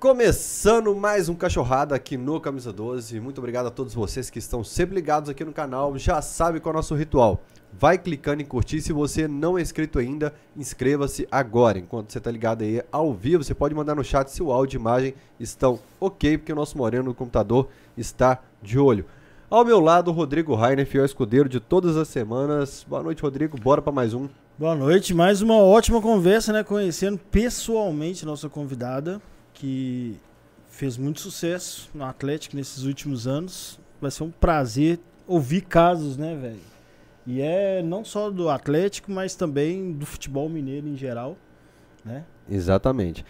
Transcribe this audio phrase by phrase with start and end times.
[0.00, 3.18] Começando mais um Cachorrada aqui no Camisa 12.
[3.18, 5.98] Muito obrigado a todos vocês que estão sempre ligados aqui no canal.
[5.98, 7.42] Já sabe qual é o nosso ritual.
[7.72, 8.80] Vai clicando em curtir.
[8.80, 11.80] Se você não é inscrito ainda, inscreva-se agora.
[11.80, 14.78] Enquanto você está ligado aí ao vivo, você pode mandar no chat se o áudio
[14.78, 19.04] e imagem estão ok, porque o nosso moreno no computador está de olho.
[19.50, 22.86] Ao meu lado, Rodrigo Rainer, fiel escudeiro de todas as semanas.
[22.88, 23.58] Boa noite, Rodrigo.
[23.58, 24.28] Bora para mais um.
[24.56, 25.12] Boa noite.
[25.12, 26.62] Mais uma ótima conversa, né?
[26.62, 29.20] Conhecendo pessoalmente nossa convidada
[29.58, 30.16] que
[30.68, 33.78] fez muito sucesso no Atlético nesses últimos anos.
[34.00, 36.60] Vai ser um prazer ouvir casos, né, velho?
[37.26, 41.36] E é não só do Atlético, mas também do futebol mineiro em geral,
[42.04, 42.24] né?
[42.48, 43.24] Exatamente.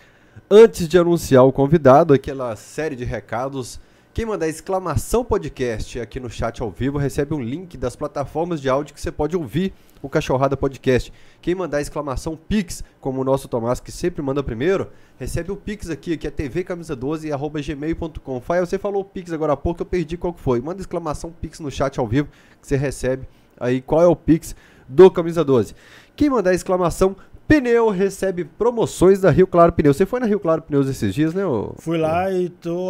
[0.50, 3.80] Antes de anunciar o convidado, aquela série de recados,
[4.14, 8.68] quem mandar exclamação podcast aqui no chat ao vivo recebe um link das plataformas de
[8.68, 11.12] áudio que você pode ouvir o Cachorrada Podcast.
[11.40, 15.90] Quem mandar exclamação Pix, como o nosso Tomás, que sempre manda primeiro, recebe o Pix
[15.90, 18.40] aqui, que é tvcamisa12 arroba gmail.com.
[18.40, 20.60] Faia, você falou Pix agora há pouco, eu perdi qual que foi.
[20.60, 22.28] Manda exclamação Pix no chat ao vivo,
[22.60, 24.54] que você recebe aí qual é o Pix
[24.88, 25.74] do Camisa 12.
[26.16, 27.16] Quem mandar exclamação
[27.48, 29.96] Pneu recebe promoções da Rio Claro Pneus.
[29.96, 31.46] Você foi na Rio Claro Pneus esses dias, né?
[31.46, 31.72] Ô?
[31.78, 32.88] Fui lá e tô,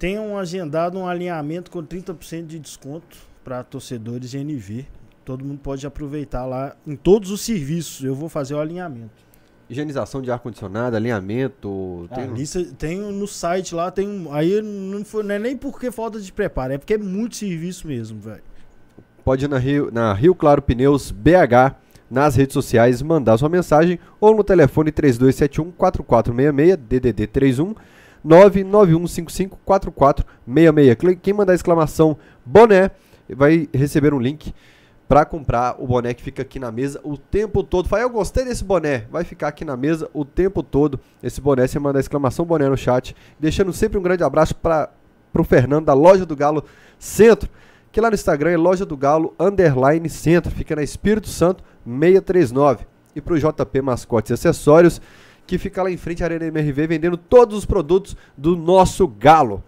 [0.00, 4.84] tenho agendado um alinhamento com 30% de desconto para torcedores NV.
[5.30, 8.04] Todo mundo pode aproveitar lá em todos os serviços.
[8.04, 9.12] Eu vou fazer o alinhamento.
[9.68, 12.08] Higienização de ar-condicionado, alinhamento.
[12.12, 12.24] Tem...
[12.24, 14.26] Ah, lista, tem no site lá, tem.
[14.32, 17.86] Aí não, foi, não é nem porque falta de preparo, é porque é muito serviço
[17.86, 18.42] mesmo, velho.
[19.24, 21.76] Pode ir na Rio, na Rio Claro Pneus BH
[22.10, 27.76] nas redes sociais, mandar sua mensagem ou no telefone 3271 4466 DDD 31
[28.24, 31.18] 99155 4466.
[31.22, 32.90] Quem mandar exclamação boné
[33.28, 34.52] vai receber um link
[35.10, 37.88] para comprar o boné que fica aqui na mesa o tempo todo.
[37.88, 39.06] Fala, eu gostei desse boné.
[39.10, 41.00] Vai ficar aqui na mesa o tempo todo.
[41.20, 43.16] Esse boné, você manda exclamação boné no chat.
[43.36, 44.88] Deixando sempre um grande abraço para
[45.34, 46.62] o Fernando da Loja do Galo
[46.96, 47.50] Centro.
[47.90, 50.52] Que lá no Instagram é Loja do Galo Underline Centro.
[50.52, 52.86] Fica na Espírito Santo 639.
[53.16, 55.02] E para o JP Mascotes e Acessórios,
[55.44, 59.64] que fica lá em frente à Arena MRV vendendo todos os produtos do nosso Galo.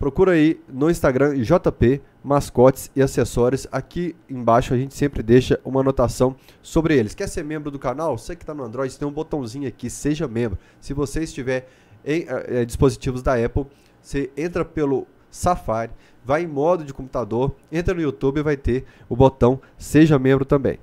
[0.00, 3.66] Procura aí no Instagram JP Mascotes e Acessórios.
[3.70, 7.14] Aqui embaixo a gente sempre deixa uma anotação sobre eles.
[7.14, 8.16] Quer ser membro do canal?
[8.16, 10.58] Você que está no Android, tem um botãozinho aqui, seja membro.
[10.80, 11.68] Se você estiver
[12.02, 13.66] em é, dispositivos da Apple,
[14.00, 15.92] você entra pelo Safari,
[16.24, 20.46] vai em modo de computador, entra no YouTube e vai ter o botão Seja Membro
[20.46, 20.78] também.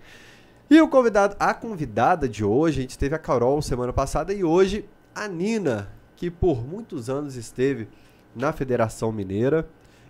[0.70, 4.44] E o convidado, a convidada de hoje, a gente teve a Carol semana passada e
[4.44, 7.88] hoje a Nina, que por muitos anos esteve
[8.38, 9.68] na Federação Mineira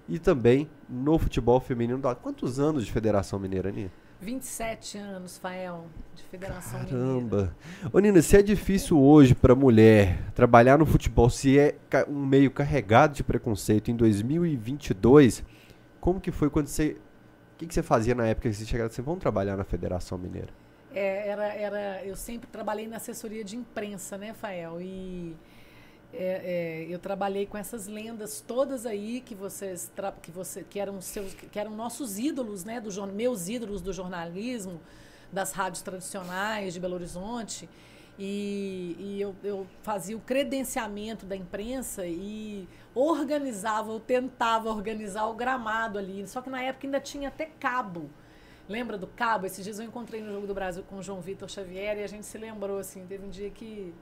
[0.08, 2.02] e também no futebol feminino.
[2.22, 3.92] Quantos anos de Federação Mineira, Nina?
[4.20, 7.20] 27 anos, Fael, de Federação Caramba.
[7.38, 7.56] Mineira.
[7.94, 11.76] Ô, Nina, se é difícil hoje para mulher trabalhar no futebol, se é
[12.08, 15.44] um meio carregado de preconceito em 2022,
[16.00, 16.98] como que foi quando você
[17.54, 20.16] o que, que você fazia na época que você chegava assim, vamos trabalhar na Federação
[20.16, 20.50] Mineira?
[20.94, 24.80] É, era, era, eu sempre trabalhei na assessoria de imprensa, né, Fael?
[24.80, 25.36] E
[26.18, 29.92] é, é, eu trabalhei com essas lendas todas aí que vocês
[30.22, 34.82] que você que eram seus que eram nossos ídolos, né, do meus ídolos do jornalismo,
[35.32, 37.70] das rádios tradicionais de Belo Horizonte.
[38.20, 45.36] E, e eu, eu, fazia o credenciamento da imprensa e organizava, ou tentava organizar o
[45.36, 46.28] gramado ali.
[46.28, 48.10] Só que na época ainda tinha até cabo.
[48.68, 49.46] Lembra do cabo?
[49.46, 52.08] Esses dias eu encontrei no Jogo do Brasil com o João Vitor Xavier e a
[52.08, 53.94] gente se lembrou, assim, teve um dia que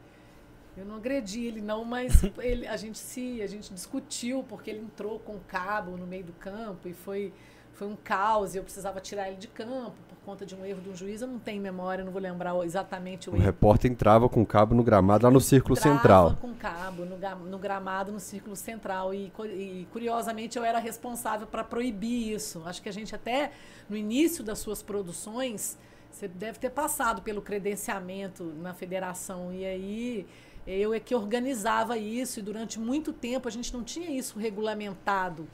[0.78, 4.80] eu não agredi ele não, mas ele, a gente se, a gente discutiu porque ele
[4.80, 7.34] entrou com cabo no meio do campo e foi
[7.76, 10.82] foi um caos e eu precisava tirar ele de campo por conta de um erro
[10.82, 11.22] de um juiz.
[11.22, 13.44] Eu não tenho memória, não vou lembrar exatamente o, o erro.
[13.44, 16.38] O repórter entrava com cabo no gramado lá no círculo entrava central.
[16.40, 17.18] com cabo no,
[17.50, 22.64] no, gramado no círculo central e, e curiosamente eu era responsável para proibir isso.
[22.66, 23.52] Acho que a gente até
[23.90, 25.78] no início das suas produções
[26.10, 30.26] você deve ter passado pelo credenciamento na federação e aí
[30.68, 35.48] eu é que organizava isso e durante muito tempo a gente não tinha isso regulamentado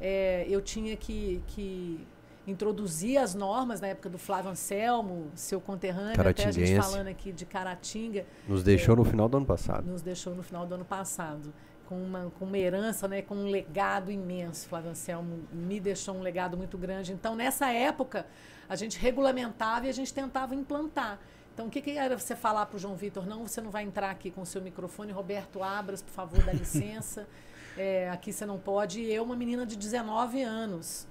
[0.00, 2.00] é, eu tinha que, que
[2.46, 7.32] introduzir as normas na época do Flávio Anselmo, seu conterrâneo, até a gente falando aqui
[7.32, 8.24] de Caratinga.
[8.48, 9.86] Nos deixou é, no final do ano passado.
[9.86, 11.52] Nos deixou no final do ano passado.
[11.86, 14.68] Com uma, com uma herança, né, com um legado imenso.
[14.68, 17.12] Flávio Anselmo me deixou um legado muito grande.
[17.12, 18.26] Então, nessa época,
[18.68, 21.18] a gente regulamentava e a gente tentava implantar.
[21.60, 23.26] Então, o que, que era você falar para o João Vitor?
[23.26, 25.12] Não, você não vai entrar aqui com o seu microfone.
[25.12, 27.28] Roberto Abras, por favor, dá licença.
[27.76, 29.02] é, aqui você não pode.
[29.02, 31.06] E eu, uma menina de 19 anos.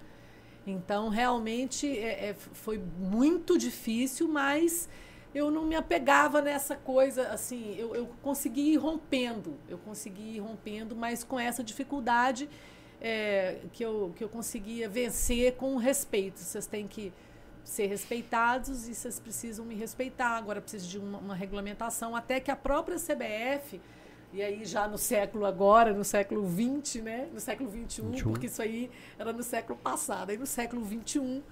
[0.66, 4.90] Então, realmente, é, é, foi muito difícil, mas
[5.36, 10.40] eu não me apegava nessa coisa, assim, eu, eu consegui ir rompendo, eu consegui ir
[10.40, 12.50] rompendo, mas com essa dificuldade
[13.00, 16.40] é, que, eu, que eu conseguia vencer com respeito.
[16.40, 17.14] Vocês têm que
[17.70, 20.38] ser respeitados e vocês precisam me respeitar.
[20.38, 23.80] Agora precisa de uma, uma, regulamentação, até que a própria CBF,
[24.34, 27.30] e aí já no século agora, no século XX, né?
[27.32, 28.32] No século XXI, 21.
[28.32, 30.32] porque isso aí era no século passado.
[30.32, 31.44] Aí no século XXI,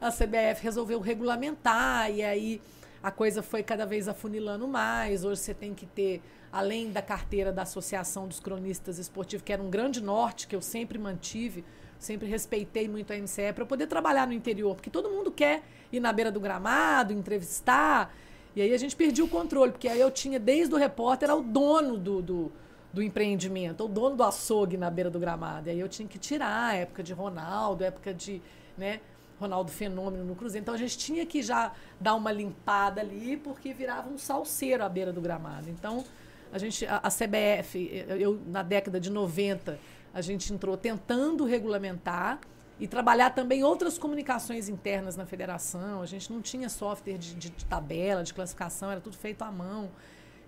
[0.00, 2.60] a CBF resolveu regulamentar, e aí
[3.00, 5.24] a coisa foi cada vez afunilando mais.
[5.24, 6.20] Hoje você tem que ter,
[6.52, 10.60] além da carteira da Associação dos Cronistas Esportivos, que era um grande norte que eu
[10.60, 11.64] sempre mantive,
[12.00, 15.62] sempre respeitei muito a MCE, para poder trabalhar no interior, porque todo mundo quer
[15.92, 18.12] ir na beira do gramado, entrevistar.
[18.56, 21.42] E aí a gente perdia o controle, porque aí eu tinha, desde o repórter, ao
[21.42, 22.52] dono do, do,
[22.92, 25.68] do empreendimento, o dono do açougue na beira do gramado.
[25.68, 28.42] E aí eu tinha que tirar a época de Ronaldo, época de.
[28.76, 29.00] Né,
[29.38, 30.62] Ronaldo Fenômeno no Cruzeiro.
[30.62, 34.88] Então a gente tinha que já dar uma limpada ali, porque virava um salseiro à
[34.88, 35.70] beira do gramado.
[35.70, 36.04] Então
[36.52, 39.78] a gente, a, a CBF, eu na década de 90,
[40.12, 42.40] a gente entrou tentando regulamentar
[42.78, 46.02] e trabalhar também outras comunicações internas na federação.
[46.02, 49.90] A gente não tinha software de, de, tabela, de classificação, era tudo feito à mão.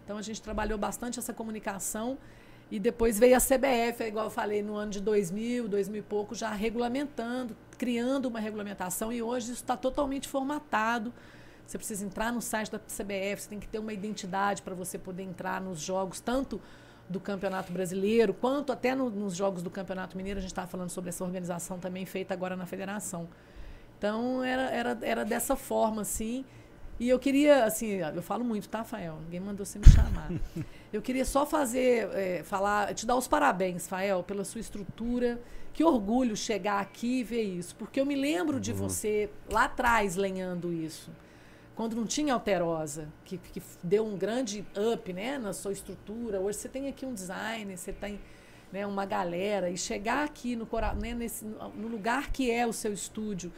[0.05, 2.19] Então a gente trabalhou bastante essa comunicação
[2.71, 6.35] e depois veio a CBF, igual eu falei, no ano de 2000, 2000 e pouco,
[6.35, 9.13] já regulamentando, criando uma regulamentação.
[9.13, 11.13] E hoje isso está totalmente formatado.
[11.67, 14.99] Você precisa entrar no site da CBF, você tem que ter uma identidade para você
[14.99, 16.61] poder entrar nos jogos, tanto
[17.09, 20.39] do Campeonato Brasileiro, quanto até no, nos jogos do Campeonato Mineiro.
[20.39, 23.29] A gente estava falando sobre essa organização também feita agora na federação.
[23.99, 26.45] Então, era, era, era dessa forma, assim.
[26.99, 29.19] E eu queria, assim, eu falo muito, tá, Fael?
[29.25, 30.31] Ninguém mandou você me chamar.
[30.93, 35.41] Eu queria só fazer, é, falar, te dar os parabéns, Fael, pela sua estrutura.
[35.73, 37.75] Que orgulho chegar aqui e ver isso.
[37.77, 38.77] Porque eu me lembro de uhum.
[38.77, 41.11] você lá atrás lenhando isso.
[41.83, 46.41] Quando não tinha alterosa, que, que deu um grande up né, na sua estrutura.
[46.41, 48.21] Hoje você tem aqui um design, você tem
[48.71, 49.69] né, uma galera.
[49.69, 50.69] E chegar aqui no,
[51.01, 53.53] né, nesse, no lugar que é o seu estúdio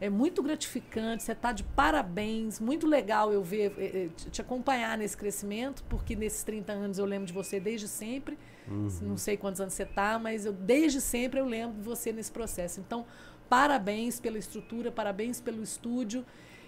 [0.00, 4.96] é muito gratificante, você está de parabéns, muito legal eu ver, eh, eh, te acompanhar
[4.96, 8.38] nesse crescimento, porque nesses 30 anos eu lembro de você desde sempre.
[8.66, 8.88] Uhum.
[9.02, 12.32] Não sei quantos anos você está, mas eu desde sempre eu lembro de você nesse
[12.32, 12.80] processo.
[12.80, 13.04] Então,
[13.50, 16.24] parabéns pela estrutura, parabéns pelo estúdio.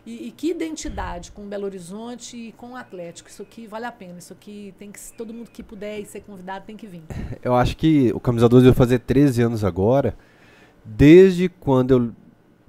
[0.09, 3.29] E, e, que identidade com Belo Horizonte e com o Atlético.
[3.29, 4.19] Isso aqui vale a pena.
[4.19, 4.99] Isso aqui tem que.
[5.13, 7.03] Todo mundo que puder ser convidado tem que vir.
[7.45, 10.17] Eu acho que o Camisa 12 vai fazer 13 anos agora.
[10.83, 12.13] Desde quando eu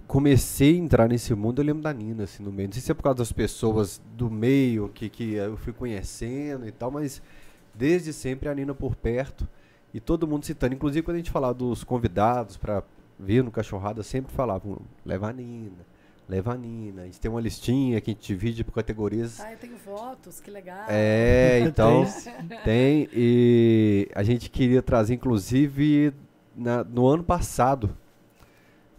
[0.05, 2.67] comecei a entrar nesse mundo, eu lembro da Nina, assim, no meio.
[2.67, 6.67] Não sei se é por causa das pessoas do meio que, que eu fui conhecendo
[6.67, 7.21] e tal, mas
[7.73, 9.47] desde sempre a Nina por perto
[9.93, 10.75] e todo mundo citando.
[10.75, 12.83] Inclusive, quando a gente falava dos convidados para
[13.17, 15.87] vir no Cachorrada, sempre falavam, leva a Nina,
[16.29, 17.01] leva a Nina.
[17.01, 19.39] A gente tem uma listinha que a gente divide por categorias.
[19.41, 20.85] Ah, eu tenho votos, que legal.
[20.87, 22.05] É, então,
[22.63, 23.09] tem.
[23.11, 26.13] E a gente queria trazer, inclusive,
[26.55, 27.97] na, no ano passado,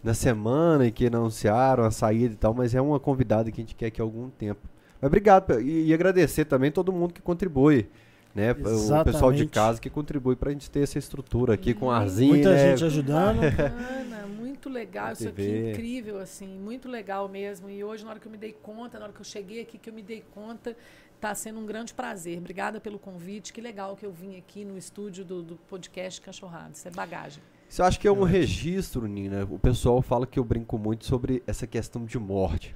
[0.03, 3.63] na semana em que anunciaram a saída e tal, mas é uma convidada que a
[3.63, 4.67] gente quer aqui há algum tempo.
[4.99, 7.87] Mas obrigado e, e agradecer também todo mundo que contribui.
[8.33, 11.91] Né, o pessoal de casa que contribui para a gente ter essa estrutura aqui com
[11.91, 12.29] arzinho.
[12.29, 12.69] Muita né?
[12.69, 13.41] gente ajudando.
[13.41, 14.20] Bacana,
[14.61, 17.67] muito legal, isso aqui incrível, assim, muito legal mesmo.
[17.69, 19.79] E hoje, na hora que eu me dei conta, na hora que eu cheguei aqui,
[19.79, 20.77] que eu me dei conta,
[21.15, 22.37] está sendo um grande prazer.
[22.37, 23.51] Obrigada pelo convite.
[23.51, 26.73] Que legal que eu vim aqui no estúdio do, do podcast Cachorrado.
[26.75, 27.41] Isso é bagagem.
[27.67, 29.47] Você acha que é um registro, Nina?
[29.49, 32.75] O pessoal fala que eu brinco muito sobre essa questão de morte.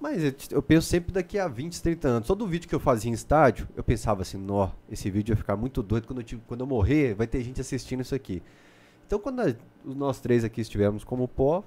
[0.00, 2.26] Mas eu penso sempre daqui a 20, 30 anos.
[2.26, 5.56] Todo vídeo que eu fazia em estádio, eu pensava assim, nó, esse vídeo vai ficar
[5.56, 6.08] muito doido.
[6.08, 8.42] Quando eu, quando eu morrer, vai ter gente assistindo isso aqui.
[9.06, 11.64] Então, quando a, nós três aqui estivermos como pó,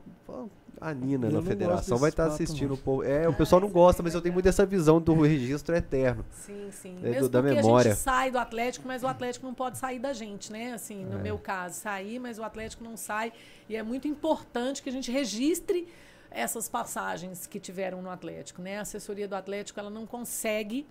[0.79, 3.03] a Nina eu na federação vai estar tá assistindo o povo.
[3.03, 6.24] É, o pessoal não gosta, mas eu tenho muito essa visão do registro eterno.
[6.32, 6.98] Sim, sim.
[7.03, 7.91] É, Mesmo da memória.
[7.91, 10.74] a gente sai do Atlético, mas o Atlético não pode sair da gente, né?
[10.74, 11.22] Assim, no é.
[11.22, 13.34] meu caso, sair, mas o Atlético não sai.
[13.67, 15.88] E é muito importante que a gente registre
[16.29, 18.77] essas passagens que tiveram no Atlético, né?
[18.77, 20.86] A assessoria do Atlético, ela não consegue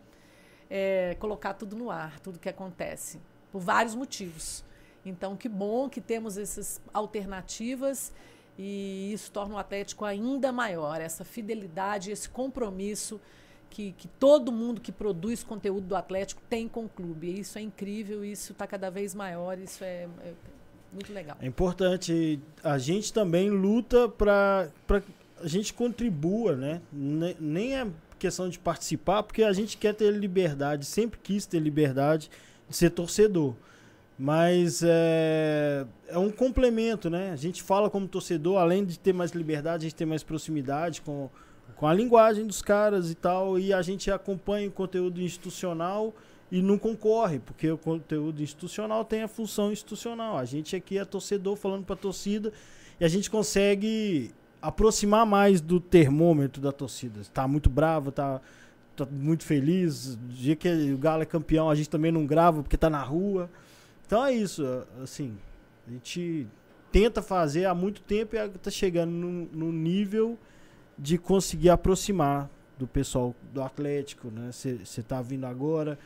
[0.69, 3.21] é, colocar tudo no ar, tudo que acontece,
[3.53, 4.65] por vários motivos.
[5.07, 8.13] Então, que bom que temos essas alternativas
[8.59, 13.21] e isso torna o Atlético ainda maior, essa fidelidade, esse compromisso
[13.71, 17.39] que, que todo mundo que produz conteúdo do Atlético tem com o clube.
[17.39, 20.33] Isso é incrível, isso está cada vez maior, isso é, é,
[20.93, 21.37] muito legal.
[21.41, 24.71] É importante, a gente também luta para
[25.39, 26.81] a gente contribua, né?
[26.91, 27.87] Nem é
[28.19, 32.31] questão de participar, porque a gente quer ter liberdade, sempre quis ter liberdade
[32.69, 33.55] de ser torcedor.
[34.19, 37.31] Mas é, é um complemento, né?
[37.33, 41.03] A gente fala como torcedor, além de ter mais liberdade, a gente tem mais proximidade
[41.03, 41.29] com,
[41.77, 46.15] com a linguagem dos caras e tal, e a gente acompanha o conteúdo institucional
[46.51, 50.39] e não concorre, porque o conteúdo institucional tem a função institucional.
[50.39, 52.53] A gente aqui é torcedor falando para a torcida
[52.99, 54.31] e a gente consegue
[54.63, 57.21] aproximar mais do termômetro da torcida.
[57.35, 58.41] Tá muito bravo, tá,
[58.97, 60.15] tá muito feliz.
[60.15, 63.03] O dia que o Galo é campeão, a gente também não grava porque tá na
[63.03, 63.51] rua.
[64.07, 64.65] Então é isso,
[65.03, 65.37] assim,
[65.87, 66.47] a gente
[66.93, 70.39] tenta fazer há muito tempo e tá chegando no, no nível
[70.97, 72.49] de conseguir aproximar
[72.79, 74.51] do pessoal do Atlético, né?
[74.53, 75.99] Você tá vindo agora,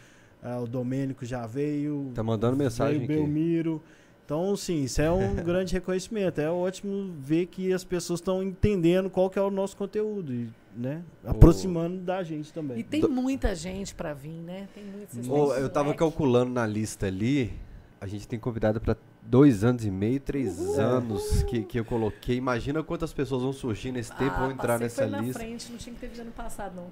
[0.43, 2.11] uh, o Domênico já veio.
[2.15, 3.83] Tá mandando mensagem veio Belmiro.
[4.25, 6.41] Então, sim, isso é um grande reconhecimento.
[6.41, 10.49] É ótimo ver que as pessoas estão entendendo qual que é o nosso conteúdo, e,
[10.77, 11.03] né?
[11.25, 12.05] Aproximando oh.
[12.05, 12.79] da gente também.
[12.79, 14.69] E tem muita gente para vir, né?
[14.73, 17.53] Tem muita oh, Eu tava calculando na lista ali,
[18.01, 22.37] a gente tem convidado para dois anos e meio, três anos que, que eu coloquei.
[22.37, 25.39] Imagina quantas pessoas vão surgir nesse tempo, ah, vão entrar nessa foi lista.
[25.39, 26.87] Na frente, não tinha que ter vindo ano passado, não.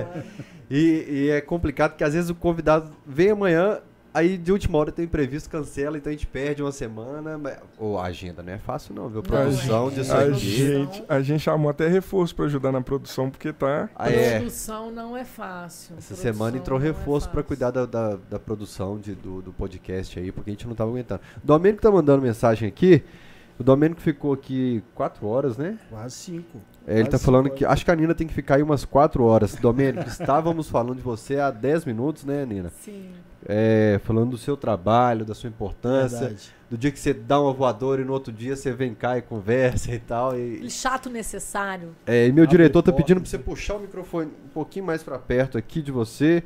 [0.70, 3.80] e, e é complicado porque às vezes o convidado vem amanhã,
[4.14, 7.36] Aí de última hora tem imprevisto, cancela, então a gente perde uma semana.
[7.36, 9.24] Mas, ou a agenda não é fácil, não, viu?
[9.24, 10.38] Produção disso a aqui.
[10.38, 13.90] Gente, a gente chamou até reforço para ajudar na produção, porque tá.
[13.96, 14.38] Ah, é.
[14.38, 15.96] Produção não é fácil.
[15.98, 19.42] Essa produção semana entrou é reforço é para cuidar da, da, da produção de, do,
[19.42, 21.20] do podcast aí, porque a gente não tava aguentando.
[21.42, 23.02] Domênico tá mandando mensagem aqui.
[23.58, 25.76] O Domênico ficou aqui quatro horas, né?
[25.90, 26.60] Quase cinco.
[26.86, 27.64] É, ele tá falando que.
[27.64, 29.56] Acho que a Nina tem que ficar aí umas quatro horas.
[29.56, 32.70] Domênico, estávamos falando de você há dez minutos, né, Nina?
[32.80, 33.10] Sim
[33.46, 36.54] é, falando do seu trabalho, da sua importância, Verdade.
[36.70, 39.22] do dia que você dá uma voadora e no outro dia você vem cá e
[39.22, 40.38] conversa e tal.
[40.38, 41.94] E, Chato necessário.
[42.06, 45.02] É, e meu Abre diretor tá pedindo para você puxar o microfone um pouquinho mais
[45.02, 46.42] para perto aqui de você.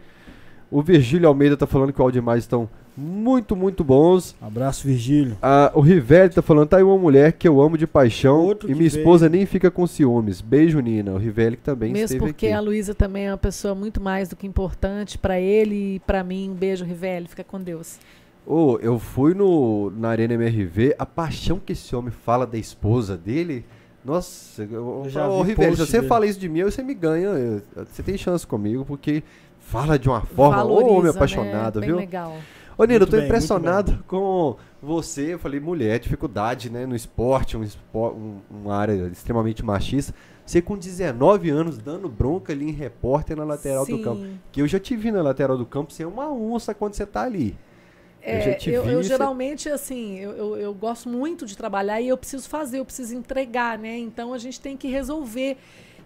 [0.70, 4.34] O Virgílio Almeida tá falando que o áudio mais estão muito, muito bons.
[4.42, 5.38] Abraço, Virgílio.
[5.40, 8.68] Ah, o Rivelli tá falando, tá aí uma mulher que eu amo de paixão Outro
[8.68, 9.38] e minha esposa veio.
[9.38, 10.40] nem fica com ciúmes.
[10.40, 11.12] Beijo, Nina.
[11.12, 12.54] O Rivelli que também Mesmo esteve porque aqui.
[12.54, 16.24] a Luísa também é uma pessoa muito mais do que importante para ele e para
[16.24, 16.50] mim.
[16.50, 17.28] Um beijo, Rivelli.
[17.28, 18.00] Fica com Deus.
[18.44, 23.16] Oh, eu fui no, na Arena MRV, a paixão que esse homem fala da esposa
[23.16, 23.64] dele...
[24.04, 26.08] Nossa, eu, eu já oh, Rivelli, se você dele.
[26.08, 27.62] fala isso de mim, você me ganha.
[27.92, 29.22] Você tem chance comigo, porque
[29.60, 31.10] fala de uma forma, ô oh, homem né?
[31.10, 31.86] apaixonado, né?
[31.86, 31.96] viu?
[31.96, 32.34] legal.
[32.78, 35.34] Ô, Nino, eu tô bem, impressionado com você.
[35.34, 36.86] Eu falei, mulher, dificuldade, né?
[36.86, 40.14] No esporte, um, um, uma área extremamente machista.
[40.46, 43.96] Você com 19 anos dando bronca ali em repórter na lateral Sim.
[43.96, 44.26] do campo.
[44.52, 47.04] Que eu já te vi na lateral do campo, você é uma onça quando você
[47.04, 47.58] tá ali.
[48.22, 52.16] É, eu, eu, eu geralmente, assim, eu, eu, eu, gosto muito de trabalhar e eu
[52.16, 53.98] preciso fazer, eu preciso entregar, né?
[53.98, 55.56] Então a gente tem que resolver.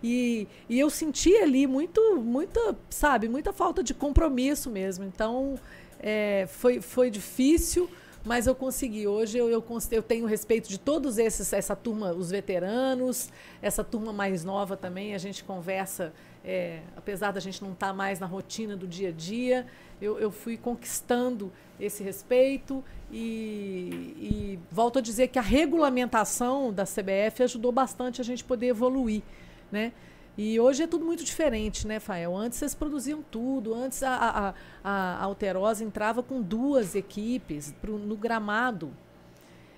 [0.02, 5.04] E, e eu senti ali muito, muita, sabe, muita falta de compromisso mesmo.
[5.04, 5.58] Então,
[6.02, 7.88] é, foi, foi difícil,
[8.24, 9.06] mas eu consegui.
[9.06, 13.30] Hoje eu, eu, eu tenho respeito de todos esses, essa turma, os veteranos,
[13.60, 15.14] essa turma mais nova também.
[15.14, 16.12] A gente conversa,
[16.44, 19.66] é, apesar da gente não estar tá mais na rotina do dia a dia,
[20.00, 26.84] eu, eu fui conquistando esse respeito e, e volto a dizer que a regulamentação da
[26.84, 29.22] CBF ajudou bastante a gente poder evoluir,
[29.70, 29.92] né?
[30.36, 32.34] E hoje é tudo muito diferente, né, Fael?
[32.34, 33.74] Antes vocês produziam tudo.
[33.74, 38.92] Antes a, a, a Alterosa entrava com duas equipes pro, no gramado.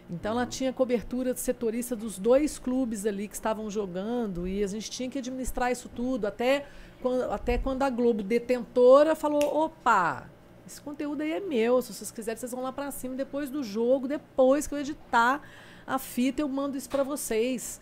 [0.09, 4.91] Então ela tinha cobertura setorista dos dois clubes ali que estavam jogando e a gente
[4.91, 6.27] tinha que administrar isso tudo.
[6.27, 6.67] Até
[7.03, 10.29] quando, até quando a Globo detentora falou: opa,
[10.67, 11.83] esse conteúdo aí é meu.
[11.83, 15.43] Se vocês quiserem, vocês vão lá para cima depois do jogo, depois que eu editar
[15.87, 17.81] a fita, eu mando isso para vocês.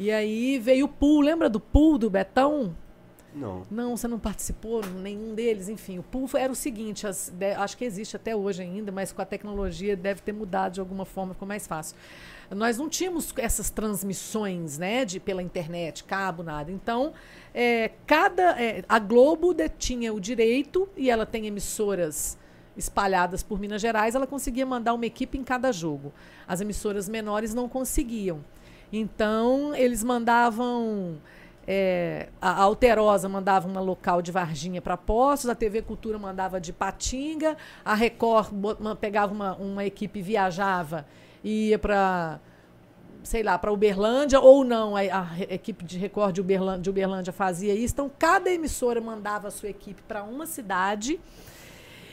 [0.00, 2.74] E aí veio o pool, lembra do pool do Betão?
[3.34, 3.62] Não.
[3.70, 5.68] Não, você não participou, nenhum deles.
[5.68, 9.12] Enfim, o pool era o seguinte: as, de, acho que existe até hoje ainda, mas
[9.12, 11.98] com a tecnologia deve ter mudado de alguma forma, ficou mais fácil.
[12.50, 16.72] Nós não tínhamos essas transmissões, né, de pela internet, cabo, nada.
[16.72, 17.12] Então,
[17.54, 22.38] é, cada é, a Globo detinha o direito e ela tem emissoras
[22.74, 24.14] espalhadas por Minas Gerais.
[24.14, 26.10] Ela conseguia mandar uma equipe em cada jogo.
[26.48, 28.42] As emissoras menores não conseguiam.
[28.92, 31.18] Então, eles mandavam.
[31.66, 36.72] É, a Alterosa mandava uma local de Varginha para Postos, a TV Cultura mandava de
[36.72, 38.48] Patinga, a Record
[38.98, 41.06] pegava uma, uma equipe viajava
[41.44, 42.40] e ia para
[43.22, 47.32] sei lá, para Uberlândia ou não, a, a, equipe de Record de Uberlândia, de Uberlândia
[47.32, 47.94] fazia isso.
[47.94, 51.20] Então, cada emissora mandava a sua equipe para uma cidade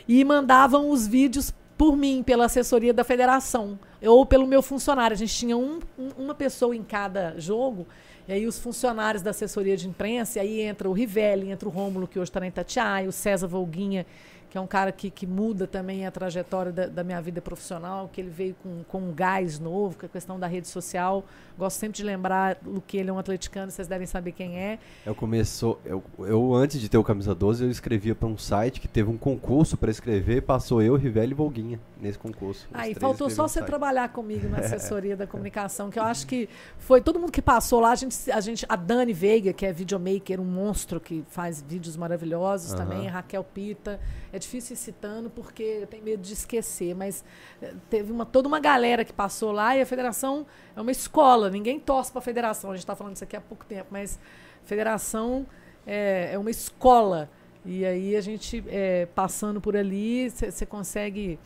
[0.07, 5.13] e mandavam os vídeos por mim, pela assessoria da federação, ou pelo meu funcionário.
[5.13, 7.85] A gente tinha um, um, uma pessoa em cada jogo,
[8.27, 11.71] e aí os funcionários da assessoria de imprensa, e aí entra o Rivelli, entra o
[11.71, 14.05] Rômulo, que hoje está na Itatiaia, o César Volguinha,
[14.49, 18.09] que é um cara que, que muda também a trajetória da, da minha vida profissional,
[18.11, 21.25] que ele veio com, com um gás novo, com a questão da rede social.
[21.57, 24.79] Gosto sempre de lembrar o que ele é um atleticano, vocês devem saber quem é.
[25.05, 28.79] Eu começou, eu, eu antes de ter o camisa 12, eu escrevia para um site
[28.79, 32.67] que teve um concurso para escrever, passou eu, Rivelli e Volguinha nesse concurso.
[32.73, 37.01] Aí faltou só você trabalhar comigo na assessoria da comunicação, que eu acho que foi
[37.01, 40.39] todo mundo que passou lá, a gente, a gente a Dani Veiga, que é videomaker,
[40.39, 42.77] um monstro que faz vídeos maravilhosos uhum.
[42.77, 43.99] também, Raquel Pita,
[44.31, 47.23] é difícil ir citando porque eu tenho medo de esquecer, mas
[47.61, 51.49] eh, teve uma, toda uma galera que passou lá e a federação é uma escola,
[51.49, 54.17] ninguém torce para a federação, a gente está falando isso aqui há pouco tempo, mas
[54.63, 55.45] federação
[55.85, 57.29] é, é uma escola.
[57.65, 61.37] E aí a gente, é, passando por ali, você consegue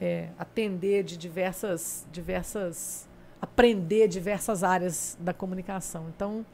[0.00, 3.06] é, atender de diversas, diversas,
[3.40, 6.06] aprender diversas áreas da comunicação.
[6.14, 6.44] Então,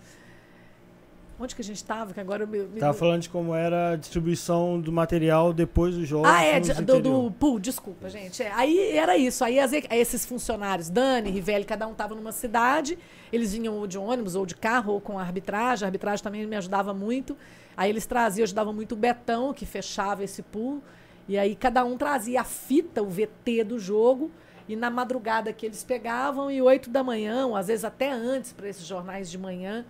[1.38, 2.14] Onde que a gente estava?
[2.14, 2.78] Que agora eu me, me...
[2.78, 6.26] Tava falando de como era a distribuição do material depois do jogo.
[6.26, 8.40] Ah, é, do, do pool, desculpa, gente.
[8.40, 9.44] É, aí era isso.
[9.44, 12.96] Aí as, esses funcionários, Dani, Rivelli, cada um estava numa cidade.
[13.32, 15.84] Eles vinham ou de ônibus, ou de carro, ou com a arbitragem.
[15.84, 17.36] A arbitragem também me ajudava muito.
[17.76, 20.80] Aí eles traziam, ajudava muito o Betão, que fechava esse pool.
[21.26, 24.30] E aí cada um trazia a fita, o VT do jogo.
[24.68, 28.52] E na madrugada que eles pegavam, e oito da manhã, ou às vezes até antes,
[28.52, 29.84] para esses jornais de manhã,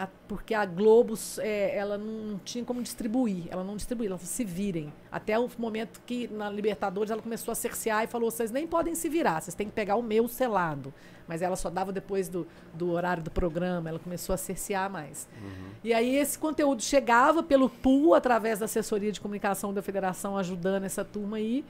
[0.00, 4.32] a, porque a Globo é, ela não tinha como distribuir, ela não distribuía, ela falou,
[4.32, 4.90] se virem.
[5.12, 8.94] Até o momento que na Libertadores ela começou a cercear e falou: vocês nem podem
[8.94, 10.92] se virar, vocês têm que pegar o meu selado.
[11.28, 15.28] Mas ela só dava depois do, do horário do programa, ela começou a cercear mais.
[15.40, 15.70] Uhum.
[15.84, 20.84] E aí esse conteúdo chegava pelo pool, através da assessoria de comunicação da federação, ajudando
[20.84, 21.62] essa turma aí.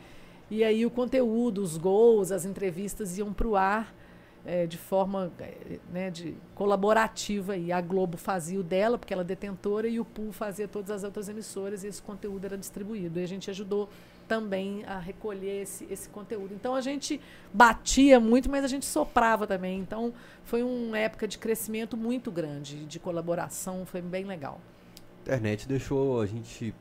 [0.48, 3.92] E aí o conteúdo, os gols, as entrevistas iam para o ar
[4.44, 7.56] é, de forma é, né, de colaborativa.
[7.56, 10.90] E a Globo fazia o dela, porque ela é detentora, e o Pool fazia todas
[10.90, 13.20] as outras emissoras, e esse conteúdo era distribuído.
[13.20, 13.88] E a gente ajudou
[14.30, 16.54] também a recolher esse, esse conteúdo.
[16.54, 17.20] Então a gente
[17.52, 19.80] batia muito, mas a gente soprava também.
[19.80, 24.60] Então foi uma época de crescimento muito grande, de colaboração, foi bem legal.
[25.18, 26.72] A internet deixou a gente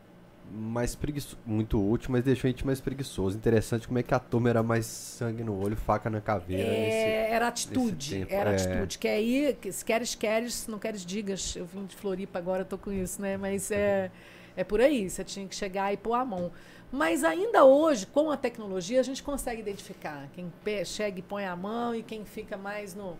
[0.51, 3.37] mais preguiçoso, muito útil, mas deixou a gente mais preguiçoso.
[3.37, 6.63] Interessante como é que a turma era mais sangue no olho, faca na caveira.
[6.63, 8.55] É, nesse, era atitude, era é.
[8.55, 8.97] atitude.
[8.97, 11.55] Quer ir, se queres, queres, se não queres, digas.
[11.55, 13.37] Eu vim de Floripa agora, tô com isso, né?
[13.37, 14.11] Mas é,
[14.55, 16.51] é por aí, você tinha que chegar e pôr a mão.
[16.91, 20.51] Mas ainda hoje, com a tecnologia, a gente consegue identificar quem
[20.85, 23.15] chega e põe a mão e quem fica mais no.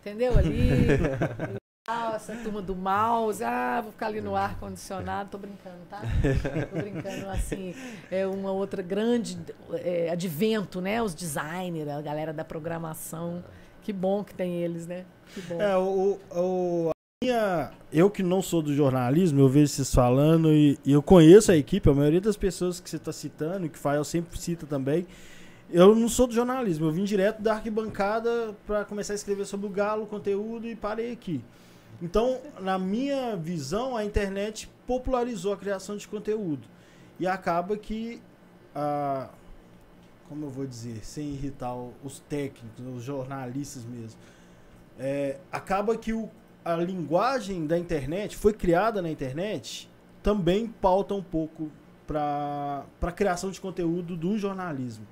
[0.00, 0.38] Entendeu?
[0.38, 0.68] Ali.
[1.86, 6.00] essa turma do mouse, ah, vou ficar ali no ar condicionado, tô brincando, tá?
[6.70, 7.74] Tô brincando assim,
[8.10, 9.38] é uma outra grande
[9.74, 11.02] é, advento, né?
[11.02, 13.44] Os designers, a galera da programação,
[13.82, 15.04] que bom que tem eles, né?
[15.34, 15.60] Que bom.
[15.60, 16.90] É, o, o
[17.22, 21.52] minha, eu que não sou do jornalismo, eu vejo vocês falando e, e eu conheço
[21.52, 24.64] a equipe, a maioria das pessoas que você está citando, que o Fael sempre cita
[24.64, 25.06] também,
[25.70, 29.66] eu não sou do jornalismo, eu vim direto da arquibancada para começar a escrever sobre
[29.66, 31.44] o Galo, conteúdo e parei aqui.
[32.02, 36.66] Então, na minha visão, a internet popularizou a criação de conteúdo.
[37.18, 38.20] E acaba que,
[38.74, 39.30] a,
[40.28, 44.18] como eu vou dizer, sem irritar os técnicos, os jornalistas mesmo,
[44.98, 46.28] é, acaba que o,
[46.64, 49.90] a linguagem da internet foi criada na internet
[50.22, 51.70] também pauta um pouco
[52.06, 55.06] para a criação de conteúdo do jornalismo.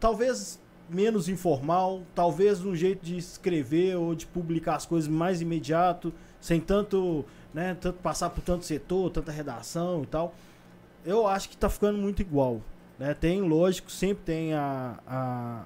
[0.00, 6.12] Talvez menos informal, talvez um jeito de escrever ou de publicar as coisas mais imediato,
[6.40, 10.34] sem tanto, né, tanto passar por tanto setor, tanta redação e tal.
[11.04, 12.60] Eu acho que está ficando muito igual.
[12.98, 13.14] Né?
[13.14, 15.64] Tem, lógico, sempre tem a, a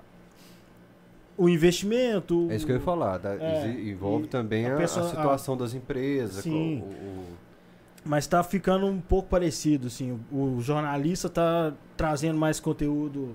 [1.36, 2.48] o investimento.
[2.50, 3.18] É isso que eu ia falar.
[3.18, 6.44] Da, é, envolve também a, a, pessoa, a situação a, das empresas.
[6.44, 6.80] Sim.
[6.80, 7.24] O, o...
[8.04, 10.20] Mas está ficando um pouco parecido, assim.
[10.30, 13.34] O, o jornalista está trazendo mais conteúdo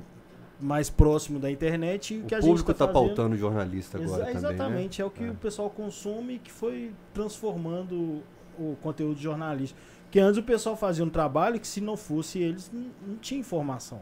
[0.60, 2.17] mais próximo da internet.
[2.17, 5.04] O que a público está tá pautando o jornalista agora Exa também, Exatamente, né?
[5.04, 5.30] é o que é.
[5.30, 8.24] o pessoal consome e que foi transformando
[8.58, 9.80] o conteúdo jornalístico.
[10.10, 13.39] Que antes o pessoal fazia um trabalho que se não fosse eles, não, não tinha
[13.39, 14.02] informação.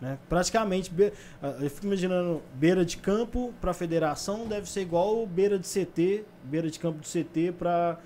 [0.00, 0.18] Né?
[0.28, 0.92] Praticamente,
[1.42, 5.66] ah, eu fico imaginando, beira de campo para a federação deve ser igual beira de
[5.66, 7.98] CT, beira de campo do CT para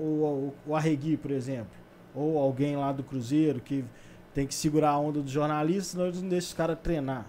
[0.00, 1.76] o, o, o Arregui, por exemplo.
[2.14, 3.84] Ou alguém lá do Cruzeiro que
[4.38, 7.26] tem que segurar a onda dos jornalistas, senão eles não deixam os caras treinar.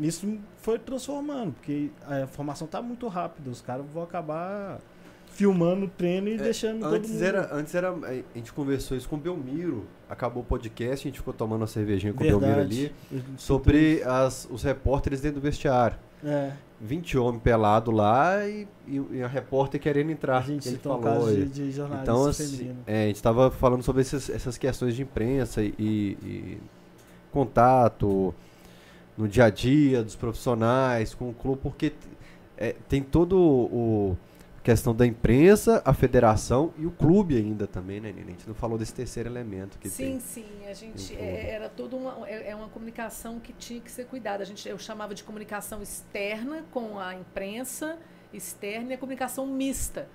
[0.00, 4.78] Isso foi transformando, porque a informação está muito rápida, os caras vão acabar
[5.26, 7.22] filmando o treino e É, deixando todo Antes mundo.
[7.22, 7.90] era, antes era.
[7.92, 9.86] A gente conversou isso com o Belmiro.
[10.08, 12.94] Acabou o podcast, a gente ficou tomando uma cervejinha com o Belmiro Verdade.
[13.12, 13.24] ali.
[13.36, 15.98] Sobre as, os repórteres dentro do vestiário.
[16.24, 20.38] É, 20 homens pelados lá e, e, e a repórter querendo entrar.
[20.38, 21.00] a gente ele um falou.
[21.02, 21.48] caso de, aí.
[21.48, 25.62] de jornalista Então, assim, é, a gente estava falando sobre esses- essas questões de imprensa
[25.62, 26.58] e, e
[27.32, 28.34] contato
[29.16, 31.92] no dia a dia dos profissionais com o clube, porque
[32.56, 34.16] é, tem todo o
[34.68, 38.26] questão da imprensa, a federação e o clube ainda também, né, Nina?
[38.26, 40.20] A gente não falou desse terceiro elemento que Sim, tem.
[40.20, 44.04] sim, a gente é, era toda uma é, é uma comunicação que tinha que ser
[44.04, 44.42] cuidada.
[44.42, 47.98] A gente eu chamava de comunicação externa com a imprensa
[48.30, 50.06] externa e a comunicação mista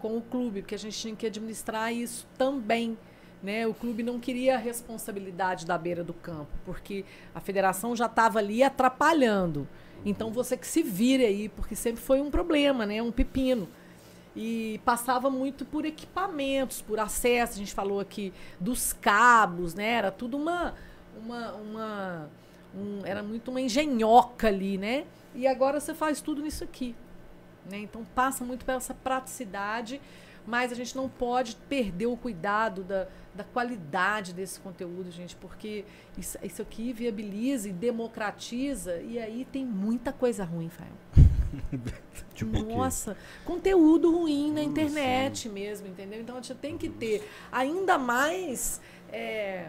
[0.00, 2.98] com o clube, porque a gente tinha que administrar isso também.
[3.40, 3.64] Né?
[3.64, 8.40] O clube não queria a responsabilidade da beira do campo, porque a federação já estava
[8.40, 9.68] ali atrapalhando.
[10.04, 13.00] Então você que se vire aí, porque sempre foi um problema, né?
[13.00, 13.68] um pepino
[14.34, 17.54] e passava muito por equipamentos, por acesso.
[17.54, 19.88] A gente falou aqui dos cabos, né?
[19.92, 20.74] Era tudo uma,
[21.16, 22.30] uma, uma
[22.74, 25.04] um- era muito uma engenhoca ali, né?
[25.34, 26.94] E agora você faz tudo nisso aqui,
[27.70, 27.78] né?
[27.78, 30.00] Então passa muito pela essa praticidade,
[30.46, 35.84] mas a gente não pode perder o cuidado da, da qualidade desse conteúdo, gente, porque
[36.16, 41.28] isso, isso aqui viabiliza e democratiza e aí tem muita coisa ruim, Fael.
[42.34, 42.64] Tipo?
[42.76, 46.20] Nossa, conteúdo ruim na Hum, internet mesmo, entendeu?
[46.20, 48.80] Então a gente tem que ter ainda mais
[49.12, 49.68] é,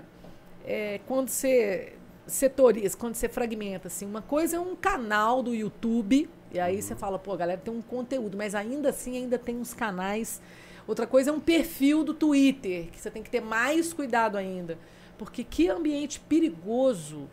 [0.63, 1.93] é, quando você
[2.25, 6.81] setoriza, quando você fragmenta assim, uma coisa é um canal do YouTube e aí Uhum.
[6.81, 10.41] você fala, pô, a galera tem um conteúdo, mas ainda assim ainda tem uns canais.
[10.87, 14.77] Outra coisa é um perfil do Twitter, que você tem que ter mais cuidado ainda,
[15.17, 17.29] porque que ambiente perigoso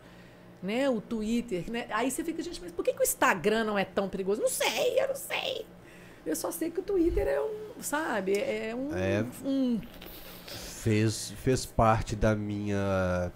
[0.63, 1.87] né, o Twitter, né?
[1.91, 4.41] Aí você fica, gente, mas por que, que o Instagram não é tão perigoso?
[4.41, 5.67] Não sei, eu não sei.
[6.27, 9.25] Eu só sei que o Twitter é um, sabe, é um, É.
[9.45, 9.81] um
[10.47, 13.33] Fez, fez parte da minha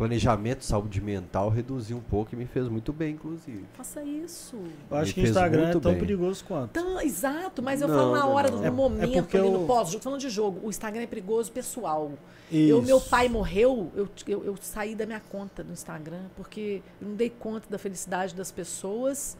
[0.00, 3.66] planejamento de saúde mental, reduzir um pouco e me fez muito bem, inclusive.
[3.74, 4.56] faça isso.
[4.90, 6.00] Eu acho Me que o Instagram é tão bem.
[6.00, 6.70] perigoso quanto.
[6.70, 8.58] Então, exato, mas eu Não, falo na hora, não.
[8.58, 11.06] do É- é momento, porque ali no eu- pós-jogo, falando de jogo, o Instagram é
[11.06, 12.12] perigoso pessoal.
[12.50, 12.70] Isso.
[12.72, 17.08] Eu, meu pai morreu, eu, eu, eu saí da minha conta do Instagram, porque eu
[17.08, 19.36] não dei conta da felicidade das pessoas.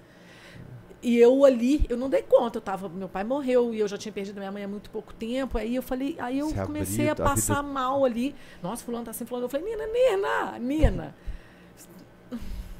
[1.02, 3.96] E eu ali, eu não dei conta, eu tava, meu pai morreu e eu já
[3.96, 5.56] tinha perdido minha mãe há muito pouco tempo.
[5.56, 8.34] Aí eu falei, aí eu Se comecei a a passar mal ali.
[8.62, 9.46] Nossa, fulano tá assim, fulano.
[9.46, 11.14] Eu falei, Nina, Nina, Nina,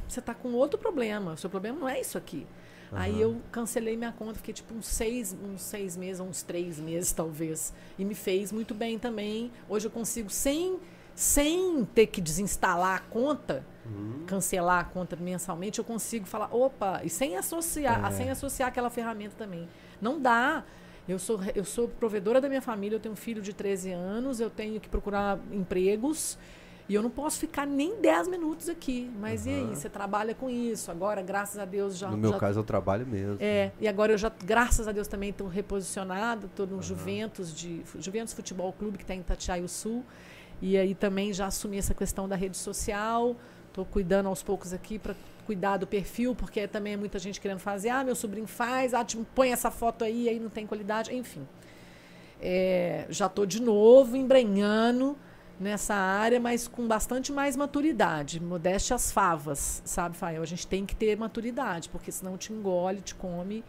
[0.06, 1.32] você tá com outro problema.
[1.32, 2.46] O seu problema não é isso aqui.
[2.92, 7.12] Aí eu cancelei minha conta, fiquei tipo uns seis, uns seis meses, uns três meses
[7.12, 7.72] talvez.
[7.98, 9.52] E me fez muito bem também.
[9.68, 10.78] Hoje eu consigo, sem,
[11.20, 13.62] sem ter que desinstalar a conta,
[14.26, 19.34] cancelar a conta mensalmente, eu consigo falar, opa, e sem associar, sem associar aquela ferramenta
[19.36, 19.68] também.
[20.00, 20.64] Não dá.
[21.06, 24.40] Eu sou, eu sou provedora da minha família, eu tenho um filho de 13 anos,
[24.40, 26.38] eu tenho que procurar empregos.
[26.88, 29.10] E eu não posso ficar nem 10 minutos aqui.
[29.20, 29.66] Mas e aí?
[29.66, 30.90] Você trabalha com isso.
[30.90, 32.10] Agora, graças a Deus, já.
[32.10, 33.36] no meu já caso, eu trabalho mesmo.
[33.38, 37.82] é, e agora eu já, graças a Deus, também estou reposicionada, estou no Juventus, de,
[37.98, 40.02] Juventus Futebol Clube, que está em Itatiaia Sul.
[40.60, 43.36] E aí também já assumi essa questão da rede social.
[43.68, 45.14] Estou cuidando aos poucos aqui para
[45.46, 47.88] cuidar do perfil, porque também é muita gente querendo fazer.
[47.88, 51.46] Ah, meu sobrinho faz, ah, tipo, põe essa foto aí, aí não tem qualidade, enfim.
[52.40, 55.16] É, já estou de novo embrenhando
[55.58, 58.40] nessa área, mas com bastante mais maturidade.
[58.40, 60.42] Modéstia às favas, sabe, Fael?
[60.42, 63.62] A gente tem que ter maturidade, porque senão te engole, te come.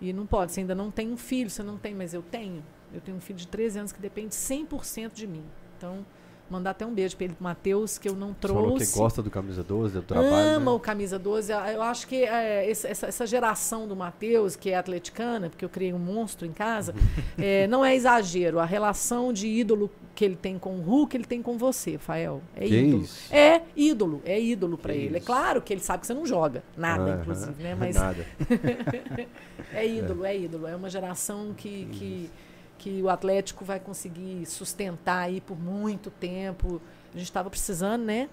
[0.00, 0.52] E não pode.
[0.52, 2.62] Você ainda não tem um filho, você não tem, mas eu tenho.
[2.92, 5.44] Eu tenho um filho de 13 anos que depende 100% de mim.
[5.76, 6.06] Então,
[6.50, 9.22] mandar até um beijo para ele, Matheus, que eu não Você falou que trouxe gosta
[9.22, 10.76] do Camisa 12, do trabalho, ama né?
[10.76, 11.52] o camisa 12.
[11.52, 15.68] Ah, Eu acho que é, essa, essa geração do Matheus, que é atleticana, porque eu
[15.68, 16.94] criei um monstro em casa,
[17.38, 18.58] é, não é exagero.
[18.60, 22.40] A relação de ídolo que ele tem com o Hulk, ele tem com você, Fael.
[22.54, 23.02] É Que ídolo.
[23.02, 23.34] isso?
[23.34, 25.14] É ídolo, é ídolo Que ele.
[25.14, 25.26] É isso.
[25.26, 27.74] claro que ele sabe que você não joga nada, inclusive, né?
[27.78, 28.24] Mas Nada.
[29.72, 30.66] é ídolo, é ídolo.
[30.66, 31.88] É uma geração que,
[32.84, 36.82] que, o Atlético vai conseguir sustentar aí por muito tempo.
[37.14, 38.28] A gente estava precisando, né?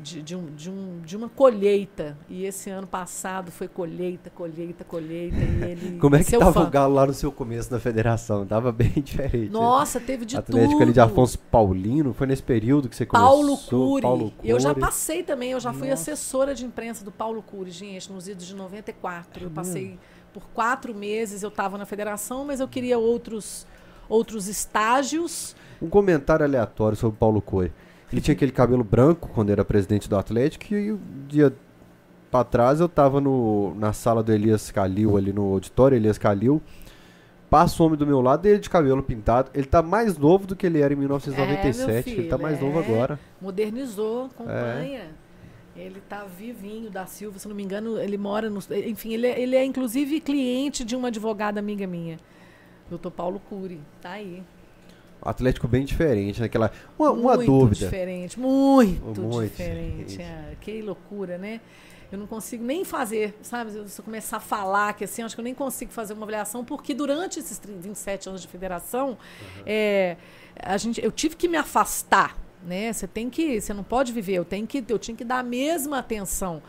[0.00, 2.16] De, de, um, de, um, de uma colheita.
[2.28, 5.36] E esse ano passado foi colheita, colheita, colheita.
[5.36, 6.68] E ele Como é que seu tava fã.
[6.68, 8.46] o Galo lá no seu começo na federação?
[8.46, 9.50] Tava bem diferente.
[9.50, 10.82] Nossa, teve de Atlético tudo.
[10.84, 13.88] ali de Afonso Paulino, foi nesse período que você Paulo começou?
[13.88, 14.02] Cury.
[14.02, 14.80] Paulo Eu já Cury.
[14.80, 16.12] passei também, eu já fui Nossa.
[16.12, 19.42] assessora de imprensa do Paulo Cury, gente, nos idos de 94.
[19.44, 19.98] Eu passei
[20.32, 23.66] por quatro meses, eu estava na federação, mas eu queria outros,
[24.08, 25.56] outros estágios.
[25.82, 27.72] Um comentário aleatório sobre o Paulo Cury.
[28.10, 31.54] Ele tinha aquele cabelo branco quando era presidente do Atlético e um dia
[32.30, 36.62] pra trás eu tava no, na sala do Elias Calil, ali no auditório Elias Calil,
[37.50, 39.50] passa o homem do meu lado, ele de cabelo pintado.
[39.54, 42.10] Ele tá mais novo do que ele era em É, meu 1997.
[42.10, 42.84] ele tá filho, mais novo é.
[42.84, 43.20] agora.
[43.40, 45.10] Modernizou, acompanha.
[45.76, 48.58] Ele tá vivinho da Silva, se não me engano, ele mora no.
[48.84, 52.18] Enfim, ele é, ele é inclusive cliente de uma advogada amiga minha,
[52.90, 53.80] doutor Paulo Cury.
[54.02, 54.42] Tá aí.
[55.20, 56.70] Atlético bem diferente, naquela.
[56.98, 57.84] Uma, uma muito dúvida.
[57.84, 60.04] diferente, muito, Muito diferente.
[60.06, 60.22] diferente.
[60.22, 61.60] é, que loucura, né?
[62.10, 63.70] Eu não consigo nem fazer, sabe?
[63.88, 66.64] Se eu começar a falar que assim, acho que eu nem consigo fazer uma avaliação,
[66.64, 69.18] porque durante esses 30, 27 anos de federação,
[69.66, 70.16] é,
[70.58, 72.92] a gente, eu tive que me afastar, né?
[72.92, 75.42] Você tem que, você não pode viver, eu tenho que, eu tinha que dar a
[75.42, 76.62] mesma atenção.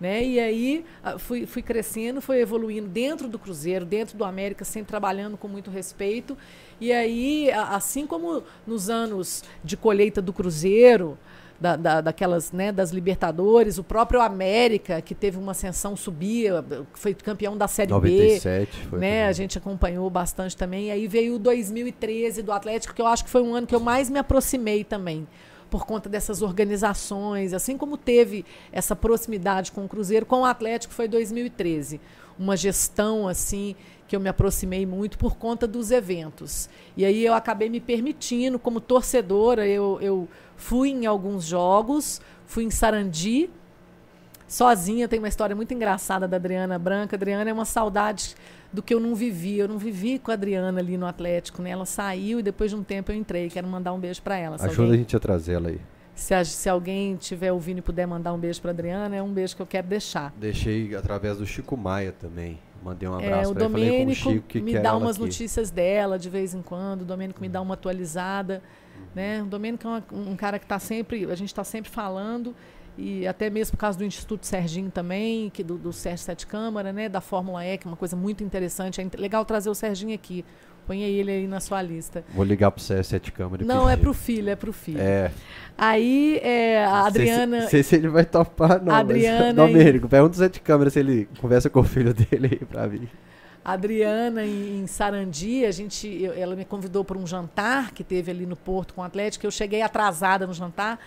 [0.00, 0.24] Né?
[0.24, 4.88] E aí ah, fui, fui crescendo, fui evoluindo dentro do Cruzeiro, dentro do América, sempre
[4.88, 6.38] trabalhando com muito respeito.
[6.80, 11.18] E aí, assim como nos anos de colheita do Cruzeiro,
[11.60, 16.64] da, da- daquelas, né, das Libertadores, o próprio América, que teve uma ascensão, subia,
[16.94, 17.94] foi campeão da Série B.
[17.94, 18.98] 97 foi.
[19.00, 19.22] Né, também.
[19.24, 20.86] a gente acompanhou bastante também.
[20.86, 23.74] E aí veio o 2013 do Atlético, que eu acho que foi um ano que
[23.74, 25.26] eu mais me aproximei também,
[25.68, 30.94] por conta dessas organizações, assim como teve essa proximidade com o Cruzeiro, com o Atlético
[30.94, 32.00] foi 2013.
[32.38, 33.74] Uma gestão assim
[34.08, 36.68] que eu me aproximei muito por conta dos eventos.
[36.96, 42.64] E aí eu acabei me permitindo, como torcedora, eu, eu fui em alguns jogos, fui
[42.64, 43.50] em Sarandi,
[44.46, 45.06] sozinha.
[45.08, 47.16] Tem uma história muito engraçada da Adriana Branca.
[47.16, 48.34] A Adriana é uma saudade
[48.72, 49.58] do que eu não vivi.
[49.58, 51.70] Eu não vivi com a Adriana ali no Atlético, né?
[51.70, 53.48] Ela saiu e depois de um tempo eu entrei.
[53.48, 54.56] Quero mandar um beijo para ela.
[54.56, 55.80] Ajuda a alguém, gente a trazer ela aí.
[56.14, 59.32] se, a- se alguém tiver ouvindo e puder mandar um beijo para Adriana, é um
[59.32, 60.32] beijo que eu quero deixar.
[60.36, 62.58] Deixei através do Chico Maia também.
[62.82, 63.72] Mandei um É, abraço o pra ele.
[63.72, 65.24] Falei com o Domênico Chico que me quer dá umas aqui.
[65.24, 67.02] notícias dela de vez em quando.
[67.02, 68.62] O Domênico me dá uma atualizada.
[69.14, 69.42] Né?
[69.42, 72.54] O Domênico é uma- um cara que está sempre, a gente está sempre falando,
[72.96, 76.92] e até mesmo por causa do Instituto Serginho também, que do, do Sérgio Sete Câmara,
[76.92, 77.08] né?
[77.08, 79.00] da Fórmula E, que é uma coisa muito interessante.
[79.00, 80.44] É legal trazer o Serginho aqui.
[80.88, 82.24] Põe ele aí na sua lista.
[82.34, 83.62] Vou ligar pro CS7 Câmara.
[83.62, 84.02] e Não, é pedir.
[84.02, 85.00] pro filho, é pro filho.
[85.00, 85.30] É.
[85.76, 87.60] Aí é, a Adriana.
[87.60, 88.94] Não sei se ele vai topar, não.
[88.94, 92.48] Adriana Mas, e- Domênico, pergunta o Sete Câmara se ele conversa com o filho dele
[92.58, 93.08] aí pra vir.
[93.64, 98.02] A Adriana em, em Sarandi, a gente, eu- ela me convidou para um jantar que
[98.02, 99.44] teve ali no Porto com o Atlético.
[99.46, 100.98] Eu cheguei atrasada no jantar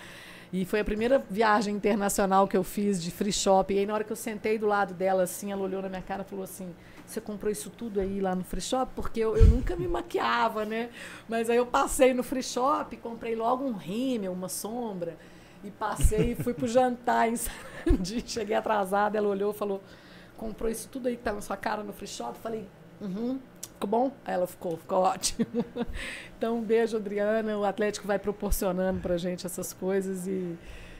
[0.53, 3.73] e foi a primeira viagem internacional que eu fiz de free shop.
[3.73, 6.03] E aí na hora que eu sentei do lado dela assim, ela olhou na minha
[6.03, 6.67] cara e falou assim:
[7.11, 10.65] "Você comprou isso tudo aí lá no free shop?" Porque eu, eu nunca me maquiava,
[10.65, 10.89] né?
[11.27, 15.17] Mas aí eu passei no free shop, comprei logo um rímel, uma sombra
[15.63, 18.23] e passei e fui pro jantar em Sarandi.
[18.25, 19.81] Cheguei atrasada, ela olhou e falou:
[20.37, 22.37] comprou isso tudo aí que tá na sua cara no free shop?
[22.39, 22.67] Falei,
[22.99, 24.11] uhum, ficou bom?
[24.25, 25.45] Aí ela ficou, ficou ótimo.
[26.35, 27.57] então, um beijo, Adriana.
[27.57, 30.57] O Atlético vai proporcionando pra gente essas coisas e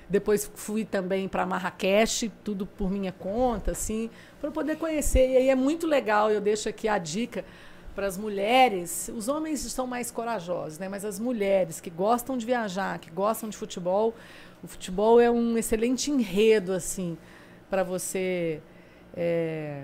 [0.07, 4.09] depois fui também para Marrakech, tudo por minha conta, assim,
[4.41, 5.29] para poder conhecer.
[5.29, 7.45] E aí é muito legal, eu deixo aqui a dica
[7.93, 9.09] para as mulheres.
[9.15, 10.89] Os homens são mais corajosos, né?
[10.89, 14.15] Mas as mulheres que gostam de viajar, que gostam de futebol,
[14.63, 17.17] o futebol é um excelente enredo, assim,
[17.69, 18.61] para você
[19.15, 19.83] é,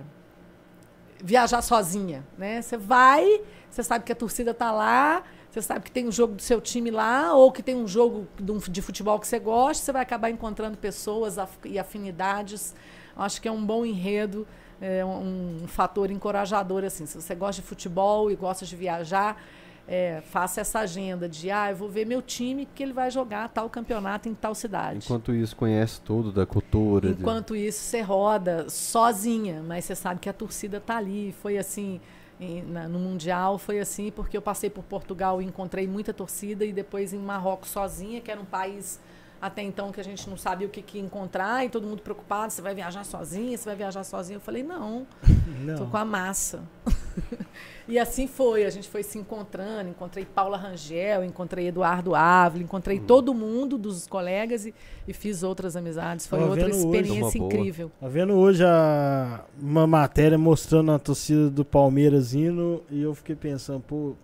[1.24, 2.62] viajar sozinha, né?
[2.62, 6.36] Você vai, você sabe que a torcida tá lá, você sabe que tem um jogo
[6.36, 8.28] do seu time lá, ou que tem um jogo
[8.70, 12.74] de futebol que você gosta, você vai acabar encontrando pessoas e afinidades.
[13.18, 14.48] Acho que é um bom enredo,
[14.80, 17.06] é um, um fator encorajador, assim.
[17.06, 19.42] Se você gosta de futebol e gosta de viajar,
[19.88, 23.48] é, faça essa agenda de, ah, eu vou ver meu time que ele vai jogar
[23.50, 25.00] tal campeonato em tal cidade.
[25.06, 27.14] Enquanto isso, conhece tudo da cultura.
[27.14, 31.34] de- Enquanto isso, você roda sozinha, mas você sabe que a torcida tá ali.
[31.42, 32.02] Foi assim,
[32.40, 36.66] em- na- no Mundial, foi assim, porque eu passei por Portugal e encontrei muita torcida,
[36.66, 39.00] e depois em Marrocos sozinha, que era um país
[39.42, 42.52] até então que a gente não sabia o que, que encontrar, e todo mundo preocupado,
[42.52, 44.38] você vai viajar sozinha, você vai viajar sozinha.
[44.38, 45.90] Eu falei, não, tô Não.
[45.90, 46.64] com a massa.
[47.88, 53.00] e assim foi, a gente foi se encontrando, encontrei Paula Rangel, encontrei Eduardo Ávila, encontrei
[53.00, 54.74] todo mundo dos colegas e,
[55.08, 56.26] e fiz outras amizades.
[56.26, 57.92] Foi Tava outra experiência Uma incrível.
[58.00, 63.36] Tá vendo hoje a, uma matéria mostrando a torcida do Palmeiras indo e eu fiquei
[63.36, 64.16] pensando, pô,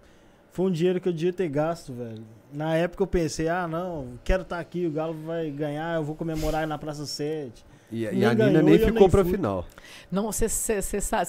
[0.51, 2.23] foi um dinheiro que eu devia ter gasto, velho.
[2.53, 6.15] Na época eu pensei, ah, não, quero estar aqui, o Galo vai ganhar, eu vou
[6.15, 7.65] comemorar na Praça 7.
[7.91, 9.31] E, e a Nina ganhou nem ficou nem pra fui.
[9.33, 9.65] final.
[10.11, 10.47] Não, você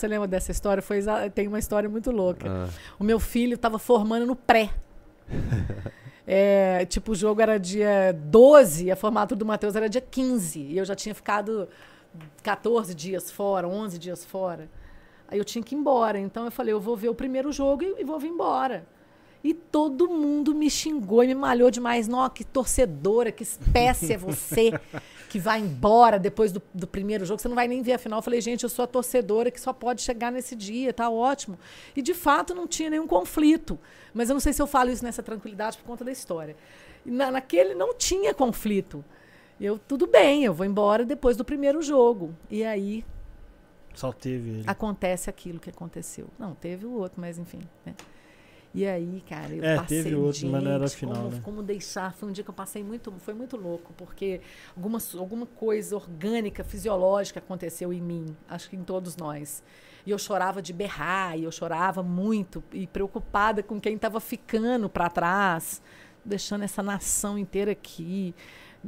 [0.07, 0.83] lembra dessa história?
[0.83, 1.01] Foi
[1.35, 2.47] tem uma história muito louca.
[2.49, 4.71] Ah, O meu filho estava formando no pré.
[6.27, 10.59] É, tipo, o jogo era dia 12, a formatura do Matheus era dia 15.
[10.59, 11.69] E eu já tinha ficado
[12.43, 14.69] 14 dias fora, 11 dias fora.
[15.29, 16.19] Aí eu tinha que ir embora.
[16.19, 18.87] Então eu falei, eu vou ver o primeiro jogo e, e vou vir embora.
[19.45, 22.09] E todo mundo me xingou e me malhou demais.
[22.09, 24.73] Nossa, que torcedora, que espécie é você
[25.29, 27.43] que vai embora depois do, do primeiro jogo.
[27.43, 28.21] Você não vai nem ver a final.
[28.21, 31.59] Eu falei, gente, eu sou a torcedora que só pode chegar nesse dia, tá ótimo.
[31.95, 33.79] E de fato não tinha nenhum conflito.
[34.15, 36.57] Mas eu não sei se eu falo isso nessa tranquilidade por conta da história.
[37.05, 39.05] Na, naquele não tinha conflito.
[39.61, 42.35] Eu, tudo bem, eu vou embora depois do primeiro jogo.
[42.51, 43.05] E aí
[43.93, 44.65] Só teve ele.
[44.67, 46.29] acontece aquilo que aconteceu.
[46.39, 47.61] Não, teve o outro, mas enfim.
[47.85, 47.95] Né?
[48.75, 50.03] E aí, cara, eu É, passei.
[50.03, 51.41] teve outro, mas não era gente, final, como, né?
[51.45, 52.13] como deixar?
[52.13, 53.13] Foi um dia que eu passei muito.
[53.19, 54.41] Foi muito louco, porque
[54.77, 59.63] alguma, alguma coisa orgânica, fisiológica aconteceu em mim, acho que em todos nós.
[60.05, 64.89] E eu chorava de berrar, e eu chorava muito, e preocupada com quem estava ficando
[64.89, 65.81] para trás,
[66.25, 68.35] deixando essa nação inteira aqui,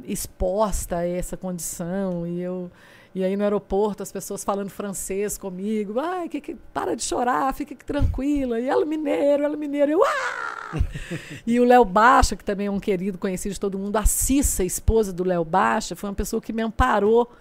[0.03, 2.27] exposta a essa condição.
[2.27, 2.69] E eu.
[3.17, 7.51] E aí no aeroporto as pessoas falando francês comigo, ai, que, que, para de chorar,
[7.51, 8.59] fica tranquila.
[8.59, 10.77] E ela mineiro, ela mineiro, eu ah!
[11.47, 14.63] e o Léo Baixa, que também é um querido conhecido de todo mundo, a Cissa,
[14.63, 17.31] esposa do Léo Baixa, foi uma pessoa que me amparou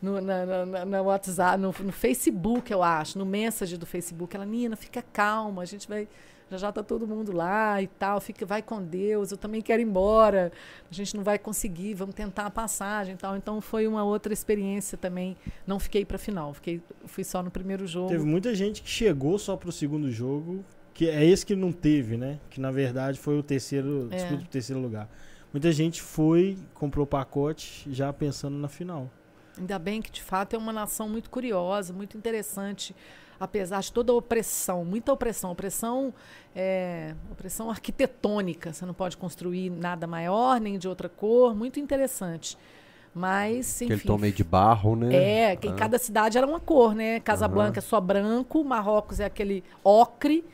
[0.00, 4.34] no, na- na- na WhatsApp, no, no Facebook, eu acho, no message do Facebook.
[4.34, 6.08] Ela, Nina, fica calma, a gente vai.
[6.52, 9.80] Já já tá todo mundo lá e tal, fica, vai com Deus, eu também quero
[9.80, 10.52] ir embora,
[10.90, 13.36] a gente não vai conseguir, vamos tentar a passagem e tal.
[13.36, 15.34] Então foi uma outra experiência também.
[15.66, 18.08] Não fiquei para final, fiquei, fui só no primeiro jogo.
[18.08, 20.62] Teve muita gente que chegou só pro segundo jogo,
[20.92, 22.38] que é esse que não teve, né?
[22.50, 24.16] Que na verdade foi o terceiro, É.
[24.16, 25.08] disputa terceiro lugar.
[25.52, 29.10] Muita gente foi, comprou pacote já pensando na final.
[29.58, 32.96] Ainda bem que, de fato, é uma nação muito curiosa, muito interessante,
[33.42, 35.50] apesar de toda a opressão, muita opressão.
[35.50, 36.14] Opressão,
[36.54, 38.72] é, opressão arquitetônica.
[38.72, 41.52] Você não pode construir nada maior, nem de outra cor.
[41.52, 42.56] Muito interessante.
[43.12, 43.92] Mas, enfim.
[43.94, 45.14] Aquele tom meio de barro, né?
[45.50, 45.74] É, que em Ah.
[45.74, 47.18] cada cidade era uma cor, né?
[47.20, 50.44] Casablanca é só branco, Marrocos é aquele ocre.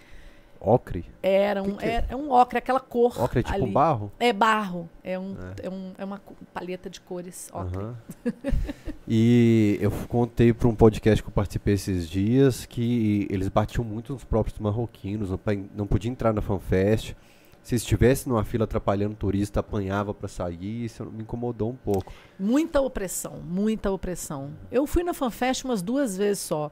[0.61, 1.05] Ocre.
[1.23, 1.89] Era um, Que que é?
[1.89, 3.21] é, é um ocre, aquela cor.
[3.21, 3.71] Ocre é tipo ali.
[3.71, 4.13] barro?
[4.19, 4.89] É barro.
[5.05, 5.69] É, um, é.
[5.69, 6.21] um, é uma
[6.53, 7.95] paleta de cores ocre.
[9.11, 14.13] E eu contei para um podcast que eu participei esses dias que eles batiam muito
[14.13, 15.41] nos próprios marroquinos, não,
[15.75, 17.15] não podia entrar na FanFest.
[17.63, 22.13] Se estivesse numa fila atrapalhando o turista, apanhava para sair, isso me incomodou um pouco.
[22.39, 24.51] Muita opressão, muita opressão.
[24.71, 26.71] Eu fui na FanFest umas duas vezes só.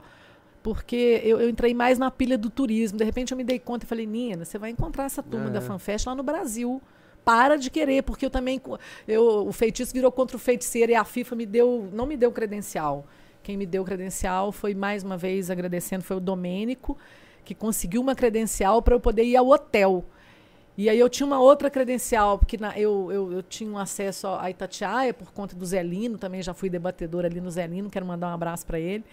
[0.67, 2.97] Porque eu, eu entrei mais na pilha do turismo.
[2.97, 5.49] De repente eu me dei conta e falei, Nina, você vai encontrar essa turma É.
[5.49, 6.81] da FanFest lá no Brasil.
[7.23, 8.61] Para de querer, porque eu também.
[9.07, 12.33] Eu, o feitiço virou contra o feiticeiro e a FIFA me deu, não me deu
[12.33, 13.05] credencial.
[13.41, 16.97] Quem me deu credencial foi, mais uma vez, agradecendo, foi o Domênico,
[17.45, 20.03] que conseguiu uma credencial para eu poder ir ao hotel.
[20.77, 24.27] E aí eu tinha uma outra credencial, porque na- eu, eu, eu tinha um acesso
[24.27, 28.27] a Itatiaia por conta do Zelino, também já fui debatedora ali no Zelino, quero mandar
[28.27, 29.05] um abraço para ele.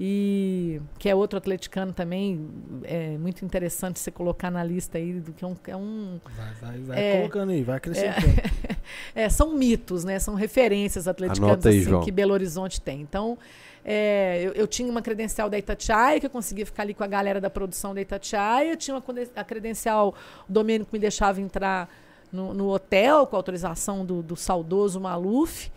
[0.00, 2.48] E que é outro atleticano também,
[2.84, 6.54] é muito interessante você colocar na lista aí, do que é um, é um Vai,
[6.54, 7.16] vai, vai É.
[7.16, 8.26] colocando aí, vai acrescentando.
[9.12, 10.20] é, são mitos, né?
[10.20, 12.02] São referências atleticanas Anota aí, assim, João.
[12.04, 13.00] que Belo Horizonte tem.
[13.00, 13.36] Então,
[13.84, 17.08] é, eu, eu tinha uma credencial da Itatiaia, que eu conseguia ficar ali com a
[17.08, 18.76] galera da produção da Itatiaia.
[18.76, 19.02] Tinha uma,
[19.34, 20.14] a credencial,
[20.48, 21.92] o Domênico me deixava entrar
[22.30, 25.72] no, no hotel com a autorização do, do saudoso Maluf.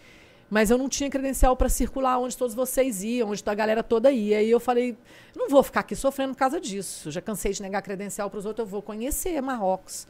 [0.52, 4.12] Mas eu não tinha credencial para circular onde todos vocês iam, onde a galera toda
[4.12, 4.44] ia.
[4.44, 4.98] E eu falei,
[5.34, 7.10] não vou ficar aqui sofrendo por causa disso.
[7.10, 10.06] Já cansei de negar credencial para os outros, eu vou conhecer Marrocos.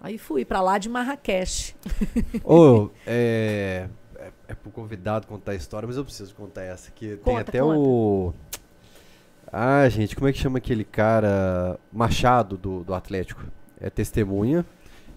[0.00, 1.74] Aí fui para lá de Marrakech.
[2.44, 7.08] Ô, é, é, é pro convidado contar a história, mas eu preciso contar essa aqui.
[7.08, 7.76] Tem Conta, até conta.
[7.76, 8.32] o.
[9.52, 11.80] Ah, gente, como é que chama aquele cara?
[11.92, 13.42] Machado do, do Atlético.
[13.80, 14.64] É testemunha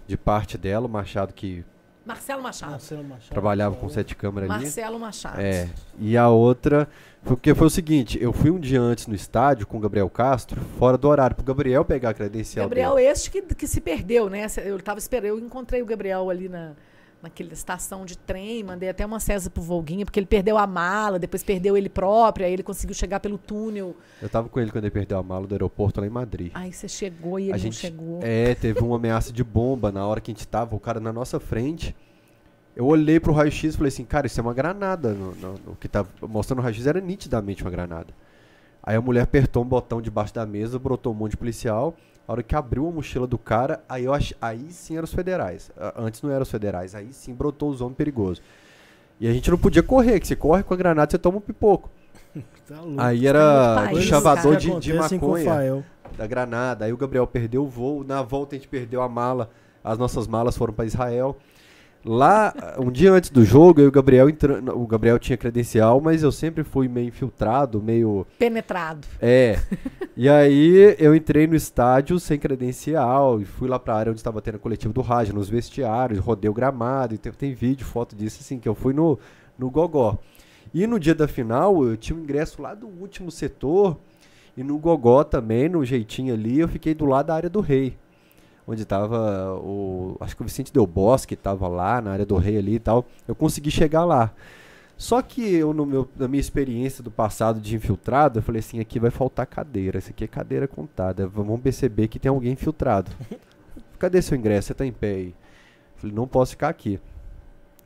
[0.08, 1.64] de parte dela, o Machado que
[2.04, 2.70] Marcelo Machado.
[2.72, 3.30] Marcelo Machado.
[3.30, 4.62] trabalhava com sete câmeras ali.
[4.64, 5.40] Marcelo Machado.
[5.40, 5.68] É.
[5.98, 6.88] E a outra.
[7.24, 10.60] Porque foi o seguinte, eu fui um dia antes no estádio com o Gabriel Castro,
[10.76, 13.06] fora do horário, pro Gabriel pegar a credencial Gabriel, dele.
[13.06, 14.46] este que, que se perdeu, né?
[14.64, 16.72] Eu tava esperando, eu encontrei o Gabriel ali na
[17.22, 21.18] naquela estação de trem, mandei até uma cesa pro Volguinha, porque ele perdeu a mala,
[21.18, 23.94] depois perdeu ele próprio, aí ele conseguiu chegar pelo túnel.
[24.20, 26.50] Eu tava com ele quando ele perdeu a mala do aeroporto lá em Madrid.
[26.54, 28.18] Aí você chegou e ele a não gente chegou.
[28.22, 31.12] é teve uma ameaça de bomba na hora que a gente tava o cara na
[31.12, 31.94] nossa frente
[32.74, 35.76] eu olhei pro raio-x e falei assim cara isso é uma granada no, no- no
[35.76, 38.14] que tá mostrando o raio-x era nitidamente uma granada
[38.82, 41.94] aí a mulher apertou um botão debaixo da mesa brotou um monte de policial
[42.32, 44.32] a hora que abriu a mochila do cara aí eu ach...
[44.40, 47.96] aí sim eram os federais antes não eram os federais aí sim brotou os homens
[47.96, 48.42] perigosos
[49.20, 51.40] e a gente não podia correr que se corre com a granada você toma um
[51.40, 51.90] pipoco
[52.66, 53.00] Tá louco.
[53.00, 55.84] aí Tá era país, chavador de, de maconha
[56.16, 56.84] da Granada.
[56.84, 58.04] Aí o Gabriel perdeu o voo.
[58.04, 59.50] Na volta a gente perdeu a mala.
[59.82, 61.36] As nossas malas foram para Israel.
[62.04, 64.76] Lá, um dia antes do jogo, eu e o Gabriel entrando.
[64.76, 68.26] O Gabriel tinha credencial, mas eu sempre fui meio infiltrado, meio.
[68.38, 69.06] Penetrado.
[69.20, 69.60] É.
[70.16, 74.42] e aí eu entrei no estádio sem credencial e fui lá pra área onde estava
[74.42, 78.16] tendo a coletiva do rádio, nos vestiários, rodei o gramado, e tem, tem vídeo, foto
[78.16, 79.16] disso, assim, que eu fui no,
[79.56, 80.18] no Gogó.
[80.74, 83.96] E no dia da final, eu tinha um ingresso lá do último setor.
[84.56, 87.96] E no Gogó também, no jeitinho ali, eu fiquei do lado da área do rei
[88.72, 90.16] onde estava o.
[90.20, 93.04] Acho que o Vicente Del Bosque estava lá, na área do rei ali e tal.
[93.26, 94.32] Eu consegui chegar lá.
[94.96, 98.80] Só que eu, no meu, na minha experiência do passado de infiltrado, eu falei assim:
[98.80, 99.98] aqui vai faltar cadeira.
[99.98, 101.26] Isso aqui é cadeira contada.
[101.26, 103.10] Vamos perceber que tem alguém infiltrado.
[103.98, 104.68] Cadê seu ingresso?
[104.68, 105.34] Você tá em pé aí?
[105.96, 107.00] falei: não posso ficar aqui.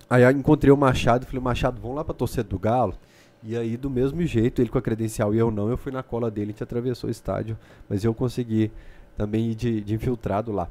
[0.09, 2.95] Aí eu encontrei o Machado falei: Machado, vamos lá pra torcida do Galo.
[3.43, 6.03] E aí, do mesmo jeito, ele com a credencial e eu não, eu fui na
[6.03, 7.57] cola dele, a gente atravessou o estádio.
[7.89, 8.72] Mas eu consegui
[9.16, 10.68] também de, de infiltrado lá.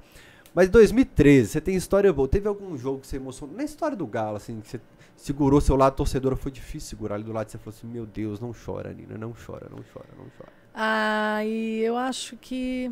[0.53, 2.27] Mas 2013, você tem história boa.
[2.29, 3.57] Teve algum jogo que você emocionou?
[3.57, 4.79] Na história do Galo, assim, que você
[5.17, 7.49] segurou seu lado torcedora, foi difícil segurar ali do lado.
[7.49, 10.51] Você falou assim: Meu Deus, não chora, Nina, não chora, não chora, não chora.
[10.73, 12.89] Ah, e eu acho que.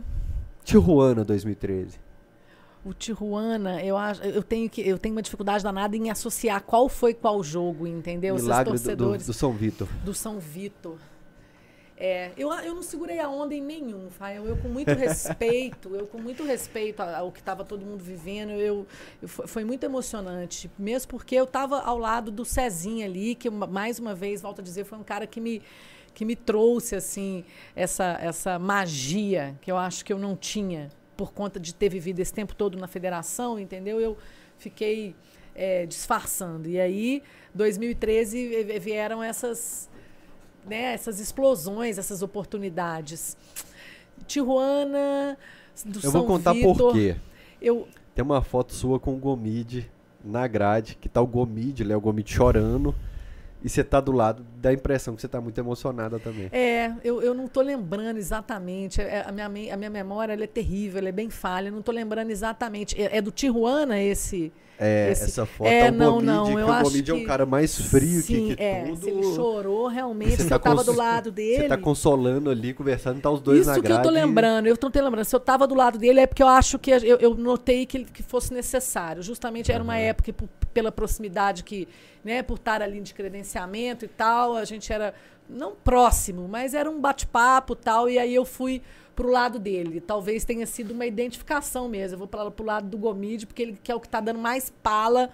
[0.65, 1.99] Tijuana 2013.
[2.85, 6.89] O Tijuana, eu acho, eu tenho que, eu tenho uma dificuldade danada em associar qual
[6.89, 8.35] foi qual jogo, entendeu?
[8.35, 9.87] Milagre do, do, do São Vitor.
[10.03, 10.97] Do São Vitor.
[11.95, 14.45] É, eu, eu não segurei a onda em nenhum, Fael.
[14.45, 18.85] Eu com muito respeito, eu com muito respeito ao que estava todo mundo vivendo, eu,
[19.21, 23.99] eu, foi muito emocionante, mesmo porque eu estava ao lado do Cezinha ali, que mais
[23.99, 25.61] uma vez, volto a dizer, foi um cara que me
[26.15, 27.43] que me trouxe assim
[27.75, 32.19] essa essa magia que eu acho que eu não tinha por conta de ter vivido
[32.19, 33.99] esse tempo todo na federação, entendeu?
[33.99, 34.17] Eu
[34.57, 35.15] fiquei
[35.55, 36.67] é, disfarçando.
[36.67, 37.21] E aí,
[37.53, 39.89] 2013 vieram essas
[40.65, 43.37] né, essas explosões, essas oportunidades.
[44.27, 45.37] Tijuana,
[45.85, 47.15] do Eu São vou contar Vitor, por quê.
[47.61, 49.89] Eu, Tem uma foto sua com o Gomide
[50.23, 52.95] na grade, que tá o Gomide, Léo Gomide chorando.
[53.63, 56.49] E você tá do lado, dá a impressão que você tá muito emocionada também.
[56.51, 59.01] É, eu, eu não tô lembrando exatamente.
[59.01, 61.69] É, a, minha, a minha memória é terrível, ela é bem falha.
[61.69, 63.01] Eu não tô lembrando exatamente.
[63.01, 66.51] É, é do Tijuana esse é, Esse- essa foto é, é, o não, não, que
[66.53, 66.81] eu o é
[67.13, 68.83] um que- cara mais frio Sim, que, que é.
[68.85, 68.97] tudo.
[68.97, 71.61] Se ele chorou, realmente, Você tá eu tava do lado dele.
[71.63, 74.03] Você tá consolando ali, conversando, tá os dois Isso na que eu grade.
[74.03, 75.25] tô lembrando, eu tô te lembrando.
[75.25, 77.97] Se eu tava do lado dele é porque eu acho que eu, eu notei que,
[77.97, 79.21] ele- que fosse necessário.
[79.21, 81.87] Justamente era uma época por- pela proximidade que,
[82.23, 85.13] né, por estar ali de credenciamento e tal, a gente era
[85.49, 88.81] não próximo, mas era um bate-papo e tal, e aí eu fui
[89.15, 90.01] pro lado dele.
[90.01, 92.15] Talvez tenha sido uma identificação mesmo.
[92.15, 94.71] Eu vou para pro lado do Gomide, porque ele é o que tá dando mais
[94.81, 95.29] pala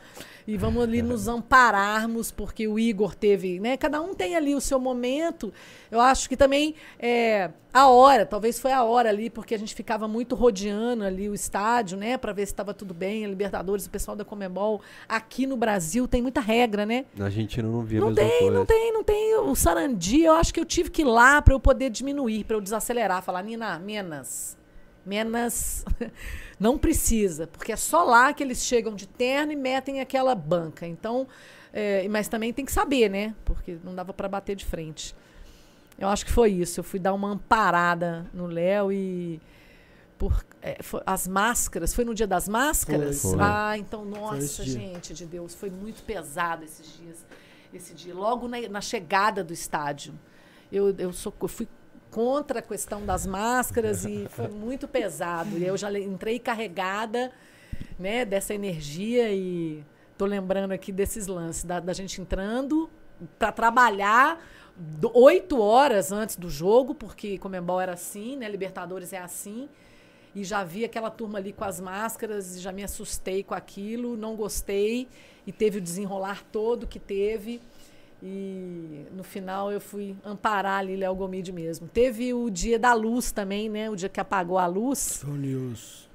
[0.47, 3.77] e vamos ali nos ampararmos, porque o Igor teve, né?
[3.77, 5.53] Cada um tem ali o seu momento.
[5.91, 9.75] Eu acho que também é a hora, talvez foi a hora ali, porque a gente
[9.75, 13.85] ficava muito rodeando ali o estádio, né, para ver se estava tudo bem, a Libertadores,
[13.85, 14.81] o pessoal da Comebol.
[15.07, 17.05] Aqui no Brasil tem muita regra, né?
[17.15, 18.51] Na Argentina não via Não tem, coisa.
[18.51, 19.35] não tem, não tem.
[19.35, 22.55] O Sarandi, eu acho que eu tive que ir lá para eu poder diminuir, para
[22.55, 24.57] eu desacelerar, falar, Nina, menos.
[25.05, 25.85] Menos.
[26.59, 30.85] Não precisa, porque é só lá que eles chegam de terno e metem aquela banca.
[30.85, 31.25] Então,
[31.71, 33.33] é, mas também tem que saber, né?
[33.45, 35.15] Porque não dava para bater de frente.
[35.99, 36.79] Eu acho que foi isso.
[36.79, 39.41] Eu fui dar uma amparada no Léo e.
[40.17, 43.21] Por, é, foi- as máscaras, foi no dia das máscaras?
[43.21, 43.31] Foi.
[43.31, 43.39] Foi.
[43.41, 44.73] Ah, então, nossa, dia.
[44.73, 47.25] gente de Deus, foi muito pesado esses dias.
[47.73, 50.13] Esse dia, logo na, na chegada do estádio.
[50.71, 51.67] Eu, eu, sou, eu fui
[52.11, 55.57] contra a questão das máscaras e foi muito pesado.
[55.57, 57.31] E eu já entrei carregada
[57.97, 59.83] né, dessa energia e
[60.17, 62.89] tô lembrando aqui desses lances, da, da gente entrando
[63.37, 64.41] para trabalhar
[65.13, 68.49] oito horas antes do jogo, porque Comembol era assim, né?
[68.49, 69.69] Libertadores é assim.
[70.35, 74.15] E já vi aquela turma ali com as máscaras e já me assustei com aquilo,
[74.15, 75.07] não gostei.
[75.45, 77.61] E teve o desenrolar todo que teve.
[78.21, 81.87] E no final eu fui amparar ali Léo Gomide mesmo.
[81.87, 83.89] Teve o dia da luz também, né?
[83.89, 85.21] O dia que apagou a luz.
[85.23, 86.08] Foi News.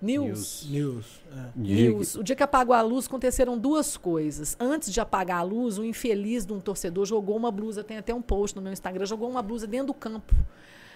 [0.00, 0.66] News.
[0.68, 1.22] News.
[1.32, 1.50] É.
[1.56, 2.14] News.
[2.16, 4.56] O dia que apagou a luz, aconteceram duas coisas.
[4.60, 8.14] Antes de apagar a luz, um infeliz de um torcedor jogou uma blusa, tem até
[8.14, 10.34] um post no meu Instagram, jogou uma blusa dentro do campo,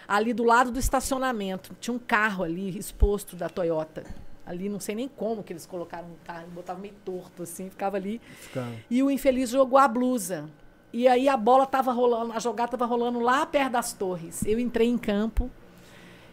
[0.07, 1.74] ali do lado do estacionamento.
[1.80, 4.05] Tinha um carro ali exposto da Toyota.
[4.44, 7.96] Ali, não sei nem como que eles colocaram o carro, botavam meio torto assim, ficava
[7.96, 8.20] ali.
[8.40, 8.72] Ficava.
[8.90, 10.48] E o infeliz jogou a blusa.
[10.92, 14.44] E aí a bola tava rolando, a jogada tava rolando lá perto das torres.
[14.44, 15.48] Eu entrei em campo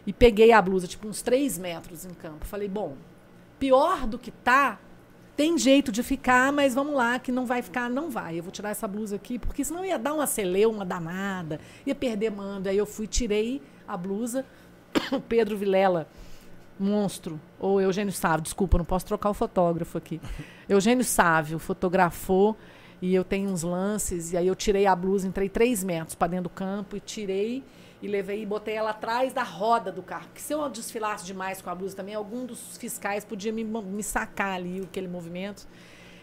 [0.07, 2.45] e peguei a blusa, tipo uns 3 metros em campo.
[2.45, 2.95] Falei, bom,
[3.59, 4.79] pior do que tá,
[5.35, 8.39] tem jeito de ficar, mas vamos lá, que não vai ficar, não vai.
[8.39, 12.31] Eu vou tirar essa blusa aqui, porque senão ia dar uma celeuma danada, ia perder
[12.31, 12.69] mando.
[12.69, 14.45] Aí eu fui, tirei a blusa.
[15.11, 16.07] O Pedro Vilela
[16.79, 17.39] monstro.
[17.59, 20.21] Ou Eugênio Sávio, desculpa, não posso trocar o fotógrafo aqui.
[20.67, 22.57] Eugênio Sávio fotografou
[23.01, 26.29] e eu tenho uns lances, e aí eu tirei a blusa, entrei três metros para
[26.29, 27.63] dentro do campo e tirei
[28.01, 30.25] e levei e botei ela atrás da roda do carro.
[30.25, 34.03] Porque se eu desfilasse demais com a blusa também, algum dos fiscais podia me, me
[34.03, 35.67] sacar ali aquele movimento.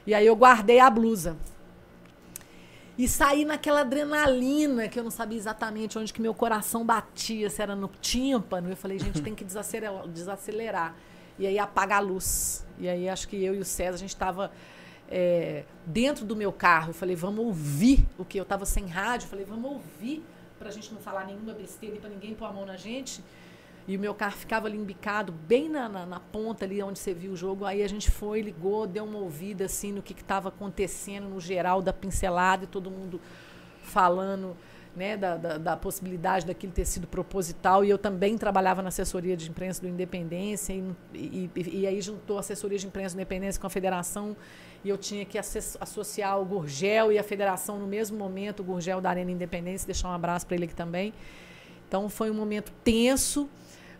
[0.06, 1.36] E aí eu guardei a blusa.
[2.96, 7.60] E saí naquela adrenalina que eu não sabia exatamente onde que meu coração batia, se
[7.60, 8.70] era no tímpano.
[8.70, 10.06] Eu falei, gente, tem que desacelerar.
[10.06, 10.94] desacelerar.
[11.36, 12.64] E aí apagar a luz.
[12.78, 14.52] E aí acho que eu e o César, a gente estava
[15.10, 16.90] é, dentro do meu carro.
[16.90, 19.24] Eu falei, vamos ouvir o que eu estava sem rádio.
[19.26, 20.22] Eu falei, vamos ouvir
[20.58, 23.22] para a gente não falar nenhuma besteira e para ninguém pôr a mão na gente.
[23.86, 27.12] E o meu carro ficava ali embicado, bem na, na, na, ponta ali onde você
[27.12, 27.66] viu o jogo.
[27.66, 31.82] Aí a gente foi, ligou, deu uma ouvida assim no que estava acontecendo no geral
[31.82, 33.20] da pincelada e todo mundo
[33.82, 34.56] falando
[34.96, 37.84] né, da, da, da, possibilidade daquilo ter sido proposital.
[37.84, 40.72] E eu também trabalhava na assessoria de imprensa do Independência.
[40.72, 44.36] E, e, e aí juntou a assessoria de imprensa do Independência com a federação.
[44.84, 49.00] E eu tinha que associar o Gurgel e a federação no mesmo momento, o Gurgel
[49.00, 51.14] da Arena Independência, deixar um abraço para ele aqui também.
[51.88, 53.48] Então foi um momento tenso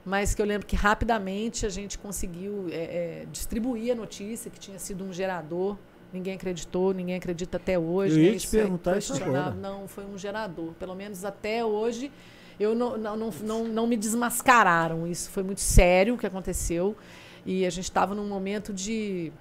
[0.05, 4.61] mas que eu lembro que rapidamente a gente conseguiu é, é, distribuir a notícia que
[4.61, 5.79] tinha sido um gerador.
[6.13, 8.21] Ninguém acreditou, ninguém acredita até hoje.
[8.21, 8.39] Eu ia né?
[8.39, 9.51] te perguntar isso agora.
[9.53, 10.73] Não, foi um gerador.
[10.75, 12.13] Pelo menos até hoje,
[12.61, 15.07] eu não, não, não, não, não me desmascararam.
[15.07, 16.95] Isso foi muito sério o que aconteceu.
[17.47, 19.33] E a gente estava num momento de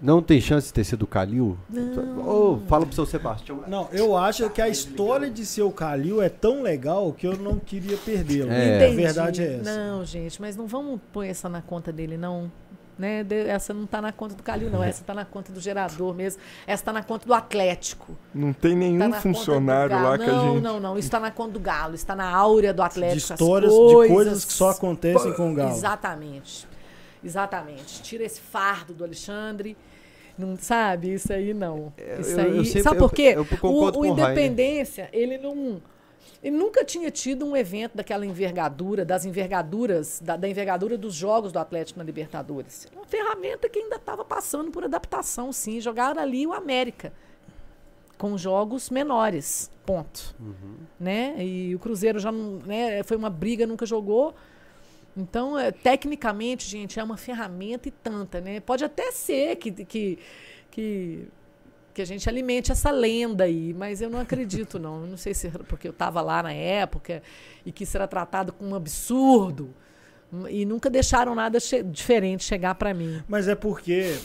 [0.00, 1.56] não tem chance de ter sido o Calil?
[1.68, 2.26] Não.
[2.26, 3.62] Oh, fala pro seu Sebastião.
[3.66, 7.36] Não, eu acho que a história de ser o Calil é tão legal que eu
[7.36, 8.50] não queria perdê-lo.
[8.50, 8.86] É.
[8.86, 9.76] A verdade é essa.
[9.76, 12.50] Não, gente, mas não vamos pôr essa na conta dele, não.
[12.98, 13.26] Né?
[13.46, 14.82] Essa não está na conta do Calil, não.
[14.82, 16.40] Essa está na conta do gerador mesmo.
[16.66, 18.16] Essa está na conta do Atlético.
[18.34, 20.44] Não tem nenhum tá funcionário lá não, que a gente.
[20.44, 20.98] Não, não, não.
[20.98, 21.94] Isso está na conta do Galo.
[21.94, 23.26] Está na áurea do Atlético.
[23.26, 24.08] De histórias, coisas...
[24.08, 25.72] de coisas que só acontecem com o Galo.
[25.72, 26.66] Exatamente.
[27.24, 28.02] Exatamente.
[28.02, 29.76] Tira esse fardo do Alexandre.
[30.38, 31.14] Não sabe?
[31.14, 31.92] Isso aí não.
[32.20, 32.56] Isso eu, aí.
[32.58, 33.32] eu sempre, sabe por quê?
[33.34, 35.80] Eu, eu o, o Independência, ele não.
[36.42, 41.50] Ele nunca tinha tido um evento daquela envergadura, das envergaduras, da, da envergadura dos jogos
[41.50, 42.86] do Atlético na Libertadores.
[42.94, 45.80] Uma ferramenta que ainda estava passando por adaptação, sim.
[45.80, 47.12] Jogaram ali o América
[48.18, 50.34] com jogos menores, ponto.
[50.40, 50.76] Uhum.
[50.98, 51.34] Né?
[51.44, 54.34] E o Cruzeiro já não, né, foi uma briga, nunca jogou.
[55.16, 58.60] Então, é, tecnicamente, gente, é uma ferramenta e tanta, né?
[58.60, 60.18] Pode até ser que, que,
[60.70, 61.28] que,
[61.94, 65.00] que a gente alimente essa lenda aí, mas eu não acredito, não.
[65.00, 67.22] Eu não sei se porque eu estava lá na época
[67.64, 69.74] e que será tratado como um absurdo.
[70.50, 73.22] E nunca deixaram nada che diferente chegar para mim.
[73.26, 74.18] Mas é porque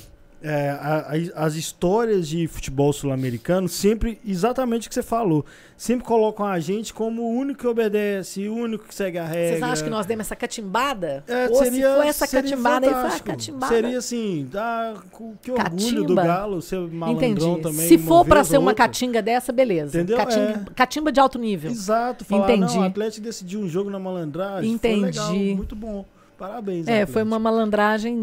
[0.44, 5.46] é, a, a, as histórias de futebol sul-americano sempre, exatamente o que você falou,
[5.78, 9.50] sempre colocam a gente como o único que obedece, o único que segue a regra.
[9.60, 11.24] Vocês acham que nós demos essa catimbada?
[11.28, 13.74] É, Ou seria, se foi essa seria catimbada aí, foi a catimbada.
[13.76, 14.96] Seria assim, ah,
[15.42, 16.04] que orgulho Catimba.
[16.06, 17.62] do Galo ser malandrão Entendi.
[17.62, 17.88] também.
[17.88, 19.98] Se for para ser uma catinga dessa, beleza.
[19.98, 20.18] Entendeu?
[20.18, 20.74] Catimba, É.
[20.76, 21.70] catimba de alto nível.
[21.72, 22.78] Exato, falar, Entendi.
[22.78, 24.72] o Atlético decidiu um jogo na malandragem.
[24.72, 25.02] Entendi.
[25.02, 26.06] Legal, muito bom.
[26.42, 26.88] Parabéns.
[26.88, 28.18] É, foi uma malandragem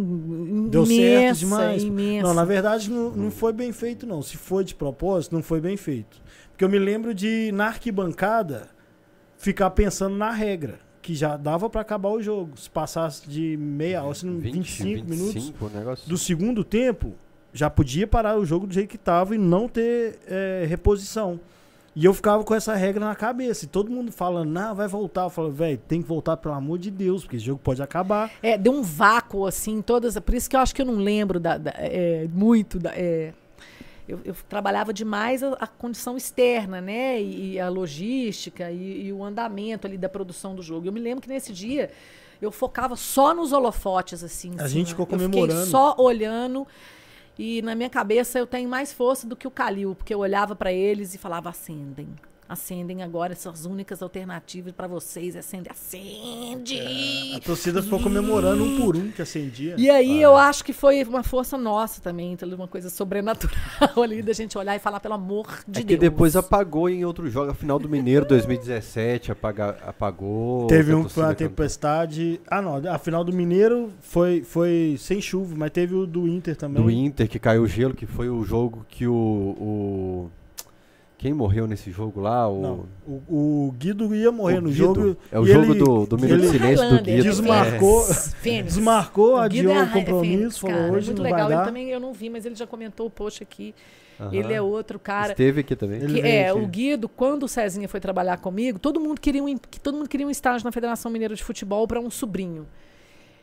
[0.68, 1.84] Deu imensa, certo demais.
[1.84, 2.26] imensa.
[2.26, 4.20] Não, na verdade não, não foi bem feito, não.
[4.22, 6.20] Se foi de propósito, não foi bem feito.
[6.50, 8.70] Porque eu me lembro de, na arquibancada,
[9.36, 10.80] ficar pensando na regra.
[11.00, 12.58] Que já dava pra acabar o jogo.
[12.58, 16.08] Se passasse de meia hora, se não, 20, 25 minutos 25, o negócio.
[16.08, 17.14] do segundo tempo,
[17.52, 21.38] já podia parar o jogo do jeito que tava e não ter é, reposição.
[22.00, 23.64] E eu ficava com essa regra na cabeça.
[23.64, 25.22] E todo mundo falando, não, vai voltar.
[25.24, 28.30] Eu falo, velho, tem que voltar, pelo amor de Deus, porque esse jogo pode acabar.
[28.40, 30.16] É, deu um vácuo, assim, todas.
[30.20, 32.78] Por isso que eu acho que eu não lembro da, da- é, muito.
[32.78, 33.32] Da, é,
[34.06, 37.20] eu, eu trabalhava demais a, a condição externa, né?
[37.20, 40.86] E, e a logística e, e o andamento ali da produção do jogo.
[40.86, 41.90] Eu me lembro que nesse dia
[42.40, 44.52] eu focava só nos holofotes, assim.
[44.58, 45.52] A gente ficou Eu comemorando.
[45.52, 46.64] fiquei só olhando.
[47.38, 50.56] E na minha cabeça eu tenho mais força do que o Calil, porque eu olhava
[50.56, 52.08] para eles e falava: acendem.
[52.48, 55.36] Acendem agora essas únicas alternativas para vocês.
[55.36, 56.80] Acende, acende.
[57.36, 59.74] A torcida ficou comemorando um por um que acendia.
[59.76, 63.52] E aí eu acho que foi uma força nossa também, então, uma coisa sobrenatural
[64.02, 66.00] ali da gente olhar e falar, pelo amor de É que Deus.
[66.00, 67.50] depois apagou em outro jogo.
[67.50, 70.66] A final do Mineiro 2017 apaga, apagou.
[70.68, 71.48] Teve um que foi uma cantou.
[71.48, 72.40] tempestade.
[72.50, 72.76] Ah, não.
[72.90, 76.82] A final do Mineiro foi, foi sem chuva, mas teve o do Inter também.
[76.82, 79.12] Do Inter, que caiu o gelo, que foi o jogo que o.
[79.12, 80.30] o-
[81.18, 82.48] Quem morreu nesse jogo lá?
[82.48, 84.76] O, Não, o, o Guido ia morrer o no Guido.
[84.78, 85.16] jogo.
[85.32, 87.22] É o jogo ele- do, do Minuto de Silêncio do Guido.
[87.24, 88.64] desmarcou- Fênix.
[88.74, 91.38] Desmarcou, adiou é a o ra- compromisso, Fênix, falou cara, hoje muito não legal.
[91.40, 91.64] vai Ele dar.
[91.66, 93.74] também, eu não vi, mas ele já comentou o post aqui.
[94.20, 94.30] Aham.
[94.34, 95.30] Ele é outro cara.
[95.32, 96.00] Esteve aqui também.
[96.00, 96.58] Ele Que, é, aqui.
[96.60, 100.26] o Guido, quando o Cezinha foi trabalhar comigo, todo mundo queria um, todo mundo queria
[100.26, 102.66] um estágio na Federação Mineira de Futebol para um sobrinho.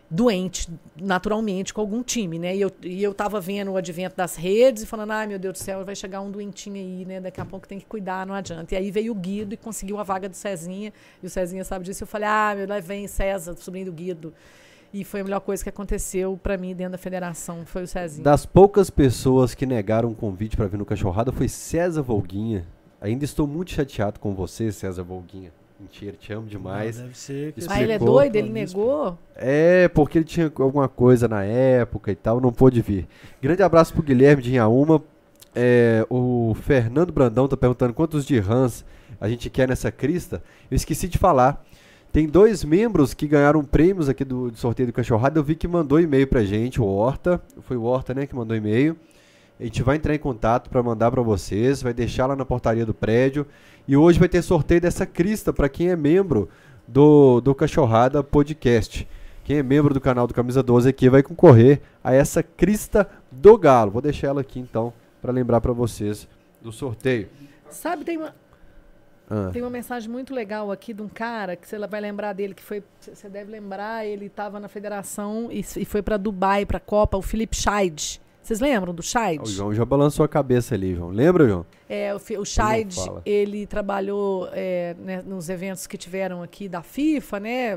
[0.10, 2.56] Doente, naturalmente, com algum time, né?
[2.56, 5.54] E eu, e eu tava vendo o advento das redes e falando, ai meu Deus
[5.54, 7.20] do céu, vai chegar um doentinho aí, né?
[7.20, 8.76] Daqui a pouco tem que cuidar, não adianta.
[8.76, 11.86] E aí veio o Guido e conseguiu a vaga do Cezinha, e o Cezinha sabe
[11.86, 12.04] disso.
[12.04, 14.34] Eu falei, ah, meu, lá vem César, sobrinho do Guido.
[14.94, 18.24] E foi a melhor coisa que aconteceu para mim dentro da federação, foi o Cezinha.
[18.24, 22.66] Das poucas pessoas que negaram o convite para vir no Cachorrada foi César Volguinha.
[23.02, 25.52] Ainda estou muito chateado com você, César Volguinha.
[25.80, 26.98] Mentira, te amo demais.
[26.98, 28.36] Não, deve ser que Ah, ele é explicou doido?
[28.36, 29.18] Ele negou?
[29.36, 33.08] É, porque ele tinha alguma coisa na época e tal, não pôde vir.
[33.42, 35.04] Grande abraço pro Guilherme de Inhaúma.
[35.54, 38.86] É, o Fernando Brandão tá perguntando quantos de Rans
[39.20, 40.42] a gente quer nessa crista.
[40.70, 41.64] Eu esqueci de falar.
[42.12, 45.38] Tem dois membros que ganharam prêmios aqui do, do sorteio do Cachorrada.
[45.38, 47.42] Eu vi que mandou e-mail pra gente, o Horta.
[47.62, 48.96] Foi o Horta, né, que mandou e-mail.
[49.60, 52.86] A gente vai entrar em contato para mandar para vocês, vai deixar lá na portaria
[52.86, 53.48] do prédio.
[53.88, 56.50] E hoje vai ter sorteio dessa crista para quem é membro
[56.88, 59.08] do, do Cachorrada Podcast.
[59.46, 63.58] Quem é membro do canal do Camisa 12 aqui vai concorrer a essa crista do
[63.58, 63.92] Galo.
[63.92, 64.92] Vou deixar ela aqui então
[65.22, 66.28] para lembrar para vocês
[66.62, 67.30] do sorteio.
[67.70, 68.34] Sabe, tem uma,
[69.30, 72.54] Ah, Tem uma mensagem muito legal aqui de um cara que você vai lembrar dele,
[72.54, 72.84] que foi.
[73.00, 77.18] Você deve lembrar, ele estava na federação e, e foi para Dubai, para a Copa,
[77.18, 78.22] o Felipe Scheid.
[78.46, 79.42] Vocês lembram do Scheid?
[79.42, 81.10] o João já balançou a cabeça ali, João.
[81.10, 81.66] Lembra, João?
[81.90, 83.22] É, o, o Scheid, fala.
[83.26, 87.74] ele trabalhou é, né, nos eventos que tiveram aqui da FIFA, né?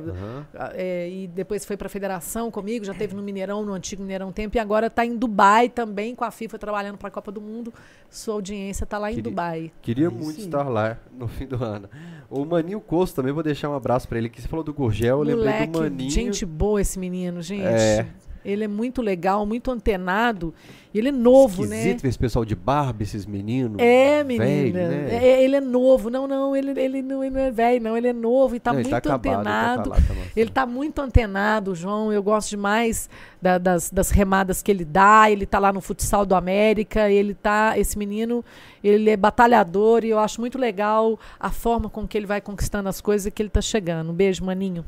[0.54, 4.02] Ah, é, e depois foi para a federação comigo, já teve no Mineirão, no antigo
[4.02, 7.32] Mineirão Tempo, e agora está em Dubai também com a FIFA trabalhando para a Copa
[7.32, 7.72] do Mundo.
[8.10, 9.72] Sua audiência está lá em Queria- Dubai.
[9.80, 10.44] Queria Aí muito sim.
[10.46, 11.88] estar lá no fim do ano.
[12.28, 14.28] O Maninho Costo também, vou deixar um abraço para ele.
[14.28, 16.10] Que você falou do Gurgel, eu lembrei do Moleque, Maninho.
[16.10, 17.62] gente boa esse menino, gente.
[17.64, 18.06] É.
[18.44, 20.54] Ele é muito legal, muito antenado.
[20.94, 21.98] Ele é novo, Esquisito né?
[22.02, 23.76] ver esse pessoal de barba, esses meninos.
[23.78, 24.44] É, menina.
[24.46, 24.72] velho,
[25.06, 25.24] né?
[25.24, 26.08] É, ele é novo.
[26.08, 27.96] Não, não, ele, ele, não, ele não é velho, não.
[27.96, 29.90] Ele é novo e tá Não, ele muito acabado, ele tá antenado.
[29.90, 30.30] lá, tá mostrando.
[30.36, 32.12] Ele tá muito antenado, João.
[32.12, 33.08] Eu gosto demais
[33.40, 35.30] da- das, das remadas que ele dá.
[35.30, 37.10] Ele tá lá no futsal do América.
[37.10, 37.78] Ele tá.
[37.78, 38.42] Esse menino,
[38.82, 42.88] ele é batalhador e eu acho muito legal a forma com que ele vai conquistando
[42.88, 44.10] as coisas e que ele tá chegando.
[44.10, 44.84] Um beijo, maninho.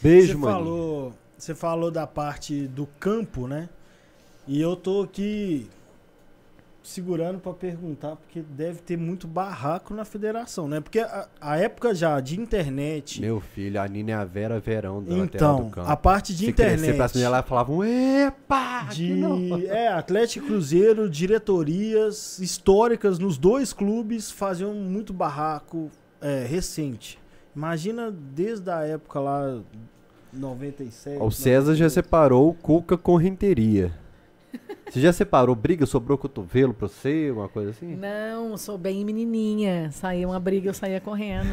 [0.00, 0.64] Beijo, você Maninho.
[0.64, 3.68] falou, você falou da parte do campo, né?
[4.46, 5.68] E eu tô aqui
[6.82, 10.80] segurando pra perguntar, porque deve ter muito barraco na federação, né?
[10.80, 13.20] Porque a, a época já de internet.
[13.20, 15.88] Meu filho, a Nina é a Vera Verão da então, do campo.
[15.88, 16.96] a parte de Se internet.
[16.96, 19.58] pras meninas lá falavam, epa, aqui não.
[19.58, 25.90] de é, Atlético Cruzeiro, diretorias históricas nos dois clubes faziam muito barraco
[26.22, 27.18] é, recente.
[27.54, 29.60] Imagina desde a época lá
[30.32, 31.22] 97.
[31.22, 31.90] O César já 98.
[31.94, 33.92] separou o Cuca com renteria.
[34.88, 37.94] Você já separou briga, sobrou cotovelo pra você, uma coisa assim?
[37.94, 39.90] Não, sou bem menininha.
[39.92, 41.46] Saía uma briga, eu saía correndo.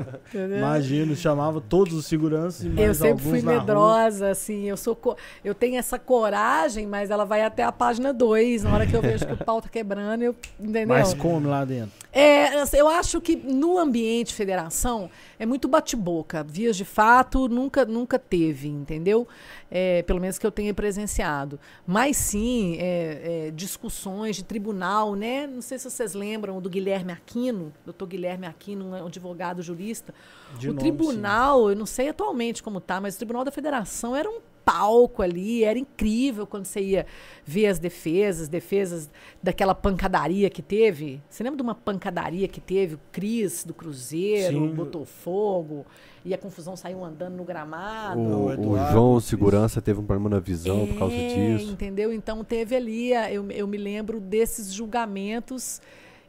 [0.56, 3.60] Imagino, chamava todos os seguranças e mais Eu sempre fui na rua.
[3.60, 8.10] medrosa, assim, eu sou co- eu tenho essa coragem, mas ela vai até a página
[8.12, 10.86] 2, na hora que eu vejo que o pau tá quebrando, eu, entendeu?
[10.88, 11.92] Mas come lá dentro.
[12.10, 16.42] É, assim, eu acho que no ambiente federação é muito bate-boca.
[16.42, 19.28] Vias de fato nunca, nunca teve, entendeu?
[19.70, 21.60] É, pelo menos que eu tenha presenciado.
[21.86, 22.37] Mas sim,
[22.78, 25.46] é, é, discussões de tribunal, né?
[25.46, 30.14] Não sei se vocês lembram do Guilherme Aquino, doutor Guilherme Aquino, um advogado jurista.
[30.58, 34.14] De o nome, tribunal, eu não sei atualmente como tá, mas o tribunal da federação
[34.14, 37.06] era um palco ali, era incrível quando você ia
[37.42, 39.08] ver as defesas, defesas
[39.42, 41.22] daquela pancadaria que teve.
[41.30, 44.68] Você lembra de uma pancadaria que teve o Cris do Cruzeiro, Sim.
[44.68, 45.86] o Botafogo,
[46.22, 48.20] e a confusão saiu andando no gramado.
[48.20, 51.72] O, o Eduardo, João, segurança, teve um problema na visão por causa É, disso.
[51.72, 52.12] Entendeu?
[52.12, 55.80] Então teve ali, eu, eu me lembro desses julgamentos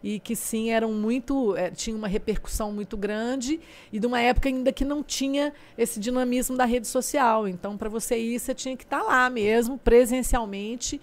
[0.03, 3.59] e que sim eram muito, eh, tinha uma repercussão muito grande
[3.91, 7.47] e de uma época ainda que não tinha esse dinamismo da rede social.
[7.47, 10.99] Então para você ir, você tinha que estar lá mesmo, presencialmente,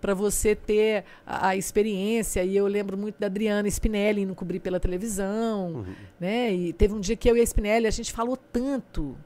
[0.00, 2.44] para você ter a, a experiência.
[2.44, 5.94] E eu lembro muito da Adriana Spinelli indo cobrir pela televisão, Uhum.
[6.20, 6.52] né?
[6.52, 9.16] E teve um dia que eu e a Spinelli, a gente falou tanto.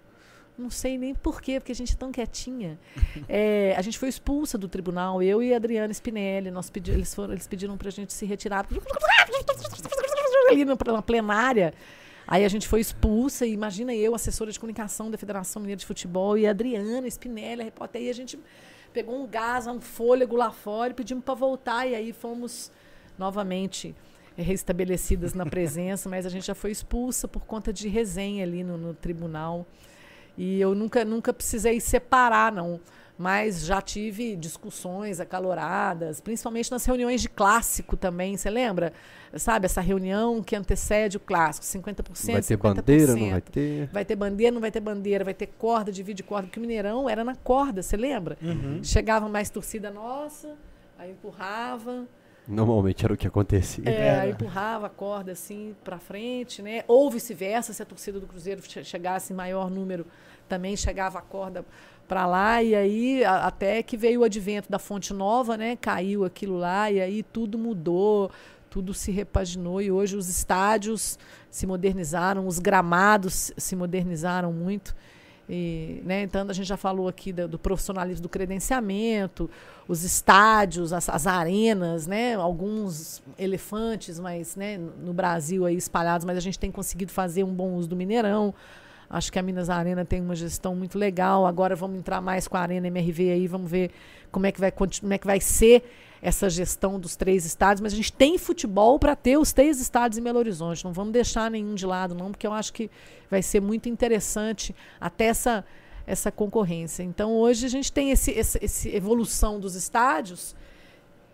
[0.56, 2.78] Não sei nem por quê, porque a gente é tão quietinha.
[3.28, 6.50] É, a gente foi expulsa do tribunal, eu e a Adriana Spinelli.
[6.50, 8.66] Nós pedi, eles, foram, eles pediram pra gente se retirar.
[10.50, 11.72] Ali na, plenária.
[12.26, 15.86] Aí a gente foi expulsa, e imagina eu, assessora de comunicação da Federação Mineira de
[15.86, 18.38] Futebol, e a Adriana Spinelli, a repórter, aí a gente
[18.92, 22.70] pegou um gás, um fôlego lá fora e pedimos para voltar, e aí fomos
[23.18, 23.94] novamente
[24.36, 28.78] restabelecidas na presença, mas a gente já foi expulsa por conta de resenha ali no,
[28.78, 29.66] no tribunal.
[30.36, 32.80] E eu nunca, nunca precisei separar, não.
[33.22, 38.92] Mas já tive discussões acaloradas, principalmente nas reuniões de clássico também, você lembra?
[39.36, 42.58] Sabe, essa reunião que antecede o clássico, 50%, Vai ter 50%.
[42.74, 43.86] bandeira, não vai ter?
[43.92, 47.08] Vai ter bandeira, não vai ter bandeira, vai ter corda, divide corda, porque o Mineirão
[47.08, 48.36] era na corda, você lembra?
[48.42, 48.82] Uhum.
[48.82, 50.56] Chegava mais torcida nossa,
[50.98, 52.06] aí empurrava,
[52.48, 53.84] Normalmente era o que acontecia.
[53.88, 56.82] é, empurrava a corda assim pra frente, né?
[56.88, 60.04] Ou vice-versa, se a torcida do Cruzeiro che- chegasse em maior número,
[60.48, 61.64] também chegava a corda
[62.12, 65.76] pra lá e aí a- até que veio o advento da Fonte Nova, né?
[65.76, 68.30] Caiu aquilo lá e aí tudo mudou,
[68.68, 71.18] tudo se repaginou e hoje os estádios
[71.50, 74.94] se modernizaram, os gramados se modernizaram muito.
[75.48, 79.48] E, né, então a gente já falou aqui do, do profissionalismo do credenciamento,
[79.88, 86.36] os estádios, as, as arenas, né, alguns elefantes, mas né, no Brasil aí espalhados, mas
[86.36, 88.54] a gente tem conseguido fazer um bom uso do Mineirão.
[89.12, 91.44] Acho que a Minas Arena tem uma gestão muito legal.
[91.44, 93.90] Agora vamos entrar mais com a Arena MRV aí, vamos ver
[94.30, 95.84] como é que vai, como é que vai ser
[96.22, 100.16] essa gestão dos três estádios, mas a gente tem futebol para ter os três estádios
[100.18, 100.84] em Belo Horizonte.
[100.84, 102.88] Não vamos deixar nenhum de lado, não, porque eu acho que
[103.28, 105.64] vai ser muito interessante até essa,
[106.06, 107.02] essa concorrência.
[107.02, 110.54] Então, hoje a gente tem esse, esse, esse evolução dos estádios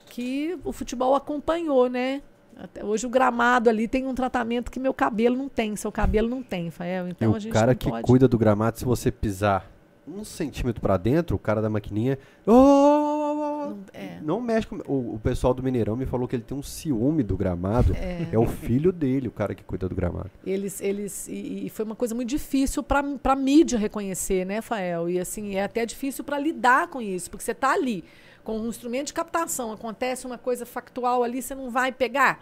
[0.07, 2.23] que o futebol acompanhou, né?
[2.59, 6.29] Até hoje o gramado ali tem um tratamento que meu cabelo não tem, seu cabelo
[6.29, 7.07] não tem, Fael.
[7.07, 8.03] E Então a o gente cara não que pode...
[8.07, 9.71] cuida do gramado, se você pisar
[10.07, 12.19] um centímetro pra dentro, o cara da maquininha.
[12.47, 14.19] "Oh, Não- é.
[14.23, 14.77] Não mexe com.
[14.91, 17.95] O, o pessoal do Mineirão me falou que ele tem um ciúme do gramado.
[17.95, 20.31] É, o filho dele, o cara que cuida do gramado.
[20.47, 25.09] Eles, eles e, e foi uma coisa muito difícil para a mídia reconhecer, né, Fael?
[25.11, 28.03] E assim é até difícil para lidar com isso, porque você está ali
[28.49, 32.41] com um instrumento de captação, acontece uma coisa factual ali, você não vai pegar.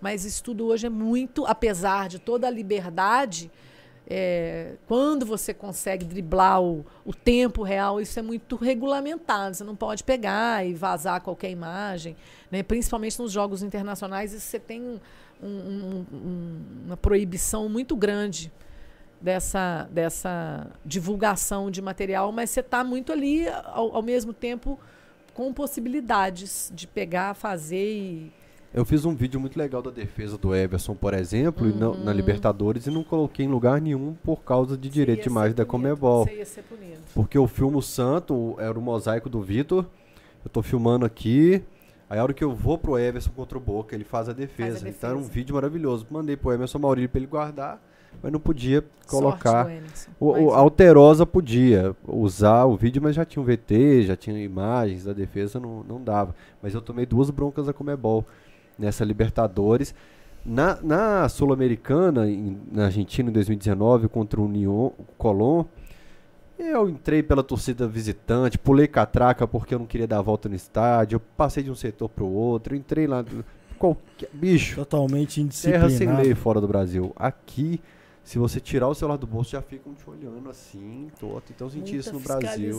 [0.00, 3.50] Mas isso tudo hoje é muito, apesar de toda a liberdade,
[4.08, 9.56] é, quando você consegue driblar o, o tempo real, isso é muito regulamentado.
[9.56, 12.16] Você não pode pegar e vazar qualquer imagem,
[12.48, 12.62] né?
[12.62, 15.00] principalmente nos jogos internacionais, isso você tem um-
[15.42, 18.52] um- um- uma proibição muito grande
[19.20, 24.78] dessa, dessa divulgação de material, mas você está muito ali, ao, ao mesmo tempo,
[25.34, 28.32] com possibilidades de pegar, fazer e.
[28.72, 32.04] Eu fiz um vídeo muito legal da defesa do Everson, por exemplo, e na, Uhum.
[32.04, 35.64] na Libertadores e não coloquei em lugar nenhum por causa de direito de imagem da
[35.64, 36.28] Comebol.
[36.28, 37.00] Ia ser punido.
[37.12, 39.84] Porque eu filmo o Santo, era o mosaico do Vitor.
[40.44, 41.62] Eu tô filmando aqui.
[42.08, 44.88] Aí a hora que eu vou pro Everson contra o Boca, ele faz a defesa.
[44.88, 45.34] Então era um defesa.
[45.34, 46.06] vídeo maravilhoso.
[46.08, 47.82] Mandei pro Emerson Maurílio pra ele guardar,
[48.22, 49.64] mas não podia colocar.
[49.64, 50.10] Sorte.
[50.18, 50.54] O, o um.
[50.54, 55.58] Alterosa podia usar o vídeo, mas já tinha um VT, já tinha imagens da defesa,
[55.58, 56.34] não, não dava.
[56.62, 58.24] Mas eu tomei duas broncas da Comebol
[58.78, 59.94] nessa Libertadores.
[60.44, 62.26] Na, na Sul-Americana,
[62.72, 65.64] na Argentina, em 2019, contra o Union, o Colón,
[66.58, 70.54] eu entrei pela torcida visitante, pulei catraca porque eu não queria dar a volta no
[70.54, 73.24] estádio, eu passei de um setor pro outro, entrei lá.
[73.78, 76.22] Qualquer, bicho, Totalmente Terra sem indisciplinado.
[76.22, 77.12] lei fora do Brasil.
[77.16, 77.80] Aqui,
[78.22, 81.52] se você tirar o celular do bolso, já ficam te olhando assim, torto.
[81.52, 82.70] Então eu senti Muita isso no Brasil.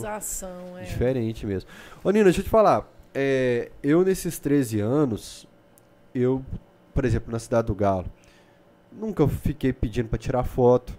[0.78, 0.82] é.
[0.82, 1.68] Diferente mesmo.
[2.02, 2.88] Ô Nina, deixa eu te falar.
[3.14, 5.46] é, eu nesses 13 anos,
[6.14, 6.42] eu,
[6.94, 8.06] por exemplo, na Cidade do Galo,
[8.90, 10.96] nunca fiquei pedindo pra tirar foto.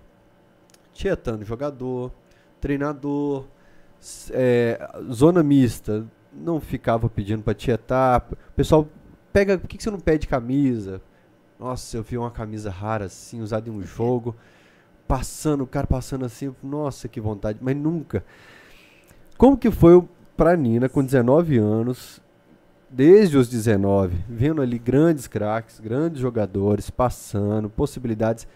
[0.94, 2.12] Tietando jogador,
[2.62, 3.46] treinador,
[4.32, 4.80] é,
[5.12, 8.28] zona mista, não ficava pedindo pra tietar.
[8.32, 8.88] O pessoal
[9.32, 11.02] pega, por que, que você não pede camisa?
[11.60, 14.36] Nossa, eu vi uma camisa rara assim, usada em um jogo,
[15.08, 18.24] passando, o cara passando assim, nossa, que vontade, mas nunca.
[19.38, 20.04] Como que foi
[20.36, 22.22] pra Nina com 19 anos,
[22.90, 28.48] desde os 19, vendo ali grandes craques, grandes jogadores passando, possibilidades,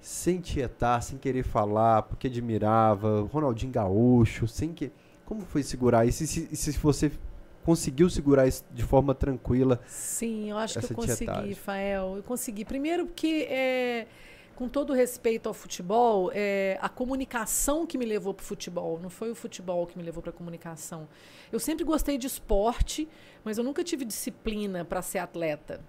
[0.00, 4.90] sem tietar, sem querer falar, porque admirava, Ronaldinho Gaúcho, sem que.
[5.24, 6.24] Como foi segurar isso?
[6.24, 7.10] E se, se você
[7.64, 9.80] conseguiu segurar isso de forma tranquila?
[9.86, 11.54] Sim, eu acho que eu consegui.
[11.54, 12.16] Fael.
[12.16, 12.64] Eu consegui.
[12.64, 14.06] Primeiro porque, é,
[14.54, 19.08] com todo respeito ao futebol, é, a comunicação que me levou para o futebol, não
[19.10, 21.08] foi o futebol que me levou para a comunicação.
[21.50, 23.08] Eu sempre gostei de esporte,
[23.44, 25.80] mas eu nunca tive disciplina para ser atleta.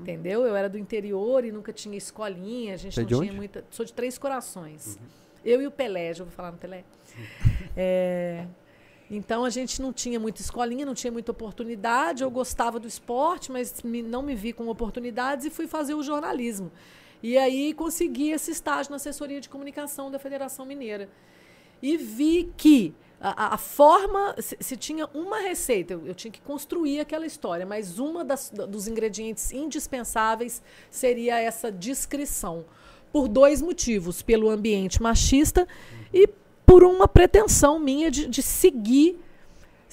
[0.00, 0.46] Entendeu?
[0.46, 3.32] Eu era do interior e nunca tinha escolinha, a gente Você é não tinha onde?
[3.32, 3.64] muita.
[3.70, 4.98] Sou de Três Corações.
[5.44, 6.84] Eu e o Pelé, já ouviu falar no Pelé?
[7.76, 8.46] É,
[9.10, 12.22] então a gente não tinha muita escolinha, não tinha muita oportunidade.
[12.22, 16.02] Eu gostava do esporte, mas me- não me vi com oportunidades e fui fazer o
[16.02, 16.72] jornalismo.
[17.22, 21.08] E aí consegui esse estágio na assessoria de comunicação da Federação Mineira.
[21.82, 26.40] E vi que a, a- forma, se, se tinha uma receita, eu, eu tinha que
[26.40, 32.64] construir aquela história, mas uma das, da- dos ingredientes indispensáveis seria essa descrição.
[33.12, 35.68] Por dois motivos: pelo ambiente machista
[36.66, 39.18] por uma pretensão minha de, de seguir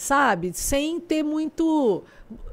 [0.01, 0.51] sabe?
[0.53, 2.03] Sem ter muito,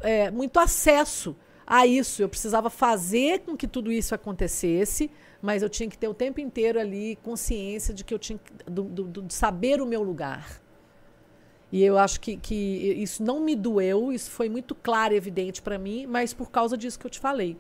[0.03, 1.35] é, muito acesso
[1.67, 2.23] a isso.
[2.23, 5.11] Eu precisava fazer com que tudo isso acontecesse,
[5.41, 8.71] mas eu tinha que ter o tempo inteiro ali consciência de que eu tinha que,
[8.71, 10.61] do, do, do, saber o meu lugar.
[11.73, 15.61] E eu acho que, que isso não me doeu, isso foi muito claro e evidente
[15.63, 17.57] para mim, mas por causa disso que eu te falei.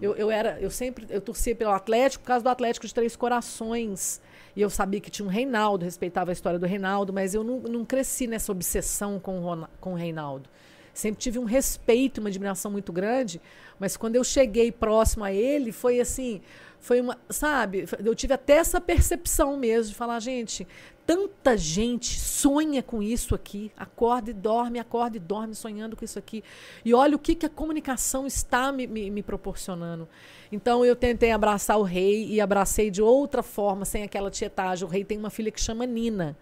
[0.00, 3.14] Eu, eu era, eu sempre, eu torcia pelo Atlético por causa do Atlético de Três
[3.14, 4.20] Corações.
[4.54, 7.58] E eu sabia que tinha um Reinaldo, respeitava a história do Reinaldo, mas eu não,
[7.60, 10.48] não cresci nessa obsessão com o, com o Reinaldo.
[10.92, 13.40] Sempre tive um respeito, uma admiração muito grande,
[13.78, 16.42] mas quando eu cheguei próximo a ele, foi assim,
[16.78, 20.66] foi uma, sabe, eu tive até essa percepção mesmo de falar, gente,
[21.06, 26.18] tanta gente sonha com isso aqui, acorda e dorme, acorda e dorme sonhando com isso
[26.18, 26.42] aqui.
[26.84, 30.08] E olha o que, que a comunicação está me, me, me proporcionando.
[30.50, 34.86] Então eu tentei abraçar o rei e abracei de outra forma, sem aquela tietagem.
[34.86, 36.36] O rei tem uma filha que chama Nina.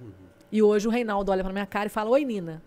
[0.00, 0.12] Uhum.
[0.50, 2.62] E hoje o Reinaldo olha para minha cara e fala: Oi, Nina.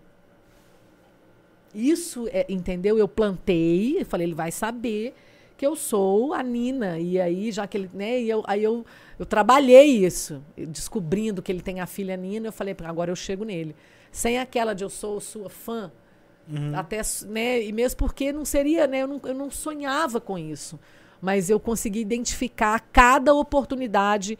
[1.74, 2.98] Isso, é, entendeu?
[2.98, 5.14] Eu plantei, eu falei, ele vai saber
[5.56, 6.98] que eu sou a Nina.
[6.98, 8.84] E aí, já que ele, né, e eu, aí eu,
[9.22, 13.44] eu trabalhei isso, descobrindo que ele tem a filha Nina, eu falei, agora eu chego
[13.44, 13.76] nele.
[14.10, 15.92] Sem aquela de eu sou sua fã,
[16.52, 16.76] uhum.
[16.76, 20.76] até, né, e mesmo porque não seria, né, eu não, eu não sonhava com isso.
[21.20, 24.36] Mas eu consegui identificar cada oportunidade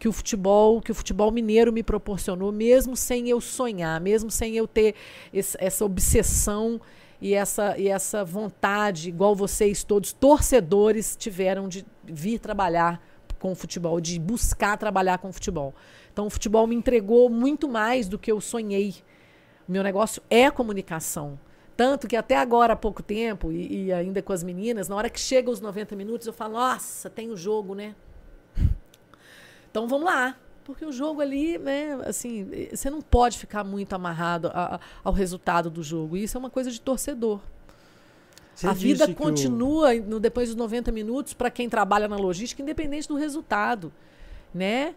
[0.00, 4.56] que o futebol, que o futebol mineiro me proporcionou, mesmo sem eu sonhar, mesmo sem
[4.56, 4.96] eu ter
[5.32, 6.80] esse, essa obsessão
[7.20, 13.00] e essa, e essa vontade, igual vocês todos, torcedores, tiveram de vir trabalhar
[13.44, 15.74] com o futebol, de buscar trabalhar com o futebol.
[16.10, 18.94] Então, o futebol me entregou muito mais do que eu sonhei.
[19.68, 21.38] O meu negócio é comunicação.
[21.76, 25.10] Tanto que até agora, há pouco tempo, e, e ainda com as meninas, na hora
[25.10, 27.94] que chega os 90 minutos, eu falo, nossa, tem o jogo, né?
[29.70, 30.38] Então vamos lá.
[30.64, 35.68] Porque o jogo ali, né, assim, você não pode ficar muito amarrado a, ao resultado
[35.68, 36.16] do jogo.
[36.16, 37.40] Isso é uma coisa de torcedor.
[38.54, 40.02] Você a vida continua o...
[40.02, 43.92] no, depois dos 90 minutos para quem trabalha na logística, independente do resultado,
[44.52, 44.94] né?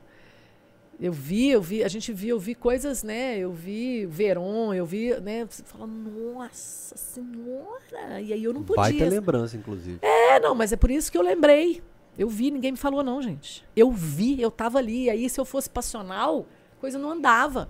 [1.00, 3.38] Eu vi, eu vi, a gente viu, eu vi coisas, né?
[3.38, 5.46] Eu vi Veron, eu vi, né?
[5.48, 8.20] Você fala, nossa senhora!
[8.20, 8.82] E aí eu não podia.
[8.82, 10.00] Vai ter lembrança, inclusive.
[10.02, 11.84] É, não, mas é por isso que eu lembrei.
[12.18, 13.64] Eu vi, ninguém me falou não, gente.
[13.76, 15.08] Eu vi, eu tava ali.
[15.08, 16.48] Aí se eu fosse passional,
[16.80, 17.70] coisa não andava.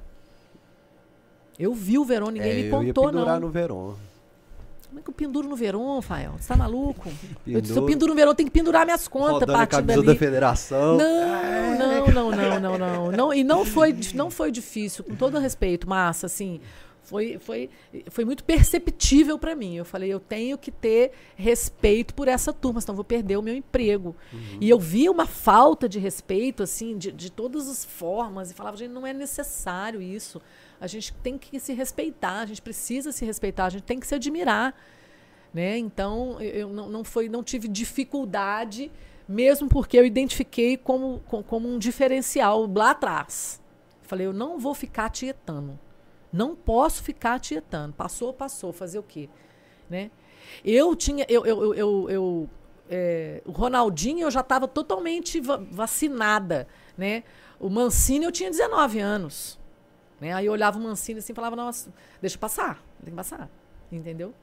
[1.60, 3.48] Eu vi o Verón, ninguém é, me contou eu ia pendurar não.
[3.48, 3.96] no Verón.
[4.88, 6.34] Como é que eu penduro no Verón, Fael?
[6.40, 7.12] Você tá maluco?
[7.46, 10.06] eu, se eu penduro no Verón, tem que pendurar minhas contas, partindo dali.
[10.06, 10.98] da federação.
[10.98, 13.34] Não, não, não, não, não, não, não.
[13.34, 16.62] E não foi, não foi difícil, com todo respeito, massa, assim
[17.08, 17.70] foi, foi,
[18.10, 19.76] foi muito perceptível para mim.
[19.76, 23.42] Eu falei, eu tenho que ter respeito por essa turma, senão eu vou perder o
[23.42, 24.14] meu emprego.
[24.34, 24.58] Uhum.
[24.60, 28.76] E eu via uma falta de respeito, assim, de, de todas as formas, e falava,
[28.76, 30.42] gente, não é necessário isso.
[30.80, 34.08] A gente tem que se respeitar, a gente precisa se respeitar, a gente tem que
[34.08, 34.76] se admirar.
[35.54, 35.78] Né?
[35.78, 38.92] Então, eu não, não, foi, não tive dificuldade,
[39.28, 43.62] mesmo porque eu identifiquei como, como um diferencial lá atrás.
[44.04, 45.80] Falei, eu não vou ficar tietando.
[46.32, 47.94] Não posso ficar tietando.
[47.94, 48.72] Passou, passou.
[48.72, 49.30] Fazer o quê?
[49.90, 50.12] Né?
[50.64, 51.26] Eu tinha.
[51.28, 52.50] Eu, eu, eu, eu
[52.90, 56.68] é, o Ronaldinho eu já estava totalmente va vacinada.
[56.98, 57.24] Né?
[57.60, 59.60] O Mancini eu tinha 19 anos.
[60.20, 60.34] Né?
[60.34, 61.92] Aí eu olhava o Mancini assim e falava, nossa,
[62.22, 63.50] deixa passar, tem que passar.
[63.92, 64.34] Entendeu?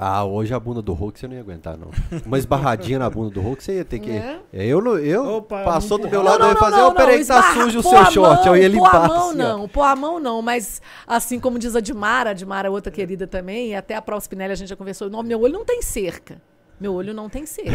[0.00, 1.90] Ah, hoje a bunda do Hulk você não ia aguentar, não.
[2.24, 4.12] Uma esbarradinha na bunda do Hulk você ia ter que.
[4.12, 4.38] É?
[4.52, 6.92] Eu, não, eu Opa, passou do meu lado, não, não, eu ia fazer, ô, oh,
[6.92, 8.46] peraí que tá sujo o seu short.
[8.46, 8.90] eu ia limpar.
[8.90, 12.30] Pôr a mão assim, não, pôr a mão não, mas assim como diz a Dimara,
[12.30, 15.10] a Dimara é outra querida também, e até a Próxima Spinelli a gente já conversou,
[15.10, 16.40] não, meu olho não tem cerca.
[16.80, 17.72] Meu olho não tem cerca.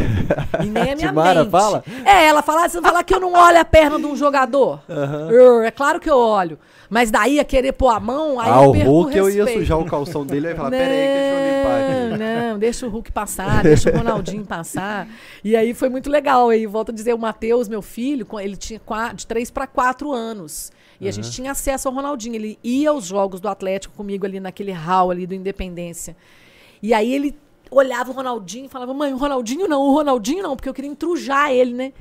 [0.64, 1.52] E nem a minha Timara mente.
[1.52, 1.84] fala?
[2.06, 4.82] É, ela fala, você falar que eu não olho a perna de um jogador.
[4.88, 5.62] Uhum.
[5.62, 6.58] É claro que eu olho.
[6.90, 9.48] Mas daí a querer pôr a mão, aí ah, eu perco o Hulk eu ia
[9.48, 12.24] sujar o calção dele e falar, peraí, deixa eu limpar aqui.
[12.24, 15.08] Não, deixa o Hulk passar, deixa o Ronaldinho passar.
[15.44, 16.50] E aí foi muito legal.
[16.50, 20.12] Aí volto a dizer, o Matheus, meu filho, ele tinha quatro, de 3 para 4
[20.12, 20.72] anos.
[21.00, 21.10] E uhum.
[21.10, 22.36] a gente tinha acesso ao Ronaldinho.
[22.36, 26.16] Ele ia aos jogos do Atlético comigo ali naquele hall ali do Independência.
[26.82, 27.36] E aí ele
[27.72, 30.90] olhava o Ronaldinho e falava, mãe, o Ronaldinho não, o Ronaldinho não, porque eu queria
[30.92, 31.94] intrujar ele, né?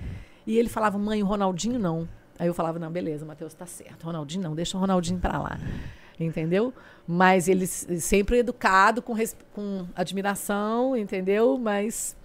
[0.46, 2.08] E ele falava, mãe, o Ronaldinho não.
[2.38, 4.04] Aí eu falava, não, beleza, Matheus tá certo.
[4.04, 5.58] Ronaldinho não, deixa o Ronaldinho pra lá.
[6.18, 6.72] Entendeu?
[7.06, 9.14] Mas ele sempre educado, com,
[9.52, 11.58] com admiração, entendeu?
[11.58, 12.16] Mas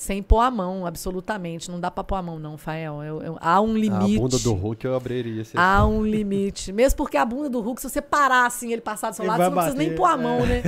[0.00, 1.70] sem pôr a mão, absolutamente.
[1.70, 3.02] Não dá pra pôr a mão, não, Fael.
[3.02, 4.16] Eu, eu, há um limite.
[4.16, 5.42] A bunda do Hulk eu abriria.
[5.54, 6.72] Há um limite.
[6.72, 9.28] Mesmo porque a bunda do Hulk, se você parar assim, ele passar do seu ele
[9.28, 10.46] lado, você não bater, precisa nem pôr a mão, é.
[10.46, 10.62] né?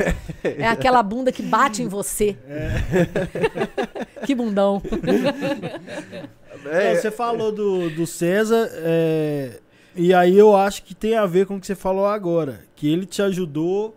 [0.44, 2.36] É aquela bunda que bate em você.
[2.46, 2.72] É.
[4.26, 4.82] que bundão.
[6.66, 8.68] É, você falou do, do César.
[8.70, 9.60] É,
[9.96, 12.60] E aí eu acho que tem a ver com o que você falou agora.
[12.76, 13.96] Que ele te ajudou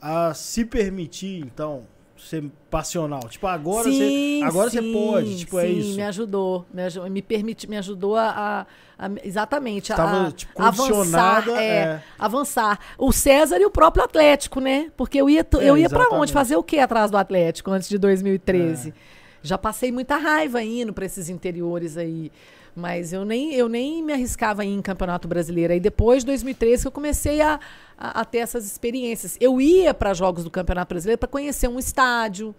[0.00, 3.20] a se permitir, então, ser passional.
[3.28, 5.94] Tipo, agora sim, você agora sim, você pode, tipo, sim, é isso.
[5.96, 8.66] me ajudou, me, aju- me permite, me ajudou a,
[8.98, 12.02] a- a- exatamente a, Tava, a- tipo, avançar, é, é.
[12.18, 12.78] avançar.
[12.98, 14.90] O César e o próprio Atlético, né?
[14.96, 17.70] Porque eu ia, t- É, eu ia para onde fazer o quê atrás do Atlético
[17.70, 18.88] antes de 2013?
[18.88, 18.92] É.
[19.42, 22.32] Já passei muita raiva indo para esses interiores aí.
[22.74, 25.72] Mas eu nem, eu nem me arriscava em Campeonato Brasileiro.
[25.74, 27.60] Aí depois de 2013 que eu comecei a,
[27.98, 29.36] a, a ter essas experiências.
[29.40, 32.54] Eu ia para jogos do Campeonato Brasileiro para conhecer um estádio,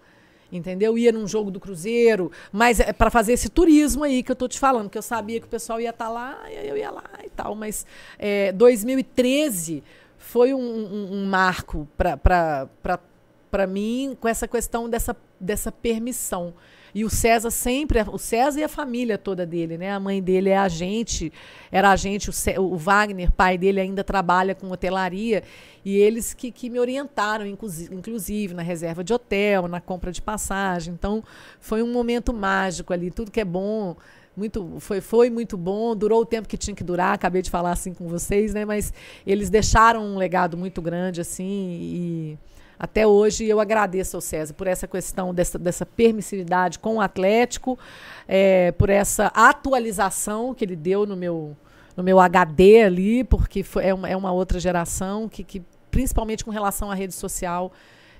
[0.52, 0.96] entendeu?
[0.96, 4.46] Ia num jogo do Cruzeiro, mas é para fazer esse turismo aí que eu tô
[4.46, 6.92] te falando, que eu sabia que o pessoal ia estar lá, e aí eu ia
[6.92, 7.56] lá e tal.
[7.56, 7.84] Mas
[8.16, 9.82] é, 2013
[10.16, 16.54] foi um, um- um marco para mim com essa questão dessa, dessa permissão.
[16.94, 19.90] E o César sempre, o César e a família toda dele, né?
[19.90, 21.32] A mãe dele é agente,
[21.72, 25.42] era agente, o, o Wagner, pai dele, ainda trabalha com hotelaria,
[25.84, 30.22] e eles que, que me orientaram, inclusi- inclusive, na reserva de hotel, na compra de
[30.22, 30.94] passagem.
[30.94, 31.22] Então,
[31.58, 33.96] foi um momento mágico ali, tudo que é bom.
[34.36, 37.70] Muito, foi, foi muito bom, durou o tempo que tinha que durar, acabei de falar
[37.70, 38.64] assim com vocês, né?
[38.64, 38.92] Mas
[39.24, 41.44] eles deixaram um legado muito grande, assim,
[41.80, 42.38] e
[42.78, 47.78] até hoje eu agradeço ao César por essa questão dessa, dessa permissividade com o Atlético,
[48.26, 51.56] é, por essa atualização que ele deu no meu,
[51.96, 56.44] no meu HD ali, porque foi, é, uma, é uma outra geração que, que, principalmente
[56.44, 57.72] com relação à rede social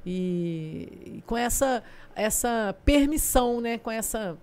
[0.07, 1.83] e, e com essa,
[2.15, 3.79] essa permissão, né?
[3.79, 4.37] Com essa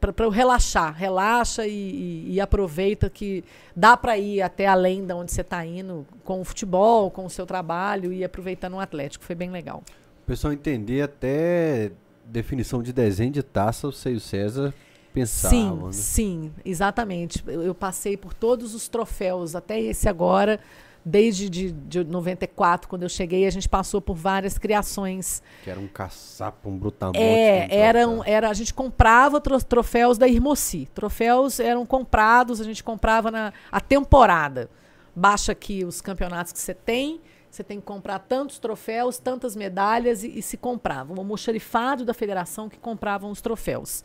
[0.00, 3.44] para eu relaxar, relaxa e, e- e aproveita que
[3.76, 7.30] dá para ir até além de onde você está indo com o futebol, com o
[7.30, 9.24] seu trabalho e aproveitando o Atlético.
[9.24, 9.82] Foi bem legal.
[10.22, 11.90] O pessoal entender até
[12.24, 14.74] definição de desenho de taça, o Seio César
[15.14, 15.50] pensava.
[15.54, 15.92] sim, né?
[15.92, 17.42] sim, exatamente.
[17.46, 20.60] Eu, eu passei por todos os troféus, até esse agora,
[21.08, 25.80] desde de, de 94, quando eu cheguei, a gente passou por várias criações Que era
[25.80, 27.18] um caçapa, um brutamonte.
[27.18, 28.34] É, eram, troféu.
[28.34, 30.88] era, a gente comprava tro- troféus da Irmoci.
[30.94, 34.70] Troféus eram comprados, a gente comprava na a temporada.
[35.16, 40.22] Baixa aqui os campeonatos que você tem, você tem que comprar tantos troféus, tantas medalhas
[40.22, 41.12] e, e se comprava.
[41.12, 44.04] Um almoxarifado da federação que compravam os troféus.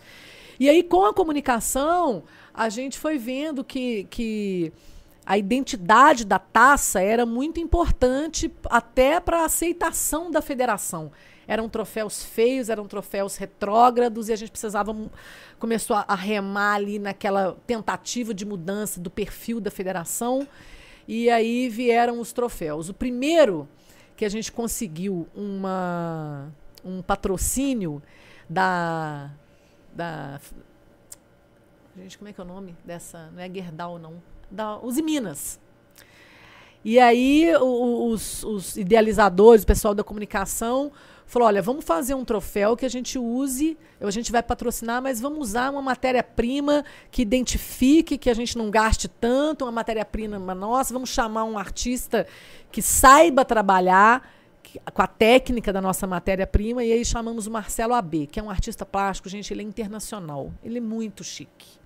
[0.59, 2.23] E aí, com a comunicação,
[2.53, 4.71] a gente foi vendo que, que
[5.25, 11.11] a identidade da taça era muito importante até para a aceitação da federação.
[11.47, 14.95] Eram troféus feios, eram troféus retrógrados e a gente precisava
[15.59, 20.47] começou a, a remar ali naquela tentativa de mudança do perfil da federação.
[21.07, 22.89] E aí vieram os troféus.
[22.89, 23.67] O primeiro
[24.15, 26.49] que a gente conseguiu uma,
[26.83, 28.01] um patrocínio
[28.49, 29.31] da
[29.93, 30.39] da
[31.95, 33.29] Gente, como é que é o nome dessa?
[33.31, 34.19] Não é Gerdau, não.
[34.53, 35.59] Da Uzi Minas.
[36.85, 40.91] E aí os, os idealizadores, o pessoal da comunicação,
[41.25, 45.19] falou: olha, vamos fazer um troféu que a gente use, a gente vai patrocinar, mas
[45.19, 50.93] vamos usar uma matéria-prima que identifique, que a gente não gaste tanto, uma matéria-prima nossa,
[50.93, 52.27] vamos chamar um artista
[52.71, 54.29] que saiba trabalhar
[54.93, 58.49] com a técnica da nossa matéria-prima, e aí chamamos o Marcelo AB, que é um
[58.49, 61.82] artista plástico, gente, ele é internacional, ele é muito chique.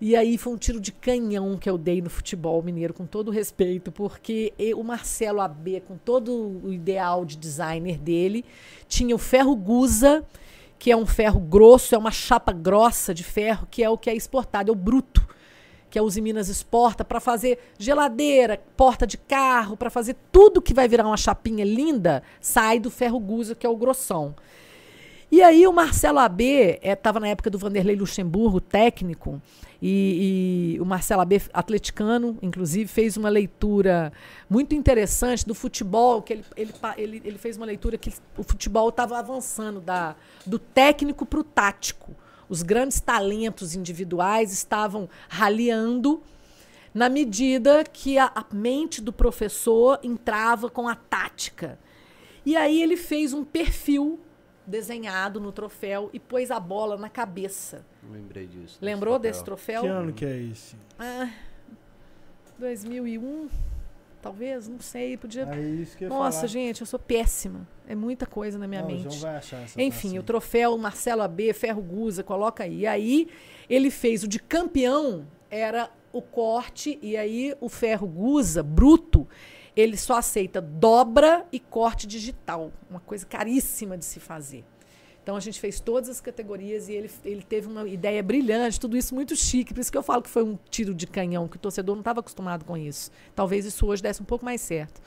[0.00, 3.30] E aí foi um tiro de canhão que eu dei no futebol mineiro, com todo
[3.30, 8.42] respeito, porque o Marcelo AB, com todo o ideal de designer dele,
[8.88, 10.24] tinha o ferro Gusa,
[10.78, 14.08] que é um ferro grosso, é uma chapa grossa de ferro, que é o que
[14.08, 15.28] é exportado, é o bruto,
[15.90, 20.72] que a Uzi Minas exporta para fazer geladeira, porta de carro, para fazer tudo que
[20.72, 24.34] vai virar uma chapinha linda, sai do ferro Gusa, que é o grossão.
[25.30, 29.42] E aí o Marcelo AB estava na época do Vanderlei Luxemburgo, técnico,
[29.82, 34.12] e, e o Marcelo AB, atleticano, inclusive, fez uma leitura
[34.48, 38.90] muito interessante do futebol, que ele, ele, ele, ele fez uma leitura que o futebol
[38.90, 40.14] estava avançando da,
[40.44, 42.14] do técnico para o tático.
[42.48, 46.22] Os grandes talentos individuais estavam raliando
[46.92, 51.78] na medida que a, a mente do professor entrava com a tática.
[52.44, 54.18] E aí ele fez um perfil
[54.70, 57.84] desenhado no troféu e pôs a bola na cabeça.
[58.10, 58.78] Lembrei disso.
[58.80, 59.82] Lembrou desse troféu?
[59.82, 60.76] Que ano que é esse?
[60.98, 61.28] Ah,
[62.58, 63.48] 2001,
[64.20, 65.42] talvez, não sei, podia.
[65.50, 66.46] É isso que eu ia Nossa, falar.
[66.48, 67.66] gente, eu sou péssima.
[67.86, 69.02] É muita coisa na minha Não, o mente.
[69.10, 70.26] João vai achar essa Enfim, o aí.
[70.26, 72.80] troféu Marcelo AB, Ferro Gusa, coloca aí.
[72.80, 73.28] E aí
[73.68, 79.26] ele fez o de campeão, era o corte, e aí o Ferro Gusa, bruto,
[79.76, 82.72] ele só aceita dobra e corte digital.
[82.88, 84.64] Uma coisa caríssima de se fazer.
[85.22, 88.96] Então a gente fez todas as categorias e ele, ele teve uma ideia brilhante, tudo
[88.96, 89.72] isso muito chique.
[89.72, 92.00] Por isso que eu falo que foi um tiro de canhão, que o torcedor não
[92.00, 93.10] estava acostumado com isso.
[93.34, 95.00] Talvez isso hoje desse um pouco mais certo.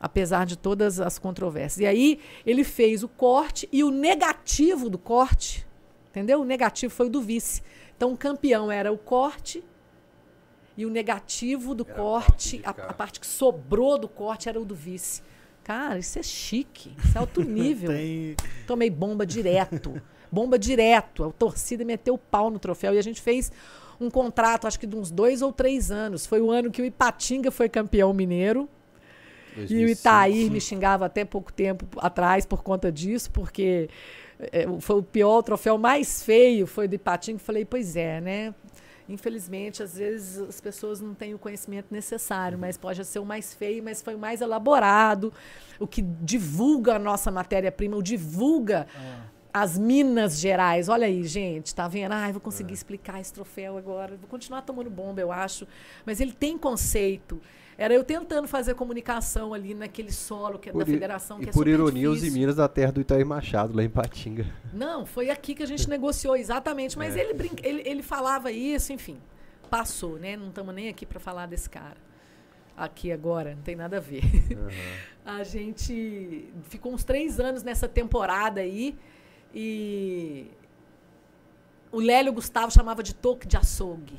[0.00, 1.80] Apesar de todas as controvérsias.
[1.80, 5.66] E aí ele fez o corte e o negativo do corte,
[6.10, 6.40] entendeu?
[6.40, 7.62] O negativo foi o do vice.
[7.96, 9.62] Então o campeão era o corte
[10.76, 14.08] e o negativo do Era a corte, parte de a, a parte que sobrou do
[14.08, 15.22] corte era o do vice.
[15.62, 17.90] Cara, isso é chique, isso é alto nível.
[17.90, 18.36] Tem...
[18.66, 20.00] Tomei bomba direto.
[20.30, 21.24] Bomba direto.
[21.24, 23.50] A torcida meteu o pau no troféu e a gente fez
[24.00, 26.26] um contrato, acho que de uns dois ou três anos.
[26.26, 28.68] Foi o ano que o Ipatinga foi campeão mineiro.
[29.56, 30.00] E o 2005.
[30.00, 33.88] Itaí me xingava até pouco tempo atrás por conta disso, porque
[34.38, 37.38] é, foi o pior, o troféu mais feio foi do Ipatinga.
[37.38, 38.54] Falei, pois é, né?
[39.08, 43.52] Infelizmente, às vezes as pessoas não têm o conhecimento necessário, mas pode ser o mais
[43.52, 45.32] feio, mas foi o mais elaborado,
[45.78, 48.86] o que divulga a nossa matéria-prima, o divulga
[49.52, 50.88] as Minas Gerais.
[50.88, 52.12] Olha aí, gente, tá vendo?
[52.12, 54.16] Ai, vou conseguir explicar esse troféu agora.
[54.16, 55.64] Vou continuar tomando bomba, eu acho.
[56.04, 57.40] Mas ele tem conceito.
[57.76, 61.46] Era eu tentando fazer comunicação ali naquele solo que é da Por i- federação, que
[61.46, 62.22] e é por ironia, os.
[62.22, 64.46] Minas da terra do Itaí Machado, lá em Patinga.
[64.72, 66.94] Não, foi aqui que a gente negociou, exatamente.
[66.96, 66.98] É.
[66.98, 69.18] Mas ele, brinca, ele, ele falava isso, enfim.
[69.68, 70.36] Passou, né?
[70.36, 71.96] Não estamos nem aqui para falar desse cara.
[72.76, 74.22] Aqui agora, não tem nada a ver.
[75.24, 78.94] A gente ficou uns três anos nessa temporada aí
[79.54, 80.46] e
[81.90, 84.18] o Lélio Gustavo chamava de toco de açougue.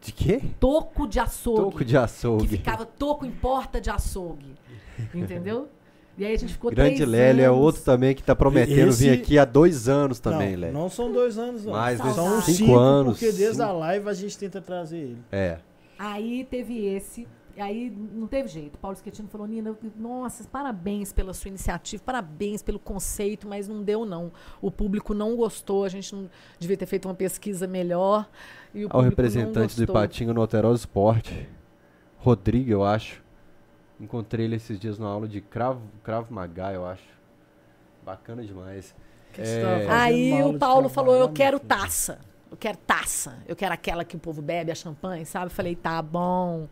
[0.00, 0.40] De quê?
[0.58, 1.60] Toco de açougue.
[1.62, 2.42] Toco de açougue.
[2.48, 4.54] Que ficava toco em porta de açougue.
[5.14, 5.68] Entendeu?
[6.18, 9.22] E aí a gente ficou Grande Lélio é outro também que tá prometendo vir Esse-
[9.22, 10.74] aqui há dois anos também, Lélio.
[10.78, 11.72] não são dois anos, não.
[12.14, 13.62] São uns cinco cinco, anos, porque desde cinco.
[13.62, 15.18] a live a gente tenta trazer ele.
[15.32, 15.58] É.
[15.98, 17.26] Aí teve esse,
[17.58, 18.78] aí não teve jeito.
[18.78, 24.04] Paulo Schettino falou, Nina, nossa, parabéns pela sua iniciativa, parabéns pelo conceito, mas não deu
[24.04, 24.32] não.
[24.60, 26.28] O público não gostou, a gente não
[26.58, 28.28] devia ter feito uma pesquisa melhor.
[28.74, 29.84] E o Ao representante do.
[29.84, 31.48] Ipatinga no Alterosa Esporte,
[32.18, 33.22] Rodrigo, eu acho.
[34.00, 37.08] Encontrei ele esses dias numa aula de Cravo, Cravo Maga, eu acho.
[38.04, 38.94] Bacana demais.
[39.38, 39.86] É.
[39.88, 42.18] Aí o Paulo falou, eu quero taça.
[42.50, 43.38] Eu quero taça.
[43.46, 45.46] Eu quero aquela que o povo bebe, a champanhe, sabe?
[45.46, 46.66] Eu falei, tá bom.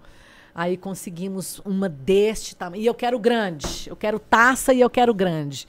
[0.59, 2.83] Aí conseguimos uma deste tamanho.
[2.83, 3.89] E eu quero grande.
[3.89, 5.69] Eu quero taça e eu quero grande.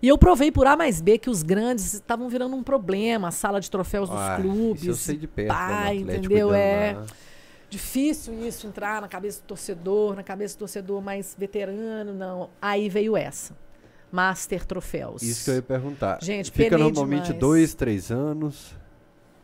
[0.00, 3.30] E eu provei por A mais B que os grandes estavam virando um problema, a
[3.32, 4.82] sala de troféus dos Ah, clubes.
[4.82, 6.54] Isso eu sei de perto, pá, né, Atlético entendeu?
[6.54, 7.06] É lá.
[7.68, 12.48] difícil isso entrar na cabeça do torcedor, na cabeça do torcedor mais veterano, não.
[12.62, 13.56] Aí veio essa.
[14.12, 15.20] Master Troféus.
[15.20, 16.22] Isso que eu ia perguntar.
[16.22, 17.40] Gente, Fica normalmente demais.
[17.40, 18.77] dois, três anos.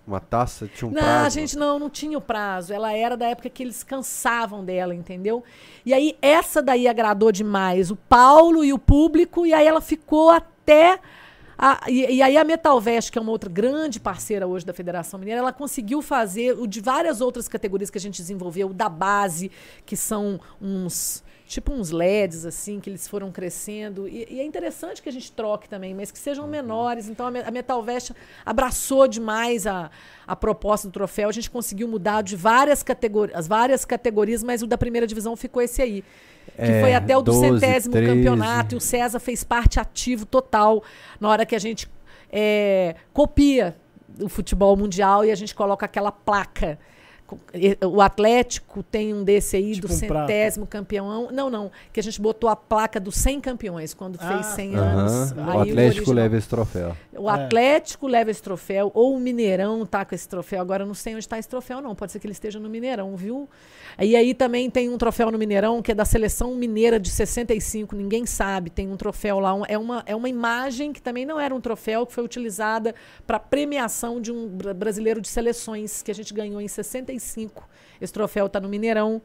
[0.07, 1.27] Uma taça tinha um não, prazo.
[1.27, 2.75] a gente não, não tinha o prazo.
[2.75, 5.43] Ela era da época que eles cansavam dela, entendeu?
[5.85, 10.29] E aí essa daí agradou demais o Paulo e o público, e aí ela ficou
[10.31, 11.01] até.
[11.57, 15.19] a- e, e aí a Metalvest, que é uma outra grande parceira hoje da Federação
[15.19, 18.91] Mineira, ela conseguiu fazer o de várias outras categorias que a gente desenvolveu, o da
[18.91, 19.51] base,
[19.87, 21.24] que são uns.
[21.55, 24.09] Tipo uns LEDs, assim, que eles foram crescendo.
[24.09, 27.09] E, e é interessante que a gente troque também, mas que sejam menores.
[27.09, 28.11] Então a, Me- a Metalvest
[28.45, 29.89] abraçou demais a,
[30.27, 31.29] a proposta do troféu.
[31.29, 35.37] A gente conseguiu mudar de várias categorias, as várias categorias, mas o da primeira divisão
[35.37, 36.03] ficou esse aí.
[36.57, 38.15] Que É, foi até o 12, duzentésimo 13.
[38.17, 38.75] campeonato.
[38.75, 40.83] E o César fez parte ativo total
[41.21, 41.89] na hora que a gente
[42.33, 43.77] é, copia
[44.21, 46.81] o futebol mundial e a gente coloca aquela placa.
[47.91, 50.29] O Atlético tem um desse aí Tipo do um prato.
[50.29, 51.31] centésimo campeão.
[51.33, 51.71] Não, não.
[51.93, 54.85] Que a gente botou a placa dos 100 campeões quando Ah, fez 100 Aham.
[54.85, 55.31] anos.
[55.33, 55.81] O Aí Atlético
[56.11, 56.97] original- leva esse troféu.
[57.17, 57.33] o É.
[57.33, 60.61] Atlético leva esse troféu, ou o Mineirão tá com esse troféu.
[60.61, 61.95] Agora eu não sei onde está esse troféu, não.
[61.95, 63.49] Pode ser que ele esteja no Mineirão, viu?
[63.99, 67.95] E aí também tem um troféu no Mineirão, que é da seleção mineira de 65,
[67.95, 68.71] ninguém sabe.
[68.71, 69.55] Tem um troféu lá.
[69.69, 72.95] é, uma, é uma imagem que também não era um troféu, que foi utilizada
[73.27, 77.24] para premiação de um bra- brasileiro de seleções, que a gente ganhou em 65.
[78.01, 79.21] Esse troféu está no Mineirão.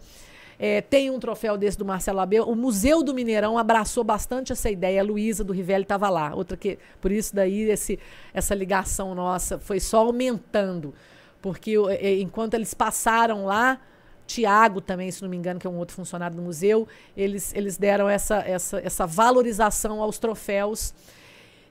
[0.62, 2.44] É, tem um troféu desse do Marcelo Abel.
[2.44, 5.00] O Museu do Mineirão abraçou bastante essa ideia.
[5.00, 6.34] A Luísa do Rivelli estava lá.
[6.36, 7.98] Outra que, por isso daí esse,
[8.34, 10.94] essa ligação nossa foi só aumentando,
[11.42, 13.80] porque o- é, enquanto eles passaram lá,
[14.28, 17.78] Tiago também, se não me engano, que é um outro funcionário do museu, eles, eles
[17.78, 20.94] deram essa, essa, essa valorização aos troféus.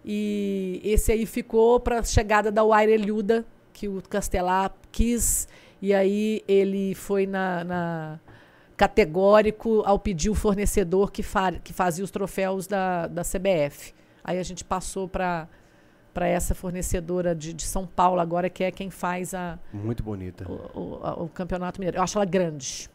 [0.04, 5.46] E esse aí ficou para a chegada da Waire Eliuda, que o Castelar quis,
[5.80, 8.20] e aí ele foi na, na-
[8.76, 13.92] categórico ao pedir o fornecedor que, fa que fazia os troféus da, da CBF.
[14.22, 15.48] Aí a gente passou para
[16.14, 20.50] para essa fornecedora de, de São Paulo agora, que é quem faz a, Muito bonita.
[20.50, 21.98] o, o- a- o campeonato mineiro.
[21.98, 22.90] Eu acho ela grande.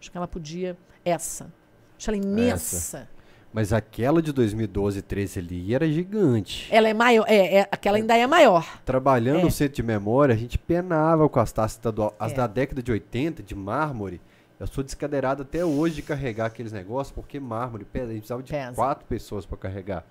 [0.00, 0.76] Acho que ela podia.
[1.04, 1.52] Essa.
[1.96, 3.08] Acho ela imensa.
[3.54, 6.66] Mas aquela de 2012 e 13 ali era gigante.
[6.72, 8.66] Ela é maior, é, é- aquela ainda é maior.
[8.84, 9.42] Trabalhando É.
[9.44, 12.12] no centro de memória, a gente penava com as taças estaduais.
[12.18, 12.34] As É.
[12.34, 14.20] da década de 80, de mármore.
[14.58, 18.06] Eu sou descadeirado até hoje de carregar aqueles negócios, porque mármore pesa.
[18.06, 18.72] A gente precisava de Pesa.
[18.72, 20.04] quatro pessoas para carregar.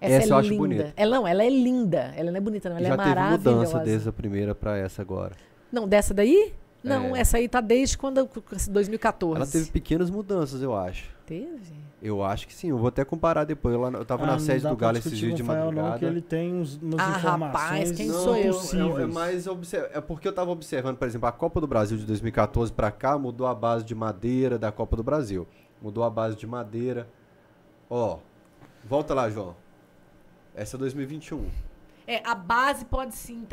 [0.00, 0.58] Essa, Essa é eu acho linda.
[0.62, 0.92] bonita.
[0.96, 2.12] Ela não, ela é linda.
[2.16, 2.76] Ela não é bonita, não.
[2.76, 3.50] Ela Já é teve maravilhosa.
[3.56, 5.32] mudança desde a primeira para essa agora.
[5.72, 6.52] Não, dessa daí?
[6.82, 7.20] Não, É.
[7.20, 8.28] essa aí tá desde quando
[8.70, 9.36] 2014.
[9.42, 11.08] Ela teve pequenas mudanças, eu acho.
[11.26, 11.82] Teve?
[12.04, 12.70] Eu acho que sim.
[12.70, 13.72] Eu vou até comparar depois.
[13.74, 15.90] Eu, lá, eu tava Ah, na sede do Galo esses dias de madrugada.
[15.92, 18.52] Não, que ele tem uns, umas Ah, informações rapaz, quem não sou eu?
[18.54, 18.98] possíveis.
[18.98, 21.96] É, é mais obser- é porque eu tava observando, por exemplo, a Copa do Brasil
[21.96, 25.46] de 2014 pra cá mudou a base de madeira da Copa do Brasil.
[25.80, 27.06] Mudou a base de madeira.
[27.88, 28.18] Ó,
[28.84, 29.54] volta lá, João.
[30.56, 31.48] Essa é 2021.
[32.04, 33.46] É, a base pode sim,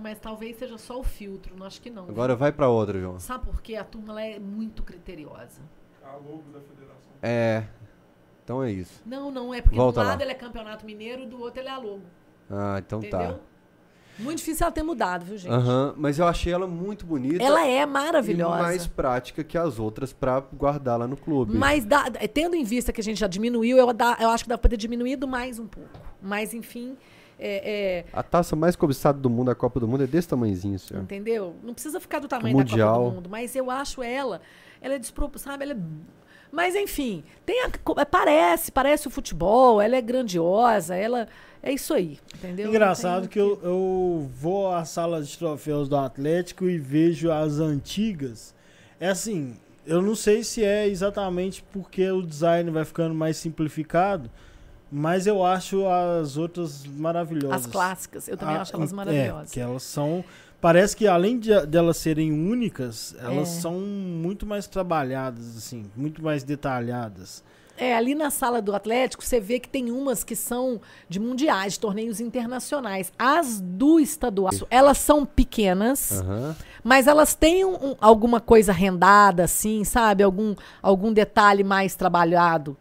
[0.00, 1.56] mas talvez seja só o filtro.
[1.56, 2.04] Não acho que não.
[2.08, 3.18] Agora vai pra outra, João.
[3.18, 3.74] Sabe por quê?
[3.74, 5.60] A turma é muito criteriosa.
[6.04, 7.10] A logo da federação.
[7.20, 7.64] É.
[8.46, 9.02] Então é isso.
[9.04, 10.10] Não, não é porque Volta do lá.
[10.12, 12.02] lado ele é campeonato mineiro, do outro ele é a logo.
[12.48, 13.32] Ah, então Entendeu?
[13.34, 13.38] tá.
[14.20, 15.52] Muito difícil ela ter mudado, viu, gente?
[15.52, 17.42] Aham, mas eu achei ela muito bonita.
[17.42, 18.62] Ela é E maravilhosa.
[18.62, 21.54] mais prática que as outras pra guardar lá no clube.
[21.58, 24.48] Mas dá- tendo em vista que a gente já diminuiu, eu, dá- eu acho que
[24.48, 25.90] dá pra ter diminuído mais um pouco.
[26.22, 26.96] Mas, enfim,
[27.38, 30.78] é, é, A taça mais cobiçada do mundo, a Copa do Mundo, é desse tamanhozinho,
[30.78, 31.02] senhor.
[31.02, 31.54] entendeu?
[31.62, 32.88] Não precisa ficar do tamanho Mundial.
[32.88, 34.40] da Copa do Mundo, mas eu acho ela,
[34.80, 35.36] ela é desprop...
[35.38, 35.64] sabe?
[35.64, 35.76] Ela é...
[36.50, 41.28] Mas, enfim, tem a co- parece, parece o futebol, ela é grandiosa, ela
[41.62, 42.68] é isso aí, entendeu?
[42.68, 48.54] Engraçado que eu, eu vou à sala de troféus do Atlético e vejo as antigas.
[49.00, 49.56] É assim,
[49.86, 54.30] eu não sei se é exatamente porque o design vai ficando mais simplificado,
[54.90, 57.66] mas eu acho as outras maravilhosas.
[57.66, 59.50] As clássicas, eu também Ah, acho elas É, maravilhosas.
[59.52, 60.24] que elas são.
[60.60, 63.60] Parece que além de delas serem únicas, elas É.
[63.60, 67.44] são muito mais trabalhadas, assim, muito mais detalhadas.
[67.78, 70.80] É, ali na sala do Atlético, você vê que tem umas que são
[71.10, 73.12] de mundiais, de torneios internacionais.
[73.18, 76.56] As do estadual, elas são pequenas, Aham.
[76.82, 80.22] mas elas têm um- um- alguma coisa rendada, assim, sabe?
[80.22, 82.74] Algum, algum detalhe mais trabalhado.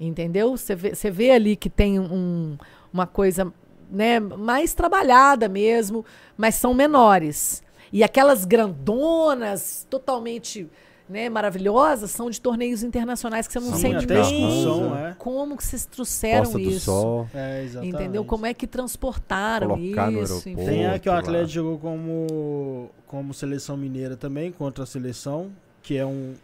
[0.00, 0.56] Entendeu?
[0.56, 2.58] Você vê, você vê ali que tem um-
[2.92, 3.52] uma coisa
[3.94, 6.04] né, mais trabalhada mesmo,
[6.36, 7.62] mas são menores.
[7.92, 10.68] E aquelas grandonas, totalmente
[11.08, 15.14] né, maravilhosas, são de torneios internacionais que você não Sim, sente até nem excursão, é.
[15.18, 16.80] como que vocês trouxeram Costa isso.
[16.80, 17.28] Sol.
[17.34, 17.94] É, exatamente.
[17.94, 18.24] Entendeu?
[18.24, 20.42] Como é que transportaram Colocar isso?
[20.42, 21.12] Tem a que o.
[21.12, 25.52] Atlético jogou como, como seleção mineira também, contra a seleção,
[25.82, 26.34] que é um,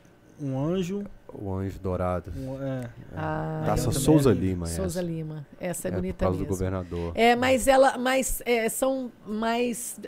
[0.40, 1.04] um anjo.
[1.32, 2.32] O Anjo Dourado.
[2.36, 2.90] um- é.
[3.16, 5.08] Ah, Taça Souza é Lima, Souza essa.
[5.08, 5.46] Lima.
[5.60, 6.46] Essa é, É, bonita por causa mesmo.
[6.46, 7.12] do governador.
[7.14, 9.98] É, mas ela, mas é, são mais,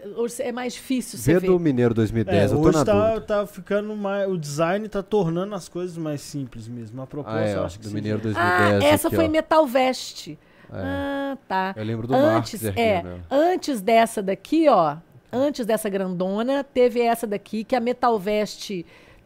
[0.40, 1.46] é mais difícil Vê ver.
[1.46, 4.28] do Mineiro 2010, É, eu tô hoje na tá, tá ficando mais.
[4.30, 7.00] O design tá tornando as coisas mais simples mesmo.
[7.02, 8.24] A proposta Ah, é, eu ó, acho que do Mineiro essa.
[8.28, 8.84] 2010.
[8.84, 9.30] Ah, essa aqui, foi ó.
[9.30, 10.28] Metal Vest.
[10.28, 10.36] É.
[10.74, 11.74] Ah, tá.
[11.76, 13.20] Eu lembro do Antes, Marcos é, ela.
[13.30, 14.96] antes dessa daqui, ó,
[15.30, 18.70] antes dessa grandona, teve essa daqui, que a Metal Vest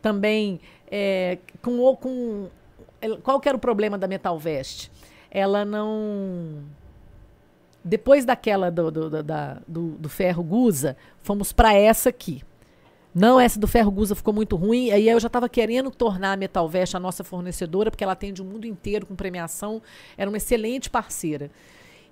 [0.02, 0.60] também,
[0.90, 2.48] é, com, com...
[3.22, 4.90] Qual que era o problema da Metal Vest?
[5.30, 6.62] Ela não...
[7.84, 12.42] Depois daquela do, do, da- do, do ferro Gusa, fomos para essa aqui.
[13.14, 14.90] Não, essa do ferro Gusa ficou muito ruim.
[14.90, 18.42] Aí eu já estava querendo tornar a Metal Vest a nossa fornecedora, porque ela atende
[18.42, 19.80] o mundo inteiro com premiação.
[20.18, 21.50] Era uma excelente parceira.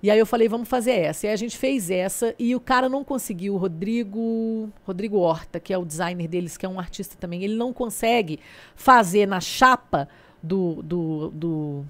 [0.05, 1.25] E aí eu falei, vamos fazer essa.
[1.25, 5.59] E aí a gente fez essa e o cara não conseguiu, o Rodrigo, Rodrigo Horta,
[5.59, 8.39] que é o designer deles, que é um artista também, ele não consegue
[8.75, 10.07] fazer na chapa
[10.43, 11.85] do, do, do,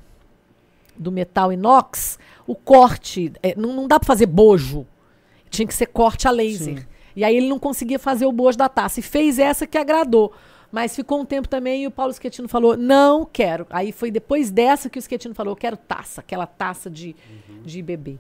[0.95, 2.17] do metal inox
[2.47, 3.33] o corte.
[3.43, 4.87] É, não, não dá para fazer bojo.
[5.49, 6.79] Tinha que ser corte a laser.
[6.79, 6.85] Sim.
[7.17, 9.01] E aí ele não conseguia fazer o bojo da taça.
[9.01, 10.31] E fez essa que agradou.
[10.75, 13.65] Mas ficou um tempo também e o Paulo Schettino falou, não quero.
[13.69, 17.15] Aí foi depois dessa que o Schettino falou, eu quero taça, aquela taça de,
[17.63, 18.17] de bebê.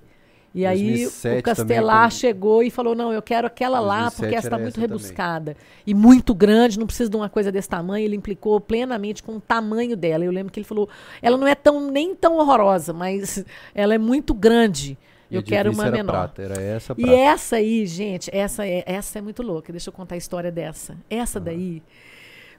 [0.53, 4.15] E aí 2007 o Castelar também, chegou e falou, não, eu quero aquela lá, 2007
[4.21, 4.87] porque essa está muito essa também.
[4.87, 5.57] rebuscada.
[5.85, 8.05] E muito grande, não precisa de uma coisa desse tamanho.
[8.05, 10.23] Ele implicou plenamente com o tamanho dela.
[10.23, 10.87] Eu lembro que ele falou,
[11.21, 13.43] ela não é tão nem tão horrorosa, mas
[13.75, 14.97] ela é muito grande.
[15.29, 16.29] E Eu quero uma menor.
[16.29, 17.17] Prata, era essa E prata.
[17.17, 19.73] essa aí, gente, essa é, essa é muito louca.
[19.73, 20.95] Deixa eu contar a história dessa.
[21.09, 21.83] Essa daí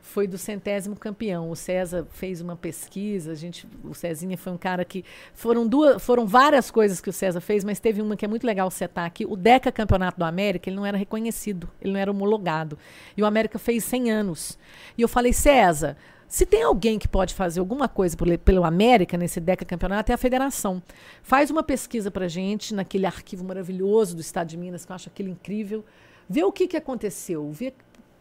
[0.06, 1.50] foi do centésimo campeão.
[1.50, 5.04] O César fez uma pesquisa, a gente, o Cezinha foi um cara que
[5.34, 8.46] foram duas, foram várias coisas que o César fez, mas teve uma que é muito
[8.46, 9.26] legal citar aqui.
[9.26, 12.78] O Deca Campeonato do América, ele não era reconhecido, ele não era homologado.
[13.16, 14.58] E o América fez 100 anos.
[14.96, 15.96] E eu falei, César,
[16.28, 20.18] se tem alguém que pode fazer alguma coisa pelo, América nesse Deca Campeonato, é a
[20.18, 20.82] federação.
[21.22, 25.08] Faz uma pesquisa pra gente naquele arquivo maravilhoso do Estado de Minas, que eu acho
[25.08, 25.84] aquilo incrível.
[26.28, 27.72] Vê o que, que aconteceu, vê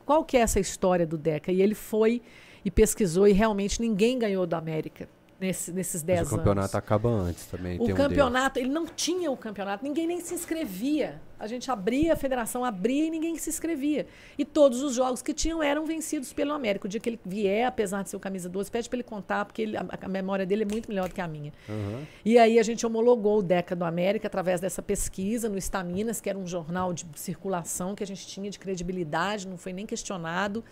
[0.06, 1.52] qual que é essa história do Deca.
[1.52, 2.22] E ele foi
[2.64, 5.08] e pesquisou e realmente ninguém ganhou do América.
[5.40, 6.30] Nesse, nesses Mas 10 o anos.
[6.38, 7.80] campeonato acaba antes também.
[7.80, 11.22] O tem um campeonato, ele não tinha o campeonato, ninguém nem se inscrevia.
[11.38, 14.08] A gente abria, a federação abria e ninguém se inscrevia.
[14.38, 16.86] E todos os jogos que tinham eram vencidos pelo América.
[16.88, 19.44] O dia que ele vier, apesar de ser o camisa 12, pede para ele contar,
[19.44, 21.52] porque ele- a, a memória dele é muito melhor do que a minha.
[21.68, 22.04] Aham.
[22.24, 26.30] E aí a gente homologou o Deca do América através dessa pesquisa no Estaminas, que
[26.30, 30.64] era um jornal de circulação que a gente tinha de credibilidade, não foi nem questionado.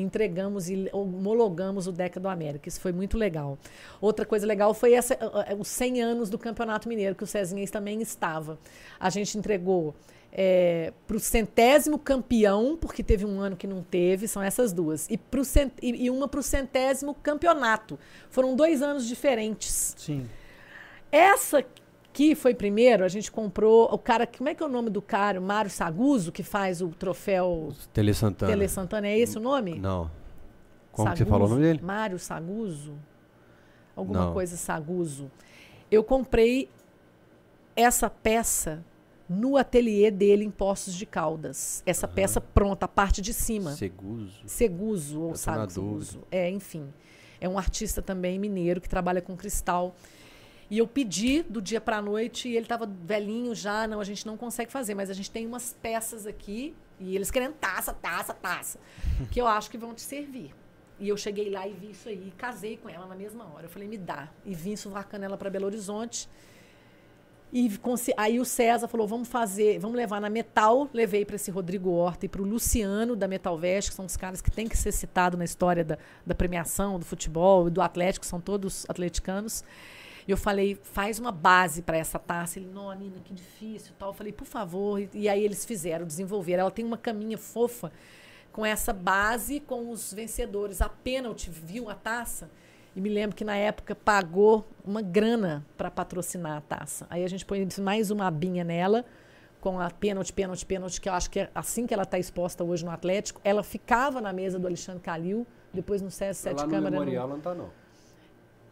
[0.00, 2.68] Entregamos e homologamos o Deca do América.
[2.68, 3.58] Isso foi muito legal.
[4.00, 7.26] Outra coisa legal foi essa, uh, uh, os 100 anos do Campeonato Mineiro, que o
[7.26, 8.58] Cezinha também estava.
[9.00, 9.94] A gente entregou
[11.06, 15.08] para o centésimo campeão, porque teve um ano que não teve, são essas duas.
[15.08, 17.98] E, pro cent, e, e uma para o centésimo campeonato.
[18.28, 19.94] Foram dois anos diferentes.
[19.96, 20.28] Sim.
[21.10, 21.64] Essa
[22.16, 23.92] que foi primeiro, a gente comprou.
[23.92, 25.38] O cara, como é que é o nome do cara?
[25.38, 28.50] Mário Saguso, que faz o troféu Tele Santana.
[28.50, 29.06] Tele Santana.
[29.06, 29.78] É esse o nome?
[29.78, 30.10] Não.
[30.92, 31.80] Como que você falou o nome dele?
[31.82, 32.94] Mário Saguso?
[33.94, 34.32] Alguma Não.
[34.32, 35.30] coisa Saguso.
[35.90, 36.70] Eu comprei
[37.76, 38.82] essa peça
[39.28, 41.82] no ateliê dele em Poços de Caldas.
[41.84, 43.72] Essa peça pronta, a parte de cima.
[43.72, 44.42] Seguso.
[44.46, 46.22] Seguso ou Saguso.
[46.30, 46.88] É, enfim.
[47.38, 49.94] É um artista também mineiro que trabalha com cristal.
[50.68, 53.86] E eu pedi do dia para a noite e ele estava velhinho já.
[53.86, 57.30] Não, a gente não consegue fazer, mas a gente tem umas peças aqui e eles
[57.30, 58.78] querendo taça, taça, taça,
[59.30, 60.54] que eu acho que vão te servir.
[60.98, 63.66] E eu cheguei lá e vi isso aí, e casei com ela na mesma hora.
[63.66, 64.30] Eu falei, me dá.
[64.44, 66.28] E vim suvacando ela para Belo Horizonte.
[67.52, 67.70] E
[68.16, 70.88] aí o César falou: vamos fazer, vamos levar na Metal.
[70.92, 74.16] Levei para esse Rodrigo Horta e para o Luciano da Metal Vest, que são os
[74.16, 77.80] caras que têm que ser citados na história da, da premiação, do futebol e do
[77.80, 79.62] Atlético, são todos atleticanos.
[80.26, 82.58] E eu falei: faz uma base para essa taça.
[82.58, 83.94] Ele: não, Nina, que difícil.
[83.98, 84.10] Tal.
[84.10, 85.00] Eu falei: por favor.
[85.00, 86.62] E, e aí eles fizeram, desenvolveram.
[86.62, 87.92] Ela tem uma caminha fofa
[88.52, 90.80] com essa base com os vencedores.
[90.80, 92.50] A Penalty viu a taça.
[92.94, 97.06] E me lembro que na época pagou uma grana para patrocinar a taça.
[97.10, 99.04] Aí a gente põe mais uma abinha nela,
[99.60, 102.64] com a pênalti, pênalti, pênalti, que eu acho que é assim que ela está exposta
[102.64, 103.38] hoje no Atlético.
[103.44, 106.90] Ela ficava na mesa do Alexandre Calil, depois no CS Sete Lá no Câmara.
[106.92, 107.64] Memorial não tá, não.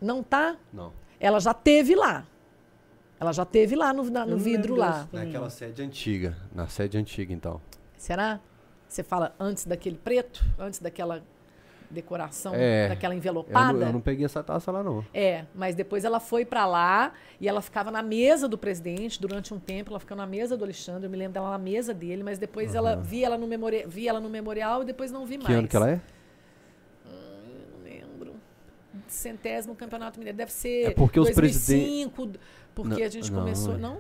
[0.01, 0.57] Não, não tá?
[0.73, 1.04] Não.
[1.25, 2.25] Ela já teve lá.
[3.19, 5.09] Ela já teve lá no, na- Eu no vidro lá.
[5.13, 6.37] Naquela sede antiga.
[6.55, 7.61] Na sede antiga, então.
[7.97, 8.41] Será?
[8.87, 10.45] Você fala antes daquele preto?
[10.59, 11.23] Antes daquela
[11.91, 12.89] decoração, É.
[12.89, 13.73] daquela Eu envelopada?
[13.73, 15.05] não, eu não peguei essa taça lá, não.
[15.15, 19.55] É, mas depois ela foi pra lá e ela ficava na mesa do presidente durante
[19.55, 19.91] um tempo.
[19.91, 21.07] Ela ficou na mesa do Alexandre.
[21.07, 24.09] Eu me lembro dela na mesa dele, mas depois ela vi ela no memorial, vi
[24.09, 25.57] ela no memorial e depois não vi Que mais.
[25.59, 26.01] ano que ela é?
[29.09, 32.31] Centésimo campeonato mineiro deve ser É porque os 2005,
[32.75, 33.79] porque Não, a gente não, começou, é.
[33.79, 33.99] não?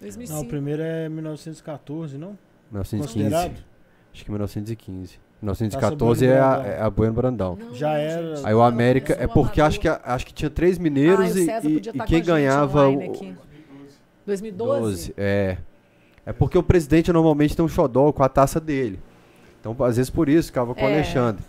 [0.00, 0.38] 2005.
[0.38, 2.38] Não, o primeiro é 1914, não?
[2.70, 3.06] 1915.
[3.30, 3.64] Considerado?
[4.12, 5.18] Acho que 1915.
[5.42, 7.56] 1914 Taça é Bueno a, é a Bueno Brandão.
[7.60, 9.12] Não, Já era- Aí o América.
[9.14, 11.74] É começou porque acho que, acho que tinha três mineiros Ah, o e, César e-
[11.74, 12.88] podia e tá com quem ganhava.
[12.88, 13.34] o- aqui.
[14.26, 14.80] 2012?
[14.80, 15.14] 12.
[15.16, 15.58] É.
[16.24, 18.98] É porque o presidente normalmente tem um xodó com a taça dele.
[19.60, 20.94] Então, às vezes por isso ficava com o É.
[20.94, 21.44] Alexandre.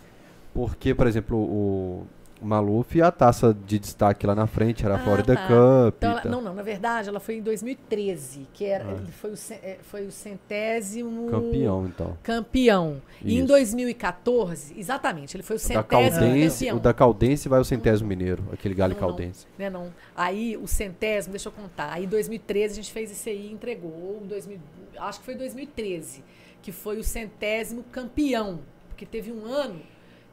[0.58, 2.06] Porque, por exemplo, o,
[2.40, 5.42] o Maluf, a taça de destaque lá na frente era a Ah, Florida tá.
[5.46, 5.94] Cup.
[5.98, 8.92] Então, ela- não, não, na verdade, ela foi em 2013, que era, Ah.
[8.94, 12.16] ele foi, o, é, foi o centésimo Campeão, então.
[12.24, 13.00] campeão.
[13.22, 13.46] E em Isso.
[13.48, 16.76] 2014, exatamente, ele foi o O da, centésimo Caldense, campeão.
[16.76, 19.08] o da Caldense vai o centésimo mineiro, aquele galho Não, não.
[19.08, 19.46] caldense.
[19.58, 19.92] Né, não.
[20.16, 21.92] Aí o centésimo, deixa eu contar.
[21.92, 23.92] Aí em 2013 a gente fez esse aí e entregou.
[23.92, 24.58] Ou em 2000,
[24.98, 26.24] acho que foi 2013,
[26.62, 28.58] que foi o centésimo campeão.
[28.88, 29.80] Porque teve um ano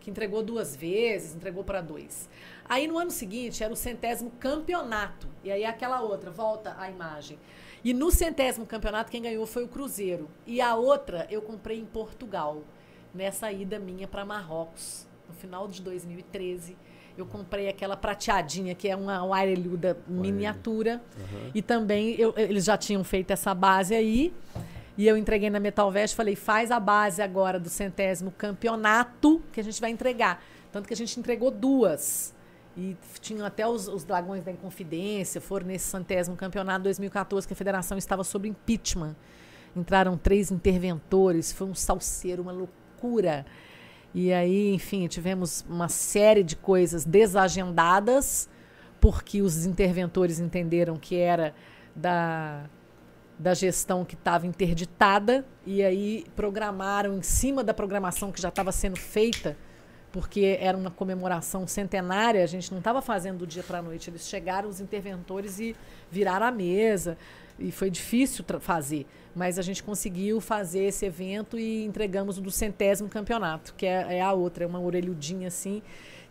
[0.06, 2.30] que entregou duas vezes, entregou para dois.
[2.70, 5.28] Aí no ano seguinte era o centésimo campeonato.
[5.44, 7.40] E aí aquela outra, volta a imagem.
[7.84, 10.30] E no centésimo campeonato quem ganhou foi o Cruzeiro.
[10.46, 12.62] E a outra eu comprei em Portugal,
[13.16, 16.78] nessa ida minha para Marrocos, no final de 2013.
[17.18, 21.02] Eu comprei aquela prateadinha, que é uma Wirelhuda miniatura.
[21.56, 24.32] E também eu- eles já tinham feito essa base aí.
[24.98, 29.42] E eu entreguei na Metal Vest e falei, faz a base agora do centésimo campeonato
[29.52, 30.42] que a gente vai entregar.
[30.72, 32.34] Tanto que a gente entregou duas.
[32.78, 37.56] E tinham até os, os dragões da Inconfidência, foram nesse centésimo campeonato 2014, que a
[37.56, 39.16] federação estava sob impeachment.
[39.76, 43.46] Entraram três interventores, foi um salseiro, uma loucura.
[44.14, 48.50] E aí, enfim, tivemos uma série de coisas desagendadas,
[49.02, 51.54] porque os interventores entenderam que era
[51.94, 52.70] da,
[53.38, 58.72] da gestão que estava interditada, e aí programaram em cima da programação que já estava
[58.72, 59.58] sendo feita,
[60.12, 64.10] porque era uma comemoração centenária, a gente não estava fazendo do dia para a noite.
[64.10, 65.76] Eles chegaram, os interventores, e
[66.10, 67.18] viraram a mesa.
[67.60, 69.06] E foi difícil fazer.
[69.36, 74.18] Mas a gente conseguiu fazer esse evento e entregamos o do centésimo campeonato, que é,
[74.18, 75.82] é a outra, é uma orelhudinha assim,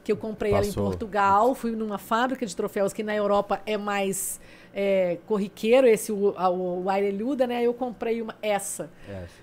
[0.02, 0.84] que eu comprei ela em Passou.
[0.84, 1.54] Portugal.
[1.54, 4.40] Fui numa fábrica de troféus que na Europa é mais
[4.74, 7.62] é, corriqueiro, esse o, a- o Airelhuda, né?
[7.62, 8.90] Eu comprei uma, essa.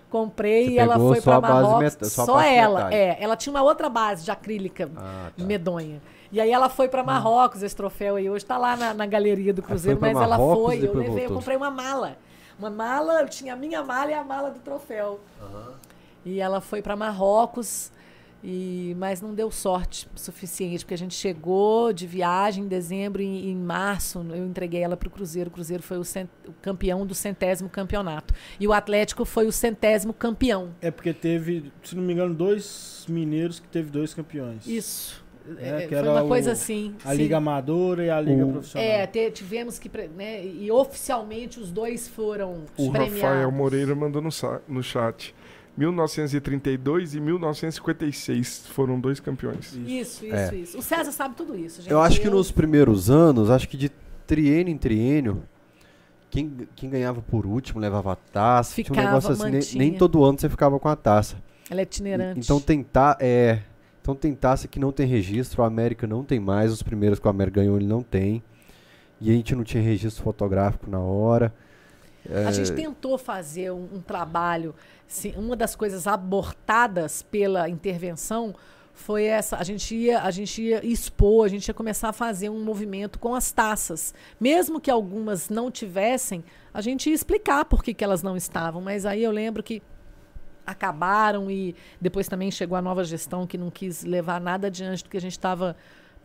[0.09, 1.97] Comprei Você e ela foi para Marrocos.
[2.11, 2.95] só só ela, metálica.
[2.97, 3.17] é.
[3.23, 5.43] Ela tinha uma outra base de acrílica Ah, tá.
[5.43, 6.01] medonha.
[6.33, 8.29] E aí ela foi para Marrocos, esse troféu aí.
[8.29, 10.79] Hoje tá lá na, na galeria do Cruzeiro, foi mas ela Marrocos foi.
[10.79, 11.35] e Eu levei, eu voltou.
[11.37, 12.17] comprei uma mala.
[12.59, 15.19] Uma mala, eu tinha a minha mala e a mala do troféu.
[16.25, 17.91] E ela foi para Marrocos,
[18.43, 23.49] e, mas não deu sorte suficiente, porque a gente chegou de viagem em dezembro e
[23.51, 25.49] em março eu entreguei ela para o Cruzeiro.
[25.49, 28.33] O Cruzeiro foi o, cent- o campeão do centésimo campeonato.
[28.59, 30.69] E o Atlético foi o centésimo campeão.
[30.81, 34.65] É porque teve, se não me engano, dois mineiros que teve dois campeões.
[34.65, 35.23] Isso.
[35.57, 36.95] É, É, que foi era uma o- coisa assim.
[37.03, 37.17] A sim.
[37.17, 38.87] Liga Amadora e a Liga O- Profissional.
[38.87, 39.89] É, te- tivemos que.
[40.15, 43.21] Né, e oficialmente os dois foram O premiados.
[43.21, 44.29] Rafael Moreira mandou no,
[44.67, 45.33] no chat.
[45.77, 49.73] 1932 e 1956 foram dois campeões.
[49.87, 50.55] Isso, isso, É.
[50.55, 50.77] isso.
[50.77, 51.91] O César sabe tudo isso, gente.
[51.91, 53.89] Eu acho que nos primeiros anos, acho que de
[54.27, 55.43] triênio em triênio,
[56.29, 58.75] quem, quem ganhava por último levava a taça.
[58.75, 59.83] tinha um Ficava, negócio assim, nem, mantinha.
[59.83, 61.35] nem todo ano você ficava com a taça.
[61.69, 62.39] Ela é itinerante.
[62.39, 63.59] Então tem, ta, é,
[64.01, 67.27] então tem taça que não tem registro, o América não tem mais, os primeiros que
[67.27, 68.43] o América ganhou ele não tem.
[69.19, 71.53] E a gente não tinha registro fotográfico na hora.
[72.47, 74.75] A gente tentou fazer um, um trabalho.
[75.07, 78.53] sim, uma das coisas abortadas pela intervenção
[78.93, 79.57] foi essa.
[79.57, 83.17] A gente, ia, a gente ia expor, a gente ia começar a fazer um movimento
[83.17, 84.13] com as taças.
[84.39, 86.43] Mesmo que algumas não tivessem,
[86.73, 88.81] a gente ia explicar por que, que elas não estavam.
[88.81, 89.81] Mas aí eu lembro que
[90.65, 95.09] acabaram e depois também chegou a nova gestão que não quis levar nada adiante do
[95.09, 95.75] que a gente estava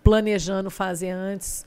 [0.05, 1.66] planejando fazer antes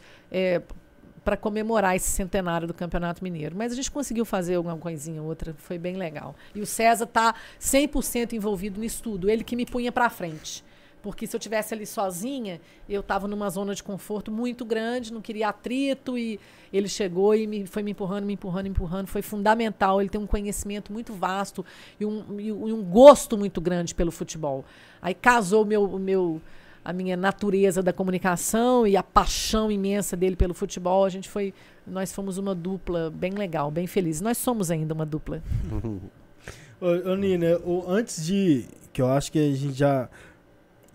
[1.29, 3.55] para comemorar esse centenário do Campeonato Mineiro.
[3.55, 6.35] Mas a gente conseguiu fazer alguma coisinha ou outra, foi bem legal.
[6.55, 10.63] E o César está 100% envolvido nisso tudo, ele que me punha para frente.
[11.03, 15.21] Porque se eu tivesse ali sozinha, eu estava numa zona de conforto muito grande, não
[15.21, 16.39] queria atrito e
[16.73, 19.05] ele chegou e me, foi me empurrando, me empurrando, me empurrando.
[19.07, 20.01] Foi fundamental.
[20.01, 21.63] Ele tem um conhecimento muito vasto
[21.99, 24.65] e um, e um- e um gosto muito grande pelo futebol.
[24.99, 26.41] Aí casou o meu, o meu,
[26.89, 31.05] a minha natureza da comunicação e a paixão imensa dele pelo futebol.
[31.05, 31.53] A gente foi,
[31.85, 34.21] nós fomos uma dupla bem legal, bem feliz.
[34.21, 35.41] Nós somos ainda uma dupla.
[36.81, 38.65] Ô, ô Nina, o- antes de.
[38.93, 40.09] Que eu acho que a gente já.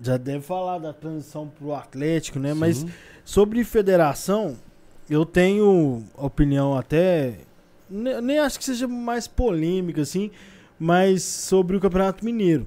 [0.01, 2.53] Já deve falar da transição pro Atlético, né?
[2.53, 2.91] Mas Sim.
[3.25, 4.57] sobre federação,
[5.09, 7.39] eu tenho opinião até.
[7.89, 10.31] ne- Nem acho que seja mais polêmica, assim,
[10.79, 12.67] mas sobre o Campeonato Mineiro.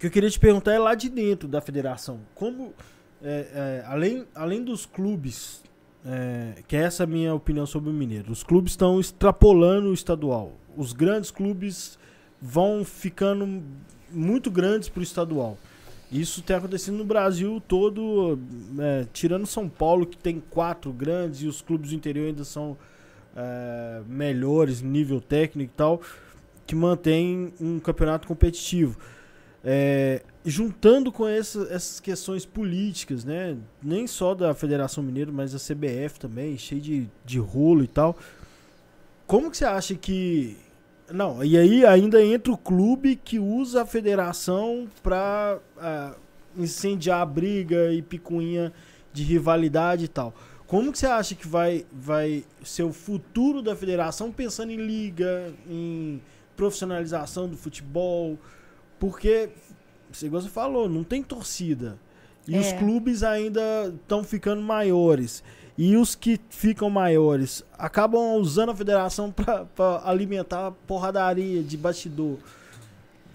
[0.00, 2.20] Que eu queria te perguntar é lá de dentro da federação.
[2.34, 2.72] Como,
[3.22, 5.62] é, é, além, além dos clubes,
[6.06, 10.52] é, que é essa minha opinião sobre o Mineiro, os clubes estão extrapolando o estadual.
[10.74, 11.98] Os grandes clubes
[12.40, 13.62] vão ficando
[14.10, 15.58] muito grandes para o estadual.
[16.10, 18.38] Isso tem acontecido no Brasil todo,
[18.78, 22.74] é, tirando São Paulo, que tem quatro grandes, e os clubes do interior ainda são
[23.36, 26.00] é, melhores, nível técnico e tal,
[26.66, 28.98] que mantém um campeonato competitivo.
[29.62, 33.56] É, juntando com essa- essas questões políticas, né?
[33.82, 38.16] Nem só da Federação Mineira, mas da CBF também, cheio de, de rolo e tal.
[39.26, 40.56] Como que você acha que.
[41.12, 46.14] Não, e aí ainda entra o clube que usa a federação pra ah,
[46.56, 48.72] incendiar a briga e picuinha
[49.12, 50.32] de rivalidade e tal.
[50.66, 55.52] Como que você acha que vai, vai ser o futuro da federação pensando em liga,
[55.68, 56.22] em
[56.56, 58.38] profissionalização do futebol?
[59.00, 59.48] Porque,
[60.22, 61.98] igual você falou, não tem torcida.
[62.46, 62.78] E os É.
[62.78, 63.60] clubes ainda
[63.94, 65.42] estão ficando maiores.
[65.78, 69.32] E os que ficam maiores acabam usando a federação
[69.74, 72.36] para alimentar a porradaria de bastidor.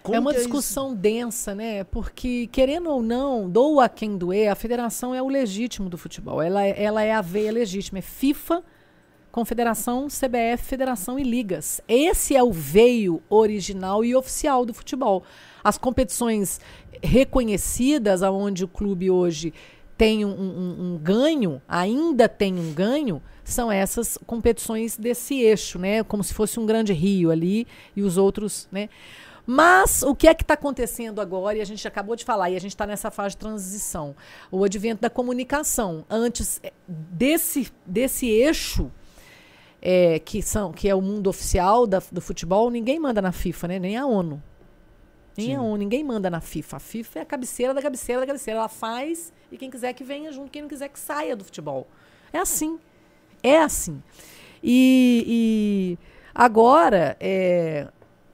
[0.03, 0.41] Como é uma isso?
[0.41, 1.83] discussão densa, né?
[1.83, 6.39] Porque, querendo ou não, doa a quem doer, a federação é o legítimo do futebol.
[6.39, 7.97] Ela, é- ela é a veia legítima.
[7.97, 8.63] É FIFA,
[9.31, 11.81] Confederação, CBF, Federação e Ligas.
[11.87, 15.23] Esse é o veio original e oficial do futebol.
[15.65, 16.59] As competições
[17.01, 19.51] reconhecidas, aonde o clube hoje
[19.97, 26.03] tem um, um- um ganho, ainda tem um ganho, são essas competições desse eixo, né?
[26.03, 27.65] Como se fosse um grande rio ali
[27.95, 28.89] e os outros, né?
[29.47, 31.57] Mas o que é que está acontecendo agora?
[31.57, 34.15] E a gente acabou de falar, e a gente está nessa fase de transição.
[34.51, 36.05] O advento da comunicação.
[36.09, 38.91] Antes eh, desse, desse eixo,
[39.81, 43.67] eh, que, são, que é o mundo oficial da- do futebol, ninguém manda na FIFA,
[43.67, 43.79] né?
[43.79, 44.41] Nem a ONU.
[45.59, 46.77] ONU, ninguém manda na FIFA.
[46.77, 48.59] A FIFA é a cabeceira da cabeceira da cabeceira.
[48.59, 51.87] Ela faz e quem quiser que venha junto, quem não quiser que saia do futebol.
[52.31, 52.79] É assim.
[53.43, 54.01] É assim.
[54.63, 57.87] E, e agora, é,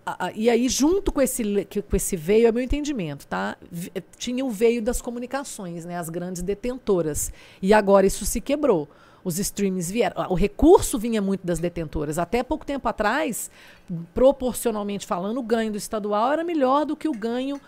[0.05, 1.43] a- a- e aí, junto com esse,
[1.89, 3.57] com esse veio, é meu entendimento, tá?
[3.71, 5.97] Vi- Tinha o veio das comunicações, né?
[5.97, 7.31] As grandes detentoras.
[7.61, 8.87] E agora isso se quebrou.
[9.23, 10.27] Os streams vieram.
[10.29, 12.17] O recurso vinha muito das detentoras.
[12.17, 13.51] Até pouco tempo atrás,
[14.13, 17.59] proporcionalmente falando, o ganho do estadual era melhor do que o ganho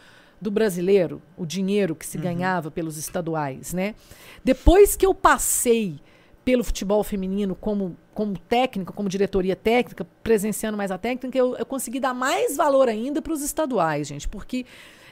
[0.41, 3.95] do brasileiro, o dinheiro que se ganhava pelos estaduais, né?
[4.43, 6.01] Depois que eu passei
[6.43, 11.65] pelo futebol feminino como, como técnica, como diretoria técnica, presenciando mais a técnica, eu, eu
[11.65, 14.65] consegui dar mais valor ainda para os estaduais, gente, porque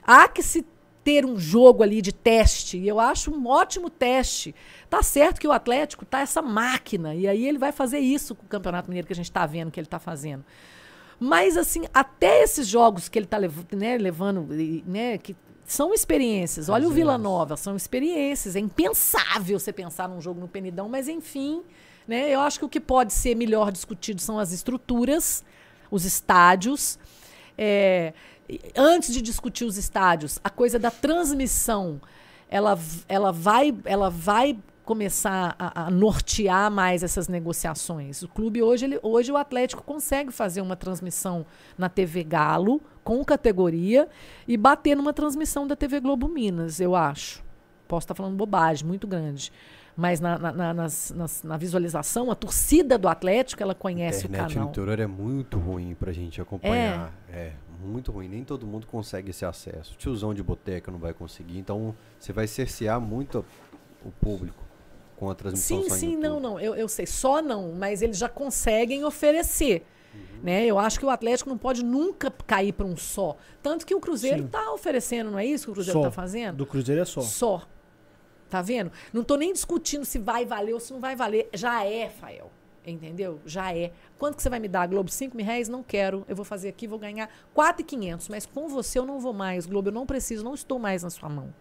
[0.03, 0.65] há que se
[1.03, 4.53] ter um jogo ali de teste, e eu acho um ótimo teste.
[4.89, 8.45] Tá certo que o Atlético tá essa máquina, e aí ele vai fazer isso com
[8.45, 10.45] o Campeonato Mineiro que a gente está vendo que ele está fazendo.
[11.19, 14.47] Mas, assim, até esses jogos que ele está né, levando,
[14.87, 16.67] né, que são experiências.
[16.67, 18.55] Olha o Vila Nova, são experiências.
[18.55, 21.61] É impensável você pensar num jogo no Penidão, mas enfim,
[22.07, 25.45] né, eu acho que o que pode ser melhor discutido são as estruturas,
[25.91, 26.97] os estádios.
[27.57, 28.13] É,
[28.75, 32.01] antes de discutir os estádios, a coisa da transmissão,
[32.49, 38.23] ela, ela, vai, ela vai começar a, a nortear mais essas negociações.
[38.23, 41.45] O clube hoje, ele, hoje o Atlético consegue fazer uma transmissão
[41.77, 44.07] na TV Galo com categoria
[44.47, 47.43] e bater numa transmissão da TV Globo Minas, eu acho.
[47.87, 49.51] Posso estar falando bobagem, muito grande.
[49.95, 54.45] Mas na, na, na- nas- nas- na visualização, a torcida do Atlético, ela conhece internet
[54.45, 54.69] o no canal.
[54.69, 57.13] interior é muito ruim pra gente acompanhar.
[57.31, 57.51] É.
[57.87, 58.27] muito ruim.
[58.27, 59.95] Nem todo mundo consegue esse acesso.
[59.97, 61.57] Tiozão de boteca não vai conseguir.
[61.57, 63.45] Então você vai cercear muito
[64.05, 64.63] o público
[65.15, 66.59] com a transmissão Sim, sim, não, não.
[66.59, 67.05] Eu, eu sei.
[67.05, 69.85] Só não, mas eles já conseguem oferecer.
[70.13, 70.41] Uhum.
[70.43, 70.65] Né?
[70.65, 73.37] Eu acho que o Atlético não pode nunca cair para um só.
[73.61, 76.57] Tanto que o Cruzeiro está oferecendo, não é isso que o Cruzeiro está fazendo?
[76.57, 77.21] Do Cruzeiro é só.
[77.21, 77.67] Só.
[78.49, 78.91] Tá vendo?
[79.13, 81.49] Não tô nem discutindo se vai valer ou se não vai valer.
[81.53, 82.51] Já é, Fael.
[82.85, 83.39] Entendeu?
[83.45, 83.91] Já é.
[84.17, 85.09] Quanto que você vai me dar, Globo?
[85.09, 85.69] 5 mil reais?
[85.69, 86.25] Não quero.
[86.27, 88.27] Eu vou fazer aqui, vou ganhar 4,500.
[88.29, 89.89] Mas com você eu não vou mais, Globo.
[89.89, 91.53] Eu não preciso, não estou mais na sua mão.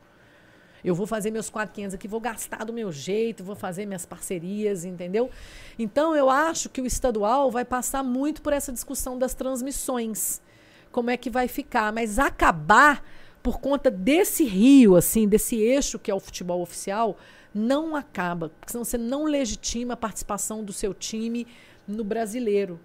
[0.83, 4.85] Eu vou fazer meus 4,500 aqui, vou gastar do meu jeito, vou fazer minhas parcerias,
[4.85, 5.31] entendeu?
[5.79, 10.41] Então eu acho que o estadual vai passar muito por essa discussão das transmissões.
[10.91, 11.93] Como é que vai ficar?
[11.93, 13.05] Mas acabar
[13.43, 17.17] por conta desse rio, assim, desse eixo que é o futebol oficial,
[17.55, 18.49] não acaba.
[18.49, 21.47] Porque senão você não legitima a participação do seu time
[21.87, 22.81] no brasileiro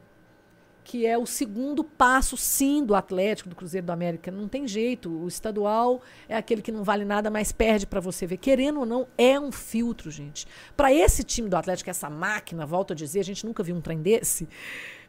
[0.85, 4.29] que é o segundo passo, sim, do Atlético, do Cruzeiro do América.
[4.29, 5.09] Não tem jeito.
[5.09, 8.37] O estadual é aquele que não vale nada, mas perde para você ver.
[8.37, 10.47] Querendo ou não, é um filtro, gente.
[10.77, 13.81] Para esse time do Atlético, essa máquina, volto a dizer, a gente nunca viu um
[13.81, 14.47] trem desse.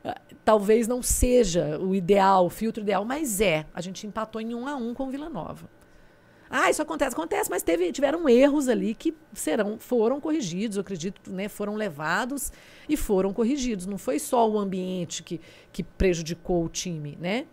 [0.02, 3.66] ah, Talvez não seja o ideal, o filtro ideal, mas é.
[3.74, 5.68] A gente empatou em um a um com o Vila Nova.
[6.48, 11.30] Ah, isso acontece, acontece, mas teve, tiveram erros ali que serão, foram corrigidos, eu acredito,
[11.30, 12.52] né, foram levados
[12.88, 13.86] e foram corrigidos.
[13.86, 15.40] Não foi só o ambiente que,
[15.72, 17.46] que prejudicou o time, né?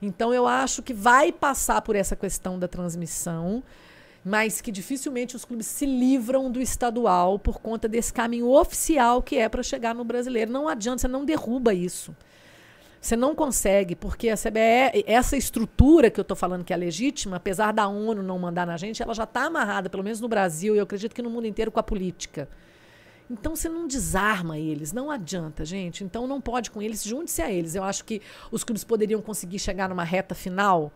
[0.00, 3.62] Então eu acho que vai passar por essa questão da transmissão,
[4.24, 9.36] mas que dificilmente os clubes se livram do estadual por conta desse caminho oficial que
[9.36, 10.50] é para chegar no brasileiro.
[10.50, 12.14] Não adianta, você não derruba isso.
[13.00, 17.36] Você não consegue, porque a CBE, essa estrutura que eu estou falando que é legítima,
[17.36, 20.74] apesar da ONU não mandar na gente, ela já está amarrada, pelo menos no Brasil,
[20.74, 22.48] e eu acredito que no mundo inteiro, com a política.
[23.30, 26.04] Então você não desarma eles, não adianta, gente.
[26.04, 27.74] Então não pode com eles, junte-se a eles.
[27.74, 30.92] Eu acho que os clubes poderiam conseguir chegar numa reta final,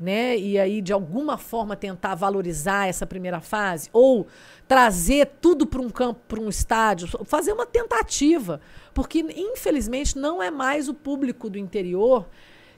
[0.00, 0.36] né?
[0.36, 4.26] E aí, de alguma forma, tentar valorizar essa primeira fase, ou
[4.66, 8.60] trazer tudo para um campo, para um estádio, fazer uma tentativa.
[8.94, 12.28] Porque, infelizmente, não é mais o público do interior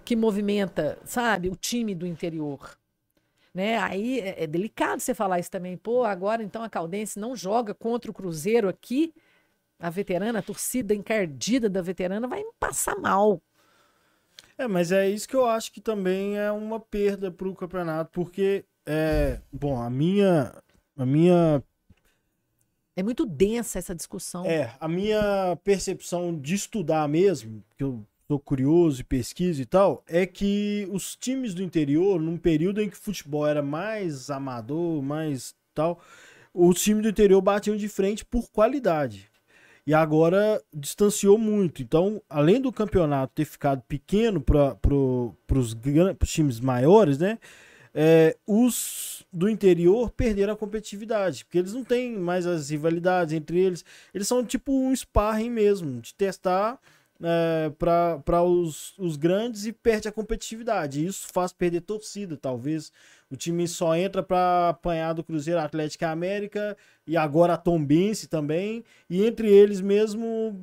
[0.05, 2.77] que movimenta, sabe, o time do interior.
[3.53, 3.79] Né?
[3.79, 5.77] Aí é, é delicado você falar isso também.
[5.77, 9.13] Pô, agora então a Caldense não joga contra o Cruzeiro aqui.
[9.79, 13.41] A veterana, a torcida encardida da veterana vai passar mal.
[14.61, 18.62] É, mas é isso que eu acho que também é uma perda pro campeonato, porque
[18.87, 20.55] é, bom, a minha
[20.95, 21.65] a minha
[22.95, 24.45] É muito densa essa discussão.
[24.45, 30.05] é, a minha percepção de estudar mesmo, que eu tô curioso e pesquiso e tal,
[30.07, 35.01] é que os times do interior, num período em que o futebol era mais amador,
[35.01, 36.03] mais tal,
[36.53, 39.30] os times do interior batiam de frente por qualidade.
[39.91, 41.83] E agora distanciou muito.
[41.83, 44.79] Então, além do campeonato ter ficado pequeno para
[45.59, 45.75] os
[46.27, 47.41] times maiores, né?
[47.93, 53.59] É, os do interior perderam a competitividade, porque eles não têm mais as rivalidades entre
[53.59, 53.85] eles.
[54.15, 56.79] Eles são tipo um sparring mesmo, de testar
[57.23, 61.05] é, para os, os grandes e perde a competitividade.
[61.05, 62.91] Isso faz perder torcida, talvez.
[63.31, 66.77] O time só entra para apanhar do Cruzeiro Atlético América
[67.07, 68.83] e agora a Tombense também.
[69.09, 70.59] E entre eles mesmo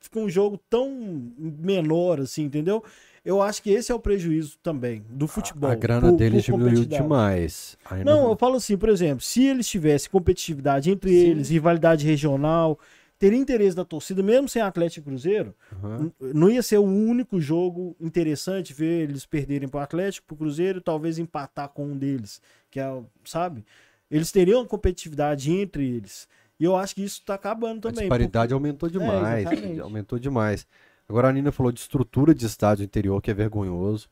[0.00, 2.82] fica um jogo tão menor assim, entendeu?
[3.24, 5.68] Eu acho que esse é o prejuízo também do futebol.
[5.68, 7.76] A grana por- deles por diminuiu demais.
[7.84, 12.78] Aí Não, eu falo assim, por exemplo, se eles tivessem competitividade entre eles, rivalidade regional,
[13.18, 15.54] teria interesse da torcida, mesmo sem Atlético e Cruzeiro,
[16.00, 20.78] n- não ia ser o único jogo interessante ver eles perderem pro Atlético, pro Cruzeiro,
[20.78, 22.40] e talvez empatar com um deles,
[22.70, 23.64] que é, o- sabe?
[24.10, 26.28] Eles teriam competitividade entre eles.
[26.58, 28.04] E eu acho que isso tá acabando A também.
[28.04, 29.40] disparidade aumentou demais.
[29.40, 29.80] exatamente.
[29.80, 30.66] aumentou demais.
[31.08, 34.08] Agora a Nina falou de estrutura de estádio interior, que é vergonhoso.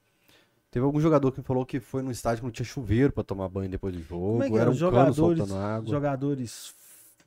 [0.71, 3.49] Teve algum jogador que falou que foi num estádio que não tinha chuveiro pra tomar
[3.49, 4.33] banho depois do jogo.
[4.33, 4.71] Como é que era era?
[4.71, 5.89] um Os cano jogadores, soltando água.
[5.91, 6.75] jogadores,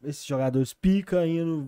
[0.04, 1.68] esses jogadores pica indo...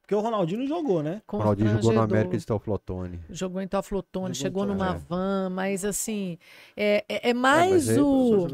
[0.00, 1.22] Porque o Ronaldinho não jogou, né?
[1.32, 2.18] O Ronaldinho jogou no Constrangedor.
[2.18, 3.20] América de Teoflotone.
[3.30, 5.08] Jogou em Teoflotone, Jogou chegou numa Teoflotone.
[5.08, 6.36] van, mas assim,
[6.76, 8.46] é, é, é mais mas é- o.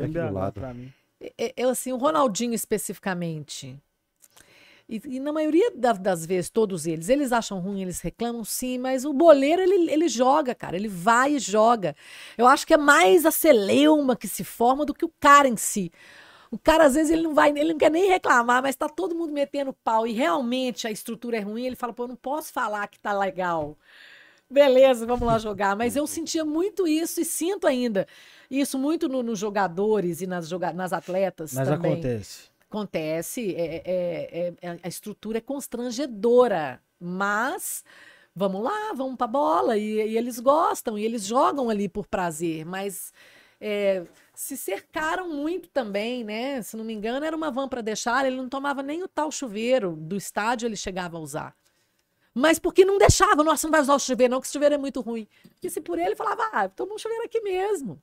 [0.74, 0.93] Mim.
[1.39, 3.74] é, é, assim, o Ronaldinho especificamente.
[4.89, 8.78] E, e na maioria da- das vezes, todos eles, eles acham ruim, eles reclamam, sim,
[8.78, 11.97] mas o boleiro, ele, ele joga, cara, ele vai e joga.
[12.39, 15.57] Eu acho que é mais a celeuma que se forma do que o cara em
[15.57, 15.90] si.
[16.51, 19.14] O cara, às vezes, ele não vai, ele não quer nem reclamar, mas tá todo
[19.14, 22.52] mundo metendo pau e realmente a estrutura é ruim, ele fala, pô, eu não posso
[22.52, 23.77] falar que tá legal.
[24.48, 25.74] Beleza, vamos lá jogar.
[25.77, 28.06] Mas eu sentia muito isso e sinto ainda.
[28.48, 31.93] Isso muito no- nos jogadores e nas, joga nas atletas Mas também.
[31.94, 32.48] acontece.
[32.70, 37.85] Acontece, é, é- é- a estrutura é constrangedora, mas
[38.35, 42.64] vamos lá, vamos pra bola, e, e eles gostam, e eles jogam ali por prazer,
[42.66, 43.12] mas
[43.60, 44.02] é,
[44.36, 46.60] se cercaram muito também, né?
[46.60, 49.32] Se não me engano, era uma van para deixar, ele não tomava nem o tal
[49.32, 51.56] chuveiro do estádio, ele chegava a usar.
[52.34, 54.78] Mas porque não deixava, nossa, não vai usar o chuveiro, não, que esse chuveiro é
[54.78, 55.26] muito ruim.
[55.54, 58.00] Porque se por ele falava, ah, toma um chuveiro aqui mesmo.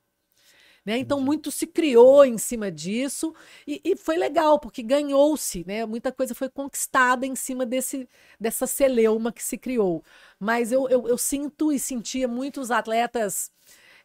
[0.84, 0.98] Né?
[0.98, 3.34] Então, muito se criou em cima disso
[3.68, 5.86] e, e foi legal, porque ganhou-se, né?
[5.86, 10.04] Muita coisa foi conquistada em cima desse, dessa celeuma que se criou.
[10.40, 13.52] Mas eu, eu, eu sinto e sentia muitos atletas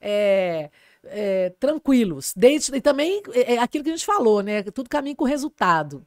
[0.01, 0.71] é,
[1.05, 2.33] é, tranquilos.
[2.37, 4.63] Desde, e também é é aquilo que a gente falou, né?
[4.63, 6.07] Tudo caminho com resultado.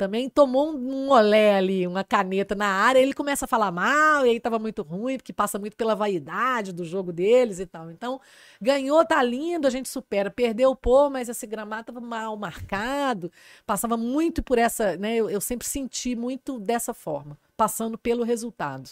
[0.00, 4.24] Também tomou um, um olé ali, uma caneta na área, ele começa a falar mal,
[4.24, 7.90] e aí tava muito ruim, porque passa muito pela vaidade do jogo deles e tal.
[7.90, 8.18] Então,
[8.58, 10.30] ganhou, tá lindo, a gente supera.
[10.30, 13.30] Perdeu, pô, mas esse gramado tava mal marcado,
[13.66, 15.16] passava muito por essa, né?
[15.16, 18.88] Eu, eu sempre senti muito dessa forma, passando pelo resultado.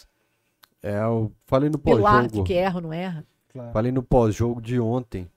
[0.83, 2.47] É, eu falei no Pelo árbitro pós-jogo.
[2.47, 3.25] que erra ou não erra.
[3.51, 3.71] Claro.
[3.71, 5.27] Falei no pós-jogo de ontem.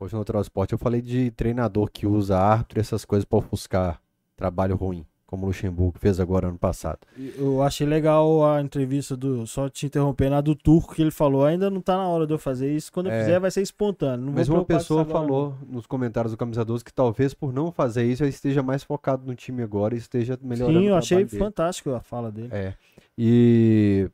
[0.00, 4.00] Hoje no transporte eu falei de treinador que usa árbitro e essas coisas pra ofuscar
[4.36, 6.98] trabalho ruim, como o Luxemburgo fez agora ano passado.
[7.38, 9.46] Eu achei legal a entrevista do.
[9.46, 12.34] Só te interrompendo, a do Turco, que ele falou: ainda não tá na hora de
[12.34, 12.92] eu fazer isso.
[12.92, 13.20] Quando eu É.
[13.20, 14.26] fizer, vai ser espontâneo.
[14.26, 18.04] Não Mas uma pessoa falou nos comentários do Camisa 12 que talvez por não fazer
[18.04, 20.48] isso ele esteja mais focado no time agora e esteja não.
[20.48, 22.48] melhorando Sim, eu o achei fantástico a fala dele.
[22.50, 22.74] É.
[23.16, 24.10] E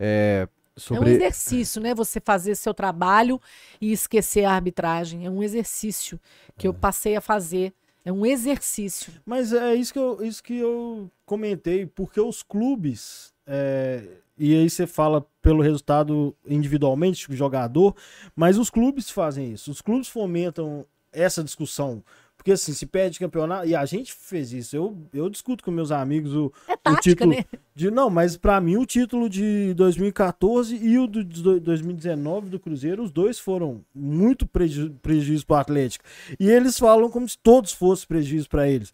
[0.00, 1.94] é, É um sobre exercício, né?
[1.94, 3.40] Você fazer seu trabalho
[3.80, 5.26] e esquecer a arbitragem.
[5.26, 6.18] É um exercício
[6.56, 7.72] que eu passei a fazer.
[8.04, 9.12] É um exercício.
[9.24, 13.32] Mas é isso que eu, isso que eu comentei, porque os clubes.
[13.46, 14.02] é,
[14.38, 17.94] e aí você fala pelo resultado individualmente, tipo jogador,
[18.34, 19.70] mas os clubes fazem isso.
[19.70, 22.02] Os clubes fomentam essa discussão.
[22.42, 23.68] Porque assim, se perde campeonato.
[23.68, 24.74] E a gente fez isso.
[24.74, 27.44] Eu, eu discuto com meus amigos o, É tática, título- né?
[27.72, 32.58] De, não, mas pra mim o título de 2014 e o de do- 2019 do
[32.58, 36.04] Cruzeiro, os dois foram muito preju prejuízo pro Atlético.
[36.40, 38.92] E eles falam como se todos fossem prejuízo pra eles.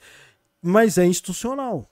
[0.60, 1.88] Mas é institucional.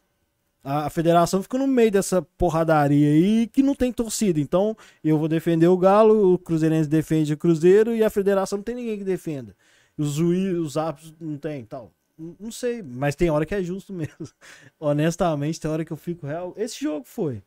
[0.63, 4.39] A, a federação fica no meio dessa porradaria aí que não tem torcida.
[4.39, 8.63] Então, eu vou defender o Galo, o Cruzeirense defende o Cruzeiro e a federação não
[8.65, 9.57] tem ninguém que defenda.
[9.99, 11.91] Os juízes, os árbitros não tem tal.
[12.19, 14.15] Não sei, mas tem hora que é justo mesmo.
[14.81, 16.55] Honestamente, tem hora que eu fico real.
[16.57, 17.43] Esse jogo foi.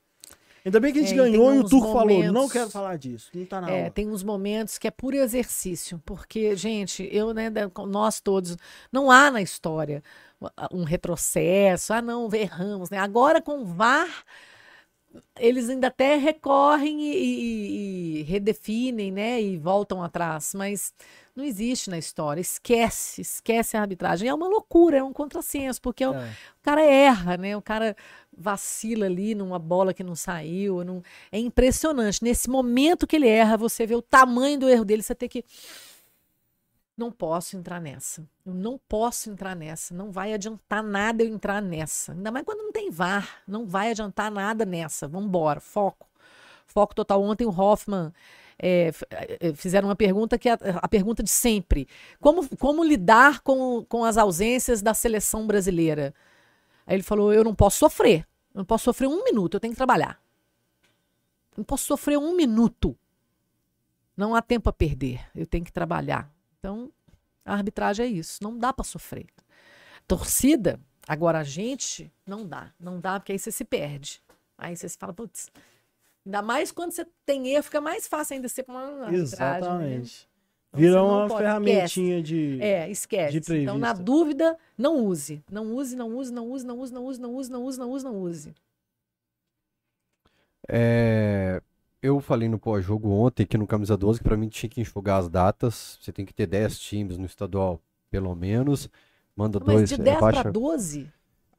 [0.66, 2.98] Ainda bem que a gente É, ganhou e o Turco falou: não momentos- quero falar
[2.98, 3.32] disso.
[3.34, 7.50] Não tá na É, tem uns momentos que é puro exercício, porque, gente, eu, né,
[7.88, 8.58] nós todos,
[8.92, 10.04] não há na história
[10.72, 12.98] um retrocesso, ah, não, erramos, né?
[12.98, 14.24] Agora com o VAR,
[15.40, 20.94] eles ainda até recorrem e, e- e redefinem, né, e voltam atrás, mas
[21.36, 24.28] não existe na história, esquece, esquece a arbitragem.
[24.28, 26.28] É uma loucura, é um contrassenso, porque o, É.
[26.60, 27.56] o cara erra, né?
[27.56, 27.96] O cara
[28.38, 30.84] vacila ali numa bola que não saiu.
[30.84, 32.22] não- É impressionante.
[32.24, 35.44] Nesse momento que ele erra, você vê o tamanho do erro dele, você tem que.
[37.00, 38.28] Não posso entrar nessa.
[38.46, 39.94] Eu não posso entrar nessa.
[39.96, 42.12] Não vai adiantar nada eu entrar nessa.
[42.12, 43.42] Ainda mais quando não tem VAR.
[43.48, 45.08] Não vai adiantar nada nessa.
[45.08, 45.62] Vamos embora.
[45.62, 46.10] Foco.
[46.68, 47.24] Foco total.
[47.24, 48.12] Ontem o Hoffman
[48.62, 51.88] é, f- é, fizeram uma pergunta que é a, a pergunta de sempre.
[52.20, 56.14] Como, como lidar com, com as ausências da seleção brasileira?
[56.86, 58.28] Aí ele falou: Eu não posso sofrer.
[58.54, 59.54] Eu não posso sofrer um minuto.
[59.54, 60.22] Eu tenho que trabalhar.
[61.54, 62.94] Eu não posso sofrer um minuto.
[64.18, 65.22] Não há tempo a perder.
[65.34, 66.30] Eu tenho que trabalhar.
[66.60, 66.92] Então,
[67.46, 68.40] a arbitragem é isso.
[68.44, 69.28] Não dá para sofrer.
[70.08, 72.72] Torcida, agora a gente, não dá.
[72.80, 74.22] Não dá, porque aí você se perde.
[74.58, 75.50] Aí você se fala, putz.
[76.26, 79.10] Ainda mais quando você tem erro, fica mais fácil ainda ser uma arbitragem.
[79.10, 79.18] Né?
[79.24, 80.30] Exatamente.
[80.72, 82.60] Então, Vira uma pode- ferramentinha de.
[82.62, 83.40] É, esquece.
[83.40, 85.44] de então, na dúvida, não use.
[85.50, 87.90] Não use, não use, não use, não use, não use, não use, não use, não
[87.92, 88.54] use, não use.
[90.68, 91.62] É,
[92.02, 95.20] eu falei no pós-jogo ontem aqui no Camisa 12 que pra mim tinha que enxugar
[95.20, 95.98] as datas.
[96.02, 98.90] Você tem que ter 10 times no estadual, pelo menos.
[99.36, 101.12] Manda Mas dois, de é, 10 baixa- para 12,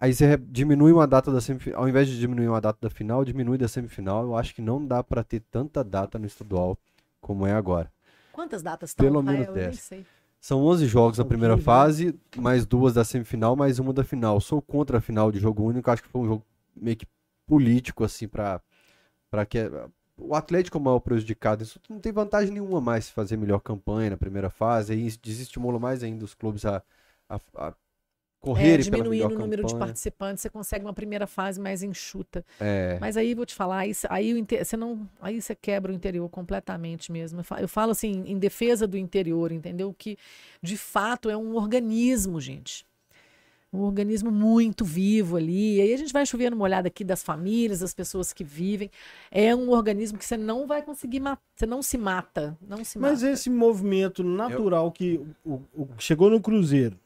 [0.03, 1.83] Aí você diminui uma data da semifinal.
[1.83, 4.23] Ao invés de diminuir uma data da final, diminui da semifinal.
[4.23, 6.79] Eu acho que não dá pra ter tanta data no estadual
[7.21, 7.93] como é agora.
[8.33, 9.05] quantas datas estão?
[9.05, 9.79] Pelo menos eu nem 10.
[9.79, 10.07] sei.
[10.41, 11.65] São 11 jogos da primeira Horrível.
[11.71, 14.41] fase, mais duas da semifinal, mais uma da final.
[14.41, 17.07] Sou contra a final de jogo único, acho que foi um jogo meio que
[17.47, 18.59] político, assim, pra,
[19.31, 19.59] pra que.
[20.21, 21.63] O Atlético é o maior prejudicado.
[21.63, 24.93] Isso não tem vantagem nenhuma mais fazer melhor campanha na primeira fase.
[24.93, 26.83] Aí desestimula mais ainda os clubes a,
[27.29, 27.75] a, a
[28.53, 29.77] É, correrem pela diminuindo o número de campanha.
[29.77, 32.45] participantes, você consegue uma primeira fase mais enxuta.
[32.59, 34.35] É, Mas aí vou te falar, aí, aí
[34.65, 37.41] você não, aí você quebra o interior completamente mesmo.
[37.41, 39.95] Eu fa- Eu falo assim em defesa do interior, entendeu?
[39.95, 40.19] Que
[40.63, 42.87] de fato é um organismo, gente.
[43.73, 45.77] Um organismo muito vivo ali.
[45.77, 48.91] E aí a gente vai chover numa olhada aqui das famílias, das pessoas que vivem.
[49.31, 51.43] É um organismo que você não vai conseguir matar.
[51.55, 52.59] Você não se mata.
[52.67, 53.33] Não se Mas mata.
[53.33, 56.99] esse movimento natural que o, o- chegou no Cruzeiro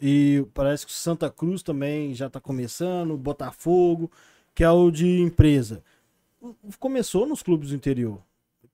[0.00, 4.08] e parece que o Santa Cruz também já está começando, Botafogo,
[4.54, 5.82] que é o de empresa.
[6.78, 8.20] Começou nos clubes do interior.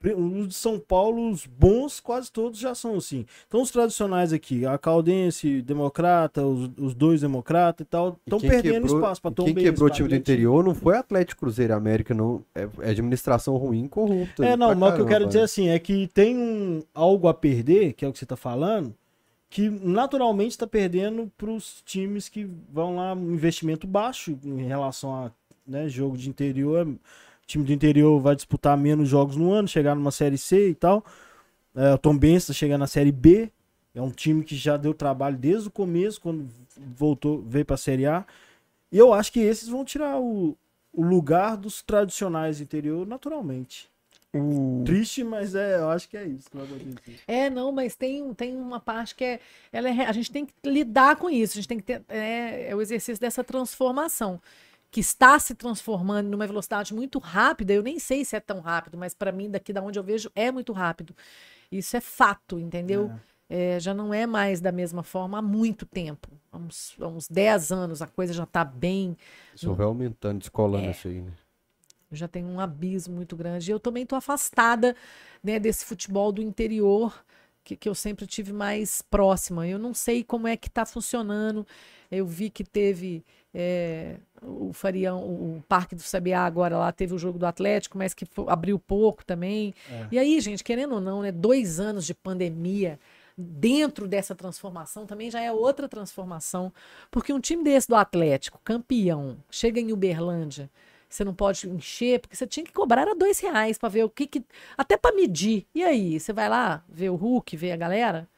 [0.03, 3.27] Os de São Paulo, os bons, quase todos já são assim.
[3.47, 8.83] Então, os tradicionais aqui, a Caldense, Democrata, os, os dois Democrata e tal, estão perdendo
[8.83, 12.43] quebrou- espaço para Quem quebrou o time do interior não foi Atlético Cruzeiro América, não.
[12.55, 14.43] É, é administração ruim e corrupta.
[14.43, 17.35] É, não, mas o que eu quero dizer assim é que tem um algo a
[17.35, 18.95] perder, que é o que você tá falando,
[19.51, 25.15] que naturalmente está perdendo para os times que vão lá um investimento baixo em relação
[25.15, 25.31] a
[25.67, 26.87] né, jogo de interior.
[26.87, 26.99] O
[27.51, 31.05] time do interior vai disputar menos jogos no ano, chegar numa série C e tal.
[31.75, 33.51] É, o Tom Benz tá chegando na série B.
[33.95, 37.79] É um time que já deu trabalho desde o começo, quando voltou, veio para a
[37.79, 38.25] série A.
[38.93, 40.57] E eu acho que esses vão tirar o,
[40.93, 43.91] o lugar dos tradicionais do interior naturalmente.
[44.33, 44.85] O...
[44.85, 47.19] Triste, mas é, eu acho que é isso que vai acontecer.
[47.27, 49.41] É, não, mas tem, tem uma parte que é,
[49.73, 50.07] ela é.
[50.07, 52.03] A gente tem que lidar com isso, a gente tem que ter.
[52.09, 54.41] É, é o exercício dessa transformação,
[54.91, 57.73] que está se transformando numa velocidade muito rápida.
[57.73, 60.31] Eu nem sei se é tão rápido, mas para mim, daqui da onde eu vejo,
[60.35, 61.15] é muito rápido.
[61.71, 63.13] Isso é fato, entendeu?
[63.49, 66.29] É, já não é mais da mesma forma há muito tempo.
[66.53, 69.17] Há uns, há uns 10 anos a coisa já está bem.
[69.55, 70.91] Só vai aumentando, descolando É.
[70.91, 71.33] isso aí, né?
[72.13, 73.71] já tem um abismo muito grande.
[73.71, 74.97] E eu também estou afastada
[75.43, 77.25] né, desse futebol do interior
[77.71, 79.67] que, que eu sempre tive mais próxima.
[79.67, 81.67] Eu não sei como é que está funcionando.
[82.11, 83.25] Eu vi que teve
[83.55, 88.13] é, o Farião, o, Parque do Sabiá agora lá teve o jogo do Atlético, mas
[88.13, 89.73] que abriu pouco também.
[89.89, 90.07] É.
[90.11, 92.99] E aí, gente, querendo ou não, né, dois anos de pandemia
[93.37, 96.71] dentro dessa transformação também já é outra transformação,
[97.11, 100.69] porque um time desse do Atlético, campeão, chega em Uberlândia,
[101.11, 104.09] você não pode encher, porque você tinha que cobrar era dois reais para ver o
[104.11, 104.45] que, que
[104.79, 105.67] até para medir.
[105.75, 108.29] E aí, você vai lá ver o Hulk, ver a galera,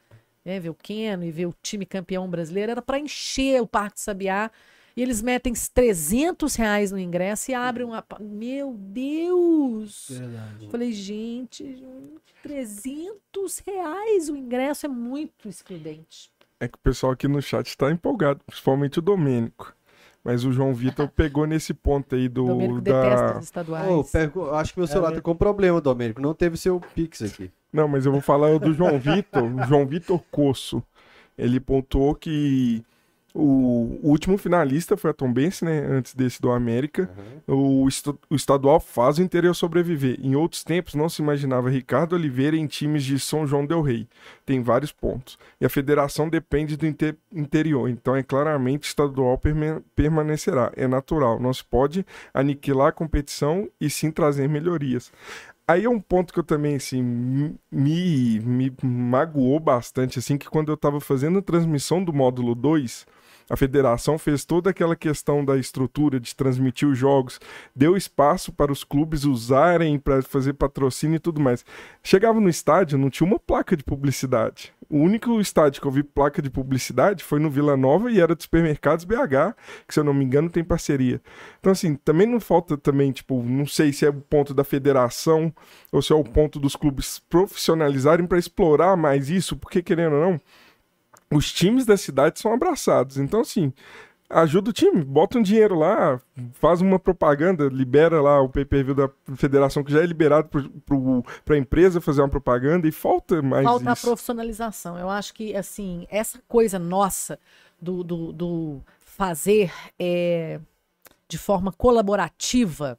[0.43, 3.95] né, ver o Keno e ver o time campeão brasileiro, era para encher o Parque
[3.95, 4.49] do Sabiá.
[4.95, 8.01] E eles metem 300 reais no ingresso e abrem uma.
[8.03, 10.05] pa- Meu Deus!
[10.09, 10.67] Verdade.
[10.69, 16.31] Falei, gente, gente, 300 reais o ingresso é muito excludente.
[16.59, 19.75] É que o pessoal aqui no chat está empolgado, principalmente o Domênico.
[20.23, 23.37] Mas o João Vitor pegou nesse ponto aí do Domênico detesta da.
[23.39, 23.89] os estaduais.
[23.91, 26.21] Ô, pergu- acho que meu celular É, tá com problema, Domênico.
[26.21, 27.51] Não teve seu Pix aqui.
[27.73, 30.81] Não, mas eu vou falar do João Vitor, o João Vitor Coço.
[31.37, 32.83] Ele pontuou que
[33.33, 35.79] o, o último finalista foi a Tombense, né?
[35.89, 37.09] Antes desse do América.
[37.47, 40.19] O, estu- o estadual faz o interior sobreviver.
[40.21, 44.07] Em outros tempos, não se imaginava Ricardo Oliveira em times de São João Del Rei.
[44.45, 45.37] Tem vários pontos.
[45.59, 47.89] E a federação depende do inte- interior.
[47.89, 50.71] Então, é claramente estadual perme- permanecerá.
[50.75, 51.39] É natural.
[51.39, 55.11] Não se pode aniquilar a competição e sim trazer melhorias.
[55.67, 57.01] Aí é um ponto que eu também, assim,
[57.71, 63.07] me, me magoou bastante, assim, que quando eu estava fazendo a transmissão do módulo 2,
[63.49, 67.39] a federação fez toda aquela questão da estrutura de transmitir os jogos,
[67.75, 71.65] deu espaço para os clubes usarem para fazer patrocínio e tudo mais.
[72.03, 74.73] Chegava no estádio, não tinha uma placa de publicidade.
[74.89, 78.35] O único estádio que eu vi placa de publicidade foi no Vila Nova e era
[78.35, 79.55] de supermercados BH,
[79.87, 81.21] que se eu não me engano tem parceria.
[81.59, 85.53] Então, assim, também não falta também, tipo, não sei se é o ponto da federação
[85.91, 90.21] ou se é o ponto dos clubes profissionalizarem para explorar mais isso, porque querendo ou
[90.21, 90.41] não,
[91.35, 93.17] os times da cidade são abraçados.
[93.17, 93.73] Então, assim,
[94.29, 96.19] ajuda o time, bota um dinheiro lá,
[96.53, 100.49] faz uma propaganda, libera lá o pay-per-view da federação que já é liberado
[101.45, 104.07] para a empresa fazer uma propaganda e falta mais falta isso.
[104.07, 104.97] a profissionalização.
[104.97, 107.39] Eu acho que, assim, essa coisa nossa
[107.81, 110.59] do, do, do fazer é,
[111.27, 112.97] de forma colaborativa,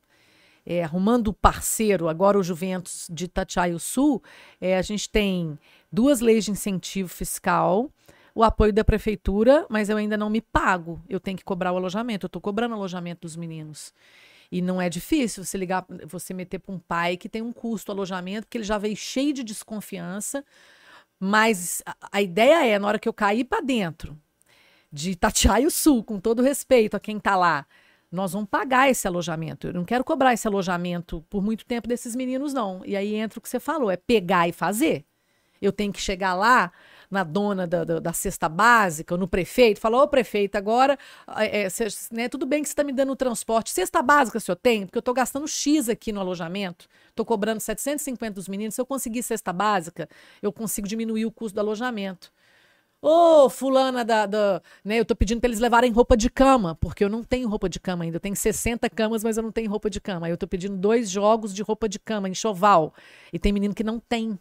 [0.67, 4.23] é, arrumando parceiro, agora o Juventus de Itatiaio Sul,
[4.61, 5.59] é, a gente tem
[5.93, 7.91] duas leis de incentivo fiscal,
[8.35, 11.01] o apoio da prefeitura, mas eu ainda não me pago.
[11.09, 12.27] Eu tenho que cobrar o alojamento.
[12.27, 13.95] Eu estou cobrando o alojamento dos meninos.
[14.51, 17.93] E não é difícil você ligar, você meter para um pai que tem um custo
[17.93, 20.45] alojamento, porque ele já veio cheio de desconfiança.
[21.19, 24.19] Mas a, a ideia é, na hora que eu cair para dentro
[24.93, 27.67] de Itatiaio Sul, com todo respeito a quem está lá,
[28.11, 29.69] nós vamos pagar esse alojamento.
[29.69, 32.83] Eu não quero cobrar esse alojamento por muito tempo desses meninos, não.
[32.85, 35.05] E aí entra o que você falou, é pegar e fazer.
[35.61, 36.73] Eu tenho que chegar lá
[37.15, 40.99] na dona da, da, da cesta básica, no prefeito, fala, ô prefeito, agora,
[41.39, 44.41] é, cê, né, tudo bem que você está me dando o transporte, cesta básica o
[44.41, 44.85] senhor tem?
[44.85, 48.87] Porque eu estou gastando X aqui no alojamento, estou cobrando 750 dos meninos, se eu
[48.87, 50.09] conseguir cesta básica,
[50.43, 52.33] eu consigo diminuir o custo do alojamento.
[53.07, 56.75] Ô, oh, fulana da, da, né, eu tô pedindo para eles levarem roupa de cama,
[56.81, 58.17] porque eu não tenho roupa de cama ainda.
[58.17, 60.27] Eu tenho 60 camas, mas eu não tenho roupa de cama.
[60.27, 62.95] Aí eu tô pedindo dois jogos de roupa de cama, enxoval.
[63.31, 64.39] E tem menino que não tem.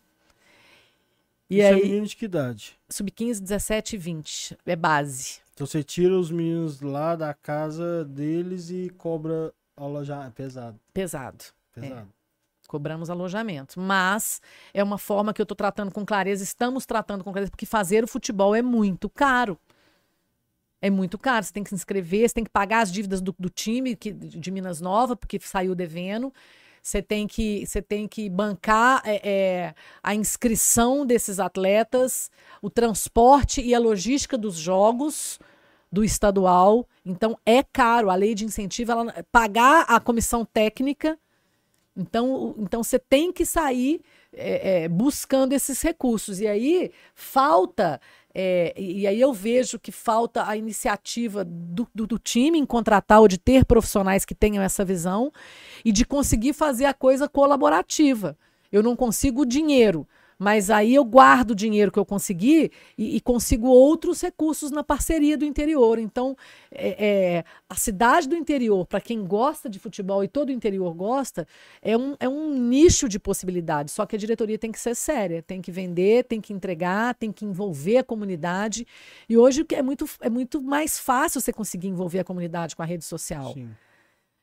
[1.53, 2.79] E Isso é aí, é menino de que idade?
[2.89, 4.57] Sub-15, 17 e 20.
[4.65, 5.39] É base.
[5.53, 10.29] Então você tira os meninos lá da casa deles e cobra alojamento.
[10.29, 10.79] É pesado.
[10.91, 11.45] Pesado.
[11.75, 12.09] Pesado.
[12.09, 12.67] É.
[12.67, 13.79] Cobramos alojamento.
[13.79, 14.41] Mas
[14.73, 18.03] é uma forma que eu estou tratando com clareza, estamos tratando com clareza, porque fazer
[18.03, 19.59] o futebol é muito caro.
[20.81, 21.45] É muito caro.
[21.45, 24.11] Você tem que se inscrever, você tem que pagar as dívidas do, do time que,
[24.11, 26.33] de Minas Nova, porque saiu devendo.
[26.83, 32.29] Você tem que, você tem que bancar é, é, a inscrição desses atletas,
[32.61, 35.39] o transporte e a logística dos jogos
[35.89, 36.85] do estadual.
[37.05, 38.09] Então é caro.
[38.09, 41.17] A lei de incentivo, ela, pagar a comissão técnica.
[41.95, 44.01] Então, então você tem que sair
[44.33, 46.41] é, é buscando esses recursos.
[46.41, 48.01] E aí falta
[48.35, 53.19] é, e aí eu vejo que falta a iniciativa do, do, do, time em contratar
[53.19, 55.31] ou de ter profissionais que tenham essa visão
[55.85, 58.35] e de conseguir fazer a coisa colaborativa.
[58.71, 60.07] Eu não consigo dinheiro,
[60.37, 64.83] mas aí eu guardo o dinheiro que eu consegui e, e consigo outros recursos na
[64.83, 65.99] parceria do interior.
[65.99, 66.35] Então,
[66.71, 70.93] é, é, a cidade do interior, para quem gosta de futebol e todo o interior
[70.93, 71.47] gosta,
[71.81, 73.93] é um, é um nicho de possibilidades.
[73.93, 77.31] Só que a diretoria tem que ser séria, tem que vender, tem que entregar, tem
[77.31, 78.85] que envolver a comunidade.
[79.27, 82.85] E hoje é muito, é muito mais fácil você conseguir envolver a comunidade com a
[82.85, 83.53] rede social.
[83.53, 83.69] Sim.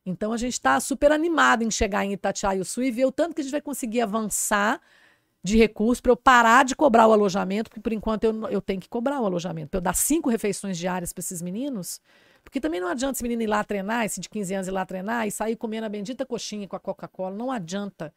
[0.05, 3.41] Então a gente está super animado em chegar em Itatiaia-Sul e ver o tanto que
[3.41, 4.81] a gente vai conseguir avançar
[5.43, 8.81] de recursos para eu parar de cobrar o alojamento, porque por enquanto eu, eu tenho
[8.81, 9.71] que cobrar o alojamento.
[9.71, 12.01] Para eu dar cinco refeições diárias para esses meninos,
[12.45, 14.85] porque também não adianta esse menino ir lá treinar, esse de 15 anos ir lá
[14.85, 17.35] treinar e sair comendo a bendita coxinha com a Coca-Cola.
[17.35, 18.12] Não adianta.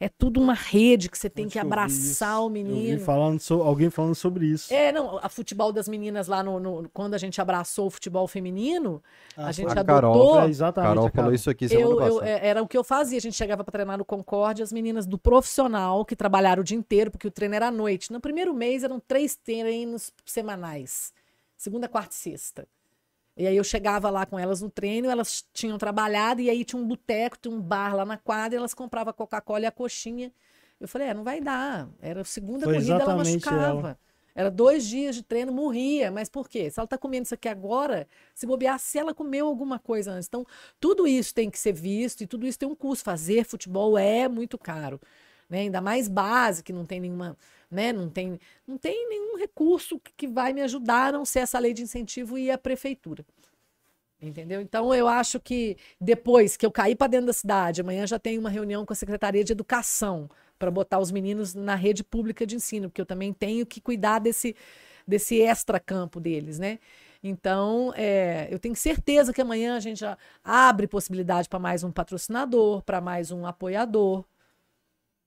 [0.00, 3.00] É tudo uma rede que você tem que abraçar o menino.
[3.00, 4.72] Falando so, alguém falando sobre isso.
[4.72, 8.26] É, não, a futebol das meninas lá no, no quando a gente abraçou o futebol
[8.26, 9.02] feminino,
[9.36, 9.84] ah, a gente a adotou.
[9.84, 13.18] Carol, é exatamente, Carol falou isso aqui eu, eu, é, Era o que eu fazia,
[13.18, 16.76] a gente chegava para treinar no Concorde, as meninas do profissional que trabalharam o dia
[16.76, 18.12] inteiro, porque o treino era à noite.
[18.12, 21.12] No primeiro mês eram três treinos semanais.
[21.56, 22.66] Segunda, quarta e sexta.
[23.36, 26.80] E aí eu chegava lá com elas no treino, elas tinham trabalhado, e aí tinha
[26.80, 29.72] um boteco, tinha um bar lá na quadra, e elas compravam a Coca-Cola e a
[29.72, 30.32] coxinha.
[30.80, 31.88] Eu falei, é, não vai dar.
[32.00, 33.88] Era a segunda Foi corrida, ela machucava.
[33.88, 33.98] Ela.
[34.36, 36.10] Era dois dias de treino, morria.
[36.10, 36.68] Mas por quê?
[36.68, 40.26] Se ela está comendo isso aqui agora, se bobear, se ela comeu alguma coisa antes.
[40.26, 40.44] Então,
[40.80, 43.04] tudo isso tem que ser visto e tudo isso tem um custo.
[43.04, 45.00] Fazer futebol é muito caro.
[45.48, 45.60] Né?
[45.60, 47.36] Ainda mais base, que não tem nenhuma
[47.70, 47.92] né?
[47.92, 51.72] Não tem, não tem nenhum recurso que vai me ajudar a não ser essa lei
[51.72, 53.24] de incentivo e a prefeitura.
[54.20, 54.60] Entendeu?
[54.60, 58.40] Então eu acho que depois que eu cair para dentro da cidade, amanhã já tenho
[58.40, 62.56] uma reunião com a Secretaria de Educação para botar os meninos na rede pública de
[62.56, 64.56] ensino, porque eu também tenho que cuidar desse
[65.06, 66.78] desse extra campo deles, né?
[67.22, 71.90] Então, é, eu tenho certeza que amanhã a gente já abre possibilidade para mais um
[71.90, 74.24] patrocinador, para mais um apoiador,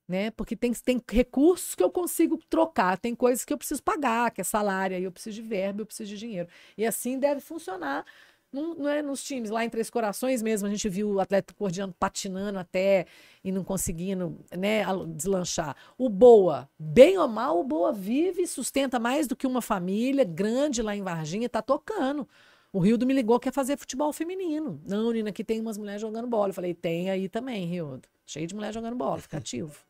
[0.08, 0.30] né?
[0.30, 4.40] Porque tem, tem recursos que eu consigo trocar, tem coisas que eu preciso pagar, que
[4.40, 6.48] é salário, aí eu preciso de verba, eu preciso de dinheiro.
[6.76, 8.04] E assim deve funcionar
[8.50, 11.52] Não, não é nos times, lá em Três Corações mesmo, a gente viu o atleta
[11.54, 13.04] cordiano patinando até
[13.44, 15.76] e não conseguindo né, deslanchar.
[15.98, 20.24] O Boa, bem ou mal, o Boa vive e sustenta mais do que uma família
[20.24, 22.26] grande lá em Varginha, tá tocando.
[22.72, 24.80] O Rildo me ligou, quer fazer futebol feminino.
[24.86, 26.50] Não, Nina, aqui tem umas mulheres jogando bola.
[26.50, 28.08] Eu falei, tem aí também, Rildo.
[28.26, 29.74] Cheio de mulher jogando bola, fica ativo.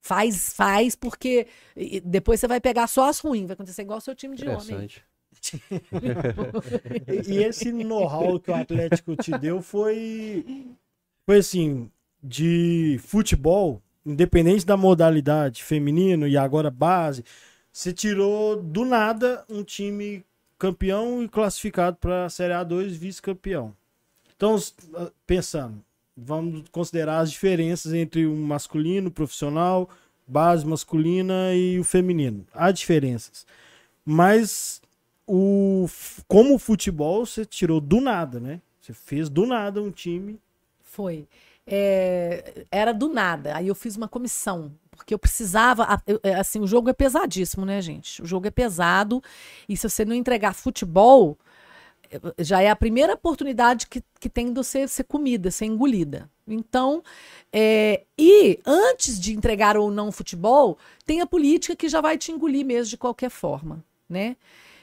[0.00, 1.46] Faz, faz, porque
[2.04, 4.58] depois você vai pegar só as ruins, vai acontecer igual o seu time de homem.
[4.58, 5.04] Interessante.
[7.28, 10.66] E, esse know-how que o Atlético te deu foi,
[11.24, 11.90] foi assim,
[12.22, 17.24] de futebol, independente da modalidade, feminino e agora base,
[17.72, 20.24] você tirou do nada um time
[20.58, 23.76] campeão e classificado para a Série A2 vice-campeão.
[24.34, 24.56] Então,
[24.94, 25.84] ah, pensando,
[26.24, 29.88] vamos considerar as diferenças entre o masculino, profissional,
[30.26, 32.46] base masculina e o feminino.
[32.52, 33.46] Há diferenças.
[34.04, 34.80] Mas
[35.26, 35.86] o
[36.26, 38.60] como o futebol você tirou do nada, né?
[38.80, 40.38] Você fez do nada um time.
[40.82, 41.28] Foi.
[41.66, 43.54] É, era do nada.
[43.54, 45.86] Aí eu fiz uma comissão, porque eu precisava.
[46.22, 48.22] é, Assim, o jogo é pesadíssimo, né, gente?
[48.22, 49.22] O jogo é pesado.
[49.68, 51.38] E se você não entregar futebol,
[52.38, 56.30] já é a primeira oportunidade que, que tem de você ser comida, ser engolida.
[56.46, 57.02] Então,
[57.52, 62.32] é, e antes de entregar ou não futebol, tem a política que já vai te
[62.32, 64.36] engolir mesmo de qualquer forma, né?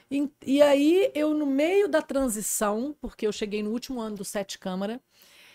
[0.10, 4.26] E, e aí, eu, no meio da transição, porque eu cheguei no último ano do
[4.26, 5.02] Sete Câmara,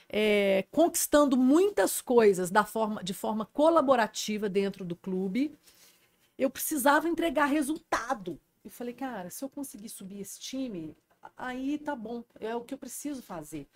[0.08, 5.52] é, conquistando muitas coisas da forma, de forma colaborativa dentro do clube,
[6.36, 8.38] eu precisava entregar resultado.
[8.64, 10.96] Eu falei, cara, se eu conseguir subir esse time,
[11.36, 13.66] aí tá bom, é o que eu preciso fazer.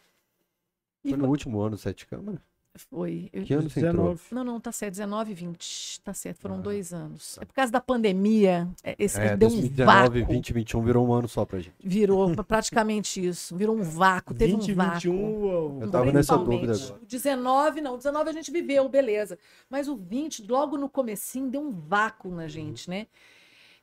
[1.05, 2.41] E Foi no último ano, Sete Câmara?
[2.77, 3.31] foi.
[3.33, 4.19] eu- Que ano você entrou?
[4.33, 6.01] não, não, tá certo, 19 e 20.
[6.01, 7.39] Tá certo, foram dois anos.
[7.41, 10.33] É por causa da pandemia, é, esse É, deu um 2019, vácuo.
[10.33, 11.75] 2021 virou um ano só pra gente.
[11.79, 13.57] Virou praticamente isso.
[13.57, 14.95] Virou um vácuo, teve 20 um vácuo.
[14.95, 17.01] 21, Eu tava nessa dúvida agora.
[17.01, 17.95] O 19, não.
[17.95, 19.39] O 19 a gente viveu, beleza.
[19.71, 23.07] Mas o 20, logo no comecinho, deu um vácuo na gente, né?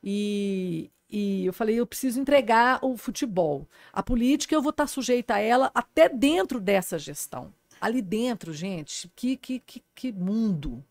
[0.02, 3.68] E, e eu falei, eu preciso entregar o futebol.
[3.92, 7.52] A política, eu vou estar sujeita a ela até dentro dessa gestão.
[7.80, 10.84] Ali dentro, gente, que, que, que, que mundo.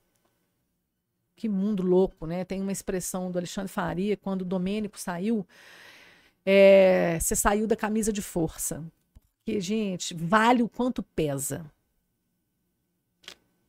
[1.35, 2.45] Que mundo louco, né?
[2.45, 5.45] Tem uma expressão do Alexandre Faria, quando o Domênico saiu,
[6.45, 8.83] é, você saiu da camisa de força.
[9.37, 11.65] Porque, gente, vale o quanto pesa.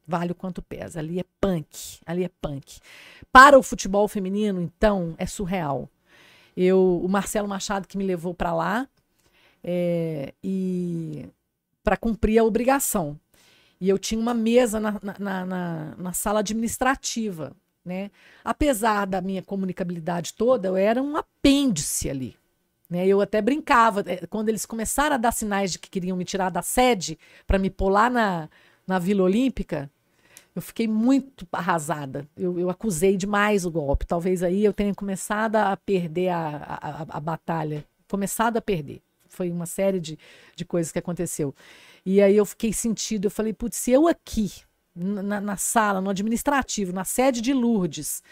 [0.07, 0.99] Vale o quanto pesa.
[1.01, 2.01] Ali é punk.
[2.05, 2.79] Ali é punk.
[3.31, 5.89] Para o futebol feminino, então, é surreal.
[6.57, 8.89] Eu, o Marcelo Machado que me levou para lá
[9.65, 11.27] é, e
[11.83, 13.19] para cumprir a obrigação.
[13.81, 17.53] E eu tinha uma mesa na, na, na- na- sala administrativa,
[17.85, 18.11] né?
[18.45, 22.37] Apesar da minha comunicabilidade toda, eu era um apêndice ali.
[22.89, 23.07] Né?
[23.07, 26.51] Eu até brincava, eh, quando eles começaram a dar sinais de que queriam me tirar
[26.51, 28.49] da sede para me lá na,
[28.87, 29.91] na Vila Olímpica,
[30.55, 32.29] eu fiquei muito arrasada.
[32.37, 34.07] Eu, eu acusei demais o golpe.
[34.07, 37.85] Talvez aí eu tenha começado a perder a, a, a- batalha.
[38.09, 39.01] Começado a perder.
[39.29, 40.19] Foi uma série de,
[40.55, 41.55] de coisas que aconteceu.
[42.05, 43.27] E aí eu fiquei sentido.
[43.27, 44.53] Eu falei, putz, se eu aqui,
[44.95, 48.23] na, na sala, no administrativo, na sede de Lourdes,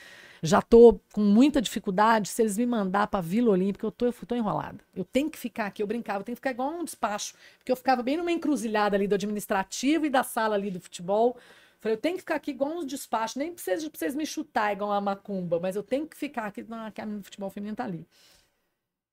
[0.42, 4.12] já tô com muita dificuldade, se eles me mandar para Vila Olímpica, eu tô, eu
[4.12, 4.78] tô enrolada.
[4.94, 7.70] Eu tenho que ficar aqui, eu brincava, eu tenho que ficar igual um despacho, porque
[7.70, 11.36] eu ficava bem numa encruzilhada ali do administrativo e da sala ali do futebol.
[11.80, 14.72] Falei, eu tenho que ficar aqui igual uns despachos, nem precisa pra vocês me chutar
[14.72, 17.84] igual uma macumba, mas eu tenho que ficar aqui, não, que a futebol feminino tá
[17.84, 18.06] ali.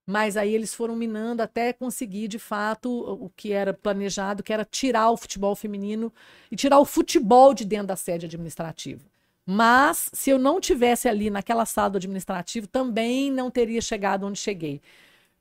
[0.09, 4.63] Mas aí eles foram minando até conseguir, de fato, o que era planejado, que era
[4.63, 6.13] tirar o futebol feminino
[6.49, 9.03] e tirar o futebol de dentro da sede administrativa.
[9.49, 14.37] Mas, se eu não tivesse ali naquela sala do administrativo, também não teria chegado onde
[14.37, 14.81] cheguei.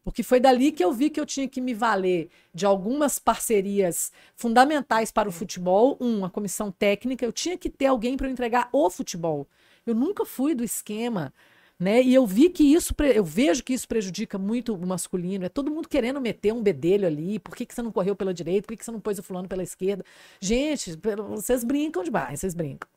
[0.04, 4.12] Porque foi dali que eu vi que eu tinha que me valer de algumas parcerias
[4.36, 5.98] fundamentais para o futebol.
[6.00, 9.48] Um, a comissão técnica, eu tinha que ter alguém para eu entregar o futebol.
[9.84, 11.34] Eu nunca fui do esquema,
[11.76, 12.00] né?
[12.00, 15.44] E eu vi que isso, eu vejo que isso prejudica muito o masculino.
[15.44, 17.40] É todo mundo querendo meter um bedelho ali.
[17.40, 18.68] Por que, que você não correu pela direita?
[18.68, 20.04] Por que, que você não pôs o fulano pela esquerda?
[20.40, 20.96] Gente,
[21.34, 22.88] vocês brincam demais, vocês brincam.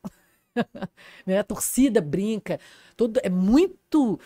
[1.26, 1.38] né?
[1.38, 2.58] A torcida brinca.
[2.96, 4.18] Todo, é muito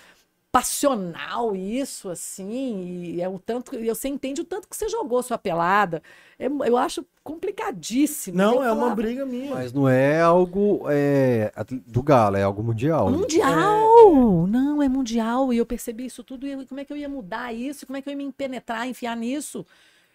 [0.55, 5.21] passional isso, assim, e é o tanto, e você entende o tanto que você jogou
[5.21, 6.01] sua pelada.
[6.39, 8.37] É- eu acho complicadíssimo.
[8.39, 9.53] Não, Eu é uma briga minha.
[9.53, 11.51] Mas não é algo é,
[11.85, 13.11] do Galo, é algo mundial.
[13.11, 13.17] né?
[13.17, 14.47] Mundial!
[14.47, 15.53] Não, é mundial.
[15.53, 16.47] E eu percebi isso tudo.
[16.47, 17.85] E como é que eu ia mudar isso?
[17.85, 19.67] Como é que eu ia me penetrar, enfiar nisso?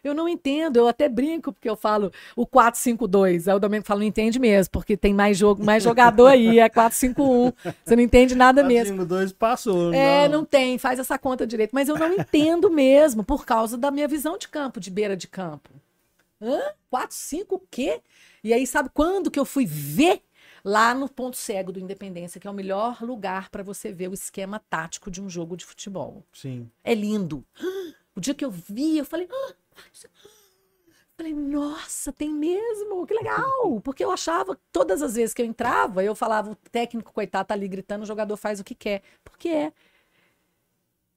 [0.03, 3.47] Eu não entendo, eu até brinco, porque eu falo o 4-5-2.
[3.47, 6.69] Aí o Domênico fala, não entende mesmo, porque tem mais jogo, mais jogador aí, é
[6.69, 7.53] 4-5-1.
[7.83, 9.05] Você não entende nada mesmo.
[9.05, 9.93] 4-5-2 passou.
[9.93, 10.39] É, não.
[10.39, 11.71] não tem, faz essa conta direito.
[11.73, 15.27] Mas eu não entendo mesmo, por causa da minha visão de campo, de beira de
[15.27, 15.69] campo.
[16.41, 16.59] Hã?
[16.91, 18.01] 4-5 o quê?
[18.43, 20.21] E aí, sabe quando que eu fui ver?
[20.63, 24.13] Lá no ponto cego do Independência, que é o melhor lugar para você ver o
[24.13, 26.21] esquema tático de um jogo de futebol.
[26.33, 26.69] Sim.
[26.83, 27.45] É lindo.
[28.15, 29.53] O dia que eu vi, eu falei, ah,
[31.17, 33.81] Falei, nossa, tem mesmo, que legal!
[33.81, 37.53] Porque eu achava, todas as vezes que eu entrava, eu falava, o técnico, coitado, tá
[37.53, 39.01] ali gritando, o jogador faz o que quer.
[39.21, 39.73] Porque é.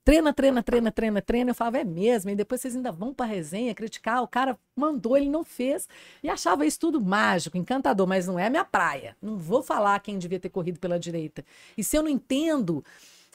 [0.04, 1.50] Treina, treina, treina, treina, treina.
[1.52, 2.30] Eu falava, é mesmo.
[2.30, 4.20] E depois vocês ainda vão pra resenha criticar.
[4.24, 5.88] O cara mandou, ele não fez.
[6.20, 9.16] E achava isso tudo mágico, encantador, mas não é minha praia.
[9.22, 11.44] Não vou falar quem devia ter corrido pela direita.
[11.78, 12.84] E se eu não entendo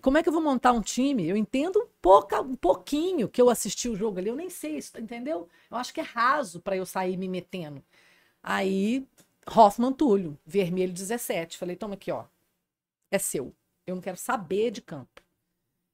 [0.07, 1.27] como é que eu vou montar um time?
[1.27, 4.79] Eu entendo um, pouca, um pouquinho que eu assisti o jogo ali, eu nem sei,
[4.97, 5.49] entendeu?
[5.69, 7.83] Eu acho que é raso para eu sair me metendo.
[8.41, 9.05] Aí,
[9.45, 11.57] Hoffman Túlio, vermelho 17.
[11.57, 12.23] Falei, toma aqui, ó.
[13.11, 13.53] É seu.
[13.85, 15.21] Eu não quero saber de campo.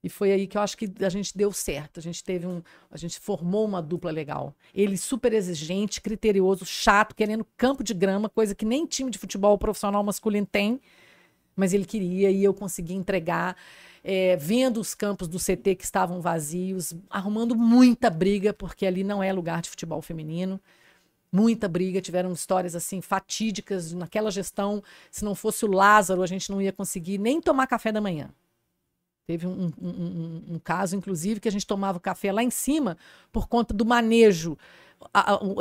[0.04, 2.00] E foi aí que eu acho que a gente deu certo.
[2.00, 2.62] A gente teve um.
[2.92, 4.56] A gente formou uma dupla legal.
[4.76, 9.58] Ele super exigente, criterioso, chato, querendo campo de grama, coisa que nem time de futebol
[9.58, 10.80] profissional masculino tem.
[11.56, 13.58] Mas ele queria e eu consegui entregar
[14.04, 19.24] é, vendo os campos do CT que estavam vazios, arrumando muita briga, porque ali não
[19.24, 20.60] é lugar de futebol feminino.
[21.32, 24.84] Muita briga, tiveram histórias assim fatídicas naquela gestão.
[25.10, 28.30] Se não fosse o Lázaro, a gente não ia conseguir nem tomar café da manhã.
[29.26, 32.98] Teve um, um, um, um, caso, inclusive, que a gente tomava café lá em cima
[33.32, 34.58] por conta do manejo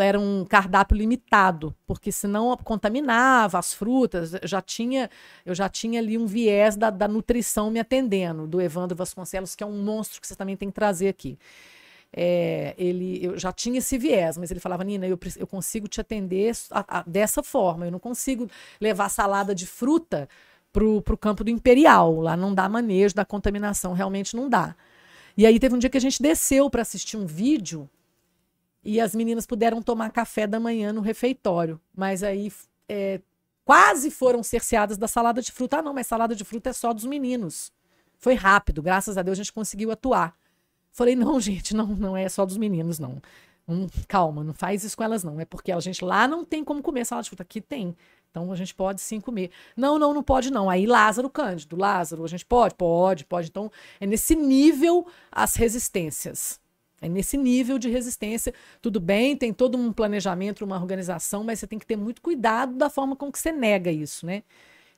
[0.01, 4.33] era um cardápio limitado, porque senão contaminava as frutas.
[4.45, 5.11] Já tinha,
[5.45, 9.65] eu já tinha ali um viés da, da nutrição me atendendo, do Evandro Vasconcelos, que
[9.65, 11.39] é um monstro que você também tem que trazer aqui.
[12.15, 15.99] É, ele, eu já tinha esse viés, mas ele falava, Nina, eu, eu consigo te
[16.01, 18.49] atender a, dessa forma, eu não consigo
[18.79, 20.29] levar salada de fruta
[20.73, 24.75] para o campo do Imperial, lá não dá manejo da contaminação, realmente não dá.
[25.37, 27.89] E aí teve um dia que a gente desceu para assistir um vídeo
[28.85, 31.81] e as meninas puderam tomar café da manhã no refeitório.
[31.95, 32.53] Mas aí
[32.89, 33.21] é,
[33.65, 35.79] quase foram cerceadas da salada de fruta.
[35.79, 37.73] Ah, não, mas salada de fruta é só dos meninos.
[38.19, 40.37] Foi rápido, graças a Deus a gente conseguiu atuar.
[40.91, 43.21] Falei, não, gente, não, não é só dos meninos, não.
[43.69, 45.41] Hum, calma, não faz isso com elas, não.
[45.41, 47.43] É porque a gente lá não tem como comer salada de fruta.
[47.43, 47.97] Aqui tem.
[48.33, 49.51] Então a gente pode sim comer.
[49.77, 50.69] Não, não, não pode não.
[50.69, 52.75] Aí Lázaro Cândido, Lázaro, a gente pode?
[52.75, 53.49] Pode, pode.
[53.49, 56.59] Então é nesse nível as resistências.
[57.01, 58.55] É nesse nível de resistência.
[58.81, 62.75] Tudo bem, tem todo um planejamento, uma organização, mas você tem que ter muito cuidado
[62.75, 64.43] da forma com que você nega isso, né?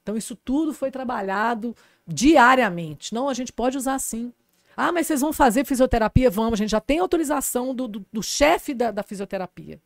[0.03, 1.75] Então, isso tudo foi trabalhado
[2.07, 3.15] diariamente.
[3.15, 4.33] Não, a gente pode usar sim.
[4.77, 6.29] Ah, mas vocês vão fazer fisioterapia?
[6.29, 9.81] Vamos, a gente já tem autorização do, do, do chefe da, da fisioterapia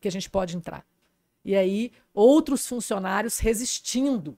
[0.00, 0.84] que a gente pode entrar.
[1.48, 4.36] E aí, outros funcionários resistindo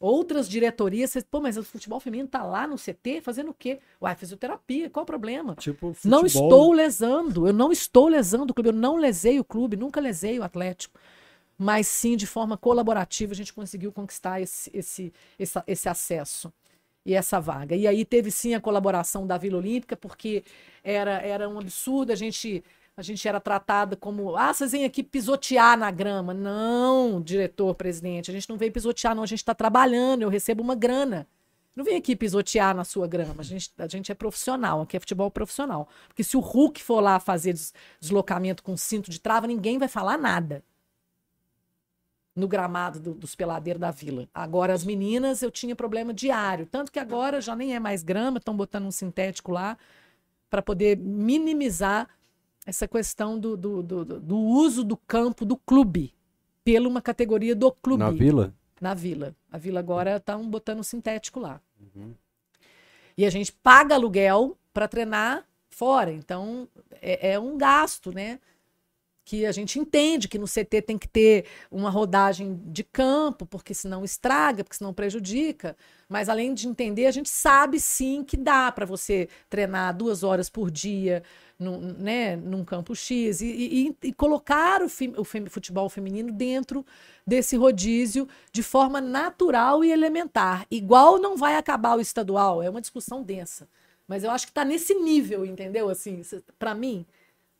[0.00, 3.80] Outras diretorias, pô, mas o futebol feminino tá lá no CT fazendo o quê?
[4.00, 5.54] Ué, fisioterapia, qual o problema?
[5.56, 6.20] Tipo, futebol...
[6.20, 10.00] Não estou lesando, eu não estou lesando o clube, eu não lesei o clube, nunca
[10.00, 10.98] lesei o Atlético.
[11.58, 16.50] Mas sim, de forma colaborativa, a gente conseguiu conquistar esse, esse, esse, esse acesso
[17.04, 17.76] e essa vaga.
[17.76, 20.42] E aí teve sim a colaboração da Vila Olímpica, porque
[20.82, 22.64] era, era um absurdo a gente
[23.00, 26.34] a gente era tratada como, ah, vocês vêm aqui pisotear na grama.
[26.34, 30.62] Não, diretor, presidente, a gente não vem pisotear, não, a gente está trabalhando, eu recebo
[30.62, 31.26] uma grana.
[31.74, 33.36] Não vem aqui pisotear na sua grama.
[33.38, 35.88] A gente, a gente é profissional, aqui é futebol profissional.
[36.08, 37.54] Porque se o Hulk for lá fazer
[37.98, 40.62] deslocamento com cinto de trava, ninguém vai falar nada
[42.36, 44.28] no gramado do, dos peladeiros da vila.
[44.34, 46.66] Agora, as meninas, eu tinha problema diário.
[46.66, 49.78] Tanto que agora já nem é mais grama, estão botando um sintético lá
[50.50, 52.08] para poder minimizar
[52.70, 56.14] essa questão do, do, do, do, uso do campo do clube
[56.64, 58.02] pela uma categoria do clube.
[58.02, 58.54] Na vila?
[58.80, 59.34] Na vila.
[59.50, 61.60] A vila agora está um botando sintético lá.
[61.80, 62.14] Uhum.
[63.18, 66.12] E a gente paga aluguel para treinar fora.
[66.12, 66.68] Então
[67.02, 68.38] é, é, um gasto, né?
[69.24, 73.74] Que a gente entende que no CT tem que ter uma rodagem de campo, porque
[73.74, 75.76] senão estraga, porque senão prejudica.
[76.08, 80.48] Mas além de entender, a gente sabe sim que dá para você treinar duas horas
[80.48, 81.22] por dia,
[81.60, 86.84] num, né, num campo X, e, e, e colocar o, o futebol feminino dentro
[87.26, 90.66] desse rodízio de forma natural e elementar.
[90.70, 93.68] Igual não vai acabar o estadual, é uma discussão densa.
[94.08, 95.90] Mas eu acho que está nesse nível, entendeu?
[95.90, 96.22] Assim,
[96.58, 97.04] para mim,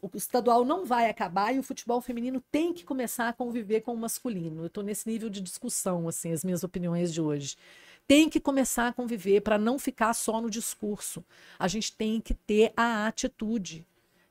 [0.00, 3.92] o estadual não vai acabar e o futebol feminino tem que começar a conviver com
[3.92, 4.62] o masculino.
[4.62, 7.56] Eu estou nesse nível de discussão, assim, as minhas opiniões de hoje
[8.10, 11.24] tem que começar a conviver para não ficar só no discurso.
[11.56, 13.86] A gente tem que ter a atitude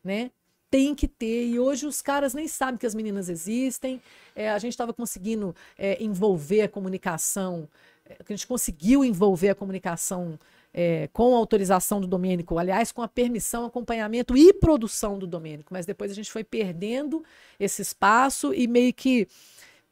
[0.09, 0.31] né?
[0.71, 1.47] tem que ter.
[1.47, 4.01] E hoje os caras nem sabem que as meninas existem.
[4.35, 7.67] É, a gente estava conseguindo é, envolver a comunicação,
[8.05, 10.39] é, a gente conseguiu envolver a comunicação
[10.73, 15.73] é, com a autorização do Domênico, aliás, com a permissão, acompanhamento e produção do Domênico,
[15.73, 17.23] mas depois a gente foi perdendo
[17.59, 19.27] esse espaço e meio que,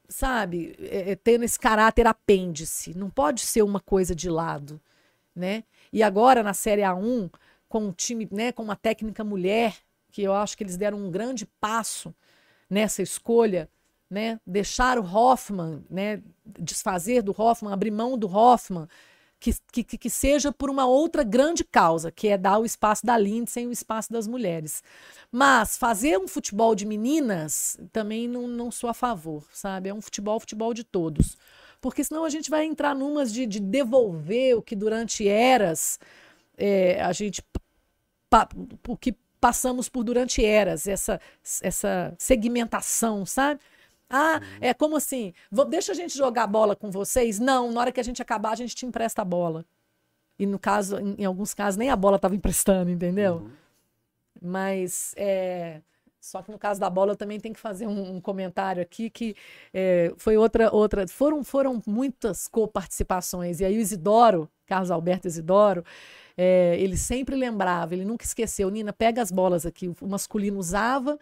[0.08, 2.96] sabe, é, é tendo esse caráter apêndice.
[2.96, 4.80] Não pode ser uma coisa de lado,
[5.36, 5.64] né?
[5.92, 7.32] E agora na Série A1,
[7.68, 9.76] com um time, né, com uma técnica mulher,
[10.12, 12.14] que eu acho que eles deram um grande passo
[12.70, 13.70] nessa escolha,
[14.10, 14.40] né?
[14.46, 16.22] Deixar o Hoffman, né?
[16.46, 18.88] Desfazer do Hoffman, abrir mão do Hoffman,
[19.40, 19.54] que,
[19.84, 23.64] que, que seja por uma outra grande causa, que é dar o espaço da Lindsay
[23.64, 24.84] e o espaço das mulheres.
[25.32, 29.90] Mas fazer um futebol de meninas também não, não sou a favor, sabe?
[29.90, 31.38] É um futebol, futebol de todos.
[31.80, 36.00] Porque senão a gente vai entrar numas de, de devolver o que durante eras
[36.58, 37.44] é, a gente.
[38.88, 41.20] O que passamos por durante eras, essa,
[41.62, 43.60] essa segmentação, sabe?
[44.10, 45.34] Ah, é como assim?
[45.52, 47.40] Vou, deixa a gente jogar bola com vocês?
[47.40, 49.66] Não, na hora que a gente acabar, a gente te empresta a bola.
[50.40, 53.38] E no caso, em, em alguns casos, nem a bola estava emprestando, entendeu?
[53.38, 53.52] Uhum.
[54.42, 55.82] Mas é,
[56.28, 59.10] só que no caso da bola eu também tenho que fazer um, um comentário aqui
[59.10, 59.36] que
[59.74, 65.86] é, foi outra outra foram foram muitas coparticipações e aí o Isidoro Carlos Alberto Isidoro
[66.38, 71.18] é, ele sempre lembrava ele nunca esqueceu Nina pega as bolas aqui o masculino usava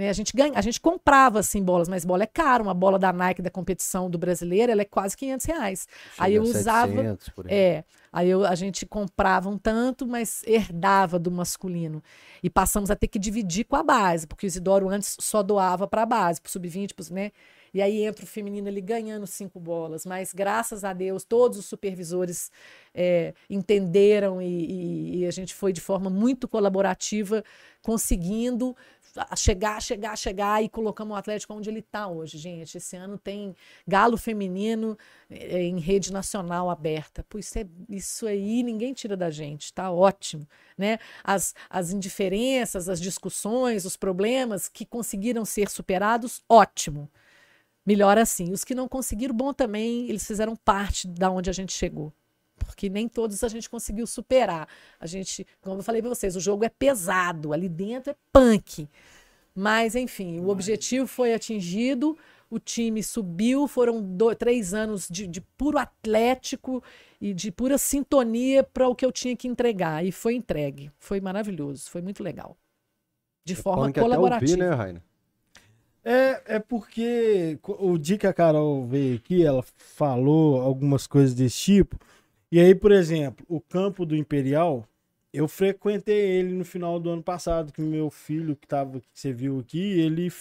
[0.00, 0.08] né?
[0.08, 2.64] A gente ganha, a gente comprava assim bolas, mas bola é caro.
[2.64, 5.88] Uma bola da Nike da competição do brasileiro, ela é quase 500 reais.
[6.12, 11.18] Chega aí eu usava, 700, é, aí eu, a gente comprava um tanto, mas herdava
[11.18, 12.02] do masculino
[12.42, 15.86] e passamos a ter que dividir com a base, porque o Isidoro antes só doava
[15.86, 17.30] para a base, para o sub-20, né?
[17.72, 20.04] E aí entra o feminino ali ganhando cinco bolas.
[20.04, 22.50] Mas graças a Deus, todos os supervisores
[22.94, 27.44] é, entenderam e, e, e, a gente foi de forma muito colaborativa,
[27.82, 28.76] conseguindo
[29.36, 32.76] chegar, chegar, chegar e colocamos o Atlético onde ele está hoje, gente.
[32.76, 33.54] Esse ano tem
[33.86, 34.96] Galo Feminino
[35.28, 37.24] é, em rede nacional aberta.
[37.28, 40.46] Pô, isso, é, isso aí ninguém tira da gente, tá ótimo.
[40.76, 40.98] Né?
[41.24, 47.10] As, as indiferenças, as discussões, os problemas que conseguiram ser superados, ótimo.
[47.84, 48.52] Melhor assim.
[48.52, 52.12] Os que não conseguiram, bom também, eles fizeram parte da onde a gente chegou
[52.60, 54.68] porque nem todos a gente conseguiu superar.
[55.00, 58.88] A gente, como eu falei para vocês, o jogo é pesado, ali dentro é punk.
[59.54, 62.16] Mas, enfim, o objetivo foi atingido,
[62.48, 66.82] o time subiu, foram dois, três anos de, de, puro atlético
[67.20, 70.04] e de pura sintonia para o que eu tinha que entregar.
[70.04, 70.90] E foi entregue.
[70.98, 72.56] Foi maravilhoso, foi muito legal.
[73.44, 74.52] De é forma colaborativa.
[74.52, 75.02] Ouvir, né, Rainer?
[76.04, 81.58] É, é porque o dia que a Carol veio aqui, ela falou algumas coisas desse
[81.58, 81.98] tipo.
[82.50, 84.86] E aí, por exemplo, o campo do Imperial,
[85.32, 89.32] eu frequentei ele no final do ano passado, que meu filho que tava, que você
[89.32, 90.32] viu aqui, ele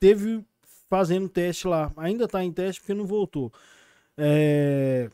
[0.00, 0.44] teve
[0.90, 1.92] fazendo teste lá.
[1.96, 3.52] Ainda tá em teste porque não voltou.
[4.16, 5.08] É...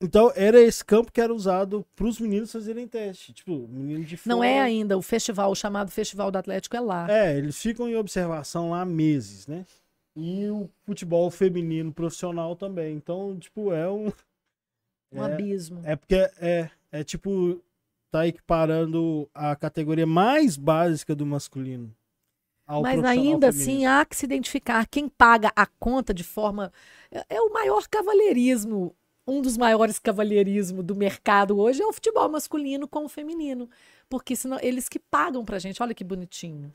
[0.00, 3.32] Então, era esse campo que era usado para os meninos fazerem teste.
[3.32, 4.36] Tipo, menino de fora...
[4.36, 4.96] Não é ainda.
[4.96, 7.10] O festival, o chamado Festival do Atlético é lá.
[7.10, 9.66] É, eles ficam em observação lá meses, né?
[10.14, 12.94] E o futebol feminino profissional também.
[12.94, 14.10] Então, tipo, é um.
[15.10, 15.80] Um é, abismo.
[15.84, 17.58] É porque é, é tipo,
[18.10, 21.94] tá equiparando a categoria mais básica do masculino.
[22.82, 26.70] Mas ainda assim há que se identificar quem paga a conta de forma.
[27.10, 28.94] É, é o maior cavalheirismo,
[29.28, 33.68] um dos maiores cavalheirismos do mercado hoje é o futebol masculino com o feminino.
[34.08, 36.72] Porque senão eles que pagam pra gente, olha que bonitinho.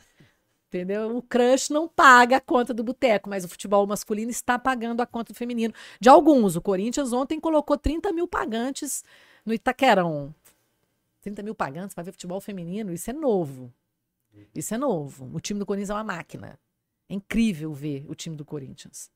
[0.68, 1.18] Entendeu?
[1.18, 5.06] O crush não paga a conta do boteco, mas o futebol masculino está pagando a
[5.06, 5.74] conta do feminino.
[6.00, 6.56] De alguns.
[6.56, 9.04] O Corinthians ontem colocou 30 mil pagantes
[9.46, 10.34] no Itaquerão.
[11.22, 13.74] 30 mil pagantes para ver futebol feminino, isso é novo.
[14.54, 15.30] Isso é novo.
[15.34, 16.60] O time do Corinthians é uma máquina.
[17.08, 19.10] É incrível ver o time do Corinthians.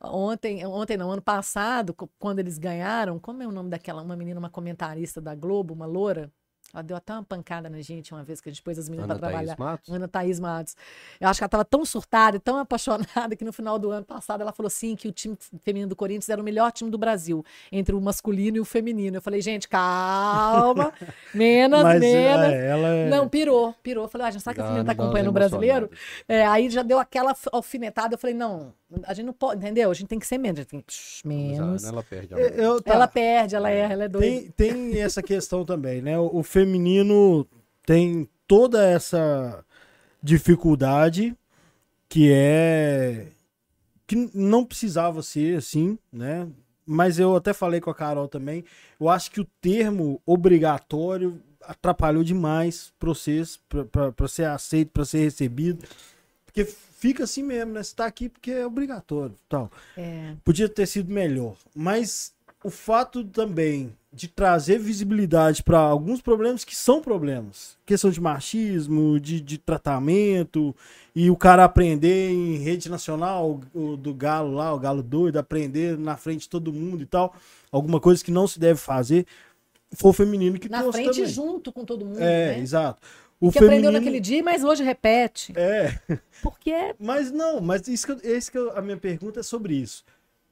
[0.00, 4.38] Ontem, ontem não, ano passado, quando eles ganharam, como é o nome daquela, uma menina,
[4.38, 6.30] uma comentarista da Globo, uma loura?
[6.72, 9.06] Ela deu até uma pancada na gente uma vez que a gente pôs as meninas
[9.06, 9.56] para trabalhar.
[9.58, 9.92] Matos?
[9.92, 10.76] Ana Thaís Matos.
[11.20, 14.04] Eu acho que ela estava tão surtada e tão apaixonada que no final do ano
[14.04, 16.98] passado ela falou assim que o time feminino do Corinthians era o melhor time do
[16.98, 19.16] Brasil, entre o masculino e o feminino.
[19.16, 20.92] Eu falei, gente, calma,
[21.32, 22.46] menos, Mas, menos.
[22.46, 23.08] É, ela é...
[23.08, 24.04] Não, pirou, pirou.
[24.04, 25.90] Eu falei, ah, gente sabe que a menina tá acompanhando o brasileiro?
[26.28, 28.14] É, aí já deu aquela alfinetada.
[28.14, 28.74] Eu falei, não,
[29.04, 29.90] a gente não pode, entendeu?
[29.90, 30.64] A gente tem que ser menos.
[30.64, 31.84] Tem, psh, menos.
[31.84, 32.34] Ela perde.
[32.34, 32.94] Eu, tá.
[32.94, 34.52] Ela perde, ela é, ela é doida.
[34.56, 36.18] Tem, tem essa questão também, né?
[36.18, 37.46] O, o feminino
[37.84, 39.64] tem toda essa
[40.22, 41.36] dificuldade
[42.08, 43.28] que é
[44.06, 46.48] que não precisava ser assim, né?
[46.84, 48.64] Mas eu até falei com a Carol também.
[49.00, 53.60] Eu acho que o termo obrigatório atrapalhou demais o processo
[53.90, 55.84] para ser aceito, para ser recebido.
[56.44, 57.82] Porque fica assim mesmo, né?
[57.82, 59.70] Você tá aqui porque é obrigatório, tal.
[59.96, 60.34] É.
[60.44, 62.32] Podia ter sido melhor, mas
[62.66, 67.76] o fato também de trazer visibilidade para alguns problemas que são problemas.
[67.84, 70.74] Questão de machismo, de, de tratamento,
[71.14, 75.98] e o cara aprender em rede nacional, o, do Galo lá, o Galo doido, aprender
[75.98, 77.34] na frente de todo mundo e tal.
[77.70, 79.26] Alguma coisa que não se deve fazer.
[79.94, 81.26] Foi o feminino que Na frente, também.
[81.26, 82.18] junto com todo mundo.
[82.18, 82.58] É, né?
[82.58, 83.00] exato.
[83.38, 85.52] O Que aprendeu naquele dia, mas hoje repete.
[85.54, 85.98] É,
[86.42, 89.42] Porque é mas não, mas isso que, eu- esse que eu- a minha pergunta é
[89.42, 90.02] sobre isso.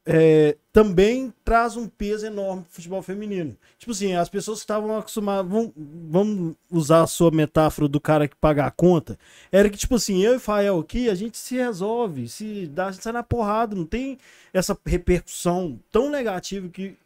[0.06, 3.56] É, também traz um peso enorme pro futebol feminino.
[3.78, 5.50] Tipo assim, as pessoas que estavam acostumadas.
[5.50, 9.18] Vamos, vamos usar a sua metáfora do cara que paga a conta.
[9.50, 12.92] Era que, tipo assim, eu e Fael aqui, a gente se resolve, se dá, a
[12.92, 14.18] gente sai na porrada, não tem
[14.52, 16.98] essa repercussão tão negativa que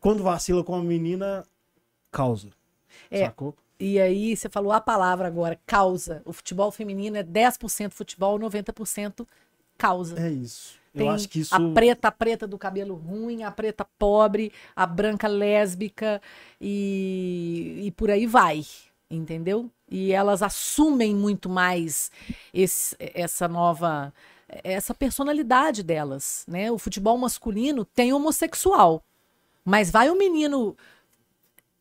[0.00, 1.44] quando vacila com a menina
[2.10, 2.48] causa.
[3.10, 3.26] É.
[3.26, 3.54] Sacou?
[3.80, 6.22] E aí você falou a palavra agora, causa.
[6.24, 9.26] O futebol feminino é 10% futebol, 90%
[9.76, 10.20] causa.
[10.20, 10.77] É isso.
[10.92, 11.06] Tem
[11.40, 11.54] isso.
[11.54, 16.20] a preta preta do cabelo ruim, a preta pobre, a branca lésbica
[16.60, 18.64] e, e por aí vai,
[19.10, 19.70] entendeu?
[19.90, 22.10] E elas assumem muito mais
[22.52, 24.12] esse- essa nova
[24.64, 26.72] essa personalidade delas, né?
[26.72, 29.04] O futebol masculino tem homossexual,
[29.62, 30.74] mas vai o menino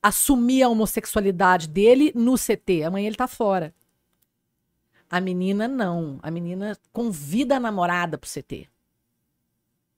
[0.04, 3.74] assumir a homossexualidade dele no CT, amanhã ele tá fora.
[5.10, 6.20] A menina não.
[6.22, 8.68] A menina convida a namorada pro CT.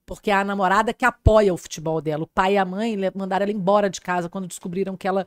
[0.10, 2.24] Porque a namorada que apoia o futebol dela.
[2.24, 5.24] O pai e a mãe mandaram ela embora de casa quando descobriram que ela.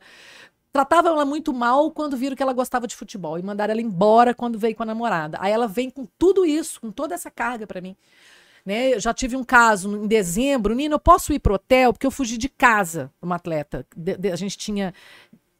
[0.73, 3.39] Tratavam ela muito mal quando viram que ela gostava de futebol.
[3.39, 5.37] E mandaram ela embora quando veio com a namorada.
[5.39, 7.95] Aí ela vem com tudo isso, com toda essa carga pra mim.
[8.65, 8.93] Né?
[8.93, 10.75] Eu já tive um caso em dezembro.
[10.75, 13.85] Nina, eu posso ir pro hotel porque eu fugi de casa, uma atleta.
[13.95, 14.93] De- de- a gente tinha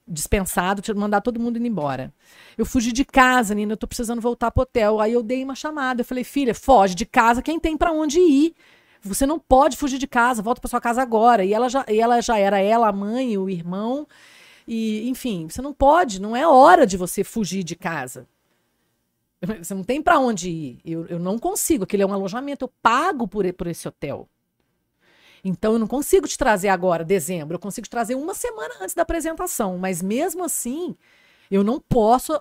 [0.06, 2.14] dispensado, tinha mandado todo mundo indo embora.
[2.58, 5.00] Eu fugi de casa, Nina, eu tô precisando voltar pro hotel.
[5.00, 8.20] Aí eu dei uma chamada, eu falei, filha, foge de casa quem tem pra onde
[8.20, 8.54] ir.
[9.04, 11.44] Você não pode fugir de casa, volta pra sua casa agora.
[11.44, 14.08] E ela já, e ela já era ela, a mãe, o irmão.
[14.68, 18.28] E, enfim, você não pode, não é hora de você fugir de casa.
[19.62, 20.80] Você não tem pra onde ir.
[20.86, 24.26] Eu, eu não consigo, aquele é um alojamento, eu pago por, por esse hotel.
[25.44, 28.96] Então eu não consigo te trazer agora, dezembro, eu consigo te trazer uma semana antes
[28.96, 30.96] da apresentação, mas mesmo assim,
[31.56, 32.34] eu não posso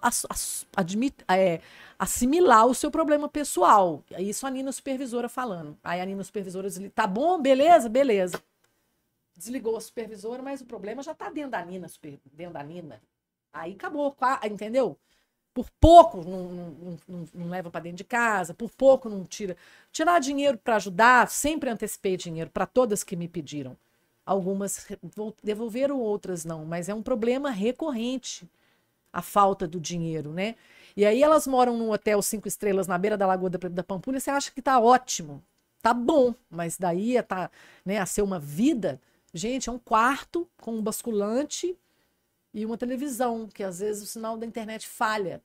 [1.29, 1.61] é,
[1.99, 4.03] assimilar o seu problema pessoal.
[4.19, 5.77] Isso a Nina supervisora falando.
[5.83, 8.43] Aí a Nina supervisora desliga, tá bom, beleza, beleza.
[9.37, 13.01] Desligou a supervisora, mas o problema já tá dentro da Nina, super- dentro da Nina.
[13.53, 14.15] Aí acabou,
[14.51, 14.99] entendeu?
[15.55, 19.57] Por pouco não, não, não- não leva para dentro de casa, por pouco não tira.
[19.93, 23.77] Tirar dinheiro para ajudar, sempre antecipei dinheiro para todas que me pediram.
[24.25, 24.87] Algumas
[25.43, 28.49] devolveram, outras não, mas é um problema recorrente
[29.13, 30.55] a falta do dinheiro, né?
[30.97, 34.21] E aí elas moram num hotel cinco estrelas na beira da Lagoa da, da Pampulha,
[34.21, 35.43] você acha que tá ótimo,
[35.81, 37.51] tá bom, mas daí a, tá,
[37.85, 39.01] né, a ser uma vida,
[39.33, 41.77] gente, é um quarto com um basculante
[42.53, 45.43] e uma televisão, que às vezes o sinal da internet falha.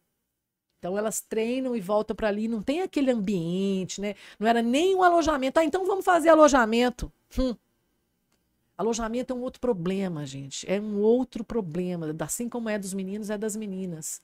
[0.79, 4.15] Então elas treinam e voltam para ali, não tem aquele ambiente, né?
[4.39, 5.59] Não era nem um alojamento.
[5.59, 7.11] Ah, então vamos fazer alojamento.
[7.37, 7.55] Hum.
[8.77, 10.69] Alojamento é um outro problema, gente.
[10.69, 12.15] É um outro problema.
[12.19, 14.21] Assim como é dos meninos, é das meninas.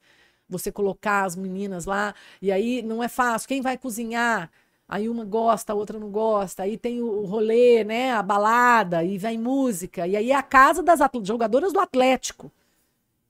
[0.48, 3.48] Você colocar as meninas lá, e aí não é fácil.
[3.48, 4.52] Quem vai cozinhar?
[4.88, 6.64] Aí uma gosta, a outra não gosta.
[6.64, 8.12] Aí tem o rolê, né?
[8.12, 10.06] A balada, e vem música.
[10.08, 12.52] E aí é a casa das jogadoras do Atlético.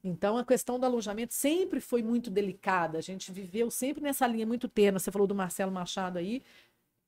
[0.04, 2.98] Então a questão do alojamento sempre foi muito delicada.
[2.98, 5.00] A gente viveu sempre nessa linha muito tênue.
[5.00, 6.44] Você falou do Marcelo Machado aí.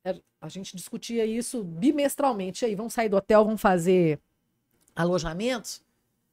[0.06, 2.64] É, A gente discutia isso bimestralmente.
[2.64, 4.20] Aí, vamos sair do hotel, vamos fazer
[4.94, 5.82] alojamentos?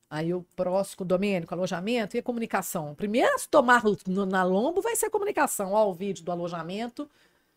[0.10, 2.94] Aí o próximo, Domênico, alojamento e a comunicação.
[2.94, 5.72] Primeiro, se tomar no- na lombo, vai ser a comunicação.
[5.74, 7.10] Ó, o vídeo do alojamento.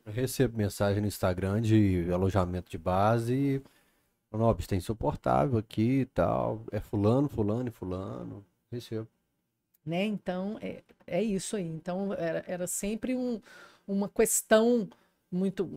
[0.06, 3.62] Eu recebo mensagem no Instagram de alojamento de base.
[4.56, 6.62] Bicho, tá insuportável aqui e tal.
[6.72, 8.44] É fulano, fulano e fulano.
[8.72, 9.06] Recebo.
[9.84, 10.04] né?
[10.04, 11.66] Então, é, é isso aí.
[11.66, 13.40] Então, era, era sempre um-
[13.86, 14.88] uma questão
[15.30, 15.68] muito.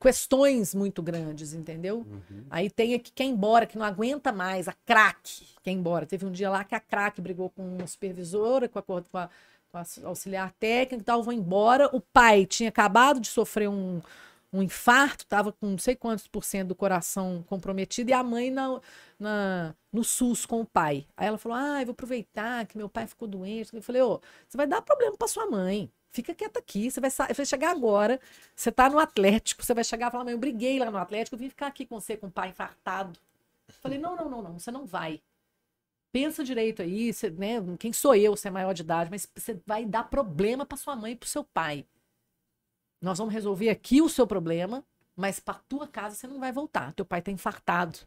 [0.00, 2.06] questões muito grandes, entendeu?
[2.50, 6.06] Aí tem aqui quem embora, que não aguenta mais, a craque, quem embora.
[6.06, 9.18] Teve um dia lá que a craque brigou com uma supervisora, com a, co- com
[9.18, 9.30] a,
[9.70, 11.88] com a auxiliar técnica e tal, vão embora.
[11.94, 14.00] O pai tinha acabado de sofrer um,
[14.52, 18.50] um infarto, estava com não sei quantos por cento do coração comprometido, e a mãe
[18.50, 18.80] na,
[19.18, 21.06] na, no SUS com o pai.
[21.16, 23.74] Aí ela falou: Ah, eu vou aproveitar que meu pai ficou doente.
[23.74, 25.88] Eu falei: Ô, você vai dar problema para sua mãe.
[26.12, 28.20] Fica quieta aqui, você vai, vai chegar agora,
[28.54, 31.38] você tá no Atlético, você vai chegar e falar, eu briguei lá no Atlético, eu
[31.38, 33.18] vim ficar aqui com você com o pai infartado.
[33.80, 35.22] Falei, não, não, não, não, você não vai.
[36.12, 37.58] Pensa direito aí, cê, né?
[37.78, 40.96] Quem sou eu, você é maior de idade, mas você vai dar problema para sua
[40.96, 41.86] mãe e pro seu pai.
[43.00, 44.84] Nós vamos resolver aqui o seu problema,
[45.14, 46.92] mas para tua casa você não vai voltar.
[46.94, 48.00] Teu pai tá infartado.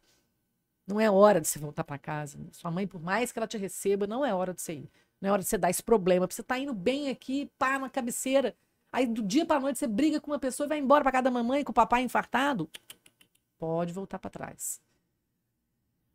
[0.85, 2.37] Não é hora de você voltar para casa.
[2.51, 4.91] Sua mãe, por mais que ela te receba, não é hora de você ir.
[5.23, 6.27] Não é hora de você dar esse problema.
[6.29, 8.53] Você tá indo bem aqui, pá, na cabeceira.
[8.91, 11.23] Aí do dia pra noite você briga com uma pessoa e vai embora para casa
[11.23, 12.69] da mamãe com o papai infartado.
[13.57, 14.81] Pode voltar para trás.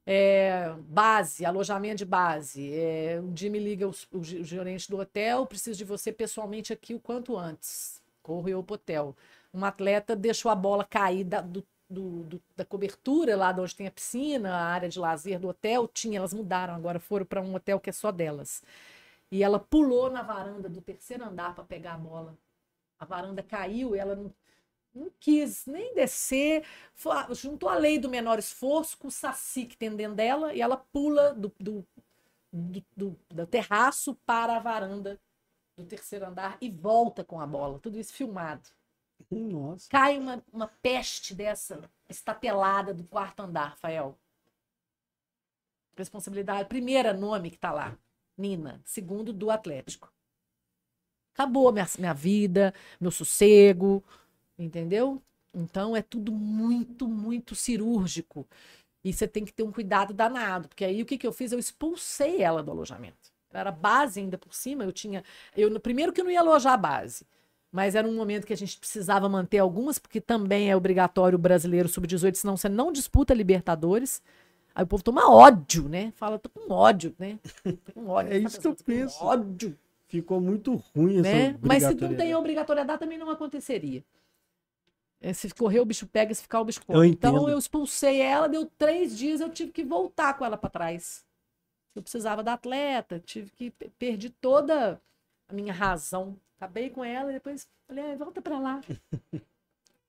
[0.05, 2.71] É, base, alojamento de base.
[2.75, 6.75] É, um dia me liga o, o, o, gerente do hotel, preciso de você pessoalmente
[6.75, 8.03] aqui o quanto antes.
[8.23, 9.17] Corro eu pro hotel.
[9.55, 13.75] Um atleta deixou a bola cair da, do, do, do, da cobertura lá de onde
[13.75, 17.41] tem a piscina, a área de lazer do hotel, tinha, elas mudaram agora, foram para
[17.41, 18.63] um hotel que é só delas.
[19.31, 22.37] E ela pulou na varanda do terceiro andar para pegar a bola.
[22.99, 24.35] A varanda caiu ela não,
[24.95, 26.65] não quis nem descer.
[26.95, 30.61] Foi, juntou a lei do menor esforço com o saci que tem dentro dela e
[30.61, 31.87] ela pula do, do,
[32.53, 35.21] do, do, do terraço para a varanda
[35.77, 37.79] do terceiro andar e volta com a bola.
[37.79, 38.69] Tudo isso filmado.
[39.31, 39.89] Nossa.
[39.91, 44.19] Cai uma, uma peste dessa estatelada do quarto andar, Rafael.
[45.97, 46.69] Responsabilidade.
[46.69, 47.97] Primeira nome que tá lá.
[48.39, 48.81] Nina.
[48.85, 50.11] Segundo, do Atlético.
[51.35, 54.03] Acabou minha, minha vida, meu sossego,
[54.59, 55.23] entendeu?
[55.55, 58.47] Então é tudo muito, muito cirúrgico.
[59.05, 61.53] E você tem que ter um cuidado danado, porque aí o que, que eu fiz?
[61.53, 63.33] Eu expulsei ela do alojamento.
[63.53, 65.25] Era base ainda por cima, eu tinha.
[65.57, 67.25] Eu, primeiro que eu não ia alojar a base,
[67.73, 71.41] mas era um momento que a gente precisava manter algumas, porque também é obrigatório o
[71.41, 74.23] brasileiro sub-18, senão você não disputa Libertadores.
[74.75, 76.13] Aí o povo toma ódio, né?
[76.17, 77.39] Fala, tô com ódio, né?
[77.63, 78.33] Tô com ódio.
[78.35, 79.23] É isso que eu penso.
[79.25, 79.77] Ódio.
[80.07, 81.59] Ficou muito ruim essa né?
[81.61, 84.03] Mas se não tem obrigatoriedade, também não aconteceria.
[85.21, 86.99] É, se correr, o bicho pega, se ficar, o bicho come.
[86.99, 90.71] Eu então eu expulsei ela, deu três dias, eu tive que voltar com ela para
[90.71, 91.27] trás.
[91.95, 95.01] Eu precisava da atleta, tive que perdi toda
[95.49, 96.39] a minha razão.
[96.57, 98.81] Acabei com ela e depois falei, volta para lá.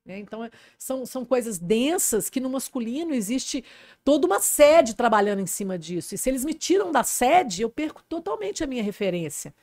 [0.09, 3.63] Né, então, é- são, são coisas densas que no masculino existe
[4.03, 6.15] toda uma sede trabalhando em cima disso.
[6.15, 9.53] E se eles me tiram da sede, eu perco totalmente a minha referência.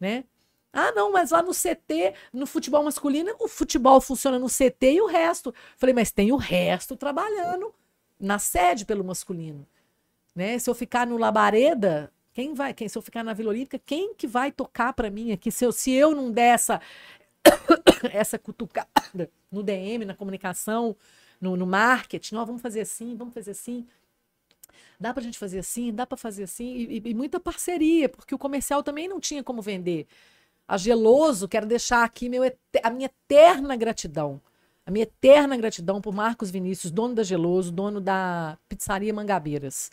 [0.00, 0.24] Né?
[0.72, 5.00] Ah, não, mas lá no CT, no futebol masculino, o futebol funciona no CT e
[5.00, 5.54] o resto.
[5.76, 7.72] Falei, mas tem o resto trabalhando
[8.18, 9.64] na sede pelo masculino.
[10.34, 10.58] Né?
[10.58, 12.74] Se eu ficar no Labareda, quem vai?
[12.74, 15.52] Quem se eu ficar na Vila Olímpica, quem que vai tocar para mim aqui?
[15.52, 16.80] Se eu, se eu não der essa
[18.12, 20.96] essa cutucada no DM, na comunicação,
[21.40, 23.86] no, no marketing, ó, vamos fazer assim, vamos fazer assim.
[24.98, 28.38] Dá pra gente fazer assim, dá pra fazer assim, e, e- muita parceria, porque o
[28.38, 30.06] comercial também não tinha como vender.
[30.66, 32.42] A Geloso, quero deixar aqui meu,
[32.82, 34.40] a minha eterna gratidão.
[34.86, 39.90] A minha eterna gratidão por Marcos Vinícius, dono da Geloso, dono da Pizzaria Mangabeiras.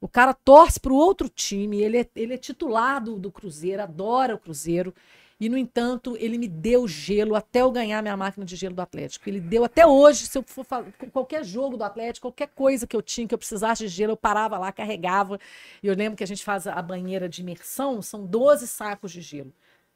[0.00, 3.82] O cara torce para o outro time, ele é, ele é titular do, do Cruzeiro,
[3.82, 4.94] adora o Cruzeiro.
[5.40, 8.82] E, no entanto, ele me deu gelo até eu ganhar minha máquina de gelo do
[8.82, 9.26] Atlético.
[9.26, 10.66] Ele deu até hoje, se eu for
[11.10, 14.16] qualquer jogo do Atlético, qualquer coisa que eu tinha, que eu precisasse de gelo, eu
[14.18, 15.40] parava lá, carregava.
[15.82, 19.22] E eu lembro que a gente faz a banheira de imersão, são 12 sacos de
[19.22, 19.50] gelo.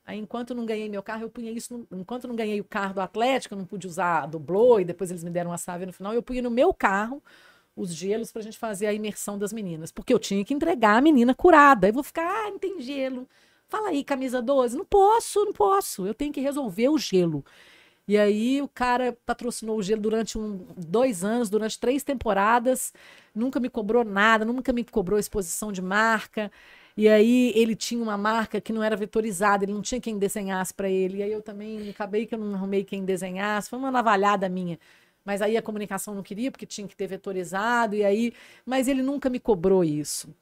[0.07, 1.87] Aí, enquanto eu não ganhei meu carro, eu punha isso.
[1.91, 4.39] No, enquanto eu não ganhei o carro do Atlético, eu não pude usar a do
[4.39, 7.23] Blow, e depois eles me deram uma chave no final, eu punha no meu carro
[7.77, 9.91] os gelos pra gente fazer a imersão das meninas.
[9.93, 11.87] Porque eu tinha que entregar a menina curada.
[11.87, 13.29] Aí eu vou ficar, ah, não tem gelo.
[13.75, 14.77] Fala aí, camisa 12.
[14.77, 16.07] Não posso, não posso.
[16.07, 17.45] Eu tenho que resolver o gelo.
[18.07, 22.93] E aí o cara patrocinou o gelo durante um, dois anos, durante três temporadas,
[23.35, 26.53] nunca me cobrou nada, nunca me cobrou exposição de marca.
[26.97, 30.73] E aí ele tinha uma marca que não era vetorizada, ele não tinha quem desenhasse
[30.73, 31.19] para ele.
[31.19, 34.79] E aí eu também acabei que eu não arrumei quem desenhasse, foi uma navalhada minha.
[35.25, 38.33] Mas aí a comunicação não queria, porque tinha que ter vetorizado, e aí.
[38.65, 40.33] Mas ele nunca me cobrou isso.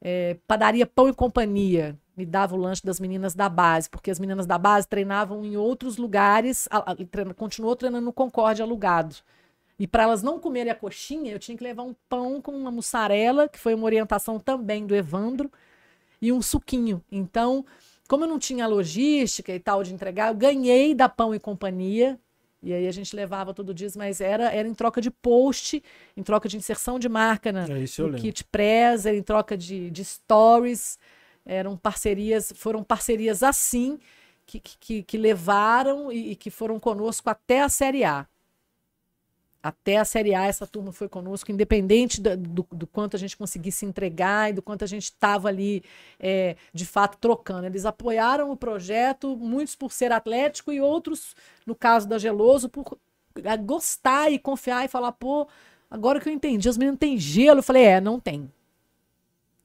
[0.00, 4.20] É, padaria Pão e Companhia me dava o lanche das meninas da base, porque as
[4.20, 9.16] meninas da base treinavam em outros lugares, a, a, treina, continuou treinando no Concorde alugado.
[9.78, 12.70] E para elas não comerem a coxinha, eu tinha que levar um pão com uma
[12.70, 15.50] mussarela, que foi uma orientação também do Evandro,
[16.20, 17.02] e um suquinho.
[17.10, 17.64] Então,
[18.06, 22.18] como eu não tinha logística e tal de entregar, eu ganhei da Pão e Companhia.
[22.62, 25.82] E aí a gente levava todo dia, mas era, era em troca de post,
[26.16, 27.80] em troca de inserção de marca na, É
[28.12, 30.96] no kit press, era em troca de, de stories.
[31.44, 33.98] Eram parcerias, foram parcerias assim
[34.46, 38.26] que, que, que levaram e, e que foram conosco até a Série A.
[39.62, 43.36] Até a Série A, essa turma foi conosco, independente da- do, do quanto a gente
[43.36, 45.84] conseguisse entregar e do quanto a gente estava ali,
[46.18, 47.66] é, de fato, trocando.
[47.66, 52.98] Eles apoiaram o projeto, muitos por ser atlético e outros, no caso da Geloso, por
[53.64, 55.46] gostar e confiar e falar, pô,
[55.88, 57.60] agora que eu entendi, os meninos têm gelo.
[57.60, 58.50] Eu falei, é, não tem.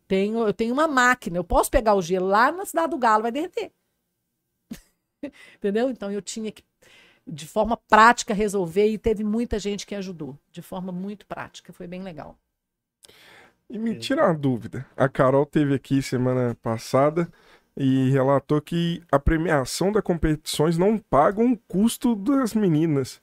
[0.08, 3.24] Tenho, eu tenho uma máquina, eu posso pegar o gelo lá na cidade do Galo,
[3.24, 3.72] vai derreter.
[5.56, 5.90] Entendeu?
[5.90, 6.64] Então eu tinha que,
[7.26, 11.88] de forma prática, resolver e teve muita gente que ajudou, de forma muito prática, foi
[11.88, 12.38] bem legal.
[13.70, 14.86] E me tira uma dúvida.
[14.96, 17.30] A Carol teve aqui semana passada
[17.76, 23.22] e relatou que a premiação das competições não paga um custo das meninas.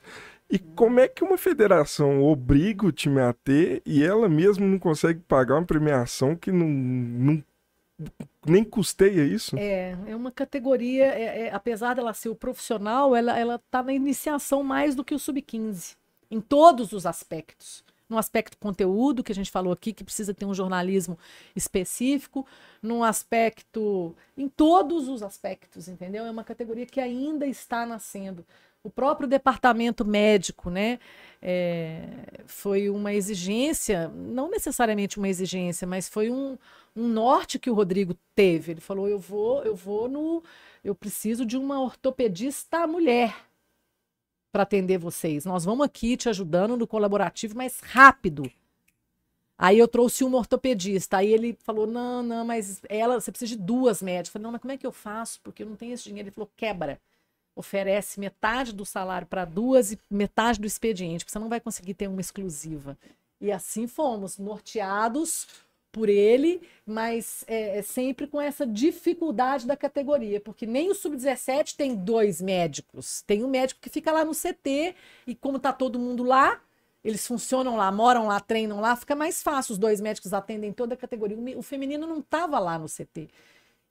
[0.55, 4.78] E como é que uma federação obriga o time a ter e ela mesmo não
[4.78, 7.44] consegue pagar uma premiação que não, não
[8.47, 9.56] nem custeia isso?
[9.59, 13.93] É, é uma categoria, é, é, apesar dela ser o profissional, ela, ela tá na
[13.93, 15.97] iniciação mais do que o sub-15,
[16.31, 20.44] em todos os aspectos no aspecto conteúdo, que a gente falou aqui, que precisa ter
[20.44, 21.18] um jornalismo
[21.56, 22.47] específico,
[22.82, 26.24] num aspecto, em todos os aspectos, entendeu?
[26.26, 28.44] É uma categoria que ainda está nascendo.
[28.85, 31.01] O próprio departamento médico, né,
[31.40, 32.06] é,
[32.47, 36.59] foi uma exigência, não necessariamente uma exigência, mas foi um,
[36.94, 38.73] um norte que o Rodrigo teve.
[38.73, 40.43] Ele falou: eu vou, eu vou no,
[40.85, 43.35] eu preciso de uma ortopedista mulher
[44.52, 45.44] para atender vocês.
[45.44, 48.51] Nós vamos aqui te ajudando no colaborativo, mas rápido.
[49.59, 51.19] Aí eu trouxe uma ortopedista.
[51.19, 54.28] Aí ele falou: não, não, mas ela, você precisa de duas médicas.
[54.28, 55.40] Eu falei, não, mas como é que eu faço?
[55.43, 56.28] Porque eu não tenho esse dinheiro.
[56.28, 57.01] Ele falou: quebra.
[57.56, 61.94] Oferece metade do salário para duas e metade do expediente, porque você não vai conseguir
[61.94, 62.98] ter uma exclusiva.
[63.40, 65.47] E assim fomos, norteados
[65.94, 71.76] por ele, mas é, é, sempre com essa dificuldade da categoria, porque nem o sub-17
[71.76, 73.22] tem dois médicos.
[73.22, 76.60] Tem um médico que fica lá no CT e como tá todo mundo lá,
[77.05, 79.72] eles funcionam lá, moram lá, treinam lá, fica mais fácil.
[79.72, 81.36] Os dois médicos atendem toda a categoria.
[81.56, 83.28] O feminino não estava lá no CT.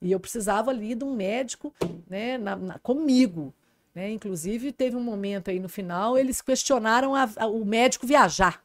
[0.04, 1.74] E eu precisava ali de um médico
[2.06, 3.54] né, na, na, comigo.
[3.94, 4.10] Né?
[4.10, 8.62] Inclusive, teve um momento aí no final, eles questionaram a, a, o médico viajar.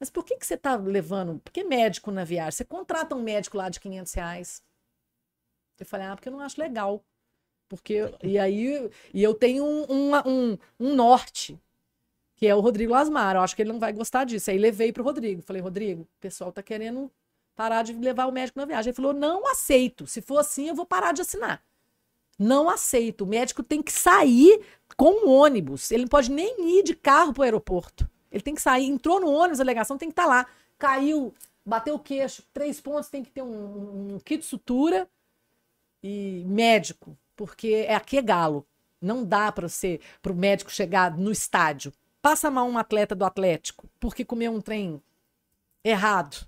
[0.00, 1.38] Mas por que, que você está levando?
[1.40, 2.52] Por que médico na viagem?
[2.52, 4.62] Você contrata um médico lá de 500 reais.
[5.78, 7.04] Eu falei, ah, porque eu não acho legal.
[7.68, 11.60] Porque, e aí, e eu tenho um, um, um, um norte,
[12.36, 13.36] que é o Rodrigo Lasmar.
[13.36, 14.50] Eu acho que ele não vai gostar disso.
[14.50, 15.42] Aí levei para o Rodrigo.
[15.42, 17.12] Falei, Rodrigo, o pessoal tá querendo
[17.56, 18.90] parar de levar o médico na viagem.
[18.90, 20.06] Ele falou, não aceito.
[20.06, 21.62] Se for assim, eu vou parar de assinar.
[22.38, 23.22] Não aceito.
[23.22, 24.60] O médico tem que sair
[24.96, 25.90] com o ônibus.
[25.90, 28.08] Ele não pode nem ir de carro para o aeroporto.
[28.30, 30.46] Ele tem que sair, entrou no ônibus, a alegação tem que estar tá lá.
[30.78, 31.34] Caiu,
[31.64, 35.08] bateu o queixo, três pontos, tem que ter um, um kit de sutura
[36.02, 38.66] e médico, porque é aqui é galo.
[39.00, 41.92] Não dá para você, para o médico chegar no estádio.
[42.20, 45.00] Passa mal um atleta do Atlético porque comeu um trem
[45.82, 46.46] errado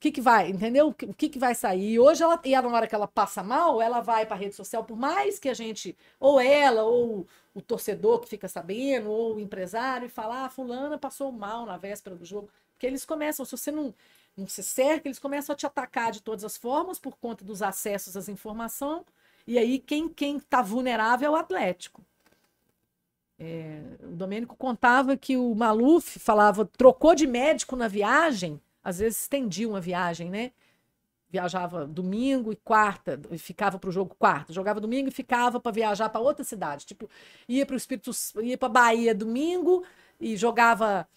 [0.00, 0.88] que, que vai, entendeu?
[0.88, 1.92] O que, que vai sair?
[1.92, 4.54] E hoje, ela, e na hora que ela passa mal, ela vai para a rede
[4.54, 9.36] social, por mais que a gente, ou ela, ou o torcedor que fica sabendo, ou
[9.36, 12.48] o empresário, e fala, ah, fulana passou mal na véspera do jogo.
[12.72, 13.94] Porque eles começam, se você não,
[14.34, 17.60] não se cerca, eles começam a te atacar de todas as formas por conta dos
[17.60, 19.02] acessos às informações.
[19.46, 22.02] E aí, quem quem está vulnerável é o Atlético.
[23.38, 29.20] É, o Domênico contava que o Maluf falava, trocou de médico na viagem às vezes
[29.20, 30.52] estendiam a viagem, né?
[31.28, 34.52] Viajava domingo e quarta, e ficava para o jogo quarta.
[34.52, 36.86] Jogava domingo e ficava para viajar para outra cidade.
[36.86, 37.08] Tipo,
[37.48, 38.10] ia para o Espírito,
[38.42, 39.84] ia para Bahia domingo
[40.20, 41.08] e jogava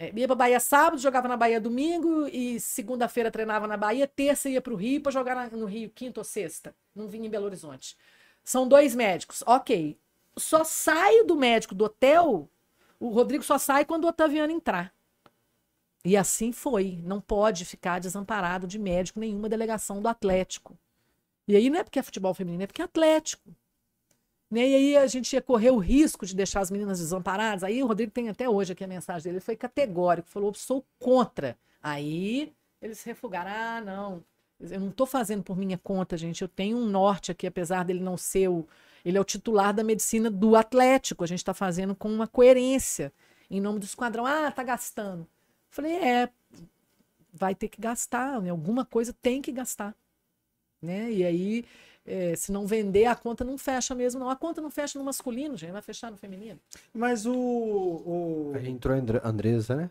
[0.00, 4.48] é, ia para Bahia sábado, jogava na Bahia domingo e segunda-feira treinava na Bahia, terça
[4.48, 6.74] ia para o Rio para jogar no Rio quinta ou sexta.
[6.94, 7.98] Não vinha em Belo Horizonte.
[8.42, 9.44] São dois médicos.
[9.46, 9.98] Ok.
[10.38, 12.48] Só saio do médico do hotel.
[12.98, 14.90] O Rodrigo só sai quando o Otaviano entrar.
[16.04, 17.00] E assim foi.
[17.04, 20.78] Não pode ficar desamparado de médico nenhuma delegação do Atlético.
[21.46, 23.50] E aí não é porque é futebol feminino, é porque é Atlético.
[24.50, 24.68] Né?
[24.68, 27.62] E aí a gente ia correr o risco de deixar as meninas desamparadas.
[27.62, 29.36] Aí o Rodrigo tem até hoje aqui a mensagem dele.
[29.36, 31.56] Ele foi categórico, falou: sou contra.
[31.82, 32.52] Aí
[32.82, 34.24] eles refugaram: ah, não,
[34.60, 36.42] eu não estou fazendo por minha conta, gente.
[36.42, 38.66] Eu tenho um norte aqui, apesar dele não ser o.
[39.04, 41.24] Ele é o titular da medicina do Atlético.
[41.24, 43.12] A gente está fazendo com uma coerência.
[43.50, 44.26] Em nome do esquadrão.
[44.26, 45.26] Ah, tá gastando.
[45.70, 46.28] Falei, é,
[47.32, 48.50] vai ter que gastar, né?
[48.50, 49.94] alguma coisa tem que gastar.
[50.82, 51.12] Né?
[51.12, 51.64] E aí,
[52.04, 54.30] é, se não vender, a conta não fecha mesmo, não.
[54.30, 56.58] A conta não fecha no masculino, gente, vai fechar no feminino.
[56.92, 57.34] Mas o.
[57.34, 58.52] o...
[58.54, 59.90] Aí entrou a Andresa, né?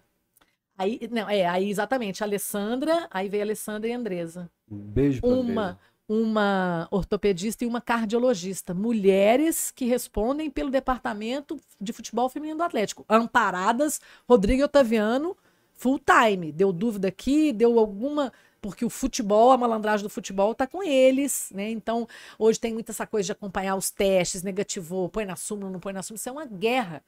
[0.78, 4.50] Aí, não, é, aí exatamente, a Alessandra, aí veio a Alessandra e a Andresa.
[4.70, 5.80] Um beijo pra Uma, Andresa.
[6.08, 8.74] uma ortopedista e uma cardiologista.
[8.74, 13.06] Mulheres que respondem pelo departamento de futebol feminino do Atlético.
[13.10, 15.36] Amparadas, Rodrigo Otaviano
[15.80, 16.52] full time.
[16.52, 18.32] Deu dúvida aqui, deu alguma.
[18.62, 21.70] Porque o futebol, a malandragem do futebol tá com eles, né?
[21.72, 22.06] Então,
[22.38, 25.94] hoje tem muita essa coisa de acompanhar os testes, negativou, põe na súmula, não põe
[25.94, 26.18] na súmula.
[26.18, 27.02] Isso é uma guerra.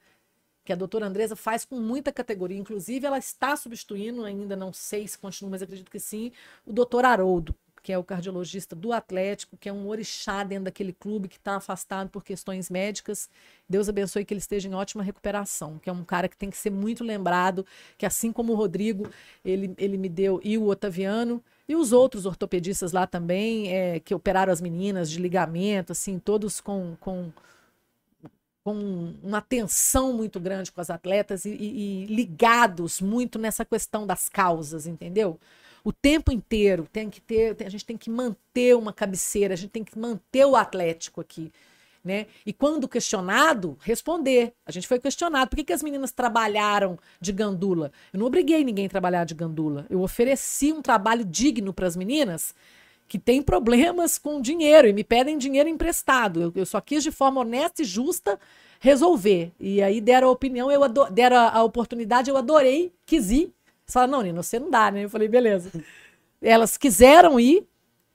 [0.64, 2.58] que a doutora Andresa faz com muita categoria.
[2.58, 6.32] Inclusive, ela está substituindo, ainda não sei se continua, mas acredito que sim,
[6.66, 10.92] o doutor Haroldo, que é o cardiologista do Atlético, que é um orixá dentro daquele
[10.92, 13.28] clube que está afastado por questões médicas.
[13.68, 16.56] Deus abençoe que ele esteja em ótima recuperação, que é um cara que tem que
[16.56, 17.66] ser muito lembrado,
[17.98, 19.10] que assim como o Rodrigo,
[19.44, 24.14] ele, ele me deu, e o Otaviano, e os outros ortopedistas lá também, é, que
[24.14, 27.32] operaram as meninas de ligamento, assim, todos com, com,
[28.62, 34.06] com uma atenção muito grande com as atletas e, e, e ligados muito nessa questão
[34.06, 35.40] das causas, entendeu?
[35.84, 36.88] O tempo inteiro.
[36.92, 40.44] Tem que ter, a gente tem que manter uma cabeceira, a gente tem que manter
[40.44, 41.52] o Atlético aqui.
[42.04, 42.26] Né?
[42.44, 44.52] E quando questionado, responder.
[44.66, 45.48] A gente foi questionado.
[45.48, 47.92] Por que, que as meninas trabalharam de gandula?
[48.12, 49.86] Eu não obriguei ninguém a trabalhar de gandula.
[49.88, 52.54] Eu ofereci um trabalho digno para as meninas
[53.06, 56.42] que têm problemas com dinheiro e me pedem dinheiro emprestado.
[56.42, 58.40] Eu, eu, só quis, de forma honesta e justa,
[58.80, 59.52] resolver.
[59.60, 60.80] E aí deram a opinião, eu
[61.10, 63.52] deram a, a oportunidade, eu adorei, quis ir.
[63.92, 65.04] Você fala, não, Nina, você não dá, né?
[65.04, 65.70] Eu falei, beleza.
[66.40, 67.66] Elas quiseram ir,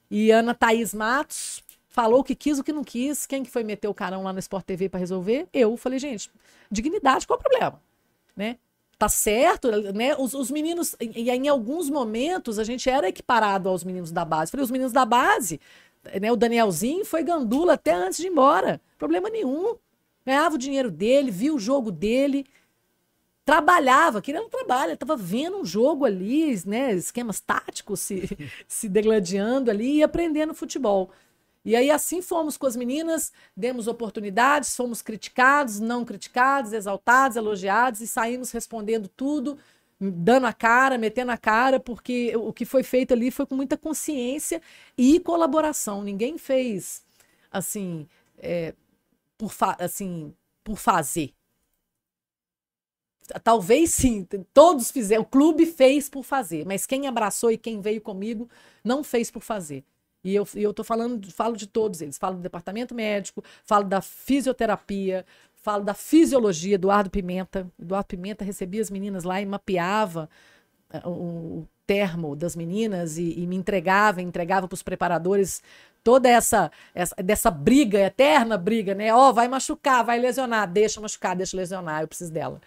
[0.10, 3.28] e Ana Thaís Matos falou o que quis, o que não quis.
[3.28, 5.48] Quem que foi meter o carão lá no Sport TV para resolver?
[5.54, 6.32] Eu falei, gente,
[6.72, 7.82] dignidade, qual é o problema?
[8.36, 8.58] Né?
[8.98, 10.16] Tá certo, né?
[10.18, 14.50] Os, os meninos, e em alguns momentos, a gente era equiparado aos meninos da base.
[14.50, 15.62] Falei, os meninos da base,
[16.20, 16.32] né?
[16.32, 18.82] O Danielzinho foi gandula até antes de ir embora.
[18.98, 19.76] Problema nenhum.
[20.26, 22.48] Ganhava o dinheiro dele, viu o jogo dele
[23.48, 28.38] trabalhava, que ele não trabalha, estava vendo um jogo ali, né, esquemas táticos se,
[28.68, 31.12] se degladiando ali e aprendendo futebol.
[31.64, 38.02] E aí assim fomos com as meninas, demos oportunidades, fomos criticados, não criticados, exaltados, elogiados
[38.02, 39.58] e saímos respondendo tudo,
[39.98, 43.78] dando a cara, metendo a cara, porque o que foi feito ali foi com muita
[43.78, 44.62] consciência
[44.98, 46.04] e colaboração.
[46.04, 47.02] Ninguém fez
[47.50, 48.10] assim,
[48.40, 48.74] é,
[49.38, 50.34] por assim,
[50.66, 51.37] por fazer.
[53.44, 58.02] Talvez sim, todos fizeram, o clube fez por fazer, mas quem abraçou e quem veio
[58.02, 58.50] comigo
[58.84, 59.84] não fez por fazer.
[60.24, 64.02] E eu, eu tô falando, falo de todos eles, falo do departamento médico, falo da
[64.02, 65.26] fisioterapia,
[65.56, 67.70] falo da fisiologia, Eduardo Pimenta.
[67.80, 70.30] Eduardo Pimenta recebia as meninas lá e mapeava
[70.92, 75.64] eh, o, termo das meninas e, e me entregava, entregava para os preparadores
[76.04, 79.14] toda essa, essa dessa briga, eterna briga, né?
[79.14, 82.62] Ó, oh, vai machucar, vai lesionar, deixa machucar, deixa lesionar, eu preciso dela.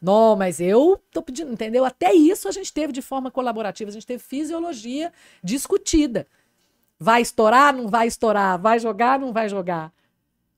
[0.00, 1.84] Não, mas eu tô pedindo, entendeu?
[1.84, 5.12] Até isso a gente teve de forma colaborativa, a gente teve fisiologia
[5.42, 6.26] discutida.
[6.98, 9.92] Vai estourar, não vai estourar, vai jogar, não vai jogar.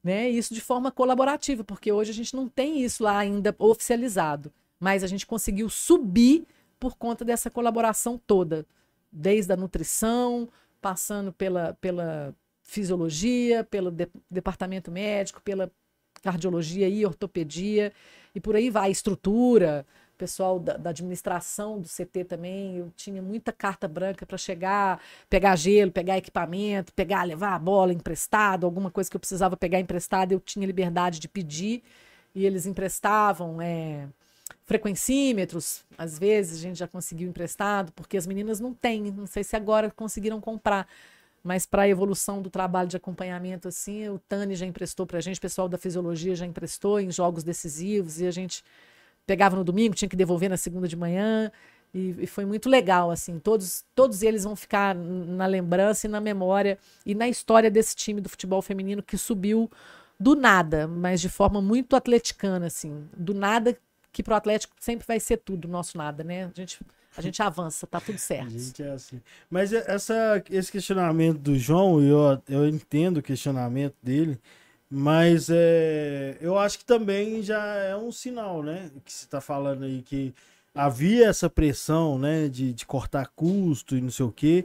[0.02, 0.28] Né?
[0.28, 5.02] Isso de forma colaborativa, porque hoje a gente não tem isso lá ainda oficializado, mas
[5.02, 6.47] a gente conseguiu subir
[6.78, 8.65] por conta dessa colaboração toda,
[9.10, 10.48] desde a nutrição,
[10.81, 15.70] passando pela, pela fisiologia, pelo de, departamento médico, pela
[16.23, 17.93] cardiologia e ortopedia
[18.39, 19.85] e por aí vai, estrutura,
[20.16, 25.56] pessoal da, da, administração do CT também, eu tinha muita carta branca para chegar, pegar
[25.56, 30.31] gelo, pegar equipamento, pegar, levar a bola emprestado, alguma coisa que eu precisava pegar emprestado,
[30.31, 31.82] eu tinha liberdade de pedir.
[32.32, 34.06] E eles emprestavam é,
[34.65, 39.43] frequencímetros, às vezes a gente já conseguiu emprestado, porque as meninas não têm, não sei
[39.43, 40.86] se agora conseguiram comprar,
[41.49, 45.20] mas para a evolução do trabalho de acompanhamento, assim, o Tani já emprestou para a
[45.23, 48.62] gente, o pessoal da fisiologia já emprestou em jogos decisivos, e a gente
[49.27, 51.51] pegava no domingo, tinha que devolver na segunda de manhã,
[51.95, 56.20] e, e, foi muito legal, assim, todos, todos eles vão ficar na lembrança e na
[56.20, 59.70] memória e na história desse time do futebol feminino que subiu
[60.20, 63.75] do nada, mas de forma muito atleticana, assim, do nada
[64.12, 66.45] que pro Atlético sempre vai ser tudo, nosso nada, né?
[66.45, 66.79] A gente
[67.19, 68.47] a gente avança, tá tudo certo.
[68.47, 69.20] A gente é assim.
[69.51, 74.39] Mas essa, esse questionamento do João, eu, eu entendo o questionamento dele,
[74.89, 78.89] mas é, eu acho que também já é um sinal, né?
[79.05, 80.32] Que você tá falando aí que
[80.73, 82.49] havia essa pressão, né?
[82.49, 84.65] De, de cortar custo e não sei o quê.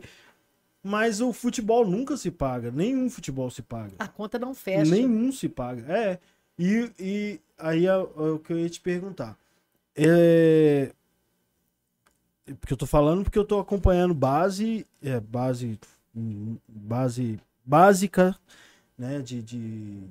[0.84, 2.69] Mas o futebol nunca se paga.
[2.69, 3.93] Nenhum futebol se paga.
[3.97, 4.91] A conta não fecha.
[4.91, 5.91] Nenhum se paga.
[5.91, 6.19] É.
[6.59, 9.35] E, e aí é, é o que eu ia te perguntar.
[9.95, 10.91] É,
[12.59, 15.80] porque eu tô falando porque eu tô acompanhando base, é, base,
[16.67, 18.38] base básica,
[18.97, 20.03] né, de, de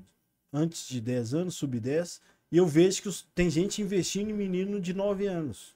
[0.52, 2.20] antes de 10 anos, sub 10,
[2.50, 5.74] e eu vejo que os, tem gente investindo em menino de 9 anos.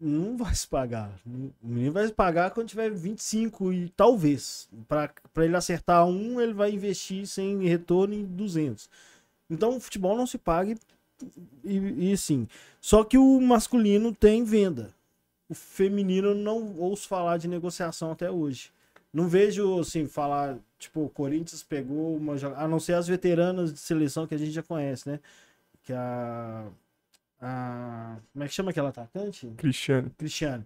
[0.00, 1.12] Não vai se pagar.
[1.26, 4.68] O menino vai se pagar quando tiver 25 e talvez.
[4.88, 5.12] Para
[5.44, 8.88] ele acertar um, ele vai investir sem retorno em 200.
[9.48, 10.74] Então o futebol não se paga
[11.62, 12.48] e, e sim.
[12.80, 14.92] Só que o masculino tem venda
[15.50, 18.70] o feminino não ouço falar de negociação até hoje.
[19.12, 23.80] Não vejo, assim, falar, tipo, o Corinthians pegou uma A não ser as veteranas de
[23.80, 25.18] seleção que a gente já conhece, né?
[25.82, 26.64] Que a.
[27.40, 29.48] a- como é que chama aquela atacante?
[29.56, 30.10] Cristiano.
[30.16, 30.64] Cristiane.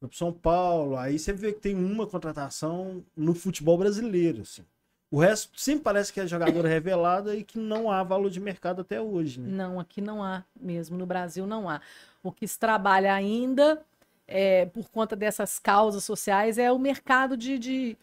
[0.00, 0.96] Foi pro São Paulo.
[0.96, 4.64] Aí você vê que tem uma contratação no futebol brasileiro, assim.
[5.10, 8.80] O resto sempre parece que é jogadora revelada e que não há valor de mercado
[8.80, 9.48] até hoje, né?
[9.48, 11.80] Não, aqui não há mesmo, no Brasil não há.
[12.24, 13.80] O que se trabalha ainda,
[14.26, 17.96] é, por conta dessas causas sociais, é o mercado de, de,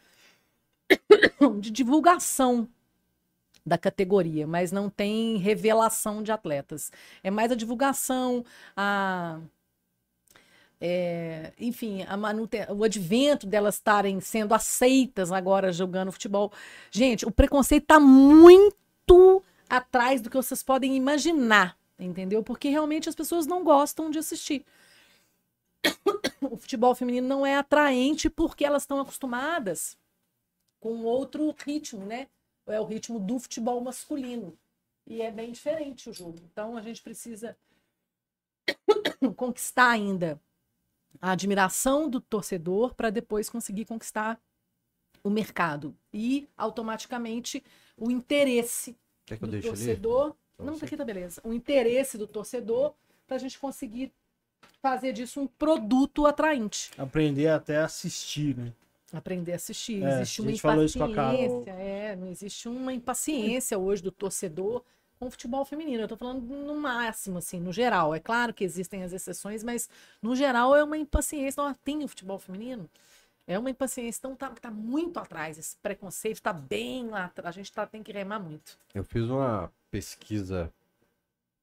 [1.59, 2.67] de divulgação
[3.65, 6.91] da categoria, mas não tem revelação de atletas.
[7.23, 8.43] É mais a divulgação,
[8.75, 9.39] a.
[10.79, 11.99] é, enfim,
[12.75, 16.51] o advento delas estarem sendo aceitas agora jogando futebol.
[16.89, 22.43] Gente, o preconceito está muito atrás do que vocês podem imaginar, entendeu?
[22.43, 24.65] Porque realmente as pessoas não gostam de assistir.
[26.51, 29.97] O futebol feminino não é atraente porque elas estão acostumadas
[30.79, 32.27] com outro ritmo, né?
[32.65, 34.57] É o ritmo do futebol masculino.
[35.05, 36.39] E é bem diferente o jogo.
[36.51, 37.55] Então a gente precisa
[39.35, 40.41] conquistar ainda
[41.21, 44.41] a admiração do torcedor para depois conseguir conquistar
[45.23, 47.63] o mercado e automaticamente
[47.95, 50.35] o interesse Quer que do torcedor.
[50.57, 51.41] Não, tá aqui tá beleza.
[51.43, 52.93] O interesse do torcedor
[53.27, 54.11] para a gente conseguir
[54.81, 56.91] fazer disso um produto atraente.
[56.97, 58.73] Aprender até a assistir, né?
[59.13, 60.03] Aprender a assistir.
[60.03, 61.33] É, existe a uma gente falou isso com a Carol.
[61.33, 61.71] impaciência.
[61.71, 64.83] É, não existe uma impaciência hoje do torcedor
[65.19, 66.03] com o futebol feminino.
[66.03, 68.15] Eu tô falando no máximo, assim, no geral.
[68.15, 69.89] É claro que existem as exceções, mas
[70.21, 71.61] no geral é uma impaciência.
[71.61, 72.89] Não tem o futebol feminino.
[73.45, 74.19] É uma impaciência.
[74.19, 75.57] Então tá, tá muito atrás.
[75.57, 77.49] Esse preconceito tá bem lá atrás.
[77.49, 78.79] A gente tá, tem que remar muito.
[78.95, 80.73] Eu fiz uma pesquisa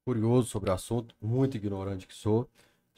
[0.05, 2.49] curioso sobre o assunto, muito ignorante que sou.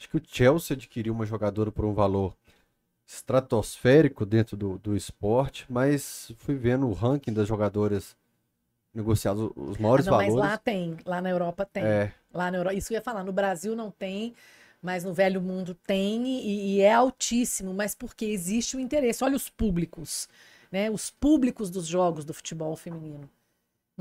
[0.01, 2.35] Acho que o Chelsea adquiriu uma jogadora por um valor
[3.05, 8.17] estratosférico dentro do, do esporte, mas fui vendo o ranking das jogadoras
[8.95, 10.51] negociadas, os maiores Ah, não, mas valores.
[10.51, 10.97] lá tem.
[11.05, 11.83] Lá na Europa tem.
[11.85, 14.33] É, Lá na Europa, isso que eu ia falar, no Brasil não tem,
[14.81, 19.23] mas no velho mundo tem e, e é altíssimo, mas porque existe o interesse.
[19.23, 20.27] Olha os públicos,
[20.71, 20.89] né?
[20.89, 23.29] Os públicos dos jogos do futebol feminino.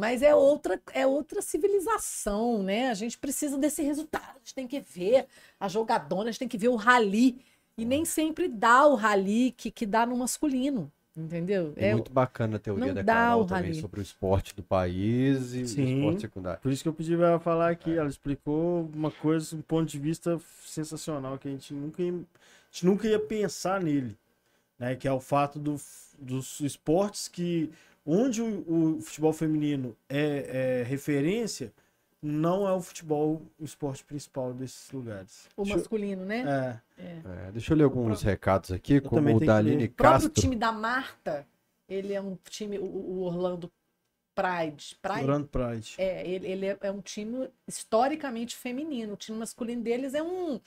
[0.00, 2.88] Mas é outra, é outra civilização, né?
[2.88, 5.26] A gente precisa desse resultado, a gente tem que ver
[5.58, 7.38] a jogadona, a gente tem que ver o rally.
[7.76, 11.72] E nem sempre dá o rally que, que dá no masculino, entendeu?
[11.76, 13.80] é, É, muito bacana a teoria não da dá Carol o também rally.
[13.80, 15.82] sobre o esporte do país e Sim.
[15.82, 16.60] o esporte secundário.
[16.60, 17.96] Por isso que eu pedi pra ela falar aqui.
[17.96, 22.16] Ela explicou uma coisa, um ponto de vista sensacional que a gente nunca ia, a
[22.70, 24.16] gente nunca ia pensar nele,
[24.78, 24.94] né?
[24.94, 25.76] Que é o fato do,
[26.18, 27.70] dos esportes que
[28.12, 31.72] onde o, o futebol feminino é, é referência,
[32.22, 35.48] não é o futebol o esporte principal desses lugares.
[35.56, 36.80] o Deixa eu- masculino, né?
[36.98, 37.02] É,
[37.48, 39.56] É, deixa eu ler alguns recados aqui, como também o da.
[39.56, 40.42] Aline O próprio Castro.
[40.42, 41.46] time da Marta,
[41.88, 43.70] ele é um time, o, o Orlando
[44.34, 44.96] Pride.
[45.00, 45.20] Pride?
[45.20, 45.94] Orlando Pride.
[45.98, 49.14] É, ele, ele é, é um time historicamente feminino.
[49.14, 50.60] O time masculino deles é um,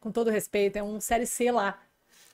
[0.00, 1.78] com todo respeito, é um Série C lá.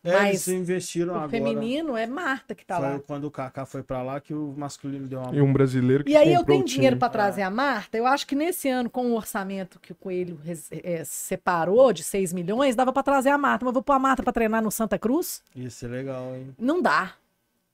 [0.04, 1.30] É, Mas eles investiram o agora.
[1.30, 3.00] feminino é Marta que tá Foi lá.
[3.06, 6.10] quando o Kaká foi pra lá que o masculino deu uma E um brasileiro que
[6.10, 7.96] E aí eu tenho dinheiro para trazer a Marta.
[7.96, 10.38] Eu acho que nesse ano, com o orçamento que o Coelho
[10.70, 13.64] eh, separou de 6 milhões, dava para trazer a Marta.
[13.64, 15.42] Mas eu vou pôr a Marta para treinar no Santa Cruz?
[15.56, 16.54] Isso é legal, hein?
[16.58, 17.12] Não dá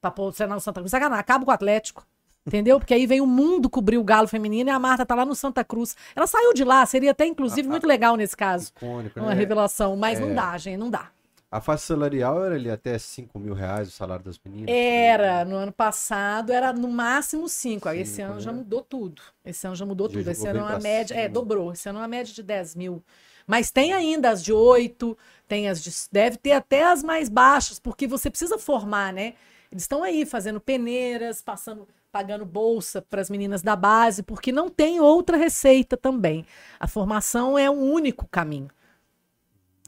[0.00, 0.92] pra pôr treinar no Santa Cruz.
[0.92, 2.06] Sacanagem, acaba com o Atlético.
[2.46, 2.78] Entendeu?
[2.78, 5.34] Porque aí vem o mundo cobrir o Galo feminino e a Marta tá lá no
[5.34, 5.94] Santa Cruz.
[6.16, 8.72] Ela saiu de lá, seria até, inclusive, muito legal nesse caso.
[8.76, 9.34] Icônico, Uma né?
[9.34, 10.22] revelação, mas É.
[10.24, 11.08] não dá, gente, não dá.
[11.50, 14.72] A faixa salarial era ali até 5 mil reais o salário das meninas.
[14.72, 17.88] Era, no ano passado, era no máximo 5.
[17.88, 18.40] Aí esse ano né?
[18.40, 19.20] já mudou tudo.
[19.44, 20.30] Esse ano já mudou Já tudo.
[20.30, 21.12] Esse ano é uma média.
[21.14, 21.34] É, cima.
[21.34, 21.72] dobrou.
[21.72, 23.02] Esse ano é uma média de 10 mil.
[23.48, 25.90] Mas tem ainda as de 8, tem as de.
[26.12, 29.34] Deve ter até as mais baixas, porque você precisa formar, né?
[29.72, 34.68] Eles estão aí fazendo peneiras, passando, pagando bolsa para as meninas da base, porque não
[34.68, 36.46] tem outra receita também.
[36.78, 38.68] A formação é o único caminho.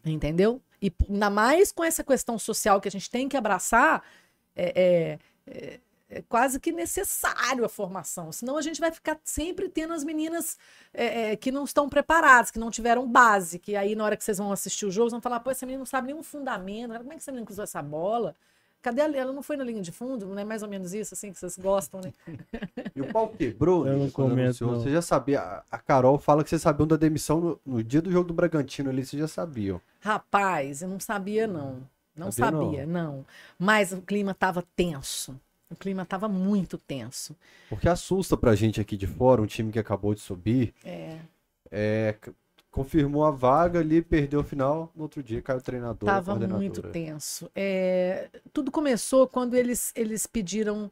[0.05, 0.61] Entendeu?
[0.83, 4.03] E ainda mais com essa questão social que a gente tem que abraçar,
[4.57, 5.81] é, é- é-
[6.15, 8.31] é quase que necessário a formação.
[8.33, 10.59] Senão a gente vai ficar sempre tendo as meninas
[10.93, 14.23] é, é, que não estão preparadas, que não tiveram base, que aí na hora que
[14.25, 17.13] vocês vão assistir o jogo, vão falar, pô, essa menina não sabe nenhum fundamento, como
[17.13, 18.37] é que essa menina cruzou essa bola?
[18.83, 20.27] Cadê a, ela não foi na linha de fundo?
[20.27, 22.13] Não é mais ou menos isso assim que vocês gostam, né?
[22.95, 24.75] E o pau quebrou, Eu não comento, não.
[24.81, 25.63] Você já sabia.
[25.71, 28.91] a- Carol fala que vocês sabiam da demissão no, no dia do jogo do Bragantino
[28.91, 29.81] ali, vocês já sabiam.
[30.01, 31.89] Rapaz, eu não sabia, não.
[32.15, 32.65] Não Sabia, não?
[32.67, 33.27] sabia, não.
[33.59, 35.35] Mas o clima estava tenso.
[35.71, 37.35] O clima estava muito tenso.
[37.71, 41.17] Porque assusta pra gente aqui de fora, um time que acabou de subir, É,
[41.71, 42.15] é,
[42.73, 46.83] confirmou a vaga ali, perdeu o final, no outro dia caiu o treinador, Tava muito
[46.83, 47.49] tenso.
[47.55, 50.91] É, tudo começou quando eles, eles pediram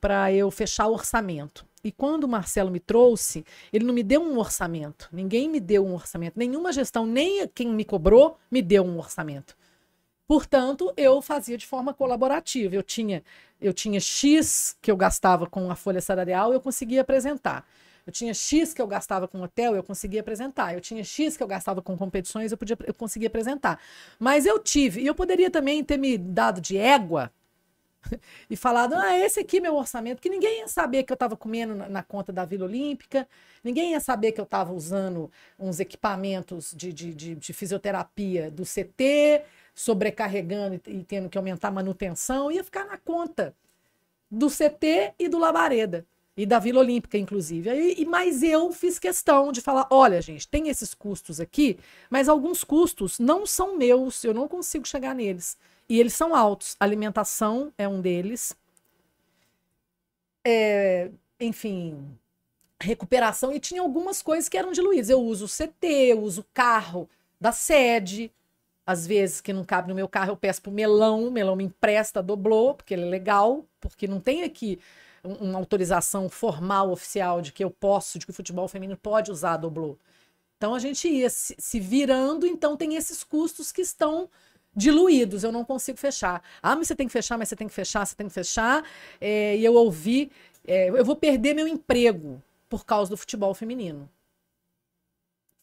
[0.00, 1.66] para eu fechar o orçamento.
[1.84, 5.08] E quando o Marcelo me trouxe, ele não me deu um orçamento.
[5.12, 6.38] Ninguém me deu um orçamento.
[6.38, 9.54] Nenhuma gestão, nem quem me cobrou, me deu um orçamento.
[10.26, 12.74] Portanto, eu fazia de forma colaborativa.
[12.74, 13.22] Eu tinha,
[13.60, 17.66] eu tinha X que eu gastava com a folha salarial, eu conseguia apresentar.
[18.08, 20.72] Eu tinha X que eu gastava com hotel, eu conseguia apresentar.
[20.72, 23.78] Eu tinha X que eu gastava com competições, eu, podia, eu conseguia apresentar.
[24.18, 27.30] Mas eu tive, e eu poderia também ter me dado de égua
[28.48, 31.36] e falado, ah, esse aqui é meu orçamento, que ninguém ia saber que eu estava
[31.36, 33.28] comendo na, na, conta da Vila Olímpica,
[33.62, 38.62] ninguém ia saber que eu estava usando uns equipamentos de, de, de, de, fisioterapia do
[38.62, 43.54] CT, sobrecarregando e, e tendo que aumentar a manutenção, ia ficar na conta
[44.30, 46.06] do CT e do Labareda.
[46.38, 47.68] E da Vila Olímpica, inclusive.
[47.98, 51.76] E, mas eu fiz questão de falar: olha, gente, tem esses custos aqui,
[52.08, 55.58] mas alguns custos não são meus, eu não consigo chegar neles.
[55.88, 56.76] E eles são altos.
[56.78, 58.56] Alimentação é um deles.
[60.46, 61.10] É,
[61.40, 62.16] enfim,
[62.80, 63.52] recuperação.
[63.52, 65.10] E tinha algumas coisas que eram diluídas.
[65.10, 67.10] Eu uso o CT, eu uso o carro
[67.40, 68.30] da sede.
[68.86, 71.26] Às vezes, que não cabe no meu carro, eu peço pro melão.
[71.26, 73.64] O melão me empresta, doblou, porque ele é legal.
[73.80, 74.78] Porque não tem aqui
[75.36, 79.56] uma autorização formal, oficial, de que eu posso, de que o futebol feminino pode usar
[79.56, 79.98] doblô.
[80.56, 84.28] Então a gente ia se, virando, então tem esses custos que estão
[84.74, 86.42] diluídos, eu não consigo fechar.
[86.62, 88.84] Ah, mas você tem que fechar, mas você tem que fechar, você tem que fechar.
[89.20, 90.30] É, e eu ouvi,
[90.66, 94.08] é, eu vou perder meu emprego por causa do futebol feminino.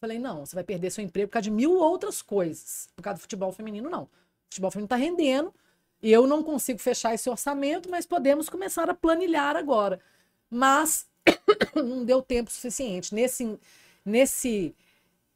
[0.00, 2.88] Falei, não, você vai perder seu emprego por causa de mil outras coisas.
[2.94, 4.04] Por causa do futebol feminino, não.
[4.04, 4.08] O
[4.50, 5.54] futebol feminino está rendendo,
[6.12, 10.00] eu não consigo fechar esse orçamento, mas podemos começar a planilhar agora.
[10.50, 11.06] Mas
[11.74, 13.14] não deu tempo suficiente.
[13.14, 13.58] Nesse,
[14.04, 14.74] nesse,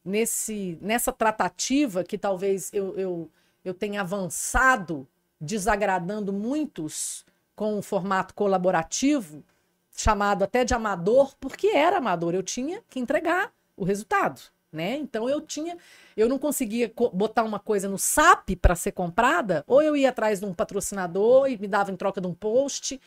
[0.04, 3.30] nesse, nessa tratativa que talvez eu, eu
[3.64, 5.06] eu tenha avançado,
[5.40, 7.24] desagradando muitos
[7.54, 9.44] com o formato colaborativo,
[9.92, 14.40] chamado até de amador, porque era amador, eu tinha que entregar o resultado,
[14.72, 14.96] né?
[14.96, 15.76] Então eu tinha,
[16.16, 20.40] eu não conseguia botar uma coisa no SAP para ser comprada, ou eu ia atrás
[20.40, 23.00] de um patrocinador e me dava em troca de um post,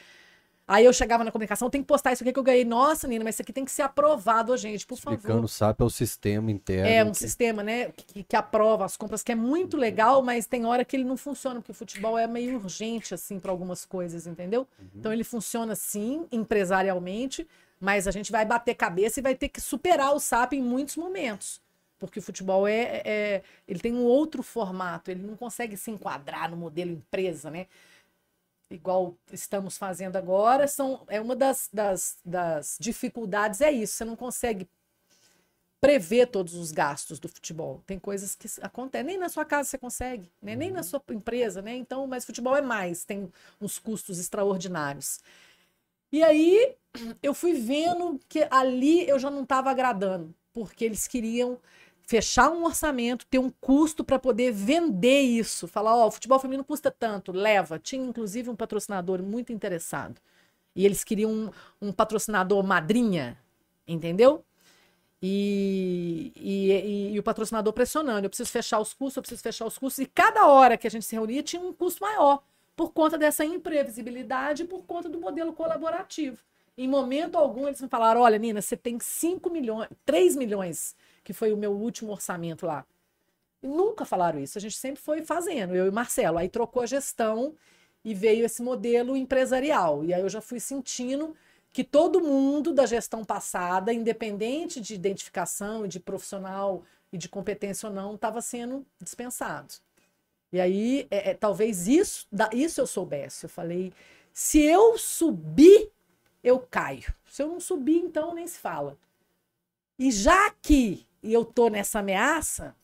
[0.66, 2.64] Aí eu chegava na comunicação, tem que postar isso aqui que eu ganhei.
[2.64, 5.46] Nossa, Nina, mas isso aqui tem que ser aprovado, gente, por Explicando, favor.
[5.46, 6.88] Explicando, SAP é o sistema interno.
[6.88, 7.18] É, um que...
[7.18, 10.96] sistema, né, que, que, aprova as compras, que é muito legal, mas tem hora que
[10.96, 14.66] ele não funciona, porque o futebol é meio urgente, assim, para algumas coisas, entendeu?
[14.80, 14.88] Uhum.
[14.96, 17.46] Então ele funciona, sim, empresarialmente,
[17.84, 20.96] mas a gente vai bater cabeça e vai ter que superar o SAP em muitos
[20.96, 21.62] momentos.
[22.00, 26.50] Porque o futebol é, é ele tem um outro formato, ele não consegue se enquadrar
[26.50, 27.68] no modelo empresa, né?
[28.72, 34.16] igual estamos fazendo agora, são, é uma das, das, das dificuldades, é isso, você não
[34.16, 34.68] consegue
[35.80, 37.84] prever todos os gastos do futebol.
[37.86, 40.56] Tem coisas que acontecem, nem na sua casa você consegue, né?
[40.56, 40.84] nem na uhum.
[40.84, 41.76] sua empresa, né?
[41.76, 43.32] Então, mas futebol é mais, tem
[43.62, 45.20] uns custos extraordinários.
[46.14, 46.76] E aí
[47.24, 51.60] eu fui vendo que ali eu já não estava agradando, porque eles queriam
[52.06, 55.68] fechar um orçamento, ter um custo para poder vender isso.
[55.68, 57.80] Falar, ó, oh, futebol feminino custa tanto, leva.
[57.80, 60.22] Tinha inclusive um patrocinador muito interessado.
[60.76, 61.50] E eles queriam um,
[61.82, 63.36] um patrocinador madrinha,
[63.88, 64.46] entendeu?
[65.20, 68.28] E, e, e, e, o patrocinador pressionando.
[68.28, 70.04] Eu preciso fechar os custos, eu preciso fechar os custos.
[70.04, 72.44] E cada hora que a gente se reunia tinha um custo maior,
[72.76, 76.38] por conta dessa imprevisibilidade, por conta do modelo colaborativo.
[76.78, 81.34] Em momento algum, eles me falaram: olha, Nina, você tem 5 milhões, 3 milhões que
[81.34, 82.86] foi o meu último orçamento lá.
[83.62, 86.38] E nunca falaram isso, a gente sempre foi fazendo, eu e Marcelo.
[86.38, 87.56] Aí trocou a gestão
[88.04, 90.04] e veio esse modelo empresarial.
[90.04, 91.36] E aí eu já fui sentindo
[91.72, 97.96] que todo mundo da gestão passada, independente de identificação, de profissional e de competência ou
[97.96, 99.74] não, estava sendo dispensado.
[100.54, 103.46] E aí, é, é, talvez isso, da, isso eu soubesse.
[103.46, 103.92] Eu falei,
[104.32, 105.92] se eu subir,
[106.44, 107.12] eu caio.
[107.26, 108.96] Se eu não subir, então nem se fala.
[109.98, 112.76] E já que eu tô nessa ameaça,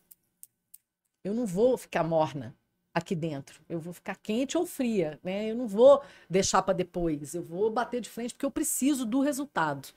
[1.23, 2.56] eu não vou ficar morna
[2.91, 3.61] aqui dentro.
[3.69, 5.51] Eu vou ficar quente ou fria, né?
[5.51, 7.35] Eu não vou deixar para depois.
[7.35, 9.89] Eu vou bater de frente porque eu preciso do resultado.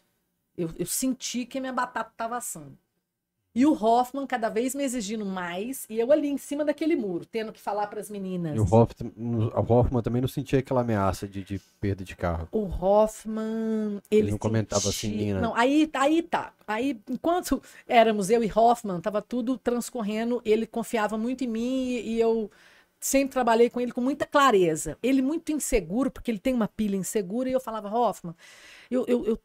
[0.58, 2.76] Eu, eu senti que minha batata estava assando.
[3.54, 7.26] E o Hoffman cada vez me exigindo mais, e eu ali em cima daquele muro,
[7.26, 8.56] tendo que falar para as meninas.
[8.56, 12.48] E o Hoffman, o Hoffman também não sentia aquela ameaça de, de perda de carro.
[12.50, 14.00] O Hoffman.
[14.10, 15.40] Ele, ele não comentava assim, Nina.
[15.40, 16.54] Não, aí, aí tá.
[16.66, 22.18] Aí, enquanto éramos eu e Hoffman, tava tudo transcorrendo, ele confiava muito em mim e
[22.18, 22.50] eu
[22.98, 24.96] sempre trabalhei com ele com muita clareza.
[25.02, 28.34] Ele muito inseguro, porque ele tem uma pilha insegura, e eu falava, Hoffman,
[28.90, 29.40] eu, eu, eu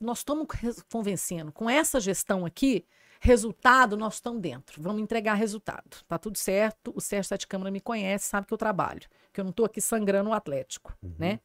[0.00, 0.46] nós estamos
[0.90, 2.86] convencendo, com essa gestão aqui,
[3.22, 4.82] Resultado, nós estamos dentro.
[4.82, 6.02] Vamos entregar resultado.
[6.08, 6.90] Tá tudo certo.
[6.96, 9.02] O Sérgio Sete Câmara me conhece, sabe que eu trabalho.
[9.30, 11.14] Que eu não estou aqui sangrando o Atlético, uhum.
[11.18, 11.40] né?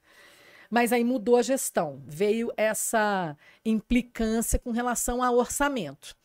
[0.69, 2.01] Mas aí mudou a gestão.
[2.07, 6.15] Veio essa implicância com relação ao orçamento.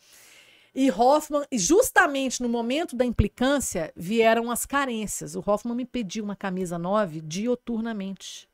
[0.73, 5.35] E Hoffman, justamente no momento da implicância, vieram as carências.
[5.35, 8.50] O Hoffman me pediu uma camisa 9 dioturnamente.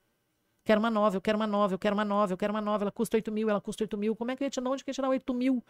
[0.67, 2.83] Quero uma nova, eu quero uma nova, eu quero uma nova, eu quero uma nova.
[2.83, 4.17] Ela custa 8 mil, ela custa 8 mil.
[4.17, 4.69] Como é que eu ia tirar?
[4.69, 5.65] Onde que eu ia tirar 8 mil?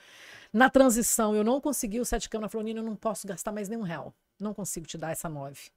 [0.51, 2.49] Na transição, eu não consegui o sete câmara.
[2.49, 4.15] Falou, Nina, eu não posso gastar mais nenhum real.
[4.41, 5.71] Não consigo te dar essa 9.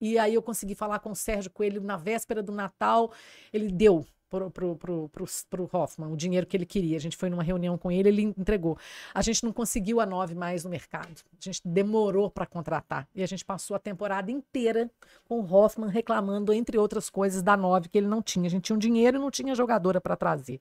[0.00, 3.12] E aí eu consegui falar com o Sérgio Coelho na véspera do Natal.
[3.52, 6.96] Ele deu pro, pro, pro, pro, pro Hoffman o dinheiro que ele queria.
[6.96, 8.78] A gente foi numa reunião com ele, ele entregou.
[9.14, 11.22] A gente não conseguiu a nove mais no mercado.
[11.32, 13.08] A gente demorou para contratar.
[13.14, 14.90] E a gente passou a temporada inteira
[15.28, 18.46] com o Hoffman reclamando, entre outras coisas, da nove que ele não tinha.
[18.46, 20.60] A gente tinha um dinheiro e não tinha jogadora para trazer.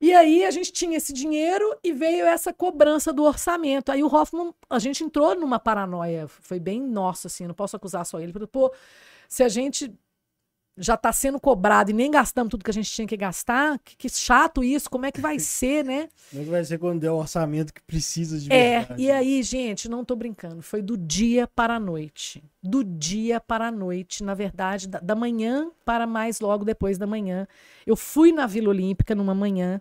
[0.00, 3.92] E aí a gente tinha esse dinheiro e veio essa cobrança do orçamento.
[3.92, 8.04] Aí o Hoffman, a gente entrou numa paranoia, foi bem nosso, assim, não posso acusar
[8.04, 8.32] só ele.
[8.48, 8.74] Pô,
[9.28, 9.94] se a gente
[10.76, 13.96] já está sendo cobrado e nem gastamos tudo que a gente tinha que gastar, que,
[13.96, 16.08] que chato isso, como é que vai ser, né?
[16.30, 19.02] Como é que vai ser quando der o orçamento que precisa de É, verdade?
[19.02, 22.42] e aí, gente, não estou brincando, foi do dia para a noite.
[22.62, 27.06] Do dia para a noite, na verdade, da, da manhã para mais logo depois da
[27.06, 27.46] manhã.
[27.86, 29.80] Eu fui na Vila Olímpica numa manhã,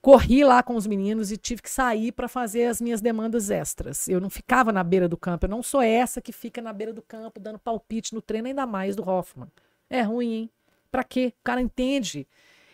[0.00, 4.08] corri lá com os meninos e tive que sair para fazer as minhas demandas extras.
[4.08, 6.92] Eu não ficava na beira do campo, eu não sou essa que fica na beira
[6.92, 9.48] do campo dando palpite no treino, ainda mais do Hoffman.
[9.88, 10.50] É ruim, hein?
[10.90, 11.32] Pra quê?
[11.40, 12.26] O cara entende.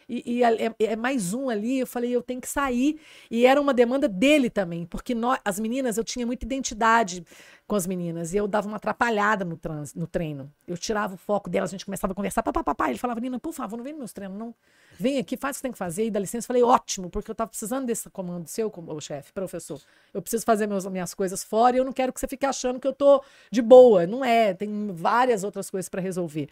[0.09, 3.01] E, e é, é, mais um ali, eu falei, eu tenho que sair.
[3.31, 7.25] E era uma demanda dele também, porque nós, as meninas, eu tinha muita identidade
[7.67, 10.53] com as meninas, e eu dava uma atrapalhada no, trans, no treino.
[10.69, 13.55] Eu tirava o foco delas, a gente começava a conversar, papapá, ele falava, Nina, por
[13.55, 14.55] favor, não vem nos meus treinos, não.
[14.99, 16.45] Vem aqui, faz o que tem que fazer, e dá licença.
[16.45, 19.81] Eu falei, ótimo, porque eu tava precisando desse comando seu, como chefe, professor.
[20.13, 22.79] Eu preciso fazer meus, minhas coisas fora e eu não quero que você fique achando
[22.79, 24.07] que eu tô de boa.
[24.07, 26.51] Não é, tem várias outras coisas para resolver.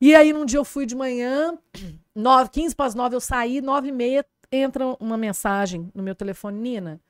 [0.00, 1.58] E aí, num dia eu fui de manhã,
[2.14, 6.14] 9, 15 para as 9 eu saí, 9 e meia entra uma mensagem no meu
[6.14, 7.00] telefone, Nina,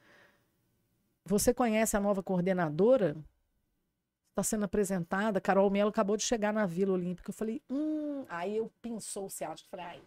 [1.24, 3.16] você conhece a nova coordenadora?
[4.31, 7.31] Está sendo apresentada, Carol Melo acabou de chegar na Vila Olímpica.
[7.31, 10.02] Eu falei, hum, aí eu pensou o Celso, falei, ai,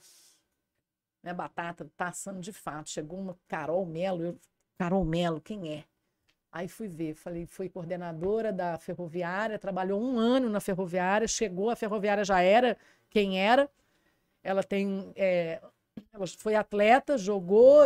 [1.23, 2.89] minha batata tá assando de fato.
[2.89, 4.39] Chegou uma Carol Melo, eu,
[4.77, 5.83] Carol Melo, quem é?
[6.51, 11.75] Aí fui ver, falei, foi coordenadora da ferroviária, trabalhou um ano na ferroviária, chegou, a
[11.75, 12.75] ferroviária já era
[13.09, 13.69] quem era.
[14.43, 15.11] Ela tem.
[15.15, 15.61] É,
[16.11, 17.83] ela foi atleta, jogou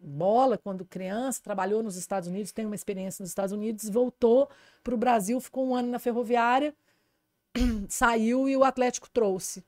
[0.00, 4.48] bola quando criança, trabalhou nos Estados Unidos, tem uma experiência nos Estados Unidos, voltou
[4.82, 6.74] para o Brasil, ficou um ano na ferroviária,
[7.88, 9.64] saiu e o Atlético trouxe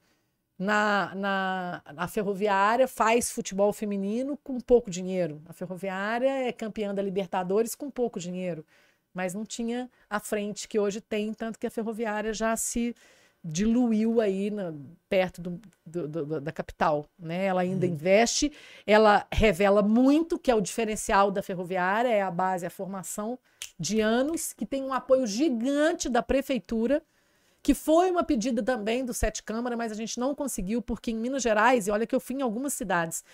[0.58, 5.42] na, na, Ferroviária faz futebol feminino com pouco dinheiro.
[5.46, 8.64] A Ferroviária é campeã da Libertadores com pouco dinheiro,
[9.12, 12.94] mas não tinha a frente que hoje tem, tanto que a Ferroviária já se
[13.44, 14.74] diluiu aí na,
[15.08, 17.06] perto do, do, do, da capital.
[17.18, 17.44] Né?
[17.44, 17.92] Ela ainda uhum.
[17.92, 18.50] investe,
[18.86, 23.38] ela revela muito que é o diferencial da Ferroviária, é a base, a formação
[23.78, 27.02] de anos, que tem um apoio gigante da prefeitura
[27.66, 31.16] que foi uma pedida também do Sete Câmara, mas a gente não conseguiu, porque em
[31.16, 33.24] Minas Gerais, e olha que eu fui em algumas cidades,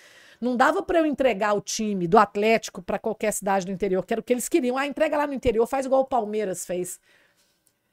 [0.41, 4.11] não dava para eu entregar o time do Atlético para qualquer cidade do interior, que
[4.11, 4.75] era o que eles queriam.
[4.75, 6.99] Ah, entrega lá no interior, faz igual o Palmeiras fez.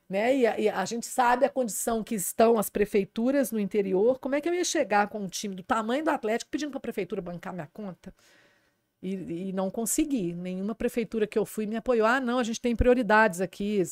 [0.08, 0.34] Né?
[0.34, 4.18] E, a, e a gente sabe a condição que estão as prefeituras no interior.
[4.18, 6.78] Como é que eu ia chegar com um time do tamanho do Atlético pedindo para
[6.78, 8.14] a prefeitura bancar minha conta?
[9.02, 10.32] E, e, não consegui.
[10.32, 12.06] Nenhuma prefeitura que eu fui me apoiou.
[12.06, 13.82] Ah, não, a gente tem prioridades aqui,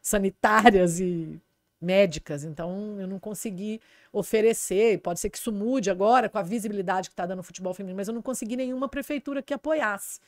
[0.00, 1.38] sanitárias e
[1.84, 3.80] médicas, então eu não consegui
[4.12, 5.00] oferecer.
[5.00, 7.96] Pode ser que isso mude agora com a visibilidade que está dando o futebol feminino,
[7.96, 10.20] mas eu não consegui nenhuma prefeitura que apoiasse.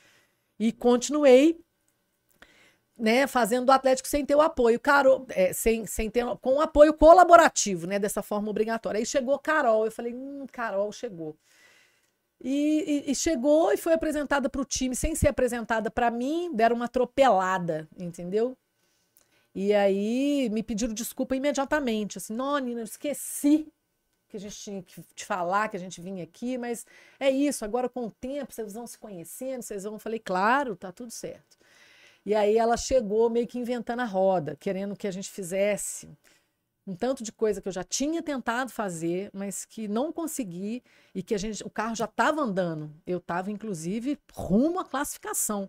[0.59, 1.59] E continuei
[2.97, 6.61] né, fazendo o Atlético sem ter o apoio, Carol, é, sem, sem ter, com o
[6.61, 8.99] apoio colaborativo, né, dessa forma obrigatória.
[8.99, 11.37] Aí chegou Carol, eu falei, hum, Carol chegou.
[12.39, 16.51] E, e, e chegou e foi apresentada para o time sem ser apresentada para mim,
[16.53, 18.55] deram uma atropelada, entendeu?
[19.59, 23.67] E aí me pediram desculpa imediatamente, assim, não, Nina, eu esqueci
[24.29, 26.85] que a gente tinha que te falar, que a gente vinha aqui, mas
[27.19, 29.93] é isso, agora com o tempo vocês vão se conhecendo, vocês vão.
[29.93, 31.57] Eu falei, claro, tá tudo certo.
[32.23, 36.07] E aí ela chegou meio que inventando a roda, querendo que a gente fizesse
[36.85, 40.83] um tanto de coisa que eu já tinha tentado fazer, mas que não consegui
[41.15, 42.93] e que a gente, o carro já estava andando.
[43.07, 45.67] Eu estava inclusive rumo à classificação.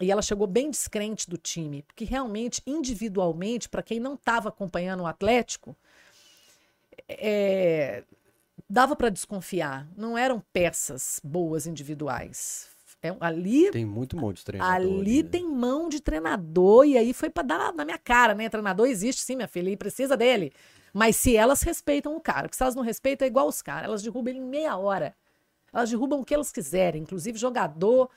[0.00, 5.02] E ela chegou bem descrente do time, porque realmente, individualmente, para quem não estava acompanhando
[5.02, 5.76] o Atlético,
[7.08, 8.04] é,
[8.68, 9.88] dava para desconfiar.
[9.96, 12.68] Não eram peças boas individuais.
[13.00, 14.74] É, ali tem muito mão de treinador.
[14.74, 15.28] Ali, né?
[15.28, 18.48] tem mão de treinador e aí foi para dar na minha cara, né?
[18.48, 20.52] Treinador existe sim, minha filha, e precisa dele.
[20.92, 23.84] Mas se elas respeitam o cara, porque se elas não respeitam, é igual os caras.
[23.84, 25.14] Elas derrubam ele em meia hora.
[25.72, 28.10] Elas derrubam o que elas quiserem, inclusive jogador,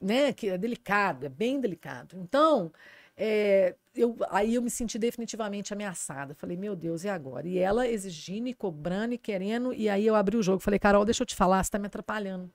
[0.00, 0.32] né?
[0.32, 2.16] Que é delicado, é bem delicado.
[2.18, 2.72] Então,
[3.16, 6.34] é, eu, aí eu me senti definitivamente ameaçada.
[6.34, 7.48] Falei, meu Deus, e agora?
[7.48, 9.72] E ela exigindo, e cobrando, e querendo.
[9.72, 10.60] E aí eu abri o jogo.
[10.60, 12.50] Falei, Carol, deixa eu te falar, você tá me atrapalhando.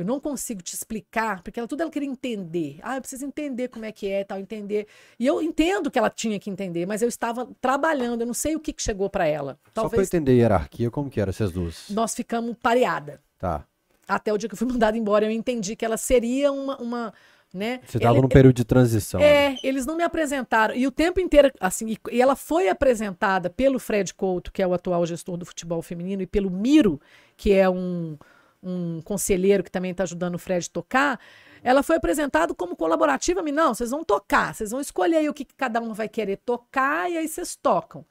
[0.00, 2.78] Eu não consigo te explicar, porque ela tudo ela queria entender.
[2.82, 4.86] Ah, eu preciso entender como é que é, tal, entender.
[5.18, 8.56] E eu entendo que ela tinha que entender, mas eu estava trabalhando, eu não sei
[8.56, 9.58] o que, que chegou para ela.
[9.74, 9.90] Talvez...
[9.90, 11.90] Só para entender a hierarquia, como que era essas duas?
[11.90, 13.20] Nós ficamos pareada.
[13.38, 13.66] Tá.
[14.10, 17.14] Até o dia que eu fui mandada embora, eu entendi que ela seria uma, uma
[17.52, 17.80] né?
[17.84, 19.20] Você estava num período de transição.
[19.20, 19.56] É, né?
[19.62, 20.74] eles não me apresentaram.
[20.74, 24.66] E o tempo inteiro, assim, e, e ela foi apresentada pelo Fred Couto, que é
[24.66, 27.00] o atual gestor do futebol feminino, e pelo Miro,
[27.36, 28.16] que é um,
[28.62, 31.20] um conselheiro que também está ajudando o Fred a tocar,
[31.62, 33.42] ela foi apresentada como colaborativa.
[33.42, 36.36] Não, vocês vão tocar, vocês vão escolher aí o que, que cada um vai querer
[36.36, 38.04] tocar e aí vocês tocam.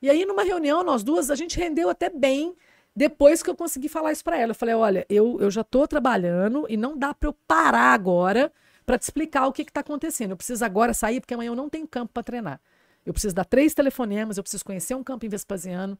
[0.00, 2.54] E aí, numa reunião, nós duas, a gente rendeu até bem
[2.96, 4.52] depois que eu consegui falar isso para ela.
[4.52, 8.50] Eu falei: olha, eu, eu já estou trabalhando e não dá para eu parar agora
[8.86, 10.30] para te explicar o que está acontecendo.
[10.30, 12.60] Eu preciso agora sair, porque amanhã eu não tenho campo para treinar.
[13.04, 15.98] Eu preciso dar três telefonemas, eu preciso conhecer um campo em Vespasiano.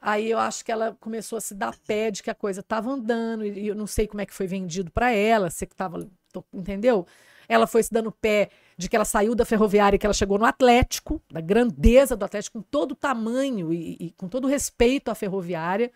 [0.00, 2.88] Aí eu acho que ela começou a se dar pé de que a coisa estava
[2.90, 6.08] andando, e eu não sei como é que foi vendido para ela, sei que estava.
[6.52, 7.06] Entendeu?
[7.48, 10.38] Ela foi se dando pé de que ela saiu da ferroviária e que ela chegou
[10.38, 14.48] no Atlético, da grandeza do Atlético, com todo o tamanho e, e com todo o
[14.48, 15.90] respeito à ferroviária.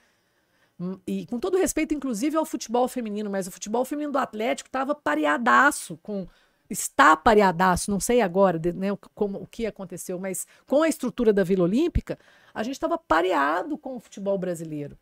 [0.80, 4.68] Hum, e com todo respeito, inclusive, ao futebol feminino, mas o futebol feminino do Atlético
[4.68, 6.26] estava pareadaço com
[6.72, 11.44] está pareadaço, não sei agora né, como, o que aconteceu, mas com a estrutura da
[11.44, 12.18] Vila Olímpica,
[12.54, 14.96] a gente estava pareado com o futebol brasileiro.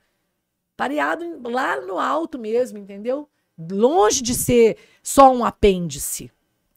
[0.77, 3.29] Pareado lá no alto mesmo, entendeu?
[3.71, 6.31] Longe de ser só um apêndice.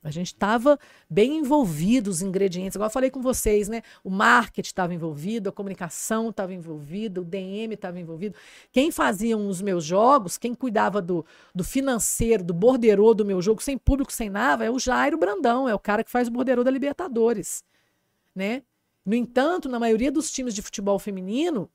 [0.03, 0.77] A gente estava
[1.09, 2.75] bem envolvido, os ingredientes.
[2.75, 3.81] Agora eu falei com vocês, né?
[4.03, 8.35] O marketing estava envolvido, a comunicação estava envolvida, o DM estava envolvido.
[8.71, 11.25] Quem fazia os meus jogos, quem cuidava do,
[11.55, 15.69] do financeiro, do borderô do meu jogo, sem público, sem nada, é o Jairo Brandão,
[15.69, 17.63] é o cara que faz o borderô da Libertadores,
[18.35, 18.63] né?
[19.05, 21.69] No entanto, na maioria dos times de futebol feminino,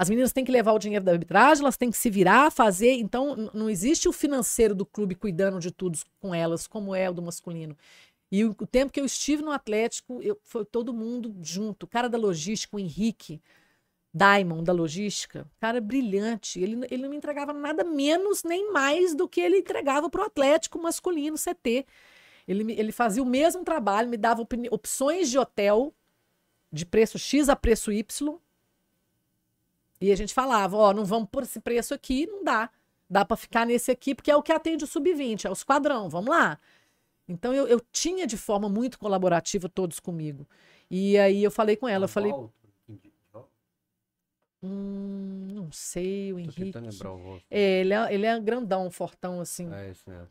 [0.00, 2.92] as meninas têm que levar o dinheiro da arbitragem, elas têm que se virar, fazer.
[2.92, 7.12] Então, não existe o financeiro do clube cuidando de tudo com elas, como é o
[7.12, 7.76] do masculino.
[8.32, 11.82] E o, o tempo que eu estive no Atlético, eu, foi todo mundo junto.
[11.82, 13.42] O cara da logística, o Henrique,
[14.14, 16.58] Diamond, da logística, cara brilhante.
[16.58, 20.24] Ele, ele não me entregava nada menos nem mais do que ele entregava para o
[20.24, 21.84] Atlético masculino CT.
[22.48, 25.92] Ele, ele fazia o mesmo trabalho, me dava opções de hotel
[26.72, 28.40] de preço X a preço Y
[30.00, 32.70] e a gente falava, ó, não vamos por esse preço aqui, não dá.
[33.08, 36.08] Dá para ficar nesse aqui, porque é o que atende o sub-20, é o esquadrão,
[36.08, 36.58] vamos lá.
[37.28, 40.46] Então eu, eu tinha de forma muito colaborativa todos comigo.
[40.90, 42.32] E aí eu falei com ela, eu falei.
[44.62, 46.76] Hum, não sei, o Henrique.
[46.76, 49.72] O é, ele é, ele é grandão, fortão, assim.
[49.72, 50.28] É isso mesmo.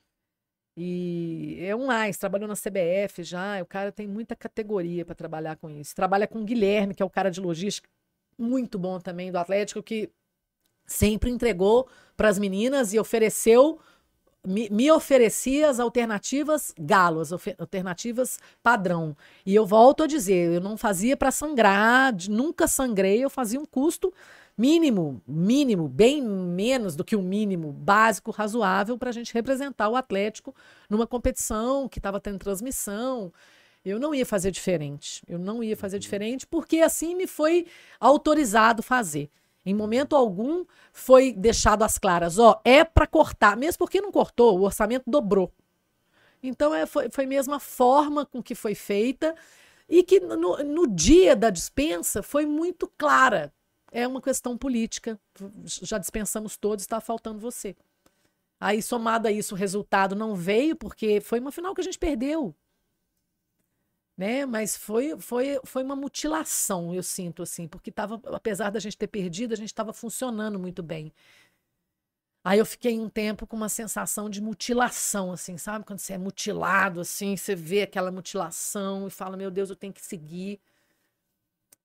[0.77, 3.61] E é um mais, trabalhou na CBF já.
[3.61, 5.95] O cara tem muita categoria para trabalhar com isso.
[5.95, 7.89] Trabalha com o Guilherme, que é o cara de logística,
[8.39, 10.09] muito bom também do Atlético, que
[10.87, 11.87] sempre entregou
[12.17, 13.79] para as meninas e ofereceu,
[14.45, 19.15] me, me, oferecia as alternativas galo, as alternativas padrão.
[19.45, 23.65] E eu volto a dizer, eu não fazia para sangrar, nunca sangrei, eu fazia um
[23.65, 24.13] custo
[24.57, 29.95] mínimo, mínimo, bem menos do que o mínimo básico, razoável, para a gente representar o
[29.95, 30.53] Atlético
[30.89, 33.31] numa competição que estava tendo transmissão.
[33.83, 35.23] Eu não ia fazer diferente.
[35.27, 36.01] Eu não ia fazer uhum.
[36.01, 37.65] diferente porque assim me foi
[37.99, 39.29] autorizado fazer.
[39.65, 44.57] Em momento algum foi deixado às claras, ó, é para cortar, mesmo porque não cortou,
[44.57, 45.51] o orçamento dobrou.
[46.41, 49.35] Então é, foi, foi mesmo a forma com que foi feita
[49.87, 53.53] e que no, no dia da dispensa foi muito clara.
[53.91, 55.19] É uma questão política.
[55.65, 57.75] Já dispensamos todos, está faltando você.
[58.59, 61.97] Aí, somado a isso, o resultado não veio, porque foi uma final que a gente
[61.97, 62.55] perdeu
[64.19, 64.45] né?
[64.45, 69.07] Mas foi, foi, foi uma mutilação, eu sinto assim, porque tava, apesar da gente ter
[69.07, 71.13] perdido, a gente estava funcionando muito bem.
[72.43, 75.85] Aí eu fiquei um tempo com uma sensação de mutilação, assim, sabe?
[75.85, 79.93] Quando você é mutilado, assim, você vê aquela mutilação e fala, meu Deus, eu tenho
[79.93, 80.59] que seguir.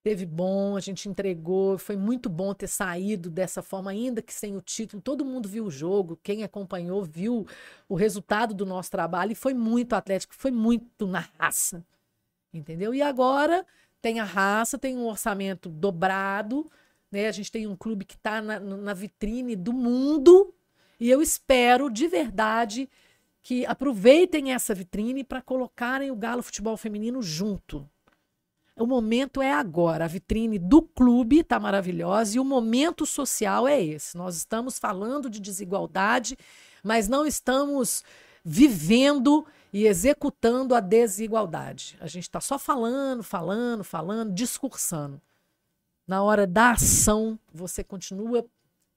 [0.03, 4.57] Teve bom, a gente entregou, foi muito bom ter saído dessa forma, ainda que sem
[4.57, 5.01] o título.
[5.01, 7.47] Todo mundo viu o jogo, quem acompanhou viu
[7.89, 11.85] o resultado do nosso trabalho e foi muito atlético, foi muito na raça
[12.59, 12.95] entendeu?
[12.95, 13.67] E agora
[14.01, 16.71] tem a raça, tem um orçamento dobrado,
[17.11, 17.29] né?
[17.29, 20.55] A gente tem um clube que está na, na vitrine do mundo
[20.99, 22.89] e eu espero de verdade
[23.43, 27.89] que aproveitem essa vitrine para colocarem o Galo Futebol Feminino junto.
[28.77, 30.07] O momento é agora.
[30.07, 34.17] A vitrine do clube está maravilhosa e o momento social é esse.
[34.17, 36.37] Nós estamos falando de desigualdade,
[36.83, 38.03] mas não estamos
[38.45, 41.99] vivendo e executando a desigualdade.
[42.01, 45.21] A gente está só falando, falando, falando, discursando.
[46.07, 48.47] Na hora da ação, você continua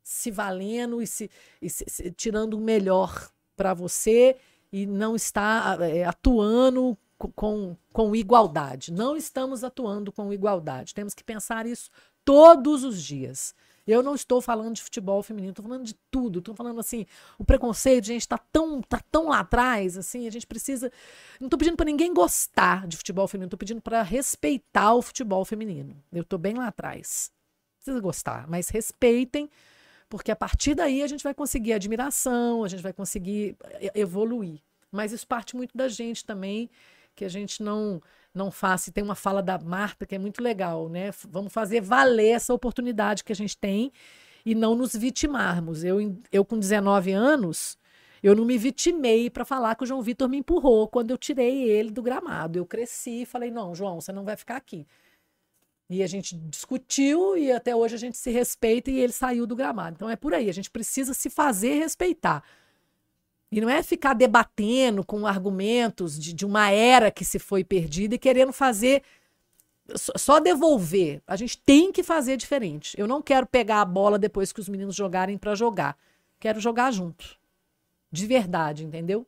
[0.03, 4.37] se valendo e se, e se, se tirando o melhor para você
[4.71, 6.95] e não está é, atuando
[7.35, 8.93] com, com igualdade.
[8.93, 10.93] Não estamos atuando com igualdade.
[10.93, 11.89] Temos que pensar isso
[12.23, 13.55] todos os dias.
[13.87, 16.39] Eu não estou falando de futebol feminino, estou falando de tudo.
[16.39, 17.05] Estou falando assim,
[17.37, 20.91] o preconceito, gente, está tão, tá tão lá atrás, assim, a gente precisa.
[21.39, 25.45] Não estou pedindo para ninguém gostar de futebol feminino, estou pedindo para respeitar o futebol
[25.45, 25.95] feminino.
[26.11, 27.31] Eu estou bem lá atrás.
[27.77, 29.49] Precisa gostar, mas respeitem,
[30.09, 33.55] porque a partir daí a gente vai conseguir admiração, a gente vai conseguir
[33.95, 34.59] evoluir.
[34.91, 36.69] Mas isso parte muito da gente também
[37.15, 38.01] que a gente não
[38.37, 38.89] não faça.
[38.89, 41.11] E tem uma fala da Marta que é muito legal, né?
[41.27, 43.91] Vamos fazer valer essa oportunidade que a gente tem
[44.45, 45.83] e não nos vitimarmos.
[45.83, 45.97] Eu,
[46.31, 47.77] eu com 19 anos,
[48.23, 51.63] eu não me vitimei para falar que o João Vitor me empurrou quando eu tirei
[51.63, 52.57] ele do gramado.
[52.57, 54.87] Eu cresci e falei: não, João, você não vai ficar aqui.
[55.89, 59.55] E a gente discutiu e até hoje a gente se respeita e ele saiu do
[59.55, 59.95] gramado.
[59.95, 62.43] Então é por aí, a gente precisa se fazer respeitar.
[63.51, 68.15] E não é ficar debatendo com argumentos de, de uma era que se foi perdida
[68.15, 69.03] e querendo fazer
[69.95, 71.21] só devolver.
[71.25, 72.99] A gente tem que fazer diferente.
[72.99, 75.97] Eu não quero pegar a bola depois que os meninos jogarem para jogar.
[76.39, 77.37] Quero jogar junto.
[78.11, 79.25] De verdade, entendeu?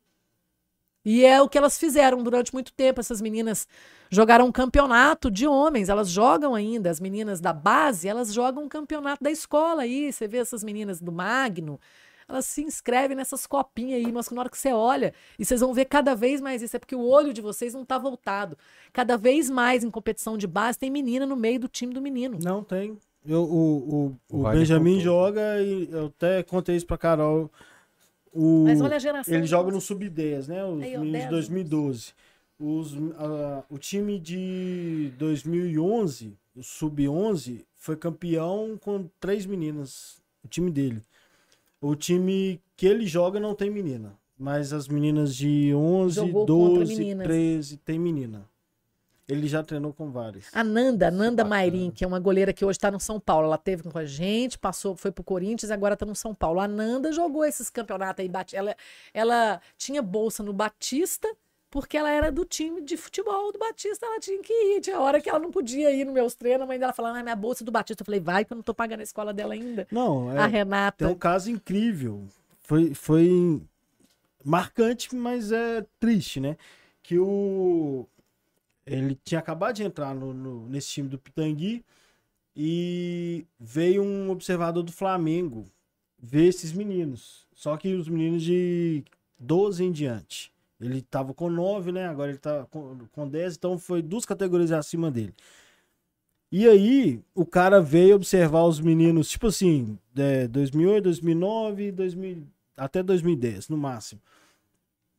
[1.04, 3.00] E é o que elas fizeram durante muito tempo.
[3.00, 3.68] Essas meninas
[4.10, 5.90] jogaram um campeonato de homens.
[5.90, 6.90] Elas jogam ainda.
[6.90, 10.12] As meninas da base, elas jogam um campeonato da escola aí.
[10.12, 11.80] Você vê essas meninas do Magno,
[12.30, 15.74] elas se inscrevem nessas copinhas aí, mas na hora que você olha, e vocês vão
[15.74, 18.56] ver cada vez mais isso, é porque o olho de vocês não está voltado.
[18.94, 22.38] Cada vez mais em competição de base tem menina no meio do time do menino.
[22.42, 22.98] Não tem.
[23.26, 25.04] Eu, o o, o, Benjamin contou.
[25.04, 27.52] joga e eu até contei isso pra Carol.
[28.32, 29.34] O, Mas olha a geração.
[29.34, 30.64] Ele joga no Sub-10, né?
[30.64, 32.14] Os aí, meninos de 2012.
[32.60, 40.22] Os, uh, o time de 2011, o Sub-11, foi campeão com três meninas.
[40.44, 41.02] O time dele.
[41.82, 44.18] O time que ele joga não tem menina.
[44.38, 48.48] Mas as meninas de 11, Jogou 12, 13 tem menina.
[49.28, 50.46] Ele já treinou com várias.
[50.54, 53.46] A Nanda, Nanda Mairim, que é uma goleira que hoje está no São Paulo.
[53.46, 56.60] Ela teve com a gente, passou, foi pro Corinthians, agora está no São Paulo.
[56.60, 58.76] A Nanda jogou esses campeonatos aí, ela,
[59.14, 61.28] ela tinha bolsa no Batista,
[61.70, 64.82] porque ela era do time de futebol do Batista, ela tinha que ir.
[64.82, 67.24] Tinha hora que ela não podia ir nos meus treinos, a mãe dela falando, ah,
[67.24, 68.02] minha bolsa é do Batista.
[68.02, 69.88] Eu falei, vai, que eu não tô pagando a escola dela ainda.
[69.92, 71.06] Não, é, a Renata.
[71.06, 72.26] Tem um caso incrível.
[72.62, 73.62] Foi, foi
[74.44, 76.58] marcante, mas é triste, né?
[77.04, 78.08] Que o.
[78.86, 81.86] Ele tinha acabado de entrar no, no, nesse time do Pitangui
[82.56, 85.68] e veio um observador do Flamengo
[86.18, 87.48] ver esses meninos.
[87.54, 89.04] Só que os meninos de
[89.40, 90.52] 12 em diante.
[90.80, 92.08] Ele tava com 9, né?
[92.08, 95.34] Agora ele tá com, com 10, então foi duas categorias acima dele.
[96.52, 103.04] E aí, o cara veio observar os meninos, tipo assim, é, 2008, 2009, 2000, até
[103.04, 104.22] 2010, no máximo.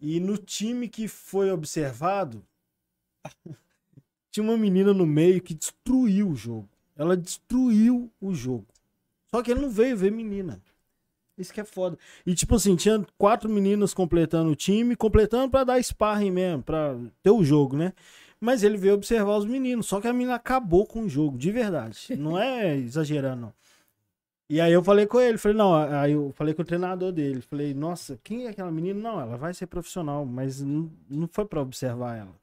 [0.01, 2.43] E no time que foi observado,
[4.33, 6.69] tinha uma menina no meio que destruiu o jogo.
[6.97, 8.67] Ela destruiu o jogo.
[9.27, 10.61] Só que ele não veio ver menina.
[11.41, 11.99] Isso que é foda.
[12.27, 16.97] E tipo assim, tinha quatro meninas completando o time, completando para dar sparring mesmo, pra
[17.23, 17.95] ter o jogo, né?
[18.39, 21.51] Mas ele veio observar os meninos, só que a menina acabou com o jogo, de
[21.51, 22.09] verdade.
[22.17, 23.53] Não é exagerando, não.
[24.49, 27.41] E aí eu falei com ele, falei, não, aí eu falei com o treinador dele,
[27.41, 28.99] falei, nossa, quem é aquela menina?
[28.99, 32.35] Não, ela vai ser profissional, mas não, não foi para observar ela.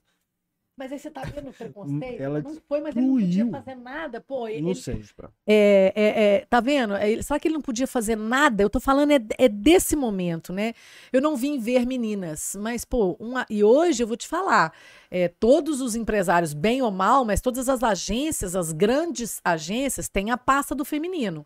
[0.77, 2.21] Mas aí você tá vendo o preconceito?
[2.21, 4.21] Ela não foi, mas ele não podia fazer nada.
[4.21, 5.03] Pô, ele, não sei,
[5.47, 6.93] é, é, é, Tá vendo?
[6.93, 8.61] É, será que ele não podia fazer nada?
[8.61, 10.73] Eu tô falando é, é desse momento, né?
[11.11, 14.71] Eu não vim ver meninas, mas, pô, uma, e hoje eu vou te falar:
[15.09, 20.29] é, todos os empresários, bem ou mal, mas todas as agências, as grandes agências, têm
[20.29, 21.45] a pasta do feminino.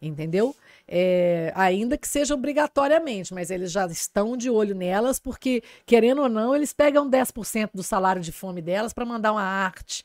[0.00, 0.54] Entendeu?
[0.92, 6.28] É, ainda que seja obrigatoriamente, mas eles já estão de olho nelas, porque, querendo ou
[6.28, 10.04] não, eles pegam 10% do salário de fome delas para mandar uma arte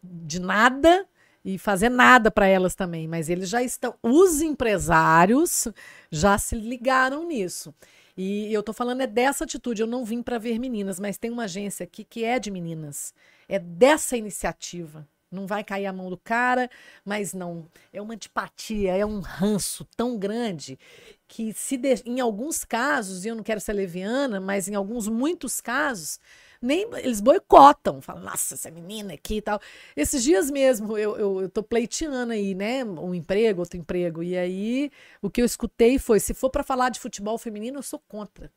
[0.00, 1.04] de nada
[1.44, 5.66] e fazer nada para elas também, mas eles já estão, os empresários
[6.08, 7.74] já se ligaram nisso.
[8.16, 11.32] E eu estou falando é dessa atitude, eu não vim para ver meninas, mas tem
[11.32, 13.12] uma agência aqui que é de meninas.
[13.48, 16.70] É dessa iniciativa Não vai cair a mão do cara,
[17.04, 17.66] mas não.
[17.92, 20.78] É uma antipatia, é um ranço tão grande
[21.26, 22.02] que se de...
[22.04, 26.20] em alguns casos, e eu não quero ser leviana, mas em alguns muitos casos,
[26.60, 29.60] nem eles boicotam, falam, nossa, essa menina aqui e tal.
[29.96, 32.84] Esses dias mesmo, eu, eu, eu tô pleiteando aí, né?
[32.84, 34.22] Um emprego, outro emprego.
[34.22, 37.82] E aí, o que eu escutei foi: se for para falar de futebol feminino, eu
[37.82, 38.52] sou contra.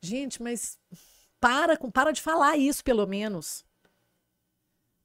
[0.00, 0.78] Gente, mas
[1.40, 3.64] para, para de falar isso, pelo menos.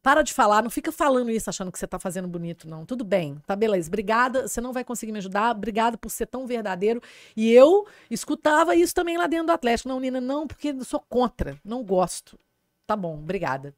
[0.08, 2.86] Para de falar, não fica falando isso achando que você tá fazendo bonito, não.
[2.86, 3.90] Tudo bem, tá beleza.
[3.90, 5.53] Obrigada, você não vai conseguir me ajudar.
[5.53, 7.02] Obrigada por ser tão verdadeiro.
[7.36, 9.90] E eu escutava isso também lá dentro do Atlético.
[9.90, 12.40] Não, Nina, não, porque eu sou contra, não gosto.
[12.86, 13.76] Tá bom, obrigada.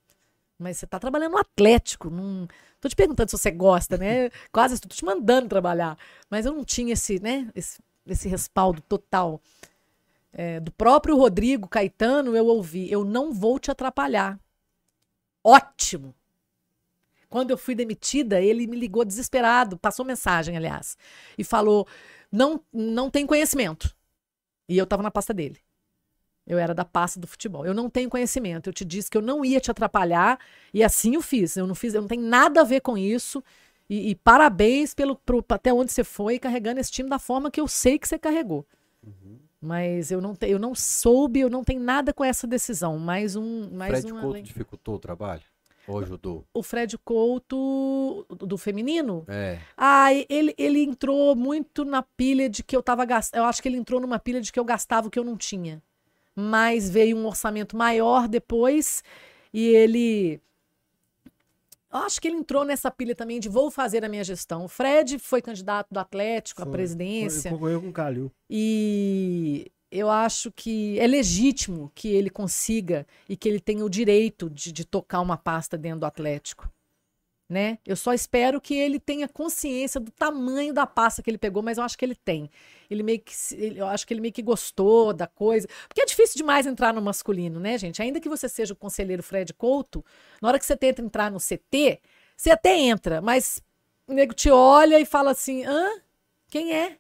[0.59, 2.47] Mas você tá trabalhando no Atlético, não...
[2.79, 4.29] Tô te perguntando se você gosta, né?
[4.53, 5.97] Quase estou te mandando trabalhar.
[6.29, 9.41] Mas eu não tinha esse, né, esse, esse respaldo total.
[10.31, 14.39] É, do próprio Rodrigo Caetano, eu ouvi: eu não vou te atrapalhar.
[15.43, 16.13] Ótimo.
[17.29, 20.97] Quando eu fui demitida, ele me ligou desesperado, passou mensagem, aliás,
[21.37, 21.87] e falou:
[22.31, 23.95] não, não tem conhecimento.
[24.67, 25.59] E eu estava na pasta dele.
[26.45, 27.65] Eu era da pasta do futebol.
[27.65, 28.69] Eu não tenho conhecimento.
[28.69, 30.39] Eu te disse que eu não ia te atrapalhar
[30.73, 31.55] e assim eu fiz.
[31.55, 33.43] Eu não fiz, eu não tenho nada a ver com isso.
[33.87, 37.61] E, e parabéns pelo pro, até onde você foi carregando esse time da forma que
[37.61, 38.65] eu sei que você carregou.
[39.05, 39.37] Uhum.
[39.61, 42.97] Mas eu não, te, eu não soube, eu não tenho nada com essa decisão.
[42.97, 43.69] Mais um.
[43.71, 45.43] Mais Fred um Couto dificultou o trabalho?
[45.89, 46.45] Ou ajudou?
[46.53, 49.25] O Fred Couto do feminino?
[49.27, 49.57] É.
[49.75, 53.41] Ah, ele, ele entrou muito na pilha de que eu tava gastando.
[53.41, 55.35] Eu acho que ele entrou numa pilha de que eu gastava o que eu não
[55.35, 55.81] tinha.
[56.35, 59.03] Mas veio um orçamento maior depois
[59.51, 60.39] e ele.
[61.91, 64.65] Eu acho que ele entrou nessa pilha também de vou fazer a minha gestão.
[64.65, 67.49] O Fred foi candidato do Atlético foi, à presidência.
[67.49, 68.31] Concorreu com o Calil.
[68.47, 74.49] E eu acho que é legítimo que ele consiga e que ele tenha o direito
[74.49, 76.69] de, de, tocar uma pasta dentro do Atlético.
[77.47, 77.79] Né?
[77.83, 81.79] Eu só espero que ele tenha consciência do tamanho da pasta que ele pegou, mas
[81.79, 82.47] eu acho que ele tem.
[82.87, 83.33] Ele meio que,
[83.75, 87.01] eu acho que ele meio que gostou da coisa, porque é difícil demais entrar no
[87.01, 88.03] masculino, né, gente?
[88.03, 90.05] Ainda que você seja o conselheiro Fred Couto,
[90.39, 91.99] na hora que você tenta entrar no CT,
[92.37, 93.59] você até entra, mas
[94.07, 95.89] o nego te olha e fala assim: "Hã?
[96.49, 96.99] Quem é?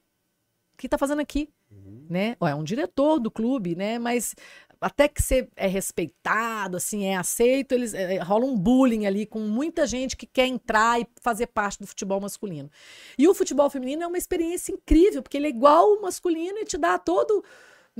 [0.73, 2.05] O que tá fazendo aqui?" Uhum.
[2.09, 2.35] Né?
[2.41, 3.99] é um diretor do clube, né?
[3.99, 4.35] Mas
[4.81, 9.39] até que você é respeitado, assim, é aceito, eles é, rola um bullying ali com
[9.39, 12.69] muita gente que quer entrar e fazer parte do futebol masculino.
[13.17, 16.65] E o futebol feminino é uma experiência incrível, porque ele é igual o masculino e
[16.65, 17.43] te dá todo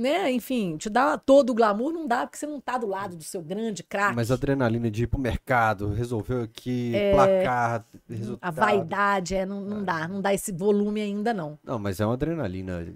[0.00, 0.32] né?
[0.32, 3.22] Enfim, te dá todo o glamour, não dá, porque você não tá do lado do
[3.22, 4.16] seu grande craque.
[4.16, 7.12] Mas a adrenalina de ir pro mercado, resolveu aqui, é...
[7.12, 8.38] placar, resultado.
[8.40, 9.84] A vaidade, é, não, não é.
[9.84, 11.58] dá, não dá esse volume ainda, não.
[11.62, 12.86] Não, mas é uma adrenalina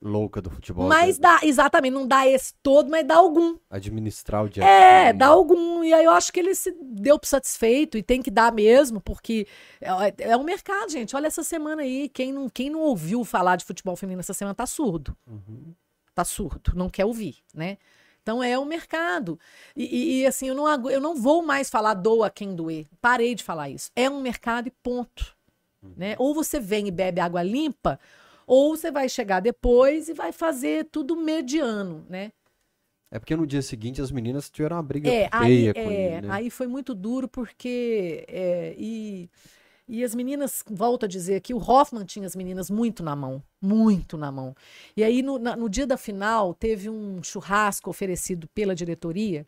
[0.00, 0.88] louca do futebol.
[0.88, 3.56] Mas dá, exatamente, não dá esse todo, mas dá algum.
[3.68, 4.64] Administrar o dia.
[4.64, 5.82] É, dá algum.
[5.82, 9.46] E aí eu acho que ele se deu satisfeito e tem que dar mesmo, porque
[9.80, 11.16] é, é um mercado, gente.
[11.16, 14.54] Olha essa semana aí, quem não, quem não ouviu falar de futebol feminino essa semana
[14.54, 15.16] tá surdo.
[15.26, 15.74] Uhum.
[16.14, 17.78] Tá surdo, não quer ouvir, né?
[18.22, 19.38] Então é o um mercado.
[19.74, 22.86] E, e, e, assim, eu não, eu não vou mais falar doa quem doer.
[23.00, 23.90] Parei de falar isso.
[23.96, 25.34] É um mercado e ponto.
[25.82, 25.94] Uhum.
[25.96, 26.14] Né?
[26.18, 27.98] Ou você vem e bebe água limpa,
[28.48, 32.32] ou você vai chegar depois e vai fazer tudo mediano, né?
[33.10, 36.16] É porque no dia seguinte as meninas tiveram uma briga é, feia aí, com é,
[36.16, 36.28] ele, né?
[36.30, 38.24] Aí foi muito duro porque...
[38.26, 39.30] É, e,
[39.86, 43.42] e as meninas, volto a dizer que o Hoffman tinha as meninas muito na mão,
[43.60, 44.54] muito na mão.
[44.96, 49.46] E aí no, na, no dia da final teve um churrasco oferecido pela diretoria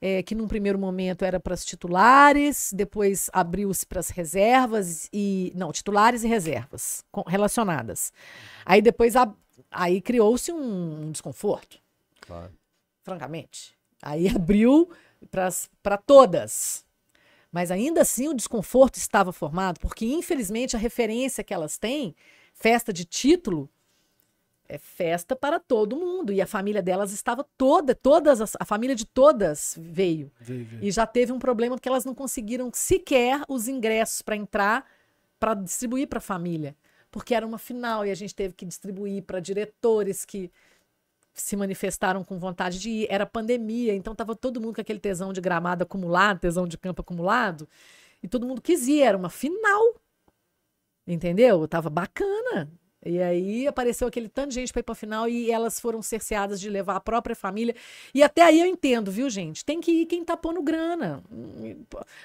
[0.00, 5.52] é, que num primeiro momento era para as titulares, depois abriu-se para as reservas e
[5.54, 8.12] não titulares e reservas com, relacionadas.
[8.64, 9.32] Aí depois a,
[9.70, 11.78] aí criou-se um, um, desconforto,
[12.20, 12.50] claro.
[13.02, 13.74] francamente.
[14.00, 14.90] Aí abriu
[15.82, 16.84] para todas.
[17.52, 22.14] Mas ainda assim o desconforto estava formado, porque infelizmente a referência que elas têm,
[22.54, 23.68] festa de título,
[24.70, 26.32] é festa para todo mundo.
[26.32, 30.30] E a família delas estava toda, todas, a família de todas veio.
[30.40, 30.84] veio, veio.
[30.84, 34.86] E já teve um problema porque elas não conseguiram sequer os ingressos para entrar,
[35.40, 36.76] para distribuir para a família.
[37.10, 40.50] Porque era uma final e a gente teve que distribuir para diretores que
[41.34, 43.06] se manifestaram com vontade de ir.
[43.10, 47.02] Era pandemia, então estava todo mundo com aquele tesão de gramado acumulado, tesão de campo
[47.02, 47.68] acumulado.
[48.22, 49.96] E todo mundo quis ir, era uma final.
[51.04, 51.66] Entendeu?
[51.66, 52.70] Tava bacana
[53.04, 56.60] E aí apareceu aquele tanto de gente para ir para final e elas foram cerceadas
[56.60, 57.74] de levar a própria família.
[58.14, 59.64] E até aí eu entendo, viu, gente?
[59.64, 61.22] Tem que ir quem tá pondo grana.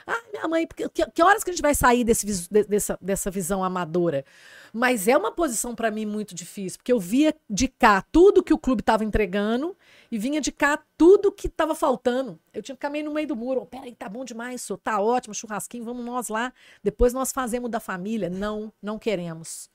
[0.06, 3.64] Ah, minha mãe, que, que horas que a gente vai sair desse, dessa, dessa visão
[3.64, 4.26] amadora?
[4.74, 8.54] Mas é uma posição para mim muito difícil, porque eu via de cá tudo que
[8.54, 9.78] o clube estava entregando
[10.12, 12.38] e vinha de cá tudo que estava faltando.
[12.54, 13.62] Eu tinha que ficar meio no meio do muro.
[13.62, 14.78] Oh, peraí, tá bom demais, senhor.
[14.80, 16.52] Tá ótimo, churrasquinho, vamos nós lá.
[16.84, 18.30] Depois nós fazemos da família.
[18.30, 19.70] Não, não queremos.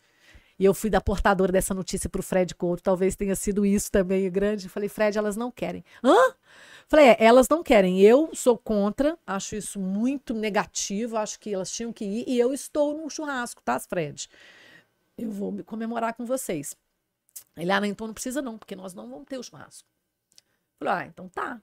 [0.61, 2.83] E eu fui da portadora dessa notícia para o Fred Couto.
[2.83, 4.69] Talvez tenha sido isso também grande.
[4.69, 5.83] Falei, Fred, elas não querem.
[6.05, 6.35] Hã?
[6.87, 7.99] Falei, é, elas não querem.
[8.03, 12.25] Eu sou contra, acho isso muito negativo, acho que elas tinham que ir.
[12.29, 14.29] E eu estou no churrasco, tá, Fred?
[15.17, 16.77] Eu vou comemorar com vocês.
[17.57, 19.89] Ele, ah, então não precisa não, porque nós não vamos ter o churrasco.
[20.79, 21.59] Falei, ah, então tá.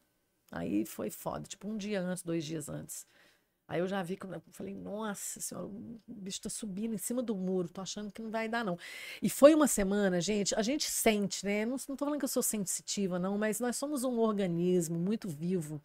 [0.51, 3.05] Aí foi foda, tipo um dia antes, dois dias antes.
[3.67, 7.35] Aí eu já vi, eu falei, nossa senhora, o bicho tá subindo em cima do
[7.35, 8.77] muro, tô achando que não vai dar, não.
[9.21, 11.65] E foi uma semana, gente, a gente sente, né?
[11.65, 15.27] Não, não tô falando que eu sou sensitiva, não, mas nós somos um organismo muito
[15.27, 15.81] vivo.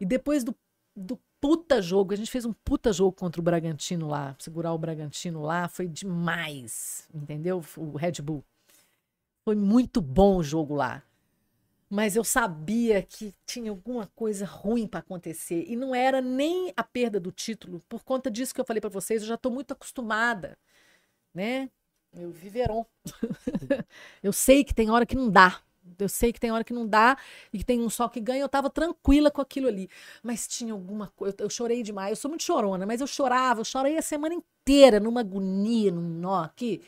[0.00, 0.54] E depois do,
[0.94, 4.78] do puta jogo, a gente fez um puta jogo contra o Bragantino lá, segurar o
[4.78, 7.64] Bragantino lá, foi demais, entendeu?
[7.76, 8.44] O Red Bull.
[9.44, 11.02] Foi muito bom o jogo lá
[11.90, 16.84] mas eu sabia que tinha alguma coisa ruim para acontecer e não era nem a
[16.84, 19.72] perda do título, por conta disso que eu falei para vocês, eu já estou muito
[19.72, 20.56] acostumada,
[21.34, 21.68] né?
[22.12, 22.86] Eu viveron.
[24.22, 25.60] eu sei que tem hora que não dá.
[25.98, 27.16] Eu sei que tem hora que não dá
[27.52, 28.40] e que tem um só que ganha.
[28.40, 29.88] Eu estava tranquila com aquilo ali.
[30.22, 31.36] Mas tinha alguma coisa.
[31.38, 32.10] Eu, eu, chorei demais.
[32.10, 33.60] Eu sou muito chorona, mas eu chorava.
[33.60, 36.82] Eu chorei a semana inteira numa agonia, num nó aqui.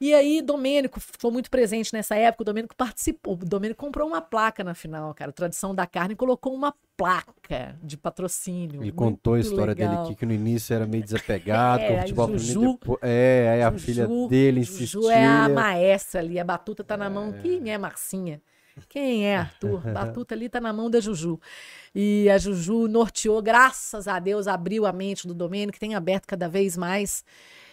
[0.00, 2.42] E aí, Domênico ficou muito presente nessa época.
[2.42, 3.34] O Domênico participou.
[3.34, 5.30] O Domênico comprou uma placa na final, cara.
[5.30, 8.82] Tradição da Carne colocou uma placa de patrocínio.
[8.82, 9.90] Ele contou a história legal.
[9.90, 13.62] dele aqui, que no início era meio desapegado, é, com futebol Juju, depois, É, aí
[13.62, 14.86] a Juju, filha dele insistia.
[14.86, 16.40] Juju é a maestra ali.
[16.40, 17.08] A batuta tá na é.
[17.10, 17.32] mão.
[17.32, 18.40] Quem é Marcinha?
[18.88, 19.80] Quem é Arthur?
[19.92, 21.38] Batuta ali tá na mão da Juju.
[21.94, 26.26] E a Juju norteou, graças a Deus, abriu a mente do Domênico, que tem aberto
[26.26, 27.24] cada vez mais.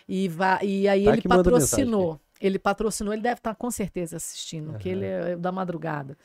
[0.08, 2.22] E, vai, e aí tá ele patrocinou.
[2.40, 4.78] Ele patrocinou, ele deve estar com certeza assistindo, uhum.
[4.78, 6.16] que ele é da madrugada.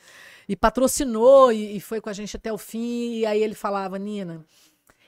[0.46, 3.14] E patrocinou e, e, foi com a gente até o fim.
[3.14, 4.44] E aí ele falava, Nina.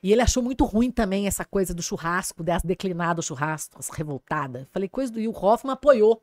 [0.03, 4.67] E ele achou muito ruim também essa coisa do churrasco, dessa declinada churrasco, essa revoltada.
[4.73, 5.20] Falei, coisa do.
[5.20, 6.23] E o Hoffman apoiou.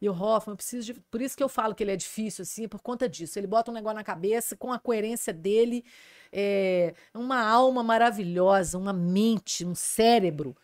[0.00, 1.00] E o Hoffman, eu preciso de.
[1.10, 3.38] Por isso que eu falo que ele é difícil, assim, por conta disso.
[3.38, 5.84] Ele bota um negócio na cabeça com a coerência dele,
[6.32, 10.56] é, uma alma maravilhosa, uma mente, um cérebro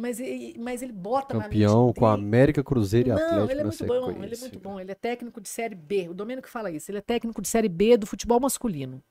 [0.00, 0.18] mas,
[0.58, 4.24] mas ele bota Campeão com a América Cruzeiro e Não, Atlético ele é muito bom,
[4.24, 4.80] ele é muito bom.
[4.80, 6.08] Ele é técnico de Série B.
[6.08, 6.90] O Domênico fala isso.
[6.90, 9.02] Ele é técnico de Série B do futebol masculino.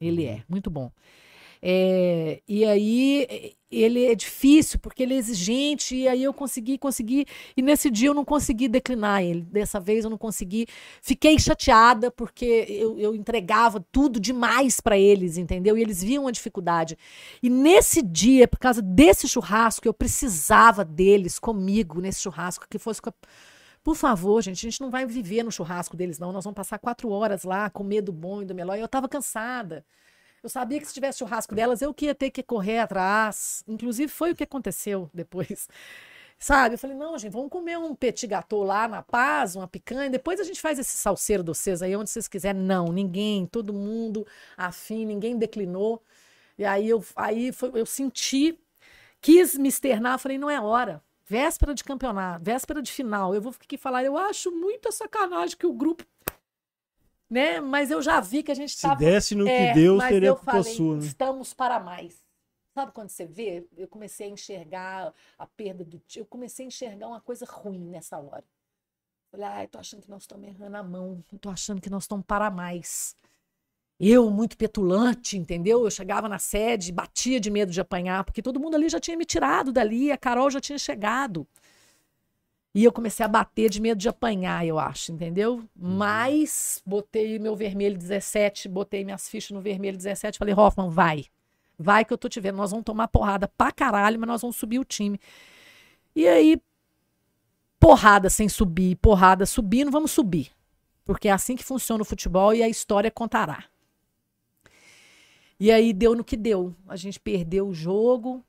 [0.00, 0.32] Ele uhum.
[0.32, 0.90] é, muito bom.
[1.62, 7.26] É, e aí ele é difícil porque ele é exigente e aí eu consegui, consegui
[7.56, 9.42] e nesse dia eu não consegui declinar ele.
[9.42, 10.66] Dessa vez eu não consegui.
[11.02, 15.76] Fiquei chateada porque eu, eu entregava tudo demais para eles, entendeu?
[15.76, 16.96] E eles viam a dificuldade.
[17.42, 23.02] E nesse dia, por causa desse churrasco, eu precisava deles comigo nesse churrasco que fosse
[23.02, 23.14] com a...
[23.82, 26.32] Por favor, gente, a gente não vai viver no churrasco deles, não.
[26.32, 28.76] Nós vamos passar quatro horas lá com medo bom e do melhor.
[28.76, 29.84] E eu estava cansada.
[30.42, 33.64] Eu sabia que se tivesse churrasco delas, eu que ia ter que correr atrás.
[33.66, 35.68] Inclusive, foi o que aconteceu depois.
[36.38, 36.74] Sabe?
[36.74, 40.38] Eu falei, não, gente, vamos comer um petit gâteau lá na paz, uma picanha, depois
[40.38, 42.60] a gente faz esse salseiro de vocês aí onde vocês quiserem.
[42.60, 46.02] Não, ninguém, todo mundo afim, ninguém declinou.
[46.58, 48.58] E aí eu, aí foi, eu senti,
[49.20, 51.02] quis me externar, falei, não é hora.
[51.28, 53.34] Véspera de campeonato, véspera de final.
[53.34, 56.04] Eu vou aqui falar, eu acho muita sacanagem que o grupo
[57.28, 57.60] né?
[57.60, 58.98] Mas eu já vi que a gente estava.
[58.98, 60.96] Se desse no é, que Deus, teria culpa sua.
[60.96, 61.04] Né?
[61.04, 62.24] Estamos para mais.
[62.74, 63.66] Sabe quando você vê?
[63.76, 66.20] Eu comecei a enxergar a perda do tio.
[66.20, 68.44] Eu comecei a enxergar uma coisa ruim nessa hora.
[69.30, 71.24] Falei, ai, tô achando que nós estamos errando a mão.
[71.40, 73.16] Tô achando que nós estamos para mais.
[73.98, 75.84] Eu, muito petulante, entendeu?
[75.84, 79.16] Eu chegava na sede, batia de medo de apanhar, porque todo mundo ali já tinha
[79.16, 81.46] me tirado dali, a Carol já tinha chegado.
[82.76, 85.54] E eu comecei a bater de medo de apanhar, eu acho, entendeu?
[85.54, 85.96] Uhum.
[85.96, 91.24] Mas botei meu vermelho 17, botei minhas fichas no vermelho 17, falei, Hoffman, vai.
[91.78, 92.56] Vai que eu tô te vendo.
[92.56, 95.18] Nós vamos tomar porrada pra caralho, mas nós vamos subir o time.
[96.14, 96.60] E aí,
[97.80, 100.50] porrada sem subir, porrada subindo, vamos subir.
[101.02, 103.64] Porque é assim que funciona o futebol e a história contará.
[105.58, 106.76] E aí deu no que deu.
[106.86, 108.44] A gente perdeu o jogo,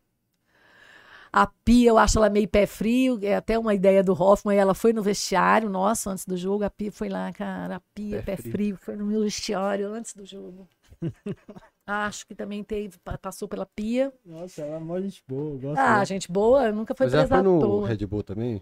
[1.31, 4.73] a Pia, eu acho ela meio pé frio, é até uma ideia do Hoffman, ela
[4.73, 8.35] foi no vestiário nosso antes do jogo, a Pia foi lá, cara, a Pia, pé,
[8.35, 8.51] pé frio.
[8.51, 10.67] frio, foi no meu vestiário antes do jogo.
[11.85, 14.11] Acho que também teve, passou pela Pia.
[14.25, 15.57] Nossa, ela é mó gente boa.
[15.71, 16.05] ah, dela.
[16.05, 18.61] gente boa, nunca foi Mas presa ela foi no Red Bull também?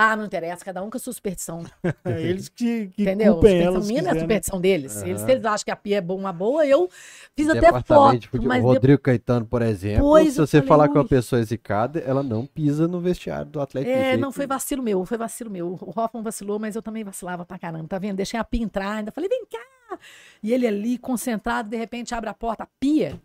[0.00, 1.64] Ah, não interessa, cada um com a sua superstição.
[2.04, 3.32] É eles que, que Entendeu?
[3.34, 3.88] culpem elas.
[3.88, 4.20] minha não é a quiserem.
[4.20, 4.96] superstição deles.
[4.98, 5.06] Aham.
[5.08, 6.88] Eles, se eles acham que a pia é boa, uma boa, eu
[7.34, 8.28] fiz até de foto.
[8.28, 8.46] futebol.
[8.46, 11.44] Mas O Rodrigo Caetano, por exemplo, Depois se você falei, falar que uma pessoa é
[11.44, 13.92] zicada, ela não pisa no vestiário do Atlético.
[13.92, 15.76] de É, não, foi vacilo meu, foi vacilo meu.
[15.80, 18.16] O Hoffman vacilou, mas eu também vacilava pra caramba, tá vendo?
[18.18, 19.98] Deixei a pia entrar, ainda falei, vem cá!
[20.40, 23.20] E ele ali, concentrado, de repente abre a porta, a pia.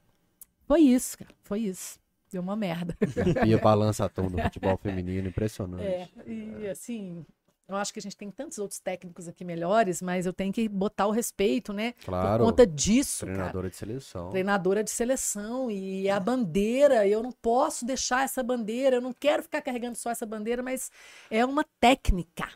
[0.67, 1.99] Foi isso, cara, foi isso.
[2.33, 2.97] Deu uma merda.
[3.43, 5.85] Pia balança tom no futebol feminino, impressionante.
[5.85, 7.23] É, e assim,
[7.67, 10.67] eu acho que a gente tem tantos outros técnicos aqui melhores, mas eu tenho que
[10.67, 11.93] botar o respeito, né?
[12.03, 12.43] Claro.
[12.43, 13.35] Por conta disso, cara.
[13.37, 14.29] Treinadora de seleção.
[14.31, 19.43] treinadora de seleção e a bandeira, eu não posso deixar essa bandeira, eu não quero
[19.43, 20.89] ficar carregando só essa bandeira, mas
[21.29, 22.49] é uma técnica.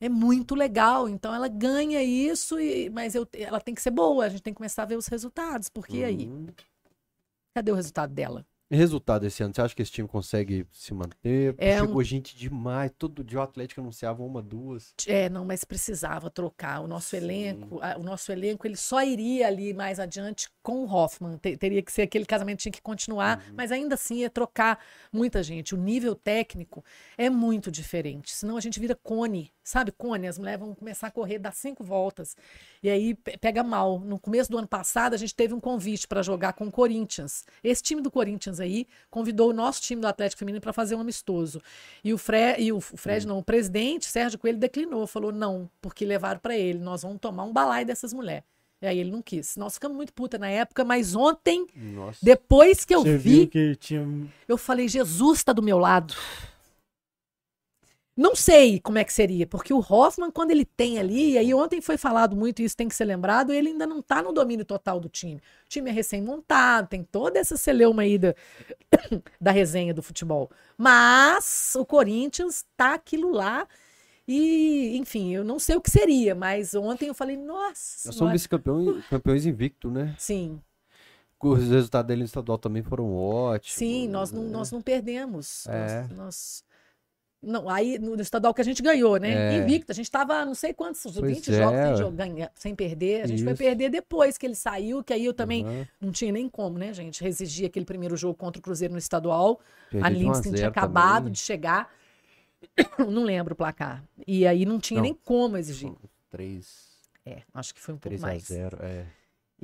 [0.00, 4.24] É muito legal, então ela ganha isso, e, mas eu, ela tem que ser boa,
[4.24, 6.46] a gente tem que começar a ver os resultados, porque aí, Uhum.
[7.54, 8.44] cadê o resultado dela?
[8.74, 11.54] Resultado esse ano, você acha que esse time consegue se manter?
[11.58, 14.92] É Chegou gente demais, todo dia o Atlético anunciava uma, duas.
[15.06, 17.16] É, não, mas precisava trocar o nosso Sim.
[17.18, 21.82] elenco, o nosso elenco, ele só iria ali mais adiante com o Hoffman, Te- teria
[21.82, 23.54] que ser aquele casamento tinha que continuar, Uhum.
[23.56, 24.78] mas ainda assim ia trocar
[25.12, 25.74] muita gente.
[25.74, 26.84] O nível técnico
[27.16, 30.28] é muito diferente, senão a gente vira cone, sabe cone?
[30.28, 32.36] As mulheres vão começar a correr, dar cinco voltas,
[32.82, 33.98] e aí pe- pega mal.
[33.98, 37.44] No começo do ano passado, a gente teve um convite para jogar com o Corinthians.
[37.64, 41.00] Esse time do Corinthians aí convidou o nosso time do Atlético Feminino para fazer um
[41.00, 41.60] amistoso.
[42.04, 46.04] E o, Fre e o Fred, não, o presidente, Sérgio Coelho, declinou, falou não, porque
[46.04, 48.44] levaram para ele, nós vamos tomar um balai dessas mulheres.
[48.82, 49.56] E aí ele não quis.
[49.56, 52.18] Nós ficamos muito puta na época, mas ontem, Nossa.
[52.22, 54.06] depois que eu Você vi, viu que tinha.
[54.46, 56.12] eu falei, Jesus está do meu lado.
[58.16, 61.52] Não sei como é que seria, porque o Hoffman, quando ele tem ali, e aí
[61.52, 64.32] ontem foi falado muito, e isso tem que ser lembrado, ele ainda não está no
[64.32, 65.40] domínio total do time.
[65.66, 68.32] O time é recém-montado, tem toda essa celeuma aí da,
[69.40, 70.48] da resenha do futebol.
[70.78, 73.66] Mas o Corinthians tá aquilo lá,
[74.28, 78.08] e, enfim, eu não sei o que seria, mas ontem eu falei, nossa.
[78.08, 80.14] Nós somos vice-campeões campeões invicto, né?
[80.18, 80.60] Sim,
[81.42, 83.74] Os resultados dele no estadual também foram ótimos.
[83.74, 84.50] Sim, nós não, né?
[84.50, 85.66] nós não perdemos.
[85.66, 86.02] É.
[86.02, 86.64] Nós, nós-
[87.44, 89.54] Não, aí no, estadual que a gente ganhou, né?
[89.54, 89.58] É.
[89.58, 89.92] Invicto.
[89.92, 91.56] A gente tava, não sei quantos, Pois 20 é,
[91.96, 93.22] jogos sem, sem perder.
[93.22, 93.62] A gente foi Isso.
[93.62, 95.88] perder depois que ele saiu, que aí eu também Aham.
[96.00, 97.22] não tinha nem como, né, gente?
[97.22, 99.60] Resistir aquele primeiro jogo contra o Cruzeiro no estadual.
[99.90, 101.32] Perdi a de 1 Lindsay tinha 0 acabado também.
[101.32, 101.92] de chegar.
[102.98, 104.02] não lembro o placar.
[104.26, 105.04] E aí não tinha Não.
[105.04, 105.92] nem como exigir.
[106.30, 106.84] 3,
[107.26, 108.42] É, acho que foi um pouco 3 a mais.
[108.44, 109.04] 0, é.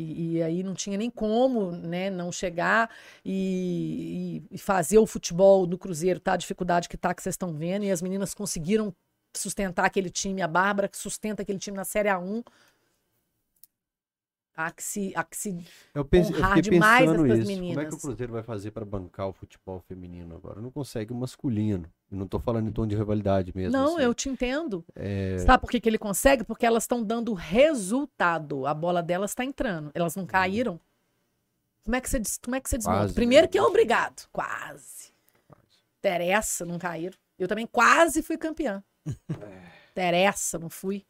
[0.01, 2.91] E, e aí não tinha nem como, né, não chegar
[3.25, 6.33] e, e- fazer o futebol do Cruzeiro, tá?
[6.35, 8.95] A dificuldade que tá, que vocês estão vendo, e as meninas conseguiram
[9.37, 12.43] sustentar aquele time, a Bárbara que sustenta aquele time na Série A1.
[14.67, 17.21] Há que se, há que se Eu, pense, eu honrar fiquei demais essas isso.
[17.21, 18.01] Como é que o meninas.
[18.01, 20.61] Cruzeiro vai fazer pra bancar o futebol feminino agora?
[20.61, 21.91] Não consegue o masculino.
[22.11, 23.73] Eu não tô falando em tom de rivalidade mesmo.
[23.73, 24.05] Não, assim.
[24.05, 24.85] eu te entendo.
[24.95, 26.45] É, Sabe por que, que ele consegue?
[26.45, 28.67] Porque elas estão dando resultado.
[28.67, 29.91] A bola delas está entrando.
[29.95, 30.79] Elas não caíram.
[31.85, 33.01] Como é que você, como é que você desmonta?
[33.01, 34.29] Quase, Primeiro que é obrigado.
[34.33, 35.13] Quase.
[35.99, 37.17] Interessa, não caíram.
[37.39, 38.83] Eu também quase fui campeã.
[39.93, 41.05] Interessa, não fui.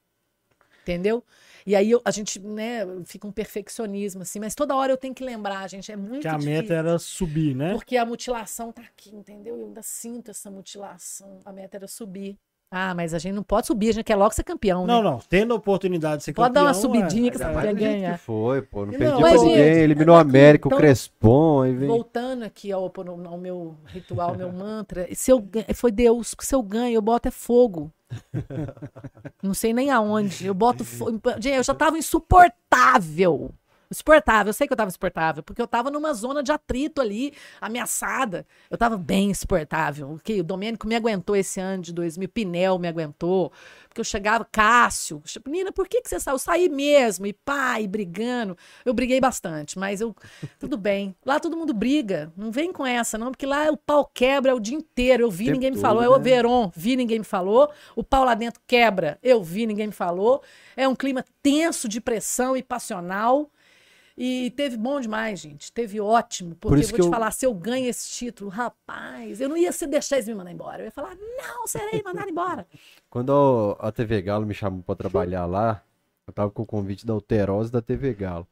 [0.82, 1.24] Entendeu?
[1.66, 5.14] E aí eu- a gente, né, fica um perfeccionismo, assim, mas toda hora eu tenho
[5.14, 6.52] que lembrar, gente, é muito Que a difícil.
[6.62, 7.72] meta era subir, né?
[7.72, 9.56] Porque a mutilação tá aqui, entendeu?
[9.58, 11.40] Eu ainda sinto essa mutilação.
[11.44, 12.38] A meta era subir.
[12.72, 14.92] Ah, mas a gente não pode subir, a gente quer logo ser campeão, né?
[14.92, 15.18] Não, não.
[15.28, 17.78] Tendo a oportunidade de ser Pode dar uma campeão, subidinha que ainda você quer jeito
[17.80, 18.12] ganhar.
[18.18, 18.86] que foi, pô.
[18.86, 19.56] Não Não, perdi pra ninguém.
[19.56, 21.62] gente, Eliminou o aqui, América, então- o Crespon.
[21.62, 21.88] Aí vem...
[21.88, 22.92] Voltando aqui ao,
[23.26, 27.26] ao meu ritual, meu mantra, se eu ganho, foi Deus, se eu ganho, eu boto
[27.26, 27.90] é fogo.
[29.42, 30.46] Não sei nem aonde.
[30.46, 31.20] Eu boto fogo.
[31.40, 33.50] Gente, eu já tava insuportável.
[33.90, 37.32] Insuportável, eu sei que eu tava insuportável, porque eu tava numa zona de atrito ali,
[37.60, 38.46] ameaçada.
[38.70, 40.12] Eu tava bem insuportável.
[40.12, 40.40] ok?
[40.40, 43.50] O Domênico me aguentou esse ano de 2000, Pinel me aguentou,
[43.88, 46.36] porque eu chegava, Cássio, menina, por que, que você saiu?
[46.36, 47.34] Eu saí mesmo, e
[47.80, 48.56] e brigando.
[48.84, 50.14] Eu briguei bastante, mas eu,
[50.60, 51.16] tudo bem.
[51.26, 54.60] Lá todo mundo briga, não vem com essa não, porque lá o pau quebra o
[54.60, 55.24] dia inteiro.
[55.24, 56.02] Eu vi, ninguém me falou.
[56.02, 56.22] É o né?
[56.22, 57.68] Veron, vi, ninguém me falou.
[57.96, 60.40] O pau lá dentro quebra, eu vi, ninguém me falou.
[60.76, 63.50] É um clima tenso de pressão e passional.
[64.22, 65.72] E teve bom demais, gente.
[65.72, 66.54] Teve ótimo.
[66.54, 69.56] Porque eu isso vou te eu- falar, se eu ganho esse título, rapaz, eu não
[69.56, 70.82] ia ser deixar eles me mandar embora.
[70.82, 72.66] Eu ia falar, não, serei mandado embora.
[73.08, 75.82] Quando a TV Galo me chamou pra trabalhar lá,
[76.26, 78.46] eu tava com o convite da Alterose da TV Galo.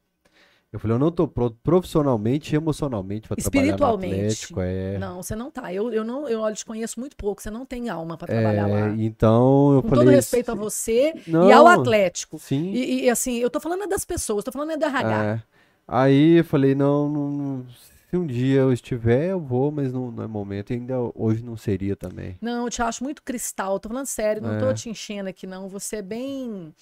[0.72, 3.86] Eu falei, eu não tô pronto profissionalmente e emocionalmente pra trabalhar no.
[3.86, 4.60] Atlético.
[4.62, 5.70] É, Não, você não tá.
[5.72, 7.42] Eu, eu não, eu te conheço muito pouco.
[7.42, 8.88] Você não tem alma para trabalhar é, lá.
[8.98, 10.04] então eu Com falei...
[10.06, 12.38] todo respeito a você Não, e ao Atlético.
[12.38, 12.70] Sim.
[12.72, 15.24] E, e, assim, eu tô falando é das pessoas, tô falando é do RH.
[15.24, 15.57] É.
[15.88, 17.66] Aí eu falei, não, não, não-
[18.10, 20.70] Se um dia eu estiver, eu vou, mas não, não é momento.
[20.72, 22.38] E ainda hoje não seria também.
[22.40, 23.78] Não, eu te acho muito cristal.
[23.80, 24.74] Tô falando sério, não tô É.
[24.74, 25.68] te enchendo aqui, não.
[25.68, 26.74] Você é bem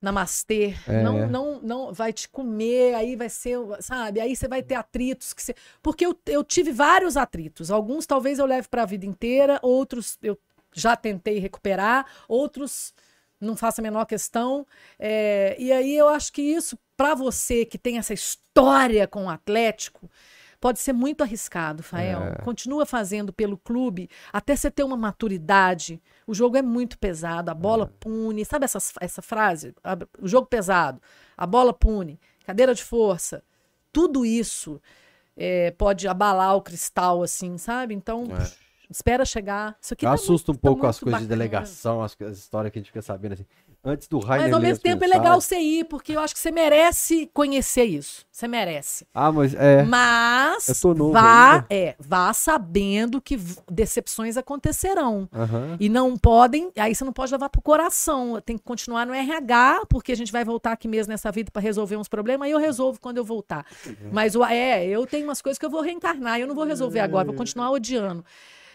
[0.00, 0.74] namastê.
[0.88, 1.02] É.
[1.02, 4.20] Não, não, não vai te comer, aí vai ser, sabe?
[4.20, 5.54] Aí você vai ter atritos que você...
[5.82, 7.70] Porque eu, eu tive vários atritos.
[7.70, 10.38] Alguns talvez eu leve para a vida inteira, outros eu
[10.72, 12.94] já tentei recuperar, outros
[13.38, 14.66] não faço a menor questão.
[14.98, 19.30] É, e aí eu acho que isso, para você que tem essa história com o
[19.30, 20.10] Atlético,
[20.60, 22.22] pode ser muito arriscado, Fael.
[22.24, 22.34] É.
[22.44, 25.98] Continua fazendo pelo clube até você ter uma maturidade.
[26.26, 27.96] O jogo é muito pesado, a bola É.
[27.98, 28.44] pune.
[28.44, 29.74] Sabe essas, essa frase?
[30.20, 31.00] O jogo pesado,
[31.38, 33.42] a bola pune, cadeira de força.
[33.90, 34.78] Tudo isso
[35.34, 37.94] é, pode abalar o cristal, assim, sabe?
[37.94, 38.46] Então, É.
[38.90, 39.74] espera chegar.
[39.80, 41.38] Isso aqui Eu tá assusta um muito- tá pouco as muito coisas de bacana.
[41.48, 43.46] delegação, as, as histórias que a gente fica sabendo assim.
[43.82, 46.34] Antes do Rainer Mas ao mesmo tempo é mensagens- legal você ir, porque eu acho
[46.34, 48.26] que você merece conhecer isso.
[48.30, 49.06] Você merece.
[49.14, 49.82] Ah, mas é.
[49.84, 51.66] Mas Eu tô novo vá, ainda.
[51.70, 53.38] é, vá sabendo que
[53.70, 55.26] decepções acontecerão.
[55.32, 55.76] Aham.
[55.80, 58.40] E não podem, aí você não pode levar pro coração.
[58.44, 61.62] Tem que continuar no RH, porque a gente vai voltar aqui mesmo nessa vida para
[61.62, 63.64] resolver uns problemas, aí eu resolvo quando eu voltar.
[64.12, 67.00] Mas o, é, eu tenho umas coisas que eu vou reencarnar, eu não vou resolver
[67.00, 68.22] agora, vou continuar odiando.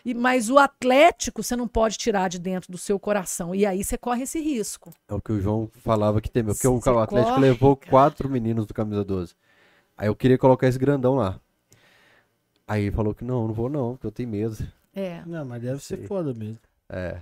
[0.06, 3.56] E, mas o Atlético você não pode tirar de dentro do seu coração.
[3.56, 4.93] E aí você corre esse risco.
[5.09, 6.53] É o que o João falava que temeu.
[6.53, 7.90] Porque o Você Atlético corre, levou cara.
[7.90, 9.34] quatro meninos do camisa 12.
[9.98, 11.40] Aí eu queria colocar esse grandão lá.
[12.67, 14.58] Aí ele falou que não, não vou não, porque eu tenho medo.
[14.93, 15.24] É.
[15.25, 16.59] Não, mas deve ser foda mesmo.
[16.88, 17.19] É.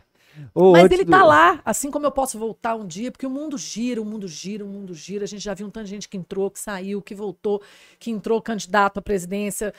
[0.54, 3.30] Ô, Mas ele do- tá lá, assim como eu posso voltar um dia, porque o
[3.30, 5.24] mundo gira, o mundo gira, o mundo gira.
[5.26, 7.62] A gente já viu um tanto de gente que entrou, que saiu, que voltou,
[8.00, 9.74] que entrou candidato à presidência,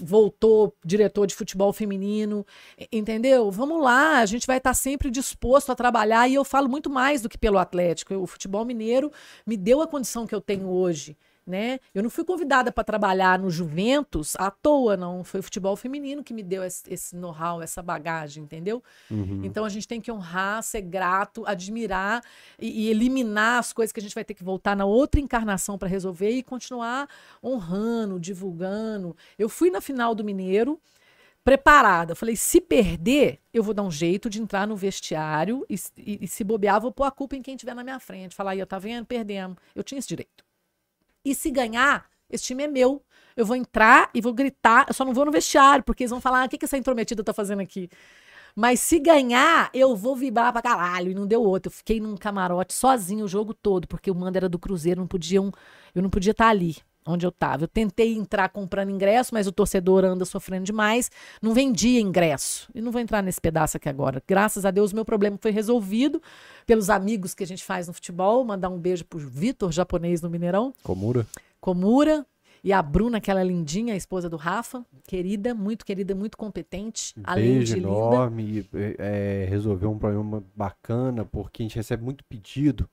[0.00, 2.44] voltou diretor de futebol feminino,
[2.90, 3.50] entendeu?
[3.50, 7.22] Vamos lá, a gente vai estar sempre disposto a trabalhar e eu falo muito mais
[7.22, 8.14] do que pelo Atlético.
[8.14, 9.10] O futebol mineiro
[9.46, 11.16] me deu a condição que eu tenho hoje.
[11.44, 11.80] Né?
[11.92, 15.24] Eu não fui convidada para trabalhar no Juventus à toa, não.
[15.24, 18.80] Foi o futebol feminino que me deu esse, esse know-how, essa bagagem, entendeu?
[19.10, 19.40] Uhum.
[19.42, 22.22] Então a gente tem que honrar, ser grato, admirar
[22.60, 25.76] e, e eliminar as coisas que a gente vai ter que voltar na outra encarnação
[25.76, 27.08] para resolver e continuar
[27.42, 29.16] honrando, divulgando.
[29.36, 30.80] Eu fui na final do Mineiro
[31.44, 32.12] preparada.
[32.12, 36.18] Eu falei, se perder, eu vou dar um jeito de entrar no vestiário e, e-
[36.22, 38.34] e se bobear, vou pôr a culpa em quem estiver na minha frente.
[38.34, 39.04] Falar, aí, eu tá vendo?
[39.06, 39.56] Perdemos.
[39.74, 40.44] Eu tinha esse direito.
[41.24, 43.02] E se ganhar, esse time é meu.
[43.36, 44.86] Eu vou entrar e vou gritar.
[44.88, 46.76] Eu só não vou no vestiário, porque eles vão falar: ah, o que, que essa
[46.76, 47.88] intrometida tá fazendo aqui?
[48.54, 51.10] Mas se ganhar, eu vou vibrar pra caralho.
[51.10, 51.68] E não deu outro.
[51.70, 55.08] Eu fiquei num camarote sozinho o jogo todo, porque o mando era do Cruzeiro, não
[55.08, 55.50] podiam,
[55.94, 56.76] eu não podia estar ali
[57.06, 57.64] onde eu tava.
[57.64, 61.10] Eu tentei entrar comprando ingresso, mas o torcedor anda sofrendo demais.
[61.40, 62.68] Não vendia ingresso.
[62.74, 64.22] E não vou entrar nesse pedaço aqui agora.
[64.26, 66.22] Graças a Deus, meu problema foi resolvido
[66.66, 68.44] pelos amigos que a gente faz no futebol.
[68.44, 70.72] Mandar um beijo pro Vitor, japonês no Mineirão.
[70.82, 71.26] Komura?
[71.60, 72.26] Komura
[72.64, 77.54] e a Bruna, aquela lindinha, a esposa do Rafa, querida, muito querida, muito competente, além
[77.54, 77.88] Beijo de linda.
[77.88, 78.42] enorme.
[78.72, 82.88] e, é, resolveu um problema bacana, porque a gente recebe muito pedido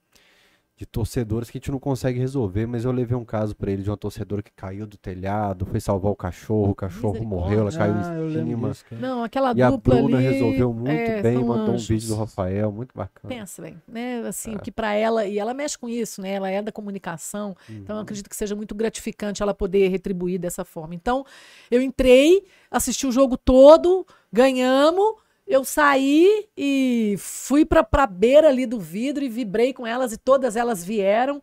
[0.80, 3.84] de torcedores que a gente não consegue resolver, mas eu levei um caso pra ele
[3.84, 7.72] de uma torcedora que caiu do telhado, foi salvar o cachorro, o cachorro morreu, ela
[7.74, 8.70] caiu ah, em lembro cima.
[8.70, 8.86] disso.
[8.92, 11.86] Não, aquela E a dupla Bruna ali, resolveu muito é, bem, mandou um anjos.
[11.90, 13.28] vídeo do Rafael, muito bacana.
[13.36, 14.22] Pensa bem, né?
[14.26, 14.58] Assim, É.
[14.58, 16.32] que pra ela, e ela mexe com isso, né?
[16.36, 18.00] Ela é da comunicação, então Uhum.
[18.00, 20.96] eu acredito que seja muito gratificante ela poder retribuir dessa forma.
[20.96, 21.26] Então,
[21.70, 25.16] eu entrei, assisti o jogo todo, ganhamos,
[25.50, 30.18] eu saí e fui pra, pra beira ali do vidro e vibrei com elas, e
[30.18, 31.42] todas elas vieram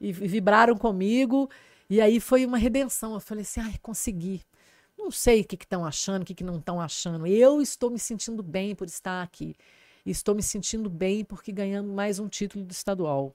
[0.00, 1.48] e vi- vibraram comigo,
[1.88, 3.14] e aí foi uma redenção.
[3.14, 4.42] Eu falei assim, ai, consegui.
[4.98, 7.26] Não sei o que estão achando, o que, que não estão achando.
[7.26, 9.54] Eu estou me sentindo bem por estar aqui.
[10.06, 13.34] Estou me sentindo bem porque ganhamos mais um título do estadual.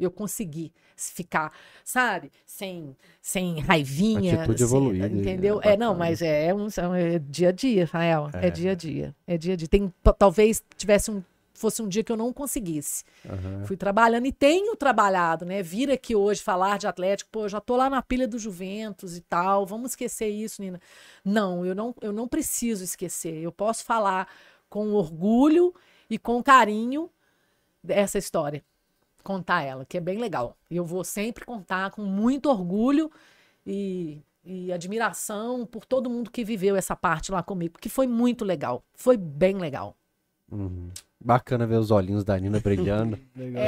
[0.00, 1.52] Eu consegui ficar,
[1.84, 4.34] sabe, sem, sem raivinha.
[4.34, 5.60] Atitude sem- evoluída, Entendeu?
[5.62, 8.30] é É, não, mas é, é um, é dia a dia, Rafael.
[8.34, 8.46] É.
[8.46, 8.50] É.
[8.50, 9.14] dia a dia.
[9.26, 9.68] É dia a dia.
[9.68, 11.22] Tem, talvez tivesse um,
[11.54, 13.04] fosse um dia que eu não conseguisse.
[13.28, 13.64] Aham.
[13.66, 15.62] Fui trabalhando e tenho trabalhado, né?
[15.62, 19.16] Vir aqui hoje falar de Atlético, pô, eu já tô lá na pilha do Juventus
[19.16, 19.66] e tal.
[19.66, 20.80] Vamos esquecer isso, Nina.
[21.24, 23.36] Não, eu não, eu não preciso esquecer.
[23.42, 24.26] Eu posso falar
[24.68, 25.74] com orgulho
[26.08, 27.10] e com carinho
[27.82, 28.62] dessa história.
[29.30, 30.56] Contar ela, que é bem legal.
[30.68, 33.08] E eu vou sempre contar com muito orgulho
[33.64, 38.44] e, e admiração por todo mundo que viveu essa parte lá comigo, porque foi muito
[38.44, 38.82] legal.
[38.92, 39.94] Foi bem legal.
[40.50, 40.90] Uhum.
[41.20, 43.16] Bacana ver os olhinhos da Nina brilhando.
[43.36, 43.62] Legal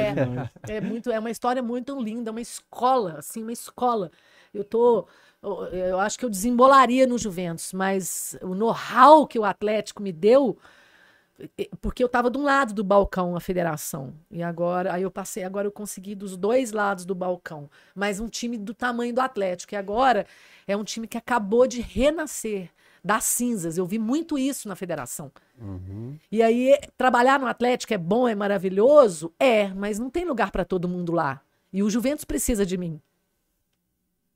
[0.67, 0.75] É.
[0.75, 4.11] É muito, é uma história muito linda, uma escola, assim, uma escola.
[4.53, 5.07] Eu tô,
[5.41, 10.11] eu, eu acho que eu desembolaria no Juventus, mas o know-how que o Atlético me
[10.11, 10.57] deu
[11.81, 15.43] porque eu estava de um lado do balcão a federação e agora aí eu passei
[15.43, 19.73] agora eu consegui dos dois lados do balcão mas um time do tamanho do Atlético
[19.73, 20.27] e agora
[20.67, 22.69] é um time que acabou de renascer
[23.03, 26.17] das cinzas eu vi muito isso na federação Uhum.
[26.31, 30.65] e aí trabalhar no Atlético é bom é maravilhoso é mas não tem lugar para
[30.65, 32.99] todo mundo lá e o Juventus precisa de mim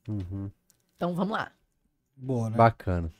[0.07, 0.49] Uhum.
[0.95, 1.51] então vamos lá
[2.19, 2.57] Boa, né?
[2.57, 3.11] Bacana.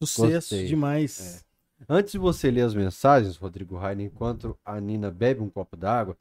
[0.00, 0.66] Sucesso Gostei.
[0.66, 1.44] demais.
[1.86, 6.16] Antes de você ler as mensagens, Rodrigo Rainer, enquanto a Nina bebe um copo d'água,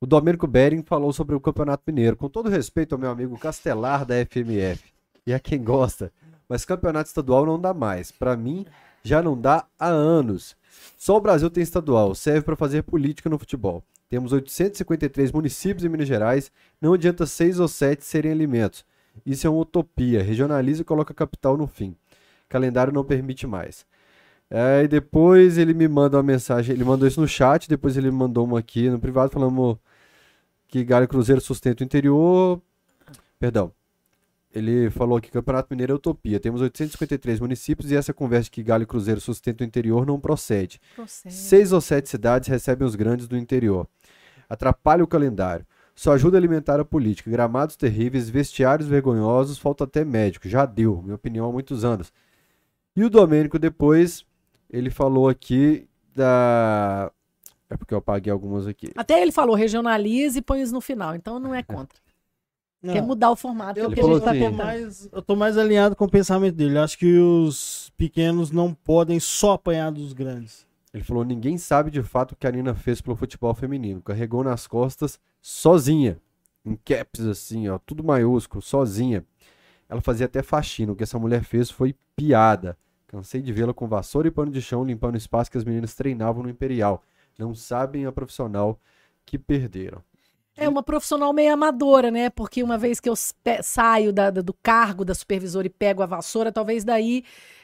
[0.00, 2.16] o Domênico Bering falou sobre o Campeonato Mineiro.
[2.16, 4.92] Com todo respeito ao meu amigo Castelar da FMF,
[5.26, 6.12] e a quem gosta,
[6.48, 8.12] mas campeonato estadual não dá mais.
[8.12, 8.66] Pra mim,
[9.02, 10.56] já não dá há anos.
[10.96, 13.82] Só o Brasil tem estadual, serve pra fazer política no futebol.
[14.08, 18.84] Temos 853 municípios em Minas Gerais, não adianta seis ou sete serem alimentos.
[19.24, 20.22] Isso é uma utopia.
[20.22, 21.96] Regionaliza e coloca a capital no fim.
[22.48, 23.86] Calendário não permite mais.
[24.54, 28.16] Aí depois ele me manda uma mensagem, ele mandou isso no chat, depois ele me
[28.16, 29.76] mandou uma aqui no privado falando
[30.68, 32.62] que Galho e Cruzeiro sustenta o interior.
[33.36, 33.72] Perdão.
[34.54, 36.38] Ele falou que Campeonato Mineiro é utopia.
[36.38, 40.20] Temos 853 municípios e essa conversa de que Galho e Cruzeiro sustenta o interior não
[40.20, 40.80] procede.
[40.94, 41.34] Procede.
[41.34, 43.88] Seis ou sete cidades recebem os grandes do interior.
[44.48, 45.66] Atrapalha o calendário.
[45.96, 47.28] Só ajuda a alimentar a política.
[47.28, 50.48] Gramados terríveis, vestiários vergonhosos, falta até médico.
[50.48, 52.12] Já deu, minha opinião, há muitos anos.
[52.94, 54.24] E o Domênico depois,
[54.74, 57.10] ele falou aqui da.
[57.70, 58.90] É porque eu apaguei algumas aqui.
[58.96, 61.98] Até ele falou regionalize e põe isso no final, então não é contra.
[62.82, 65.96] Não, Quer mudar o formato, que é eu, tá assim, mais, eu tô mais alinhado
[65.96, 66.76] com o pensamento dele.
[66.76, 70.66] Acho que os pequenos não podem só apanhar dos grandes.
[70.92, 74.02] Ele falou: ninguém sabe de fato o que a Nina fez pelo futebol feminino.
[74.02, 76.20] Carregou nas costas sozinha.
[76.64, 79.24] Em caps, assim, ó, tudo maiúsculo, sozinha.
[79.88, 80.92] Ela fazia até faxina.
[80.92, 82.76] O que essa mulher fez foi piada.
[83.14, 85.94] Cansei de vê-la com vassoura e pano de chão limpando o espaço que as meninas
[85.94, 87.00] treinavam no Imperial.
[87.38, 88.76] Não sabem a profissional
[89.24, 90.02] que perderam.
[90.56, 92.28] É uma profissional meio amadora, né?
[92.28, 93.14] Porque uma vez que eu
[93.62, 97.22] saio da- do cargo da supervisora e pego a vassoura, talvez daí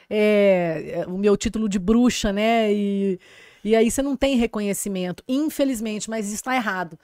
[0.09, 2.73] é, o meu título de bruxa, né?
[2.73, 3.19] E,
[3.65, 6.97] e aí você não tem reconhecimento, infelizmente, mas está errado.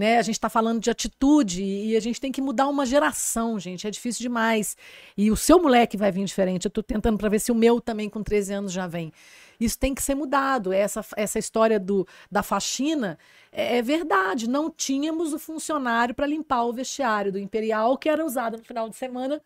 [0.00, 0.16] Né?
[0.16, 3.86] A gente está falando de atitude e a gente tem que mudar uma geração, gente.
[3.86, 4.74] É difícil demais.
[5.14, 6.64] E o seu moleque vai vir diferente.
[6.64, 9.12] Eu estou tentando para ver se o meu também com 13 anos já vem.
[9.60, 10.72] Isso tem que ser mudado.
[10.72, 13.18] Essa, essa história do, da faxina
[13.52, 14.48] é, é verdade.
[14.48, 18.88] Não tínhamos o funcionário para limpar o vestiário do Imperial, que era usado no final
[18.88, 19.38] de semana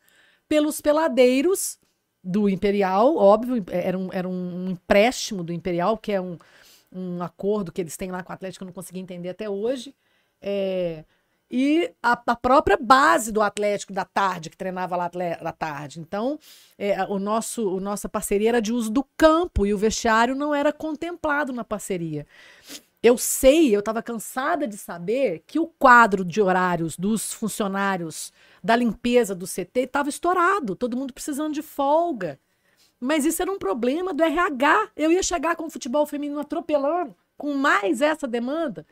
[0.49, 1.81] pelos peladeiros
[2.23, 3.17] do Imperial.
[3.17, 6.39] Óbvio, era um, era um empréstimo do Imperial, que é um,
[6.93, 9.93] um acordo que eles têm lá com o Atlético, eu não consegui entender até hoje.
[10.41, 11.05] É,
[11.51, 16.01] e a, a própria base do Atlético da tarde, que treinava lá da tarde.
[16.01, 16.39] Então,
[16.77, 20.55] é, o nosso, o nossa parceria era de uso do campo e o vestiário não
[20.55, 22.27] era contemplado na parceria.
[23.03, 28.33] Eu sei, eu estava cansada de saber que o quadro de horários dos funcionários
[28.63, 32.41] da limpeza do CT estava estourado, todo mundo precisando de folga.
[32.99, 34.89] Mas isso era um problema do RH.
[34.97, 38.87] Eu ia chegar com o futebol feminino atropelando, com mais essa demanda.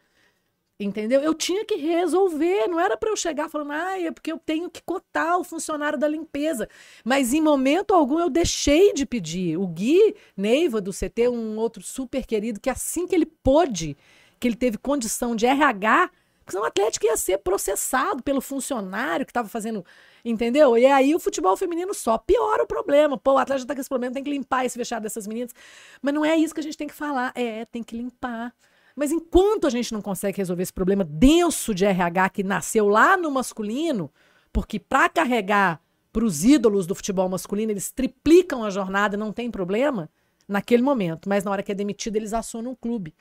[0.83, 1.21] Entendeu?
[1.21, 4.69] Eu tinha que resolver, não era para eu chegar falando, ah, é porque eu tenho
[4.69, 6.69] que cotar o funcionário da limpeza.
[7.05, 9.57] Mas em momento algum eu deixei de pedir.
[9.57, 13.97] O Gui Neiva do CT, um outro super querido, que assim que ele pôde,
[14.41, 19.25] que ele teve condição de RH, porque senão o Atlético ia ser processado pelo funcionário
[19.25, 19.85] que estava fazendo,
[20.25, 20.77] entendeu?
[20.77, 23.17] E aí o futebol feminino só piora o problema.
[23.17, 25.55] Pô, o Atlético tá com esse problema, tem que limpar esse vestiário dessas meninas.
[26.01, 27.33] Mas não é isso que a gente tem que falar.
[27.37, 28.53] É, tem que limpar.
[28.97, 33.17] Mas enquanto a gente não consegue resolver esse problema denso de RH que nasceu lá
[33.17, 34.11] no masculino,
[34.53, 35.81] porque para carregar
[36.13, 40.11] para os ídolos do futebol masculino, eles triplicam a jornada, não tem problema,
[40.47, 41.29] naquele momento.
[41.29, 43.15] Mas na hora que é demitido, eles acionam o clube.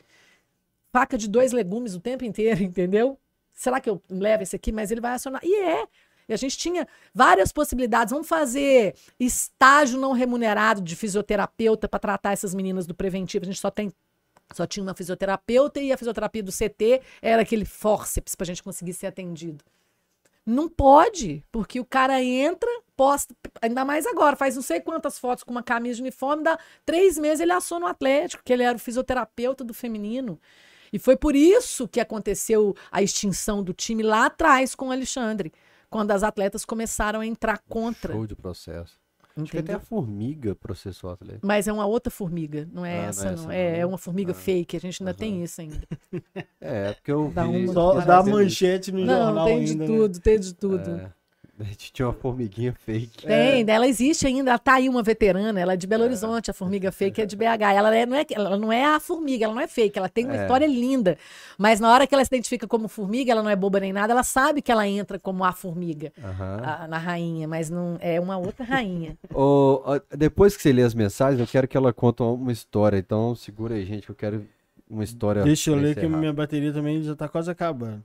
[0.92, 3.18] Faca de dois legumes o tempo inteiro, entendeu?
[3.54, 4.72] Será que eu levo esse aqui?
[4.72, 5.42] Mas ele vai acionar.
[5.44, 5.88] E é.
[6.28, 8.12] E a gente tinha várias possibilidades.
[8.12, 13.44] Vamos fazer estágio não remunerado de fisioterapeuta para tratar essas meninas do preventivo.
[13.44, 13.92] A gente só tem
[14.58, 18.64] só tinha uma fisioterapeuta e a fisioterapia do CT era aquele fórceps para a gente
[18.64, 19.64] conseguir ser atendido.
[20.46, 25.44] Não pode, porque o cara entra, posta, ainda mais agora, faz não sei quantas fotos
[25.44, 28.76] com uma camisa de uniforme, dá três meses ele assou no Atlético, que ele era
[28.76, 30.40] o fisioterapeuta do feminino.
[30.92, 35.54] E foi por isso que aconteceu a extinção do time lá atrás com o Alexandre,
[35.90, 38.14] quando as atletas começaram a entrar contra.
[38.14, 39.01] Show de processo.
[39.44, 41.40] Acho que até a formiga processou o atleta.
[41.42, 43.34] Mas é uma outra formiga, não é Ah, não é essa, não.
[43.34, 43.80] essa É, né?
[43.80, 44.36] é uma formiga Ah.
[44.36, 45.82] fake, a gente ainda tem isso ainda.
[46.62, 47.66] É, porque eu Dá vi...
[47.66, 49.68] uma- Só Mas dá ele- manchete no Não, jornal tem ainda.
[49.68, 49.86] de né?
[49.88, 50.90] tudo, tem de tudo.
[50.92, 51.12] É,
[51.94, 53.26] Tinha uma formiguinha fake.
[53.26, 56.54] Tem, ela existe ainda, ela tá aí uma veterana, ela é de Belo Horizonte, a
[56.54, 57.74] formiga fake é de BH.
[57.74, 60.26] Ela, é, não é, ela não é a formiga, ela não é fake, ela tem
[60.26, 60.42] uma É.
[60.42, 61.18] história linda.
[61.58, 64.14] Mas na hora que ela se identifica como formiga, ela não é boba nem nada,
[64.14, 66.62] ela sabe que ela entra como a formiga Aham.
[66.64, 69.16] a- na rainha, mas não é uma outra rainha.
[70.18, 72.98] Depois que você lê as mensagens, eu quero que ela conte uma história.
[72.98, 74.46] Então segura aí, gente, que eu quero
[74.90, 75.44] uma história.
[75.44, 78.04] Deixa eu ler que minha bateria também já tá quase acabando.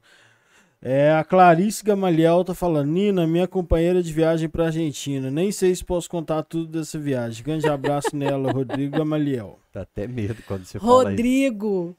[0.81, 5.31] É, a Clarice Gamaliel tá falando, Nina, minha companheira de viagem pra Argentina.
[5.31, 7.43] Nem sei se posso contar tudo dessa viagem.
[7.45, 9.59] Grande abraço nela, Rodrigo Gamaliel.
[9.73, 11.09] Dá até medo quando você fala isso.
[11.11, 11.97] Rodrigo.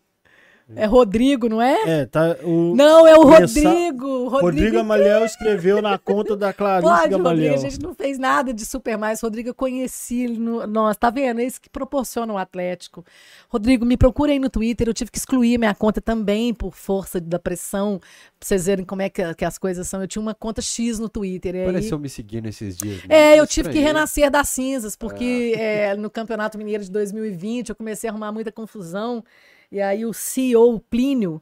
[0.76, 2.02] É Rodrigo, não é?
[2.02, 2.36] É, tá.
[2.44, 4.28] O Não, é o Rodrigo.
[4.28, 5.26] Rodrigo Rodrigo.
[5.26, 7.54] Escreveu na conta da Clarice Pode, Rodrigo, Gamaliel.
[7.54, 9.22] a gente não fez nada de super mais.
[9.22, 10.38] Rodrigo, eu conheci ele.
[10.38, 10.68] No...
[10.68, 11.40] Nossa, tá vendo?
[11.40, 13.06] É isso que proporciona o Atlético.
[13.48, 14.90] Rodrigo, me procura aí no Twitter.
[14.90, 18.00] Eu tive que excluir minha conta também por força da pressão.
[18.00, 20.02] Pra vocês verem como é que, que as coisas são.
[20.02, 21.56] Eu tinha uma conta X no Twitter.
[21.56, 21.66] Aí...
[21.66, 23.02] Pareceu me seguindo esses dias.
[23.08, 27.76] É, eu tive que renascer das cinzas, porque é, no Campeonato Mineiro de 2020 eu
[27.76, 29.24] comecei a arrumar muita confusão.
[29.72, 31.42] E aí o CEO, o Plínio,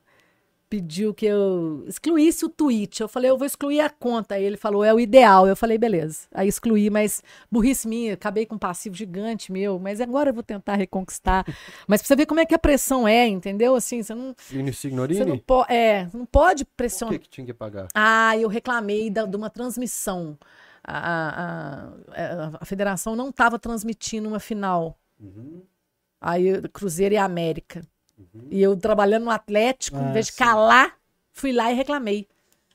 [0.68, 3.00] pediu que eu excluísse o tweet.
[3.02, 4.36] Eu falei, eu vou excluir a conta.
[4.36, 5.48] Aí ele falou, é o ideal.
[5.48, 6.28] Eu falei, beleza.
[6.34, 7.22] Aí excluí, mas
[7.52, 11.46] burrice minha, acabei com um passivo gigante meu, mas agora eu vou tentar reconquistar.
[11.88, 13.76] mas pra você ver como é que a pressão é, entendeu?
[13.76, 15.26] Assim, você não, Plínio você Signorini?
[15.26, 17.14] não, po é, não pode pressionar.
[17.14, 17.88] que, que tinha que pagar?
[17.94, 20.38] Ah, eu reclamei da- de uma transmissão.
[20.84, 24.98] A, a- a- a federação não estava transmitindo uma final.
[25.20, 25.62] Uhum.
[26.20, 27.82] Aí, Cruzeiro e América.
[28.50, 30.38] E eu trabalhando no Atlético, em Ah, vez de sim.
[30.38, 30.96] calar,
[31.34, 32.28] fui lá e reclamei.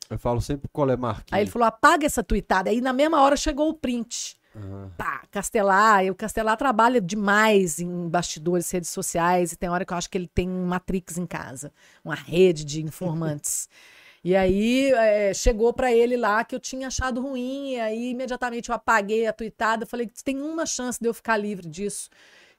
[0.08, 1.32] Eu falo sempre qual é Marquinhos.
[1.32, 2.70] Aí ele falou: apaga essa tuitada.
[2.70, 4.36] Aí na mesma hora chegou o print.
[4.54, 4.90] Aham.
[4.98, 9.96] Pá, Castelar, o Castelar trabalha demais em bastidores, redes sociais, e tem hora que eu
[9.96, 11.72] acho que ele tem um Matrix em casa,
[12.04, 13.68] uma rede de informantes.
[14.24, 18.68] e aí é, chegou pra ele lá que eu tinha achado ruim, e aí imediatamente
[18.68, 22.10] eu apaguei a tuitada, falei que tem uma chance de eu ficar livre disso,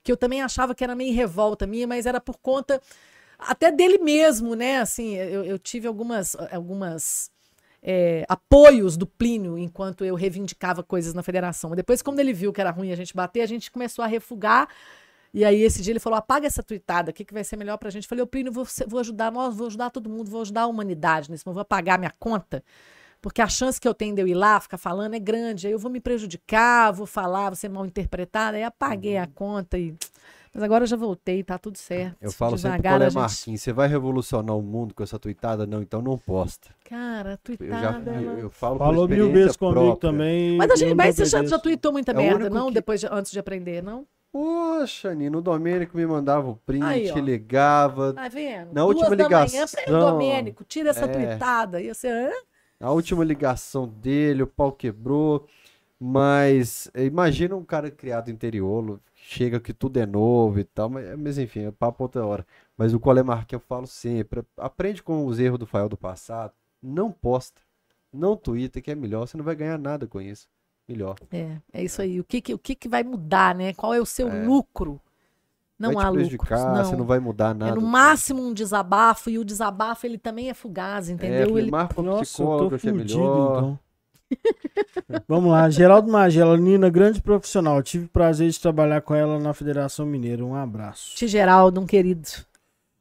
[0.04, 2.82] que eu também achava que era meio revolta minha, mas era por conta
[3.38, 4.80] até dele mesmo, né?
[4.80, 7.32] Assim, eu, eu tive algumas, algumas
[7.82, 11.76] é, apoios do Plínio enquanto eu reivindicava coisas na federação.
[11.76, 14.68] Depois, quando ele viu que era ruim a gente bater, a gente começou a refugar.
[15.34, 17.78] E aí, esse dia, ele falou: apaga essa tuitada, o que, que vai ser melhor
[17.78, 18.04] pra gente?
[18.04, 20.68] Eu falei: Ô, Plínio, vou, vou ajudar nós, vou ajudar todo mundo, vou ajudar a
[20.68, 22.64] humanidade nisso, vou apagar minha conta.
[23.22, 25.68] Porque a chance que eu tenho de eu ir lá, ficar falando, é grande.
[25.68, 28.58] Aí eu vou me prejudicar, vou falar, vou ser mal interpretada.
[28.58, 29.94] Aí apaguei a conta e.
[30.54, 32.18] Mas agora eu já voltei, tá tudo certo.
[32.20, 33.62] Eu falo sempre Devagar, qual é a gente- Marquinhos.
[33.62, 35.66] Você vai revolucionar o mundo com essa tuitada?
[35.66, 36.70] Não, então não posta.
[36.84, 38.12] Cara, Eu já tuitada.
[38.12, 40.10] eu, eu falo Falou mil vezes comigo própria.
[40.12, 40.58] também.
[40.58, 42.68] Mas, a gente, mas você já, já tweetou muita É merda, não?
[42.68, 44.06] que- Depois de- antes de aprender, não?
[44.30, 48.12] Poxa, Nino, o Domênico me mandava o print, Aí, ligava.
[48.14, 48.74] Tá vendo?
[48.74, 51.08] Na Duas última da manhã, ligação- pega o Domênico, tira essa É.
[51.08, 51.82] tuitada.
[51.82, 52.32] E você, hã?
[52.82, 55.48] A última ligação dele, o pau quebrou.
[56.04, 61.38] Mas imagina um cara criado interior, chega que tudo é novo e tal, mas, mas
[61.38, 62.46] enfim, é papo outra hora.
[62.76, 66.54] Mas o Colé Marquinhos eu falo sempre, aprende com os erros do Fael do passado,
[66.82, 67.62] não posta,
[68.12, 70.48] não twitta, que é melhor, você não vai ganhar nada com isso.
[70.88, 71.16] Melhor.
[71.32, 72.20] É, é isso aí.
[72.20, 73.72] O que, que, o que, que vai mudar, né?
[73.74, 74.46] Qual é o seu É.
[74.46, 75.00] lucro?
[75.82, 76.38] Não vai há lucro.
[76.50, 76.86] Não.
[76.86, 77.72] você não vai mudar nada.
[77.72, 81.10] É no máximo um desabafo, e o desabafo ele também é fugaz.
[81.10, 81.58] É, entendeu?
[81.58, 81.72] ele...
[81.72, 83.58] marca um Nossa, eu psicólogo, tô que é fudido, melhor.
[83.58, 83.80] então.
[85.28, 87.82] Vamos lá, Geraldo Magela, Nina, grande profissional.
[87.84, 90.46] Tive o prazer de trabalhar com ela na Federação Mineira.
[90.46, 91.16] Um abraço.
[91.16, 92.30] Ti Geraldo, um querido.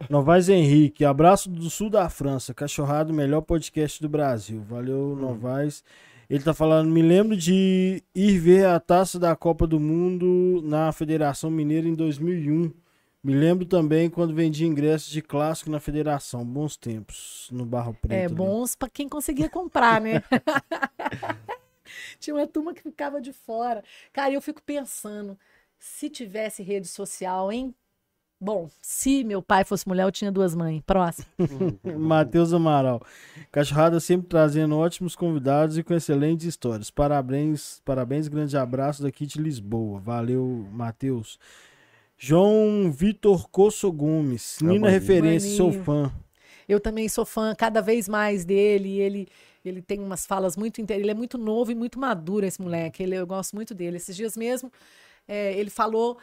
[0.09, 2.55] Novaes Henrique, abraço do sul da França.
[2.55, 4.62] Cachorrado, melhor podcast do Brasil.
[4.62, 5.84] Valeu, Novaes.
[6.31, 10.92] Ele tá falando, me lembro de ir ver a taça da Copa do Mundo na
[10.92, 12.73] Federação Mineira em 2001.
[13.20, 16.44] Me lembro também quando vendi ingressos de clássico na Federação.
[16.44, 18.15] Bons tempos no Barro Preto.
[18.15, 18.34] É ali.
[18.34, 20.23] bons pra quem conseguia comprar, né?
[22.20, 23.83] Tinha uma turma que ficava de fora.
[24.12, 25.36] Cara, eu fico pensando,
[25.81, 27.75] se tivesse rede social, hein?
[28.41, 30.81] Bom, se meu pai fosse mulher, eu tinha duas mães.
[30.86, 31.27] Próximo.
[31.99, 33.02] Matheus Amaral.
[33.52, 36.91] Cachorrada sempre trazendo ótimos convidados e com excelentes histórias.
[36.91, 40.01] Parabéns, parabéns, grande abraço daqui de Lisboa.
[40.01, 41.39] Valeu, Matheus.
[42.17, 44.59] João Vitor Cosso Gomes.
[44.62, 46.12] É Nina referência, sou fã.
[46.69, 49.01] Eu também sou fã cada vez mais dele.
[49.01, 49.28] Ele,
[49.65, 50.81] ele tem umas falas muito.
[50.81, 53.02] inte- Ele é muito novo e muito maduro, esse moleque.
[53.02, 53.97] Ele, eu gosto muito dele.
[53.97, 54.70] Esses dias mesmo,
[55.27, 56.19] é, ele falou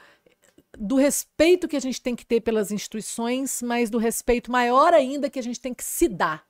[0.80, 5.30] do respeito que a gente tem que ter pelas instituições, mas do respeito maior ainda
[5.30, 6.46] que a gente tem que se dar.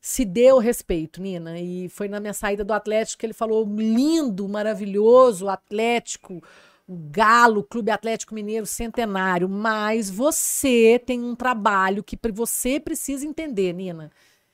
[0.00, 1.58] Se dê o respeito, Nina.
[1.58, 6.42] E foi na minha saída do Atlético que ele falou lindo, maravilhoso, Atlético,
[6.86, 9.48] o Galo, Clube Atlético Mineiro Centenário.
[9.48, 14.12] Mas você tem um trabalho que você precisa entender, Nina.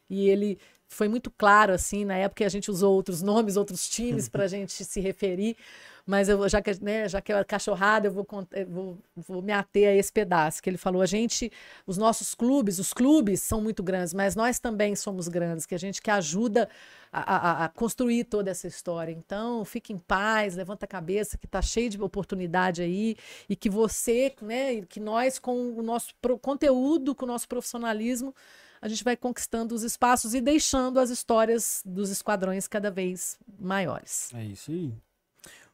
[0.08, 4.28] E ele foi muito claro, assim, na época a gente usou outros nomes, outros times
[4.28, 5.56] para a gente se referir,
[6.06, 9.52] mas eu, já, que, né, já que é cachorrada, eu vou, eu vou, vou me
[9.52, 11.50] ater a esse pedaço, que ele falou, a gente,
[11.86, 15.78] os nossos clubes, os clubes são muito grandes, mas nós também somos grandes, que a
[15.78, 16.68] gente que ajuda
[17.10, 19.12] a, a, a construir toda essa história.
[19.12, 23.16] Então, fique em paz, levanta a cabeça, que está cheio de oportunidade aí,
[23.48, 28.34] e que você, né, que nós, com o nosso conteúdo, com o nosso profissionalismo,
[28.82, 34.28] a gente vai conquistando os espaços e deixando as histórias dos esquadrões cada vez maiores.
[34.34, 34.92] É isso aí.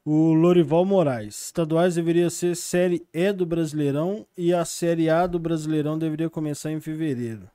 [0.04, 1.46] O Lorival Moraes.
[1.46, 6.72] Estaduais deveria ser Série E do Brasileirão e a Série A do Brasileirão deveria começar
[6.72, 7.50] em fevereiro.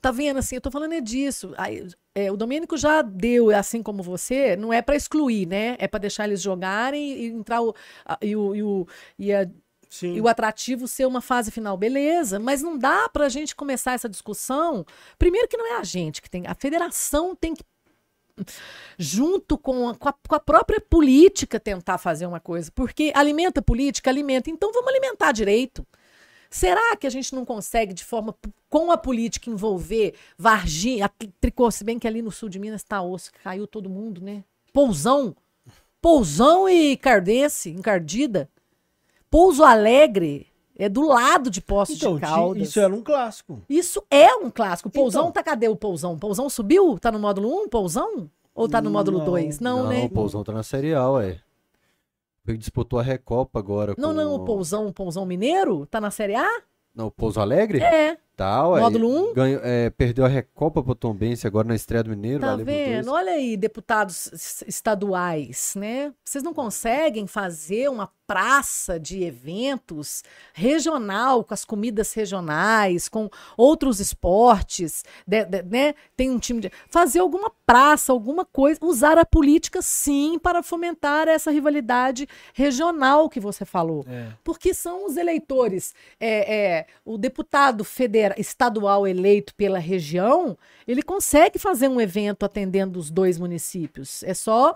[0.00, 0.56] Tá vendo assim?
[0.56, 1.54] Eu tô falando é disso.
[1.56, 5.76] Aí, é, o Domênico já deu, assim como você, não é para excluir, né?
[5.78, 8.86] É para deixar eles jogarem e entrar o, a, e, o, e, o,
[9.18, 9.48] e a
[10.02, 13.92] e o atrativo ser uma fase final, beleza, mas não dá para a gente começar
[13.92, 14.84] essa discussão.
[15.16, 17.64] Primeiro que não é a gente que tem, a federação tem que
[18.98, 23.62] junto com a, com, a, com a, própria política tentar fazer uma coisa, porque alimenta
[23.62, 25.86] política, alimenta, então vamos alimentar direito.
[26.48, 28.34] Será que a gente não consegue, de forma
[28.68, 33.02] com a política, envolver Varginha, Tricô, se bem que ali no sul de Minas está
[33.02, 34.44] osso, caiu todo mundo, né?
[34.72, 35.34] Pousão,
[36.00, 38.48] Pousão e Cardense, encardida.
[39.28, 40.46] Pouso Alegre
[40.78, 42.68] é do lado de Poços então, de Caldas.
[42.68, 43.62] Isso era um clássico.
[43.68, 44.90] Isso é um clássico.
[44.90, 46.18] Pousão então, tá cadê o Pousão?
[46.18, 46.98] Pousão subiu?
[46.98, 48.30] Tá no módulo 1, Pousão?
[48.54, 49.60] Ou tá no módulo 2?
[49.60, 49.98] Não, não, né?
[50.00, 51.40] Não, o Pousão tá na Série A, ué.
[52.46, 53.94] Ele disputou a Recopa agora.
[53.98, 54.14] Não, com...
[54.14, 55.86] não, o Pousão, o Pousão Mineiro?
[55.86, 56.62] Tá na Série A?
[56.94, 57.80] Não, o Pouso Alegre?
[57.80, 58.16] É.
[58.36, 58.80] Tá, ué.
[58.80, 59.32] Módulo 1?
[59.32, 62.40] Ganhou, é, perdeu a Recopa pro Tom Bense agora na estreia do Mineiro.
[62.40, 63.10] Tá vendo?
[63.10, 66.12] Olha aí, deputados estaduais, né?
[66.22, 74.00] Vocês não conseguem fazer uma praça de eventos regional, com as comidas regionais, com outros
[74.00, 75.94] esportes, de, de, né?
[76.16, 76.70] Tem um time de.
[76.88, 83.40] Fazer alguma praça, alguma coisa, usar a política sim para fomentar essa rivalidade regional que
[83.40, 84.04] você falou.
[84.08, 84.28] É.
[84.42, 85.94] Porque são os eleitores.
[86.18, 90.56] É, é, o deputado federal, estadual eleito pela região,
[90.86, 94.22] ele consegue fazer um evento atendendo os dois municípios.
[94.22, 94.74] É só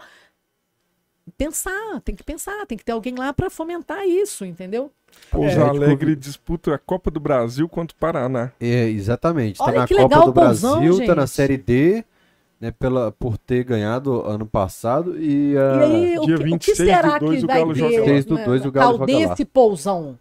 [1.37, 4.91] pensar, tem que pensar, tem que ter alguém lá para fomentar isso, entendeu?
[5.31, 6.23] Pouso é, Alegre tipo...
[6.23, 8.53] disputa a Copa do Brasil contra o Paraná.
[8.61, 9.59] É, exatamente.
[9.59, 12.05] Tá Olha na Copa legal, do Brasil, Pousão, tá na Série D,
[12.61, 15.21] né, pela, por ter ganhado ano passado.
[15.21, 15.59] E, uh...
[15.59, 17.75] e aí, o dia que, 26 o que será do 2 que o Galo vai
[17.75, 18.25] joga ter?
[18.25, 20.19] do 2 o Galo Caldense Pousão.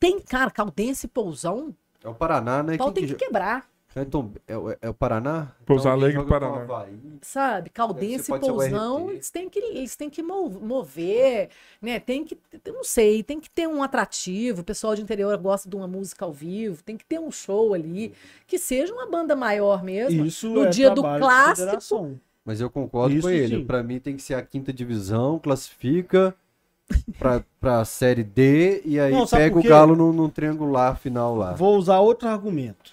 [0.00, 1.74] Tem, cara, Caldense Pousão?
[2.04, 2.74] É o Paraná, né?
[2.74, 3.66] Então tem que, que quebrar.
[3.96, 5.52] Então, é, é, o Paraná?
[5.64, 6.86] Pouso então, Alegre, Paraná.
[7.22, 11.48] Sabe, Caldense e Pousão, eles têm que, eles têm que mover,
[11.80, 12.00] né?
[12.00, 14.62] Tem que, não sei, tem que ter um atrativo.
[14.62, 17.72] O pessoal de interior gosta de uma música ao vivo, tem que ter um show
[17.72, 18.12] ali,
[18.46, 20.26] que seja uma banda maior mesmo.
[20.26, 22.18] Isso no é dia do clássico.
[22.44, 23.64] Mas eu concordo Isso, com ele.
[23.64, 26.34] Para mim tem que ser a quinta divisão, classifica
[27.18, 31.52] pra, pra série D e aí não, pega o Galo no, no triangular final lá.
[31.52, 32.92] Vou usar outro argumento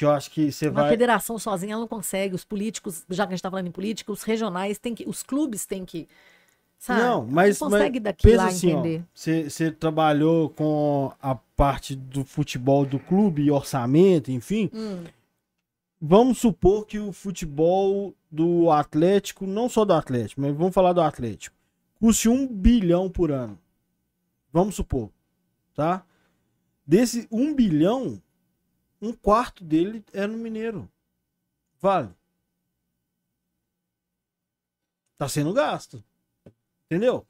[0.00, 0.86] que eu acho que você vai.
[0.86, 2.34] A federação sozinha não consegue.
[2.34, 5.06] Os políticos, já que a gente está falando em política, os regionais têm que.
[5.06, 6.08] Os clubes têm que.
[6.78, 7.02] Sabe?
[7.02, 7.60] Não, mas.
[7.60, 9.04] Não consegue mas, daqui lá assim, entender.
[9.12, 14.70] Você trabalhou com a parte do futebol do clube, orçamento, enfim.
[14.72, 15.04] Hum.
[16.00, 21.02] Vamos supor que o futebol do Atlético, não só do Atlético, mas vamos falar do
[21.02, 21.54] Atlético,
[22.00, 23.60] custe um bilhão por ano.
[24.50, 25.12] Vamos supor,
[25.74, 26.04] tá?
[26.84, 28.20] Desse um bilhão,
[29.00, 30.90] um quarto dele é no Mineiro.
[31.78, 32.12] Vale.
[35.16, 36.02] Tá sendo gasto.
[36.86, 37.26] Entendeu?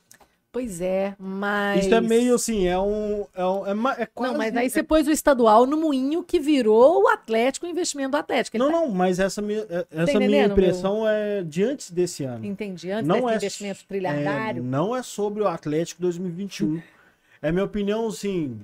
[0.52, 1.86] Pois é, mas.
[1.86, 3.24] Isso é meio assim, é um.
[3.34, 4.32] É, um, é, é quase...
[4.32, 8.10] Não, mas aí você pôs o estadual no moinho que virou o Atlético, o investimento
[8.10, 8.56] do Atlético.
[8.56, 8.80] Ele não, tá...
[8.80, 11.08] não, mas essa minha, é, essa tá minha impressão meu...
[11.08, 12.44] é de antes desse ano.
[12.44, 14.60] Entendi, antes não é, investimento trilhardário.
[14.60, 16.82] É, não é sobre o Atlético 2021.
[17.40, 18.60] é minha opinião, assim,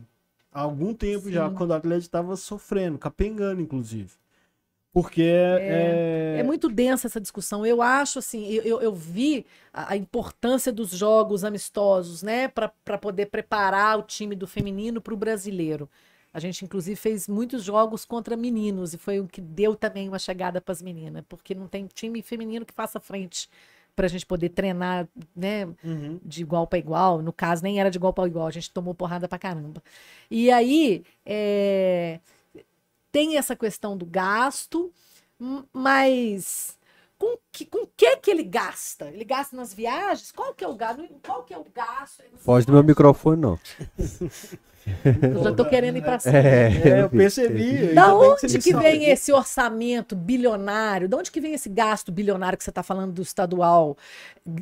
[0.53, 1.33] há algum tempo Sim.
[1.33, 4.11] já, quando o Atlético estava sofrendo, capengando, inclusive.
[4.97, 6.41] Porque é, é...
[6.41, 7.67] é, muito densa essa discussão.
[7.67, 13.27] Eu acho assim, eu, eu vi a, a importância dos jogos amistosos, né, para poder
[13.27, 15.87] preparar o time do feminino para o brasileiro.
[16.33, 20.19] A gente, inclusive, fez muitos jogos contra meninos e foi o que deu também uma
[20.19, 23.51] chegada para as meninas, porque não tem time feminino que faça frente
[23.95, 26.19] para a gente poder treinar, né, uhum.
[26.25, 27.21] de igual para igual.
[27.21, 29.83] No caso, nem era de igual para igual, a gente tomou porrada para caramba.
[30.31, 32.19] E aí, é...
[33.17, 34.93] tem essa questão do gasto,
[35.73, 36.79] mas
[37.17, 39.07] com que, com que que ele gasta?
[39.07, 40.31] Ele gasta nas viagens?
[40.31, 41.09] Qual que é o gasto?
[41.25, 42.23] Qual que é o gasto?
[42.37, 43.59] Foge do meu microfone, não.
[45.23, 46.37] Eu já tô querendo ir pra cima.
[46.39, 47.95] É, eu percebi.
[47.95, 51.09] Da onde que vem esse orçamento bilionário?
[51.09, 53.97] Da onde que vem esse gasto bilionário que você está falando do estadual?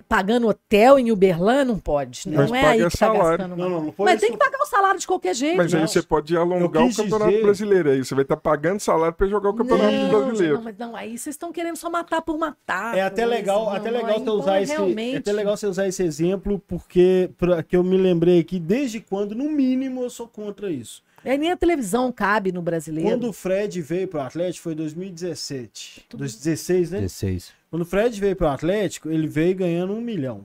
[0.08, 1.64] Pagando hotel em Uberlândia?
[1.66, 2.22] Não pode.
[2.30, 3.38] Mas Não é aí que está salário.
[3.38, 3.56] gastando.
[3.56, 4.22] Não, não, não foi Mas isso.
[4.26, 5.56] tem que pagar o salário de qualquer jeito.
[5.58, 8.04] Mas aí você pode alongar o Campeonato dizer- Brasileiro aí.
[8.04, 10.54] Você vai estar pagando salário pra jogar o Campeonato não, Brasileiro.
[10.56, 12.96] Não, mas não, aí vocês estão querendo só matar por matar.
[12.96, 16.02] É até legal, até legal você usar esse, realmente- é até legal você usar esse
[16.02, 20.70] exemplo porque pra, que eu me lembrei aqui desde quando no mínimo eu sou contra
[20.70, 21.02] isso.
[21.24, 23.08] É, nem a televisão cabe no brasileiro.
[23.10, 27.00] Quando o Fred veio pro Atlético foi em 2017, 2016, né?
[27.00, 27.52] 16.
[27.70, 30.44] Quando o Fred veio pro Atlético, ele veio ganhando um milhão.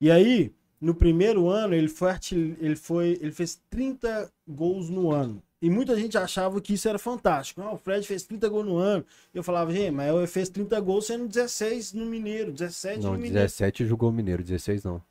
[0.00, 5.10] E aí, no primeiro ano, ele foi, artil- ele foi, ele fez 30 gols no
[5.12, 5.42] ano.
[5.62, 7.60] E muita gente achava que isso era fantástico.
[7.60, 9.04] Não, o Fred fez 30 gols no ano.
[9.34, 13.16] Eu falava, gente, mas ele fez 30 gols sendo 16 no Mineiro, 17 Não, no
[13.18, 13.34] Mineiro.
[13.34, 15.02] 17 jogou o Mineiro, 16 não.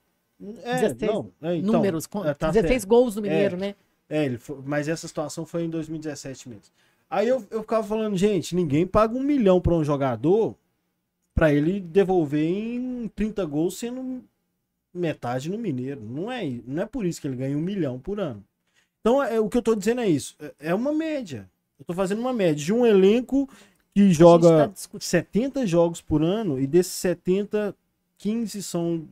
[0.64, 2.88] É, 16 não, é, então, Números, é, tá 16 certo.
[2.88, 3.76] gols no Mineiro, né?
[4.10, 6.64] É, ele foi- mas essa situação foi em 2017 mesmo.
[7.10, 10.56] Aí eu, eu ficava falando, gente, ninguém paga um milhão pra um jogador
[11.34, 14.24] pra ele devolver em 30 gols sendo
[14.94, 16.02] metade no Mineiro.
[16.02, 18.44] Não é, não é por isso que ele ganha um milhão por ano.
[19.02, 20.36] Então, é, o que eu tô dizendo é isso.
[20.40, 21.50] É, é uma média.
[21.80, 23.50] Eu tô fazendo uma média de um elenco
[23.94, 25.08] que joga tá discutindo.
[25.08, 27.76] 70 jogos por ano e desses 70,
[28.18, 29.08] 15 são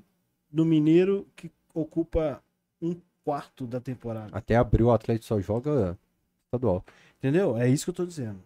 [0.50, 2.42] do Mineiro que ocupa
[2.82, 4.30] um quarto da temporada.
[4.32, 5.98] Até abril o Atlético só joga
[6.46, 6.84] estadual.
[7.20, 7.58] Entendeu?
[7.58, 8.40] É isso que eu tô dizendo.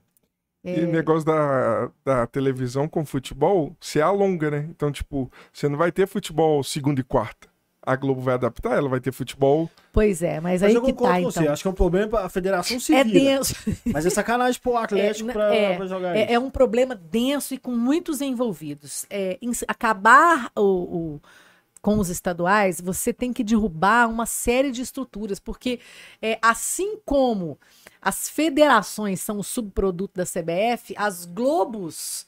[0.64, 0.80] É.
[0.80, 4.68] E o negócio da, da televisão com futebol se alonga, né?
[4.70, 7.50] Então, tipo, você não vai ter futebol segunda e quarta.
[7.84, 9.68] A Globo vai adaptar, ela vai ter futebol.
[9.92, 11.40] Pois é, mas, Mas aí eu que concordo tá, com você.
[11.42, 11.52] então.
[11.54, 13.20] Acho que é um problema pra a federação se É vira.
[13.20, 13.56] denso.
[13.92, 16.34] Mas é sacanagem pro Atlético É, pra, é, pra jogar É, isso.
[16.34, 19.08] é um problema denso e com muitos envolvidos.
[19.10, 20.62] É, em acabar o,
[21.16, 21.22] o-
[21.82, 25.80] com os estaduais, você tem que derrubar uma série de estruturas, porque
[26.22, 27.60] é, assim como
[28.02, 32.28] as federações são o subproduto da CBF, as Globos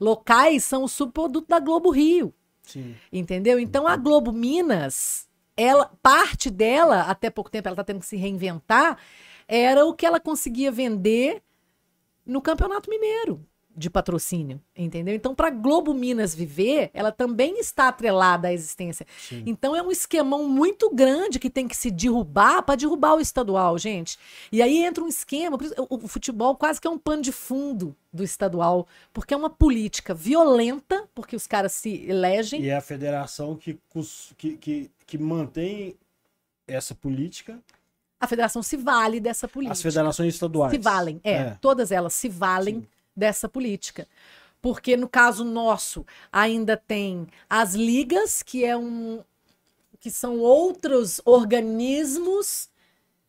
[0.00, 2.34] locais são o subproduto da Globo Rio.
[2.62, 2.96] Sim.
[3.12, 3.58] Entendeu?
[3.58, 8.16] Então a Globo Minas, ela, parte dela, até pouco tempo ela está tendo que se
[8.16, 8.98] reinventar,
[9.46, 11.42] era o que ela conseguia vender
[12.26, 13.47] no Campeonato Mineiro
[13.78, 15.14] de patrocínio, entendeu?
[15.14, 19.06] Então, para Globo Minas viver, ela também está atrelada à existência.
[19.16, 19.44] Sim.
[19.46, 23.78] Então, é um esquemão muito grande que tem que se derrubar para derrubar o estadual,
[23.78, 24.18] gente.
[24.50, 25.56] E aí entra um esquema,
[25.88, 30.12] o, futebol quase que é um pano de fundo do estadual, porque é uma política
[30.12, 32.62] violenta, porque os caras se elegem.
[32.62, 33.78] E é a federação que,
[34.36, 35.94] que, que, que mantém
[36.66, 37.58] essa política.
[38.20, 39.72] A federação se vale dessa política.
[39.72, 40.72] As federações estaduais.
[40.72, 42.86] Se valem, é, Todas elas se valem
[43.18, 44.06] dessa política.
[44.62, 49.22] Porque no caso nosso ainda tem as ligas, que é um
[50.00, 52.70] que são outros organismos,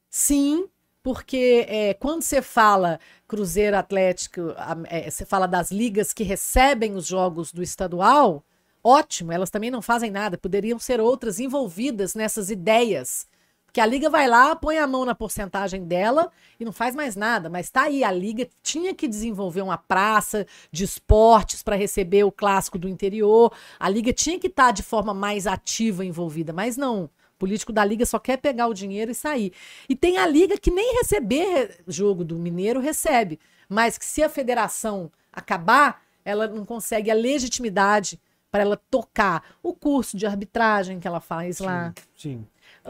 [0.07, 0.69] sim,
[1.01, 4.53] porque é, quando você fala Cruzeiro Atlético,
[4.87, 8.43] é, você fala das ligas que recebem os jogos do estadual,
[8.83, 13.27] ótimo, elas também não fazem nada, poderiam ser outras envolvidas nessas ideias.
[13.69, 17.15] Porque a liga vai lá, põe a mão na porcentagem dela e não faz mais
[17.15, 17.51] nada.
[17.51, 22.31] Mas tá aí, a liga tinha que desenvolver uma praça de esportes para receber o
[22.31, 23.53] clássico do interior.
[23.79, 27.03] A liga tinha que estar de forma mais ativa envolvida, mas não.
[27.03, 29.53] O político da liga só quer pegar o dinheiro e sair.
[29.87, 33.39] E tem a liga que nem receber jogo do Mineiro recebe,
[33.69, 39.75] mas que se a federação acabar, ela não consegue a legitimidade para ela tocar o
[39.75, 41.93] curso de arbitragem que ela faz lá.
[42.17, 42.47] Sim.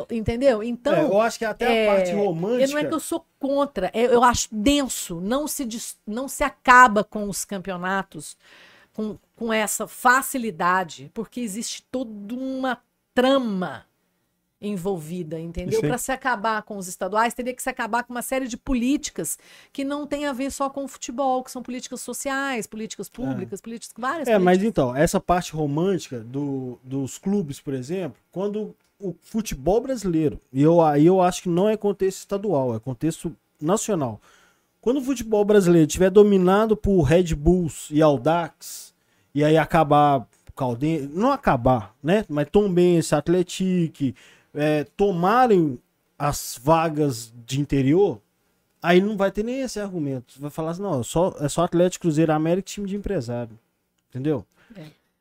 [0.10, 0.64] Entendeu?
[0.64, 0.94] Então.
[0.94, 2.64] É, eu acho que até é, a parte romântica.
[2.64, 5.68] eu não é que eu sou contra, é- eu acho denso, não se,
[6.06, 8.38] não se acaba com os campeonatos
[8.94, 12.82] com, com essa facilidade, porque existe toda uma
[13.14, 13.86] trama
[14.62, 15.80] envolvida, entendeu?
[15.80, 19.38] Para se acabar com os estaduais, teria que se acabar com uma série de políticas
[19.72, 23.62] que não tem a ver só com o futebol, que são políticas sociais, políticas públicas,
[23.62, 24.28] políticas várias.
[24.28, 24.70] É, mas políticas.
[24.70, 30.82] então, essa parte romântica do, dos clubes, por exemplo, quando o futebol brasileiro, e eu,
[30.82, 34.20] aí eu acho que não é contexto estadual, é contexto nacional.
[34.82, 38.94] Quando o futebol brasileiro estiver dominado por Red Bulls e Audax,
[39.34, 42.26] e aí acabar Caldense, não acabar, né?
[42.28, 44.14] Mas Tombense, Atletique,
[44.54, 45.80] é, tomarem
[46.18, 48.20] as vagas de interior,
[48.82, 50.36] aí não vai ter nem esse argumento.
[50.38, 53.58] Vai falar assim, não, é só, é só Atlético, Cruzeiro, América time de empresário.
[54.10, 54.46] Entendeu?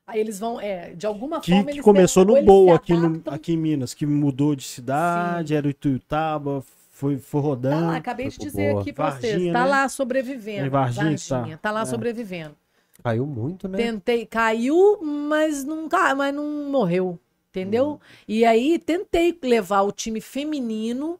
[0.08, 1.64] Aí eles vão, é, de alguma Que, forma.
[1.66, 5.66] que eles começou no Boa aqui, no- aqui em Minas, que mudou de cidade, era
[5.66, 7.86] o Ituiutaba, foi, foi Tá rodando.
[7.88, 8.80] lá, acabei de dizer Boa.
[8.80, 9.32] aqui pra vocês.
[9.34, 9.66] Varginha, Tá né?
[9.66, 10.66] lá sobrevivendo.
[10.66, 11.36] É Varginha que tá.
[11.36, 11.84] Varginha, tá lá É.
[11.84, 12.56] sobrevivendo.
[13.04, 13.76] Caiu muito, né?
[13.78, 17.18] Tentei, caiu, mas não, ca- mas não morreu.
[17.50, 18.00] Entendeu?
[18.26, 21.18] E aí tentei levar o time feminino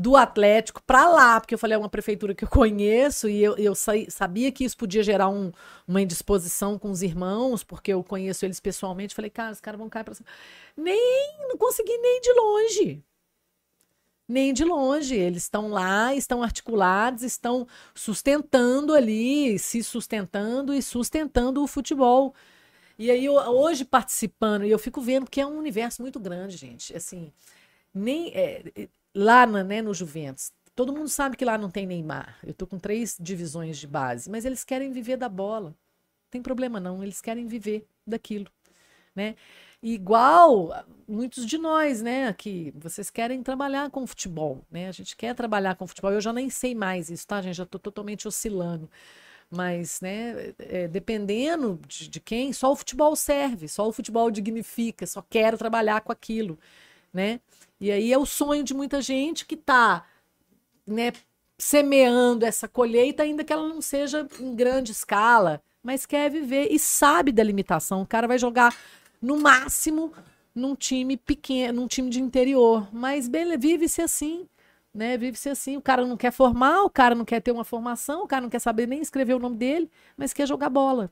[0.00, 3.56] do Atlético para lá, porque eu falei, é uma prefeitura que eu conheço e eu,
[3.56, 5.52] eu sabia que isso podia gerar um,
[5.86, 9.14] uma indisposição com os irmãos, porque eu conheço eles pessoalmente.
[9.14, 10.28] Falei, cara, os caras vão cair para cima.
[10.76, 13.04] Nem, não consegui nem de longe.
[14.28, 15.14] Nem de longe.
[15.14, 22.34] Eles estão lá, estão articulados, estão sustentando ali, se sustentando e sustentando o futebol.
[22.98, 26.56] E aí, eu, hoje participando, e eu fico vendo que é um universo muito grande,
[26.56, 26.94] gente.
[26.94, 27.32] Assim,
[27.94, 28.30] nem.
[28.34, 32.38] É, lá na, né, no Juventus, todo mundo sabe que lá não tem Neymar.
[32.44, 35.70] Eu tô com três divisões de base, mas eles querem viver da bola.
[35.70, 38.46] Não tem problema não, eles querem viver daquilo,
[39.14, 39.34] né?
[39.82, 44.88] Igual muitos de nós, né, aqui, vocês querem trabalhar com futebol, né?
[44.88, 46.12] A gente quer trabalhar com futebol.
[46.12, 47.56] Eu já nem sei mais isso, tá, gente?
[47.56, 48.90] Já tô totalmente oscilando.
[49.50, 55.06] Mas, né, é, dependendo de, de quem, só o futebol serve, só o futebol dignifica,
[55.06, 56.58] só quero trabalhar com aquilo,
[57.12, 57.40] né?
[57.80, 60.04] E aí é o sonho de muita gente que está
[60.86, 61.12] né,
[61.56, 66.78] semeando essa colheita, ainda que ela não seja em grande escala, mas quer viver e
[66.78, 68.02] sabe da limitação.
[68.02, 68.76] O cara vai jogar
[69.20, 70.12] no máximo
[70.54, 74.46] num time pequeno, num time de interior, mas vive-se assim,
[74.92, 75.16] né?
[75.16, 75.76] Vive-se assim.
[75.76, 78.50] O cara não quer formar, o cara não quer ter uma formação, o cara não
[78.50, 81.10] quer saber nem escrever o nome dele, mas quer jogar bola.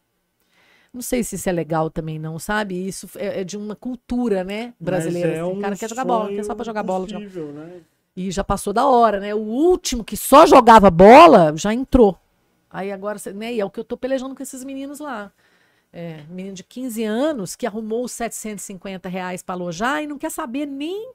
[0.92, 2.86] Não sei se isso é legal também, não, sabe?
[2.86, 5.34] Isso é, é de uma cultura, né, brasileira.
[5.34, 7.08] é um o cara quer jogar bola, quer só pra jogar bola.
[7.08, 7.18] Já.
[7.18, 7.80] Né?
[8.16, 9.34] E já passou da hora, né?
[9.34, 12.18] O último que só jogava bola já entrou.
[12.70, 13.54] Aí agora, né?
[13.54, 15.32] E é o que eu tô pelejando com esses meninos lá.
[15.92, 20.30] É, menino de 15 anos que arrumou os 750 reais para alojar e não quer
[20.30, 21.12] saber nem.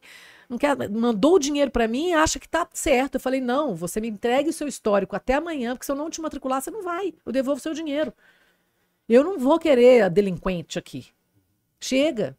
[0.49, 3.15] Não quer, mandou o dinheiro para mim e acha que tá certo.
[3.15, 6.09] Eu falei: não, você me entregue o seu histórico até amanhã, porque se eu não
[6.09, 7.13] te matricular, você não vai.
[7.25, 8.13] Eu devolvo o seu dinheiro.
[9.13, 11.05] Eu não vou querer a delinquente aqui.
[11.79, 12.35] Chega.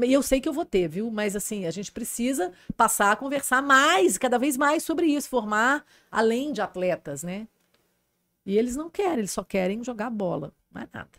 [0.00, 1.10] E eu sei que eu vou ter, viu?
[1.10, 5.84] Mas assim, a gente precisa passar a conversar mais, cada vez mais sobre isso, formar
[6.12, 7.48] além de atletas, né?
[8.44, 11.10] E eles não querem, eles só querem jogar bola, mais nada.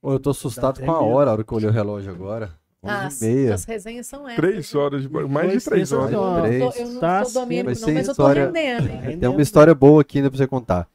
[0.00, 2.58] Ô, eu tô assustado com a hora, a hora que eu olhei o relógio agora.
[2.82, 3.54] Ah, as, meia.
[3.54, 4.36] as resenhas são essas.
[4.36, 6.14] Três horas, de, mais de três horas.
[6.14, 8.88] Eu, não tá sou domínio, não, mas eu tô rendendo.
[8.88, 9.18] Hein?
[9.18, 10.88] Tem uma história boa aqui ainda pra você contar.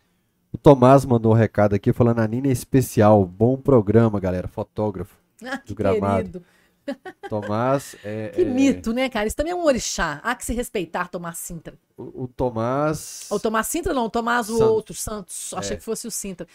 [0.56, 3.25] O Tomás mandou um recado aqui falando: a Nina é especial.
[3.25, 4.48] Bom programa, galera.
[4.48, 6.42] Fotógrafo ah, do gramado.
[7.27, 8.30] Tomás é.
[8.34, 8.45] Que é...
[8.45, 9.27] mito, né, cara?
[9.27, 10.22] Isso também é um orixá.
[10.24, 11.74] Há que se respeitar Tomás Sintra.
[11.98, 13.27] O, o Tomás.
[13.30, 15.53] O Tomás Sintra, não, o Tomás, o outro, Santos.
[15.53, 15.77] Achei é.
[15.77, 16.48] que fosse o Sintra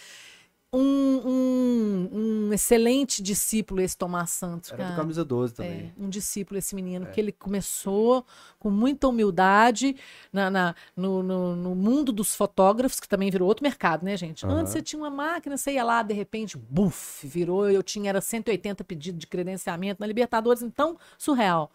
[0.72, 4.70] um, um, um, excelente discípulo esse Tomás Santos.
[4.70, 4.94] Era cara.
[4.94, 5.92] do camisa 12 também.
[5.96, 7.10] É, um discípulo esse menino, é.
[7.10, 8.24] que ele começou
[8.58, 9.96] com muita humildade
[10.32, 14.46] na, na no, no, no, mundo dos fotógrafos, que também virou outro mercado, né, gente?
[14.46, 14.52] Uhum.
[14.52, 18.20] Antes você tinha uma máquina, você ia lá, de repente, buf, virou, eu tinha, era
[18.20, 21.70] 180 pedidos de credenciamento na Libertadores, então, surreal.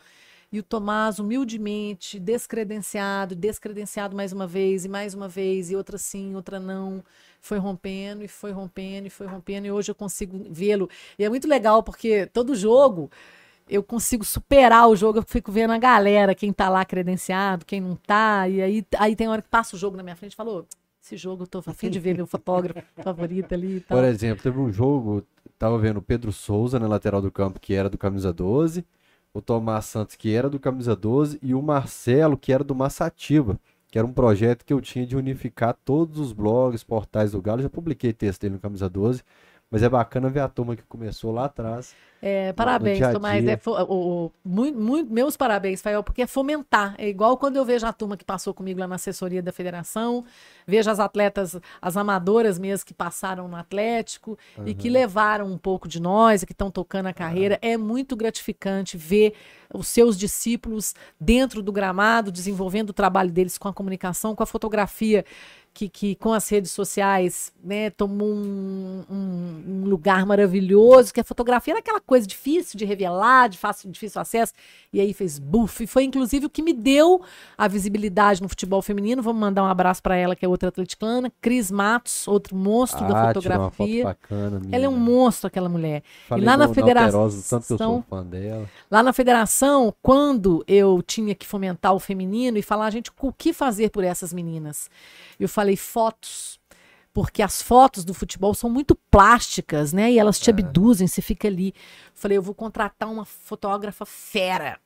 [0.56, 5.98] E o Tomás, humildemente, descredenciado, descredenciado mais uma vez, e mais uma vez, e outra
[5.98, 7.04] sim, outra não
[7.42, 10.90] foi rompendo e foi rompendo e foi rompendo e hoje eu consigo vê-lo.
[11.20, 13.12] E é muito legal porque todo jogo
[13.68, 17.82] eu consigo superar o jogo, eu fico vendo a galera, quem tá lá credenciado, quem
[17.82, 20.38] não tá, e aí, aí tem hora que passa o jogo na minha frente e
[20.38, 20.66] falou,
[21.04, 23.98] esse jogo eu tô a fim de ver meu fotógrafo favorito ali e tal.
[23.98, 25.22] Por exemplo, teve um jogo,
[25.60, 28.86] tava vendo o Pedro Souza na lateral do campo, que era do camisa 12,
[29.36, 33.60] o Tomás Santos, que era do camisa 12, e o Marcelo, que era do Massativa
[33.96, 37.62] que era um projeto que eu tinha de unificar todos os blogs, portais do Galo.
[37.62, 39.24] Já publiquei texto dele no Camisa 12,
[39.76, 41.94] mas é bacana ver a turma que começou lá atrás
[42.28, 43.46] é, parabéns, dia Tomás.
[43.48, 46.96] É, o, o, muito, muito, meus parabéns, Fael, porque é fomentar.
[46.98, 50.26] É igual quando eu vejo a turma que passou comigo lá na assessoria da federação,
[50.66, 54.68] vejo as atletas, as amadoras mesmo que passaram no Atlético uhum.
[54.68, 57.60] e que levaram um pouco de nós, que estão tocando a carreira.
[57.62, 57.70] Uhum.
[57.70, 59.34] É muito gratificante ver
[59.72, 64.48] os seus discípulos dentro do gramado, desenvolvendo o trabalho deles com a comunicação, com a
[64.48, 65.24] fotografia
[65.76, 71.24] que, que, com as redes sociais né, tomou um, um, um, lugar maravilhoso, que a
[71.24, 74.54] fotografia era aquela coisa difícil de revelar, de fácil, difícil acesso,
[74.94, 75.84] e aí fez buff.
[75.84, 77.22] E foi inclusive o que me deu
[77.58, 79.22] a visibilidade no futebol feminino.
[79.22, 83.08] Vamos mandar um abraço para ela, que é outra atleticana, Cris Matos, outro monstro ah,
[83.10, 84.06] da fotografia.
[84.06, 86.04] Bacana, ela é um monstro, aquela mulher.
[86.30, 87.30] Falei e lá na federação.
[87.50, 88.70] Tanto que eu sou fã dela.
[88.90, 93.52] Lá na federação, quando eu tinha que fomentar o feminino e falar, gente, o que
[93.52, 94.90] fazer por essas meninas?
[95.38, 96.60] Eu falei fotos,
[97.14, 100.12] porque as fotos do futebol são muito plásticas, né?
[100.12, 100.54] E elas te é.
[100.54, 101.74] abduzem, você fica ali.
[102.14, 104.80] Falei, eu vou contratar uma fotógrafa fera.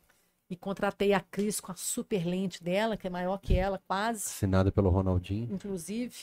[0.50, 4.26] E contratei a Cris com a super lente dela, que é maior que ela, quase.
[4.26, 5.48] Assinada pelo Ronaldinho.
[5.54, 6.16] Inclusive.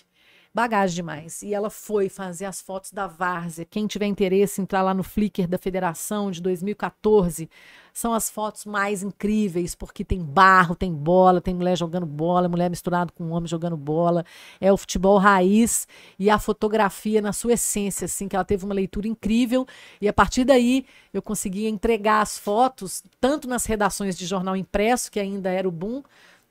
[0.53, 1.43] bagagem demais.
[1.43, 3.65] E ela foi fazer as fotos da várzea.
[3.65, 7.49] Quem tiver interesse, entrar lá no Flickr da Federação de 2014.
[7.97, 12.69] São as fotos mais incríveis, porque tem barro, tem bola, tem mulher jogando bola, mulher
[12.69, 14.23] misturada com homem jogando bola.
[14.61, 18.75] É o futebol raiz e a fotografia na sua essência, assim, que ela teve uma
[18.75, 19.67] leitura incrível.
[19.99, 25.11] E a partir daí eu conseguia entregar as fotos, tanto nas redações de jornal impresso,
[25.11, 26.03] que ainda era o boom,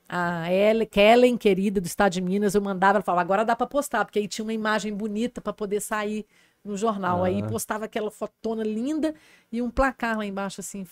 [0.10, 3.68] a Ellen, Kellen, querida do Estado de Minas, eu mandava, ela falava, agora dá para
[3.68, 6.26] postar, porque aí tinha uma imagem bonita para poder sair
[6.64, 7.24] no jornal.
[7.24, 9.14] Aí postava aquela fotona linda
[9.52, 10.84] e um placar lá embaixo, assim,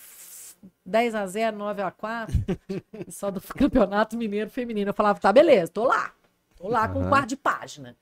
[0.86, 2.34] 10 a 0 9 a 4
[3.10, 4.90] só do Campeonato Mineiro Feminino.
[4.90, 6.12] Eu falava, tá, beleza, tô lá.
[6.56, 7.96] Tô lá com um quarto de página.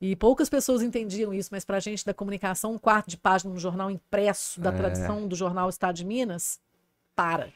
[0.00, 3.60] E poucas pessoas entendiam isso, mas pra gente da comunicação, um quarto de página no
[3.60, 4.76] jornal impresso da É.
[4.76, 6.58] tradição do jornal Estado de Minas,
[7.14, 7.48] para.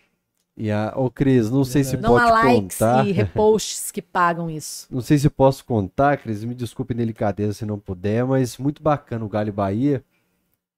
[0.57, 3.07] E a, ô Cris, não sei se Não pode há likes contar.
[3.07, 4.87] e reposts que pagam isso.
[4.93, 8.81] Não sei se posso contar, Cris, me desculpe a delicadeza se não puder, mas muito
[8.81, 10.05] bacana o Galo e Bahia.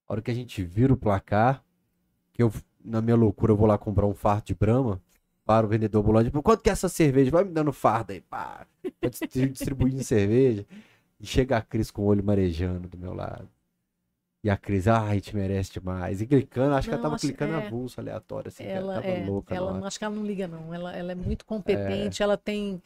[0.09, 1.63] A hora que a gente vira o placar,
[2.33, 2.51] que eu,
[2.87, 5.01] na minha loucura, eu vou lá comprar um fardo de Brahma
[5.45, 6.27] para o vendedor ambulante.
[6.27, 7.31] Tipo, quanto que é essa cerveja?
[7.31, 8.67] Vai me dando fardo aí, pá.
[9.33, 10.65] Distribuindo cerveja.
[11.21, 13.49] E chega a Cris com o olho marejando do meu lado.
[14.45, 16.21] E a Cris, ai, te merece demais.
[16.21, 17.67] E clicando, acho que ela Não, tava acho- clicando é.
[17.67, 19.55] a bolsa aleatória, assim, que ela ela tava é, louca.
[19.55, 20.73] ela não acho que ela não liga não.
[20.73, 22.81] Ela, ela é muito competente, ela tem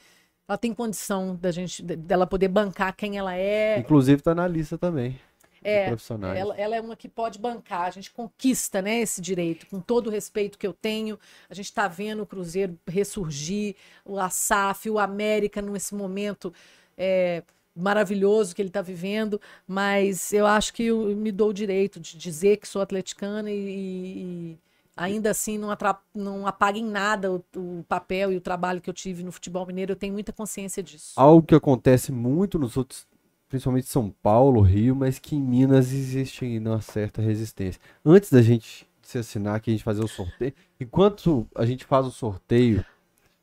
[0.48, 3.78] ela tem condição da gente de- dela poder bancar quem ela é.
[3.78, 5.16] Inclusive tá na lista também.
[5.62, 6.38] É, profissionais.
[6.38, 10.06] Ela, ela é uma que pode bancar, a gente conquista né, esse direito, com todo
[10.06, 11.18] o respeito que eu tenho.
[11.48, 16.52] A gente está vendo o Cruzeiro ressurgir, o ASAF, o América nesse momento
[16.96, 17.42] é,
[17.74, 22.16] maravilhoso que ele está vivendo, mas eu acho que eu me dou o direito de
[22.16, 24.58] dizer que sou atleticana e, e
[24.96, 25.68] ainda assim não,
[26.14, 29.66] não apaga em nada o, o papel e o trabalho que eu tive no futebol
[29.66, 31.12] mineiro, eu tenho muita consciência disso.
[31.16, 33.06] Algo que acontece muito nos outros,
[33.50, 37.80] principalmente São Paulo, Rio, mas que em Minas existe ainda uma certa resistência.
[38.06, 42.06] Antes da gente se assinar aqui, a gente fazer o sorteio, enquanto a gente faz
[42.06, 42.84] o sorteio,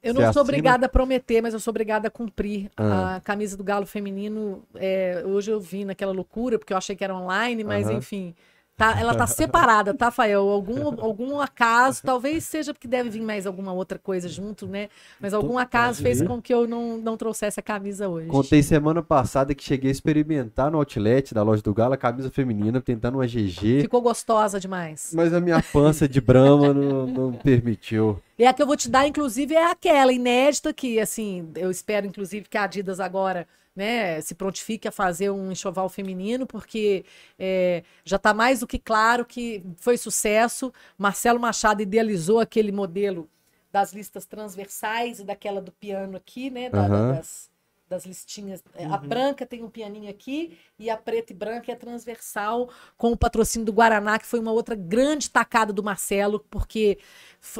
[0.01, 0.41] Eu não sou assina?
[0.43, 2.71] obrigada a prometer, mas eu sou obrigada a cumprir.
[2.77, 3.17] Ah.
[3.17, 7.03] A camisa do Galo feminino, é, hoje eu vi naquela loucura, porque eu achei que
[7.03, 8.33] era online, mas enfim.
[8.77, 10.47] Tá, ela tá separada, tá, Fael?
[10.49, 14.87] Algum, algum acaso, talvez seja porque deve vir mais alguma outra coisa junto, né?
[15.19, 18.27] Mas algum acaso fez com que eu não, não trouxesse a camisa hoje.
[18.27, 22.29] contei semana passada que cheguei a experimentar no outlet da loja do Galo a camisa
[22.29, 25.11] feminina, tentando uma GG, Ficou gostosa demais.
[25.11, 28.21] mas a minha pança de brama não, não permitiu.
[28.37, 32.05] E a que eu vou te dar, inclusive, é aquela inédita que, assim, eu espero,
[32.05, 33.47] inclusive, que a Adidas agora,
[33.77, 37.05] né, se prontifique a fazer um enxoval feminino, porque
[37.39, 40.73] é, já está mais do que claro que foi sucesso.
[40.97, 43.29] Marcelo Machado idealizou aquele modelo
[43.71, 47.13] das listas transversais e daquela do piano aqui, né, da- Aham.
[47.17, 47.51] das,
[47.87, 48.63] das listinhas.
[48.75, 53.11] É, A branca tem um pianinho aqui e a preta e branca é transversal, com
[53.11, 56.97] o patrocínio do Guaraná, que foi uma outra grande tacada do Marcelo, porque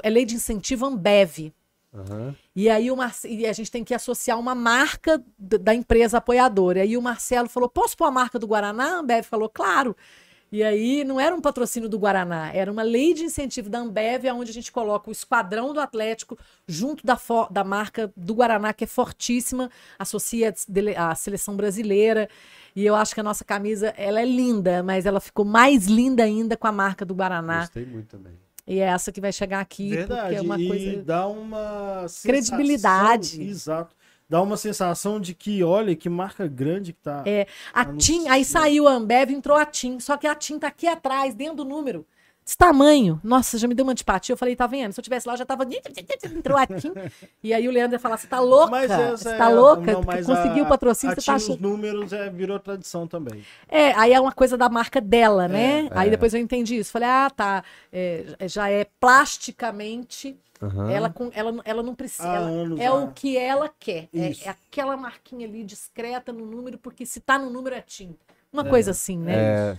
[0.04, 1.54] é lei de incentivo Ambev.
[1.98, 2.36] Aham.
[2.56, 3.28] E aí o Marce...
[3.28, 6.80] e a gente tem que associar uma marca da empresa apoiadora.
[6.80, 8.98] E aí o Marcelo falou: posso pôr a marca do Guaraná?
[8.98, 9.96] A Ambev falou, claro.
[10.50, 14.28] E aí não era um patrocínio do Guaraná, era uma lei de incentivo da Ambev,
[14.34, 17.20] onde a gente coloca o esquadrão do Atlético junto da,
[17.52, 19.70] da marca do Guaraná, que é fortíssima,
[20.00, 20.54] associa
[20.96, 22.30] a seleção brasileira.
[22.74, 26.24] E eu acho que a nossa camisa ela é linda, mas ela ficou mais linda
[26.24, 27.62] ainda com a marca do Guaraná.
[27.62, 28.47] Gostei muito também.
[28.68, 30.22] E é essa que vai chegar aqui, Verdade.
[30.22, 31.04] porque é uma e coisa.
[31.04, 33.28] dá uma Credibilidade.
[33.28, 33.96] sensação- Exato.
[34.30, 37.24] Dá uma sensação de que, olha, que marca grande que tá.
[37.26, 38.14] É, a Anuncia.
[38.14, 41.34] TIM, aí saiu a Ambev, entrou a TIM, só que a TIM tá aqui atrás,
[41.34, 42.06] dentro do número.
[42.48, 43.20] Desse tamanho.
[43.22, 44.32] Nossa, já me deu uma antipatia.
[44.32, 44.94] Eu falei, tá vendo?
[44.94, 45.66] Se eu tivesse lá, eu já tava.
[46.34, 46.94] Entrou a TIM.
[47.44, 48.88] E aí o Leandro ia falar: você tá louca?
[49.18, 49.92] Você é- tá louca?
[49.92, 51.50] não, mas Conseguiu o patrocínio, a você tá achando.
[51.50, 53.44] nos números é, virou tradição também.
[53.68, 55.90] É, aí é uma coisa da marca dela, né?
[55.92, 56.12] Aí É.
[56.12, 56.90] depois eu entendi isso.
[56.90, 57.66] Falei, ah, tá.
[57.92, 60.40] é, já é plasticamente.
[60.62, 60.90] Aham.
[60.90, 62.28] Ela, com, ela, ela não precisa.
[62.30, 62.94] Ela- anos é já.
[62.94, 64.08] o que ela quer.
[64.14, 68.16] É, é aquela marquinha ali discreta no número, porque se tá no número é TIM.
[68.54, 69.34] Uma coisa assim, né?
[69.36, 69.78] É,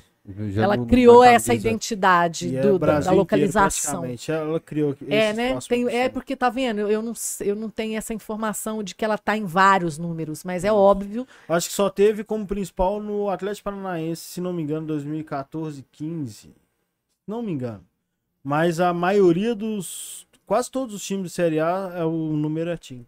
[0.50, 4.04] já ela não- criou essa identidade E é do- o da, da localização.
[4.28, 5.58] Ela criou esse É, né?
[5.66, 6.80] Tem- é porque tá vendo?
[6.80, 10.64] Eu não, eu não tenho essa informação de que ela tá em vários números, mas
[10.64, 11.26] é óbvio.
[11.48, 16.54] Acho que só teve como principal no Atlético Paranaense, se não me engano, 2014, 15.
[17.26, 17.84] Não me engano.
[18.44, 20.26] Mas a maioria dos.
[20.46, 23.06] Quase todos os times de Série A é o número é.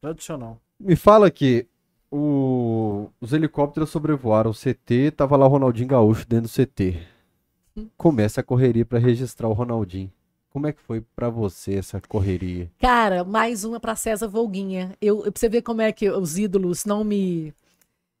[0.00, 0.60] Tradicional.
[0.78, 1.66] Me fala aqui,
[2.12, 6.96] o- os helicópteros sobrevoaram o CT, tava lá o Ronaldinho Gaúcho dentro do CT.
[7.96, 10.12] Começa a correria pra registrar o Ronaldinho.
[10.50, 12.70] Como é que foi pra você essa correria?
[12.78, 14.92] Cara, mais uma pra César Volguinha.
[15.00, 17.54] Eu, pra você ver como é que os ídolos não me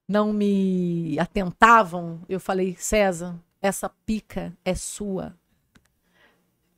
[0.08, 5.32] não me atentavam, eu falei, César, essa pica é sua.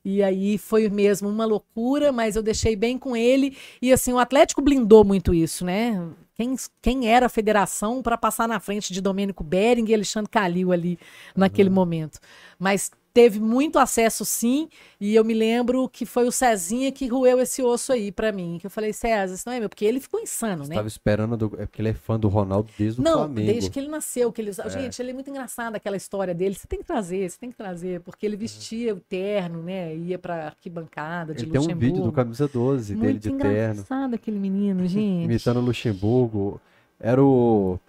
[0.05, 3.57] E aí foi mesmo uma loucura, mas eu deixei bem com ele.
[3.81, 5.99] E assim, o Atlético blindou muito isso, né?
[6.35, 10.71] Quem, quem era a federação para passar na frente de Domênico Bering e Alexandre Calil
[10.71, 10.99] ali
[11.35, 11.75] naquele Uhum.
[11.75, 12.19] momento.
[12.59, 14.67] Mas teve muito acesso sim,
[14.99, 18.57] e eu me lembro que foi o Cezinha que roeu esse osso aí para mim.
[18.59, 20.75] Que eu falei, César, isso não é meu, porque ele ficou insano, né?
[20.75, 23.51] Tava esperando, do- é porque ele é fã do Ronaldo desde o Não, Flamengo.
[23.53, 26.55] desde que ele nasceu, que ele Gente, ele é muito engraçado aquela história dele.
[26.55, 29.95] Você tem que trazer, você tem que trazer, porque ele vestia o terno, né?
[29.95, 31.85] Ia pra arquibancada de Ele tem um Luxemburgo.
[31.95, 35.23] vídeo do Camisa 12 dele muito de terno, engraçado aquele menino, gente.
[35.23, 36.59] imitando o Luxemburgo.
[36.99, 37.79] Era o...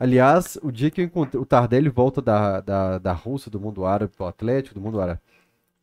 [0.00, 1.38] Aliás, o dia que eu encontrei...
[1.38, 5.20] O Tardelli volta da, da, da Rússia, do mundo árabe, pro Atlético, do mundo árabe.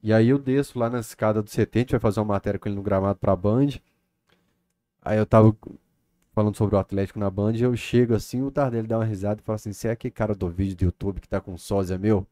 [0.01, 2.59] E aí eu desço lá na escada do CT, a gente vai fazer uma matéria
[2.59, 3.67] com ele no gramado pra Band.
[5.03, 5.55] Aí eu tava
[6.33, 9.43] falando sobre o Atlético na Band, eu chego assim, o Tardelli dá uma risada e
[9.43, 12.25] fala assim, você é aquele cara do vídeo do YouTube que tá com sósia meu?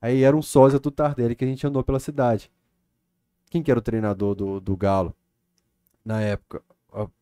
[0.00, 2.50] Aí era um sósia do Tardelli que a gente andou pela cidade.
[3.50, 5.14] Quem que era o treinador do, do Galo?
[6.02, 6.62] Na época,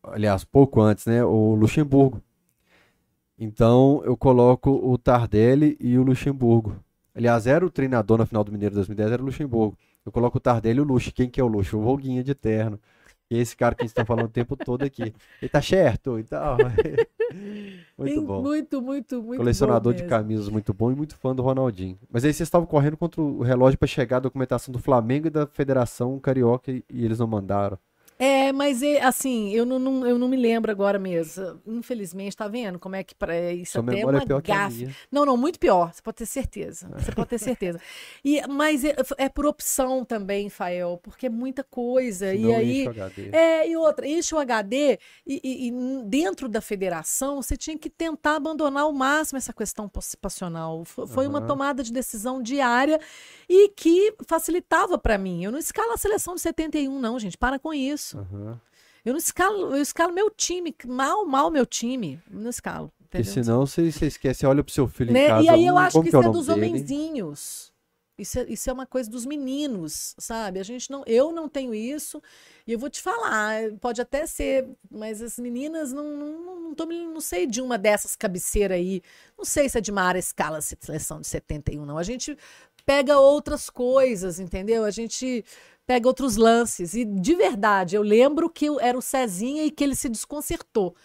[0.03, 1.25] aliás, pouco antes, né?
[1.25, 2.21] O Luxemburgo.
[3.37, 6.75] Então eu coloco o Tardelli e o Luxemburgo.
[7.13, 9.77] Aliás, era o treinador na final do Mineiro 2010, era o Luxemburgo.
[10.05, 11.13] Eu coloco o Tardelli e o Luxo.
[11.13, 11.77] Quem que é o Luxo?
[11.77, 12.79] O Roguinha de terno.
[13.29, 15.13] E é esse cara que a gente tá falando o tempo todo aqui.
[15.41, 16.57] Ele tá certo e tal.
[17.97, 18.41] Muito bom.
[18.41, 21.97] Muito, muito, muito Colecionador de camisas muito bom e muito fã do Ronaldinho.
[22.09, 25.29] Mas aí vocês estavam correndo contra o relógio para chegar a documentação do Flamengo e
[25.29, 27.77] da Federação Carioca e eles não mandaram.
[28.17, 31.61] É, mas é, assim, eu não, não- eu não me lembro agora mesmo.
[31.67, 34.41] Infelizmente, tá vendo como é que pra, isso Sua até é memória uma é pior
[34.41, 34.95] gafe.
[35.11, 35.93] Não, não, muito pior.
[35.93, 36.89] Você pode ter certeza.
[36.97, 37.77] Você pode ter certeza.
[38.23, 42.31] E, mas é, é por opção também, Fael, porque é muita coisa.
[42.31, 42.79] Senão e aí.
[42.83, 43.29] enche o HD.
[43.33, 47.89] É, e outra, enche o HD e, e- e dentro da federação você tinha que
[47.89, 50.85] tentar abandonar ao máximo essa questão passional.
[50.85, 51.47] Fo- Foi uma Aham.
[51.47, 52.97] tomada de decisão diária
[53.49, 55.43] e que facilitava para mim.
[55.43, 57.37] Eu não escalo a seleção de 71, não, gente.
[57.37, 58.04] Para com isso.
[58.13, 58.59] Aham.
[59.03, 62.19] Eu não escalo, eu escalo meu time, mal, mal meu time.
[62.29, 62.91] Não escalo.
[62.99, 65.27] Porque senão você, você esquece, olha pro seu filho em Né?
[65.27, 65.43] casa.
[65.45, 67.73] E aí eu "Hum, acho que é isso o é dos nome dele?" homenzinhos.
[68.17, 70.57] Isso é, isso é uma coisa dos meninos, sabe?
[70.57, 72.21] A gente não, eu não tenho isso.
[72.65, 76.85] E eu vou te falar, pode até ser, mas as meninas não, não, não, tô,
[76.85, 79.01] não sei de uma dessas cabeceiras aí.
[79.37, 81.97] Não sei se é de uma área escala se- seleção de 71, não.
[81.97, 82.37] A gente
[82.85, 84.83] pega outras coisas, entendeu?
[84.85, 85.43] A gente
[85.87, 86.93] pega outros lances.
[86.93, 90.95] E de verdade, eu lembro que era o Cezinha e que ele se desconcertou.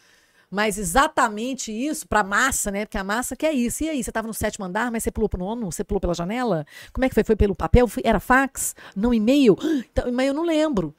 [0.50, 2.84] Mas exatamente isso, pra massa, né?
[2.84, 3.84] Porque a massa que é isso.
[3.84, 5.70] E aí, você tava no sétimo andar, mas você pulou pro nono?
[5.70, 6.66] Você pulou pela janela?
[6.92, 7.22] Como é que foi?
[7.22, 7.88] Foi pelo papel?
[8.02, 8.74] Era fax?
[8.96, 9.56] Não e-mail?
[9.92, 10.92] Então, mas eu não lembro.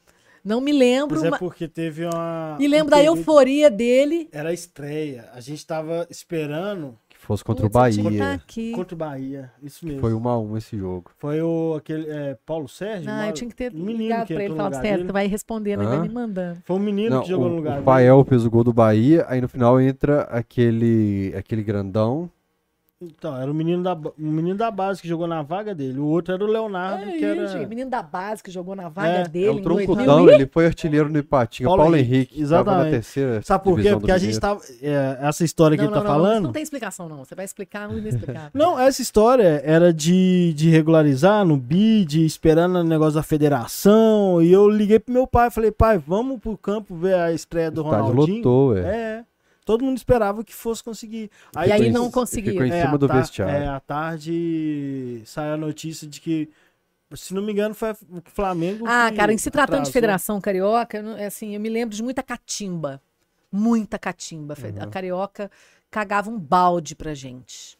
[0.43, 1.19] Não me lembro.
[1.21, 2.57] Mas é porque teve uma.
[2.59, 4.29] E um lembro da período- euforia dele.
[4.31, 5.29] Era a estreia.
[5.33, 8.19] A gente tava esperando fosse contra o Putz, que Bahia.
[8.19, 8.71] tá aqui.
[8.71, 9.51] contra o Bahia.
[9.61, 10.01] Isso mesmo.
[10.01, 11.11] Foi 1 a 1 esse jogo.
[11.17, 13.09] Foi o aquele é, Paulo Sérgio?
[13.09, 15.07] Ah, Mal- eu tinha que ter um menino ligado que pra ele e sério, dele.
[15.09, 16.59] tu vai respondendo, ele vai me mandando.
[16.65, 17.83] Foi um menino Não, que jogou o, no lugar o.
[17.83, 22.29] Fael fez o gol do Bahia, aí no final entra aquele, aquele grandão.
[23.03, 25.97] Então, era o menino, da, o menino da base que jogou na vaga dele.
[25.99, 27.47] O outro era o Leonardo, É que era.
[27.47, 29.59] gente, menino da base que jogou na vaga É, dele.
[29.59, 30.29] É troncudão, 2000.
[30.35, 31.67] ele foi artilheiro no Ipatinga.
[31.67, 32.91] Paulo, Paulo Henrique, tava na exatamente.
[32.91, 33.91] terceira Sabe por quê?
[33.93, 34.61] Porque a gente tava.
[34.81, 36.43] é, essa história que Não, ele não, tá não, falando.
[36.43, 37.17] Não tem explicação, não.
[37.25, 38.51] Você vai explicar no inexplicável.
[38.53, 44.41] Não, essa história era de, de regularizar no BID, esperando o negócio da federação.
[44.41, 47.81] E eu liguei pro meu pai, falei, pai, vamos pro campo ver a estreia do
[47.81, 48.37] O Ronaldinho.
[48.37, 48.81] lotou, é.
[48.81, 49.23] É.
[49.65, 51.29] Todo mundo esperava que fosse conseguir.
[51.55, 52.53] E aí Ficou em- não conseguiu.
[52.53, 53.55] Ficou em é, cima à do tar- vestiário.
[53.55, 56.49] É, à tarde saiu a notícia de que,
[57.15, 58.85] se não me engano, foi o Flamengo.
[58.87, 59.93] Ah, que cara, em se tratando de atrasou.
[59.93, 63.01] Federação Carioca, eu não- é assim, eu me lembro de muita catimba.
[63.51, 64.55] Muita catimba.
[64.55, 65.51] Fe- A Carioca
[65.89, 67.77] cagava um balde pra gente.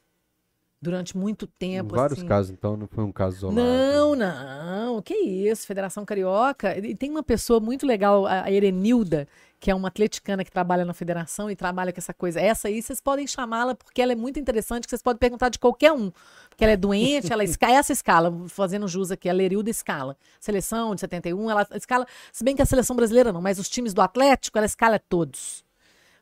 [0.82, 1.96] Durante muito Em tempo.
[1.96, 2.28] vários assim.
[2.28, 3.56] casos, então, não foi um caso isolado.
[3.62, 5.02] Não, não.
[5.02, 6.76] Que isso, Federação Carioca.
[6.78, 9.28] E tem uma pessoa muito legal, a a Erenilda,
[9.62, 12.42] que é uma atleticana que trabalha na federação e trabalha com essa coisa.
[12.42, 15.92] Essa aí vocês podem chamá-la porque ela é muito interessante, vocês podem perguntar de qualquer
[15.92, 16.12] um.
[16.50, 20.18] Porque ela é doente, ela escala, essa escala, fazendo jus aqui, a Lerilda escala.
[20.40, 23.94] Seleção de 71, ela escala, se bem que a seleção brasileira não, mas os times
[23.94, 25.64] do Atlético, ela escala todos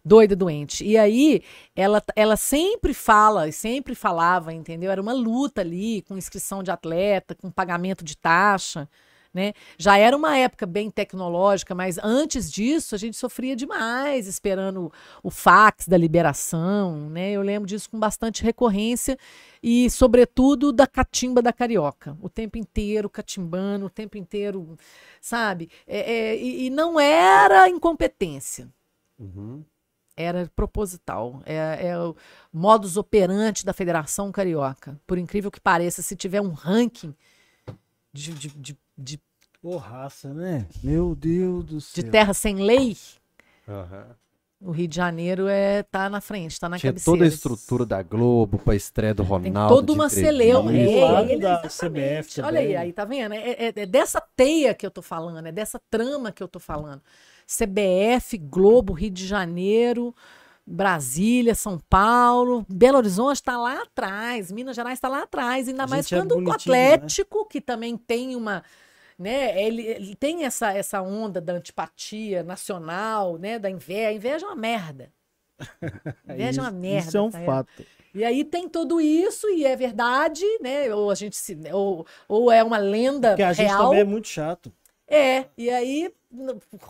[0.03, 0.83] doida, doente.
[0.83, 1.43] E aí,
[1.75, 4.91] ela, ela sempre fala, sempre falava, entendeu?
[4.91, 8.89] Era uma luta ali, com inscrição de atleta, com pagamento de taxa,
[9.33, 9.53] né?
[9.77, 14.91] Já era uma época bem tecnológica, mas antes disso, a gente sofria demais, esperando
[15.23, 17.31] o fax da liberação, né?
[17.31, 19.17] Eu lembro disso com bastante recorrência
[19.61, 22.17] e, sobretudo, da catimba da carioca.
[22.21, 24.77] O tempo inteiro catimbando, o tempo inteiro,
[25.21, 25.69] sabe?
[25.87, 28.69] É, é, e, não era incompetência
[29.19, 29.63] Uhum.
[30.15, 31.41] Era proposital.
[31.45, 32.15] É, é o
[32.51, 34.99] modus operandi da Federação Carioca.
[35.05, 37.13] Por incrível que pareça, se tiver um ranking
[38.11, 39.19] de, de, de, de,
[39.61, 40.67] Porraça, né?
[40.83, 42.11] Meu Deus do de céu.
[42.11, 42.95] terra sem lei,
[43.67, 44.15] Aham.
[44.61, 47.17] o Rio de Janeiro é, tá na frente, tá na Tinha cabeceira.
[47.17, 49.75] toda a estrutura da Globo pra estreia do Tem Ronaldo.
[49.75, 50.71] toda de uma celeuma.
[50.73, 51.57] E É, do lado é, da.
[51.69, 52.77] CBF Olha aí, também.
[52.77, 53.33] aí, tá vendo?
[53.33, 56.59] É, é- é dessa teia que eu tô falando, é dessa trama que eu tô
[56.59, 57.01] falando.
[57.47, 60.15] CBF, Globo, Rio de Janeiro,
[60.65, 65.87] Brasília, São Paulo, Belo Horizonte está lá atrás, Minas Gerais está lá atrás, ainda A
[65.87, 66.51] mais é quando o né?
[66.51, 68.63] Atlético, que também tem uma,
[69.19, 74.45] né, ele, ele tem essa, essa onda da antipatia nacional, né, da inveja, a inveja
[74.45, 75.11] é uma merda.
[76.29, 77.07] Inveja é uma Isso- merda.
[77.09, 77.39] Isso é um tá?
[77.41, 77.85] fato.
[78.15, 80.91] E aí tem tudo isso e é verdade, né?
[80.95, 83.83] Ou a gente se, ou, ou é uma lenda Porque a gente real.
[83.85, 84.71] também é muito chato.
[85.07, 86.11] É, e aí,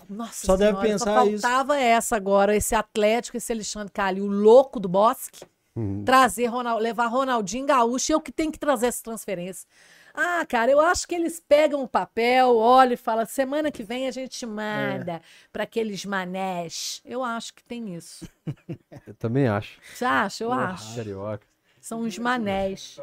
[0.09, 1.41] nossa Só deve senhora, pensar só isso.
[1.41, 5.41] faltava essa agora, esse Atlético, esse Alexandre Calil, o louco do Bosque,
[5.75, 6.03] Uhum.
[6.03, 9.67] trazer Ronald, levar Ronaldinho Gaúcho, eu que tenho que trazer essa transferência.
[10.21, 14.07] Ah, cara, eu acho que eles pegam o papel, olham e falam, semana que vem
[14.07, 15.21] a gente manda É.
[15.51, 17.01] para aqueles manés.
[17.05, 18.27] Eu acho que tem isso.
[19.07, 19.79] Eu também acho.
[19.93, 20.43] Você acha?
[20.43, 20.95] Eu acho.
[20.95, 21.47] Carioca.
[21.79, 22.99] São os manés.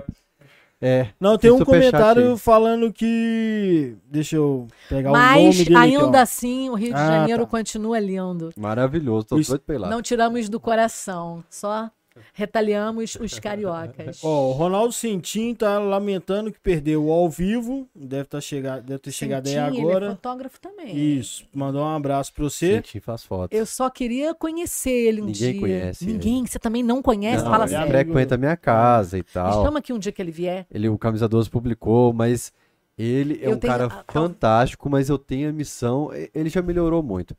[0.81, 1.09] É.
[1.19, 3.97] Não, tem um comentário falando que.
[4.05, 6.20] Deixa eu pegar o Mas nome dele aqui, ainda ó.
[6.20, 7.51] assim, o Rio de Ah, Janeiro tá.
[7.51, 8.51] continua lindo.
[8.59, 9.27] Maravilhoso.
[9.27, 9.89] Tô Isso- doido pra ir lá.
[9.89, 11.91] Não tiramos do coração, só
[12.33, 14.23] retaliamos os cariocas.
[14.25, 17.89] Ó, o Ronaldo Centim tá lamentando que perdeu ao vivo.
[17.95, 20.11] Deve, tá chegado, deve ter chegado aí Centinho, Ele é agora.
[20.11, 20.97] fotógrafo também.
[20.97, 21.45] Isso.
[21.55, 22.77] Mandou um abraço pra você.
[22.77, 23.53] Sentir faz foto.
[23.53, 25.61] Eu só queria conhecer ele um Ninguém dia.
[25.61, 27.45] conhece Ninguém, você também não conhece?
[27.45, 27.89] Não, Fala ele sério.
[27.89, 29.65] frequenta a minha casa e tal.
[29.65, 30.67] chama aqui um dia que ele vier.
[30.70, 32.53] Ele, o Camisa 12 publicou, mas
[32.99, 36.11] ele é Eu um tenho- cara fantástico, mas eu tenho a missão.
[36.15, 37.36] e- Ele já melhorou muito.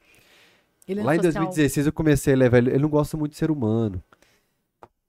[0.87, 1.33] Ele é Lá em social.
[1.43, 2.69] 2016 eu comecei a levar ele.
[2.69, 4.01] Ele não gosta muito de ser humano.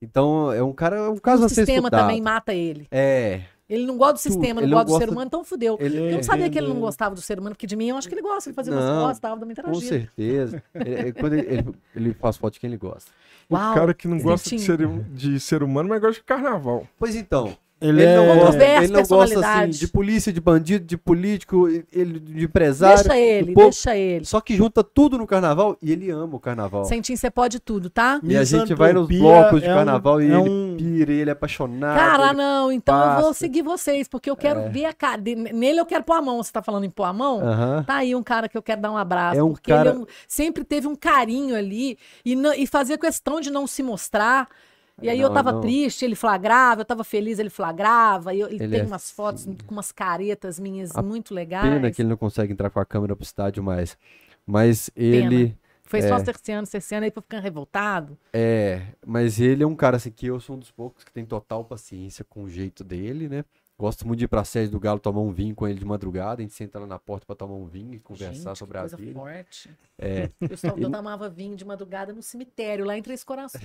[0.00, 2.00] Então é um cara, é um caso O a ser sistema estudado.
[2.02, 2.86] também mata ele.
[2.90, 3.42] É.
[3.68, 5.76] Ele não gosta do sistema, Ele não gosta do ser humano, então fudeu.
[5.78, 6.84] Ele, Eu não sabia que ele não entendo.
[6.86, 8.48] gostava do ser humano, porque de mim eu acho que ele gosta.
[8.48, 9.84] Ele fazia umas Não, fotos, tava com interagindo.
[9.86, 10.62] certeza.
[10.74, 13.10] Ele- ele- quando ele, ele- ele faz foto de quem ele gosta.
[13.52, 15.04] Uau, o cara que não gosta de ser, Centinho.
[15.12, 16.86] de ser humano, mas gosta de carnaval.
[16.98, 18.16] Pois então, Ele, ele, é.
[18.16, 22.44] não gosta, Diversas ele não gosta assim, de polícia, de bandido, de político, ele, de
[22.44, 22.96] empresário.
[23.04, 24.24] Deixa ele, deixa ele.
[24.24, 26.84] Só que junta tudo no carnaval e ele ama o carnaval.
[26.84, 28.18] Sentinho, você pode tudo, tá?
[28.24, 31.12] E a gente vai nos blocos de é um- carnaval e é ele um- pira,
[31.12, 31.96] ele é apaixonado.
[31.96, 33.34] Cara, não, então eu vou passa.
[33.38, 34.68] seguir vocês, porque eu quero É.
[34.68, 35.22] ver a cara.
[35.22, 36.42] Nele eu quero pôr a mão.
[36.42, 37.40] Você tá falando em pôr a mão?
[37.46, 37.84] Aham.
[37.86, 39.38] Tá aí um cara que eu quero dar um abraço.
[39.38, 42.66] É um porque cara- ele é um- sempre teve um carinho ali e, não- e
[42.66, 44.48] fazia questão de não se mostrar.
[45.00, 45.60] E aí eu Não, tava não.
[45.60, 48.34] triste, ele flagrava, eu tava feliz, ele flagrava.
[48.34, 51.68] E eu, ele Ele tem é umas fotos com umas caretas minhas A muito legais.
[51.72, 53.96] Pena que ele não consegue entrar com a câmera pro estádio mais.
[54.46, 55.56] Mas ele.
[55.84, 56.24] Foi só é.
[56.24, 58.18] cerceando, cerceando aí pra ficar revoltado.
[58.32, 61.24] É, mas ele é um cara assim que eu sou um dos poucos que tem
[61.24, 63.42] total paciência com o jeito dele, né?
[63.80, 66.40] Gosto muito de ir pra sede do Galo tomar um vinho com ele de madrugada,
[66.40, 68.80] a gente senta lá na porta pra tomar um vinho e conversar Gente, sobre a
[68.80, 69.12] coisa vida.
[69.12, 69.70] forte.
[69.96, 73.62] É, Eu, só, eu tomava vinho de madrugada no cemitério, lá em Três Corações.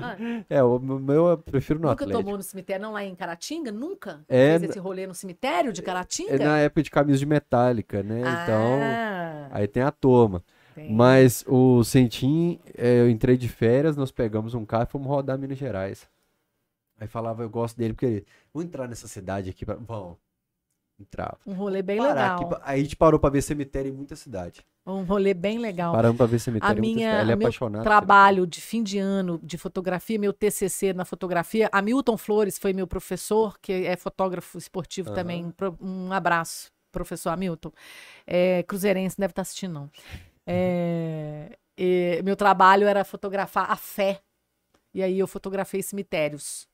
[0.00, 0.16] Ah,
[0.48, 2.22] é, o meu eu prefiro no nunca Atlético.
[2.22, 3.72] tomou no cemitério, não lá em Caratinga?
[3.72, 4.24] Nunca?
[4.28, 6.34] É, Fez esse rolê no cemitério de Caratinga?
[6.34, 8.20] É na época de camisa de metálica, né?
[8.20, 10.40] Então, Ah, aí tem a turma.
[10.72, 10.92] tem.
[10.94, 15.36] Mas o Sentim, é, eu entrei de férias, nós pegamos um carro e fomos rodar
[15.36, 16.06] Minas Gerais.
[17.02, 18.24] Aí falava, eu gosto dele, porque
[18.54, 19.66] vou entrar nessa cidade aqui.
[19.66, 19.74] Pra...
[19.74, 20.16] Vamos.
[21.00, 21.36] Entrava.
[21.44, 22.52] Um rolê bem Parar legal.
[22.54, 24.64] aqui Aí a gente parou pra ver cemitério em muita cidade.
[24.86, 25.92] Um rolê bem legal.
[25.92, 27.24] Paramos pra ver cemitério A em muita minha, cidade.
[27.24, 27.82] Ele é meu apaixonado.
[27.82, 32.86] trabalho de fim de ano de fotografia, meu TCC na fotografia, Hamilton Flores foi meu
[32.86, 35.16] professor, que é fotógrafo esportivo Aham.
[35.16, 35.52] também.
[35.80, 37.72] Um abraço, professor Hamilton.
[38.24, 39.90] É, cruzeirense, deve estar assistindo, não.
[40.46, 44.20] É, e meu trabalho era fotografar a fé.
[44.94, 46.70] E aí eu fotografei cemitérios.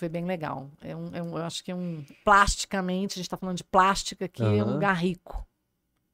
[0.00, 0.70] Foi bem legal.
[0.80, 2.02] É um, é um- eu acho que é um.
[2.24, 5.46] Plasticamente, a gente está falando de plástica aqui, é um lugar rico,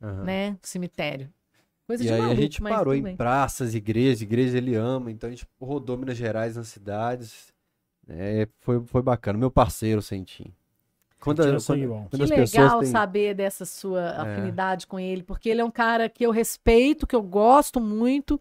[0.03, 0.25] Aham.
[0.25, 0.59] né?
[0.61, 1.33] Cemitério.
[1.87, 3.17] Coisa E de aí maluco, a gente parou em bem.
[3.17, 7.55] praças, igrejas, igrejas ele ama, então a gente rodou Minas Gerais nas cidades.
[8.09, 9.39] É, foi, foi bacana.
[9.39, 10.53] Meu parceiro, Sentim.
[11.27, 12.07] Quando, é quando- bom.
[12.11, 12.89] quando Que as legal têm...
[12.91, 14.21] saber dessa sua É.
[14.21, 18.41] afinidade com ele, porque ele é um cara que eu respeito, que eu gosto muito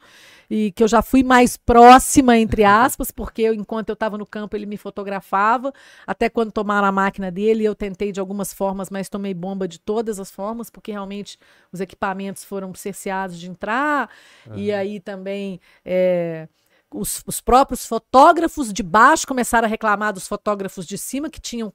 [0.49, 4.25] e que eu já fui mais próxima, entre aspas, porque eu, enquanto eu estava no
[4.25, 5.73] campo ele me fotografava,
[6.05, 9.80] até quando tomaram a máquina dele, eu tentei de algumas formas, mas tomei bomba de
[9.80, 11.38] todas as formas, porque realmente
[11.72, 14.09] os equipamentos foram cerceados de entrar,
[14.55, 15.59] e aí também.
[15.83, 16.47] é,
[16.91, 21.73] os, os próprios fotógrafos de baixo começaram a reclamar dos fotógrafos de cima, que tinham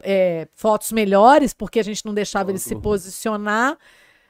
[0.00, 3.78] é, fotos melhores, porque a gente não deixava ele se posicionar.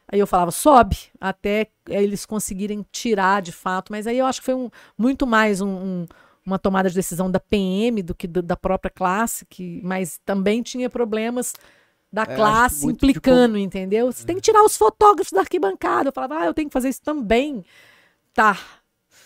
[0.08, 3.92] Aí eu falava, sobe, até eles conseguirem tirar de fato.
[3.92, 6.06] Mas aí eu acho que foi um, muito mais um, um,
[6.44, 10.62] uma tomada de decisão da PM do que do, da própria classe, que, mas também
[10.62, 11.54] tinha problemas
[12.12, 14.12] da É, classe implicando, entendeu?
[14.12, 16.08] Você tem que tirar os fotógrafos da arquibancada.
[16.10, 17.64] Eu falava, ah, eu tenho que fazer isso também.
[18.34, 18.58] Tá.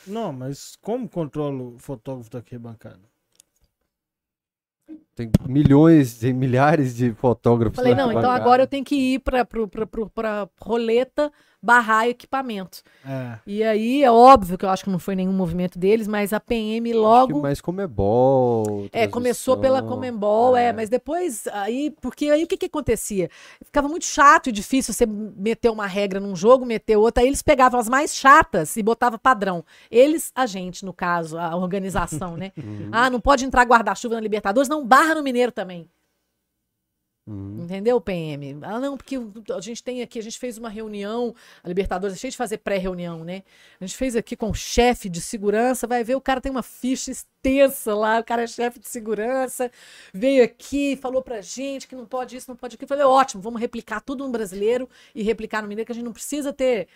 [0.07, 3.01] Não, mas como controla o fotógrafo da arquibancada?
[5.15, 7.77] Tem milhões e milhares de fotógrafos.
[7.77, 12.83] Falei, não, então agora eu tenho que ir para pra roleta barrar equipamento.
[13.05, 13.39] É.
[13.47, 16.41] E aí é óbvio que eu acho que não foi nenhum movimento deles, mas a
[16.41, 17.41] PM Acho que logo.
[17.41, 18.89] mais Comebol.
[18.93, 19.97] É, começou pela transmissão.
[19.97, 20.73] Comembol, é.
[20.73, 23.31] mas depois aí, porque aí o que que acontecia?
[23.65, 27.43] Ficava muito chato e difícil você meter uma regra num jogo, meter outra, aí eles
[27.43, 29.65] pegavam as mais chatas e botavam padrão.
[29.91, 32.53] Eles, a gente, no caso, a organização, né?
[32.67, 32.89] Uhum.
[32.91, 35.89] Ah, não pode entrar guarda-chuva na Libertadores, não barra no Mineiro também.
[37.27, 37.65] Uhum.
[37.65, 38.59] Entendeu, PM?
[38.63, 39.17] Ah, não, porque
[39.53, 43.25] a gente tem aqui, a gente fez uma reunião, a Libertadores é de fazer pré-reunião,
[43.25, 43.43] né?
[43.81, 46.63] A gente fez aqui com o chefe de segurança, vai ver, o cara tem uma
[46.63, 49.69] ficha extensa lá, o cara é chefe de segurança,
[50.15, 52.89] veio aqui, falou pra gente que não pode isso, não pode aquilo.
[52.89, 56.13] Falei, ótimo, vamos replicar tudo no brasileiro e replicar no mineiro, que a gente não
[56.13, 56.87] precisa ter,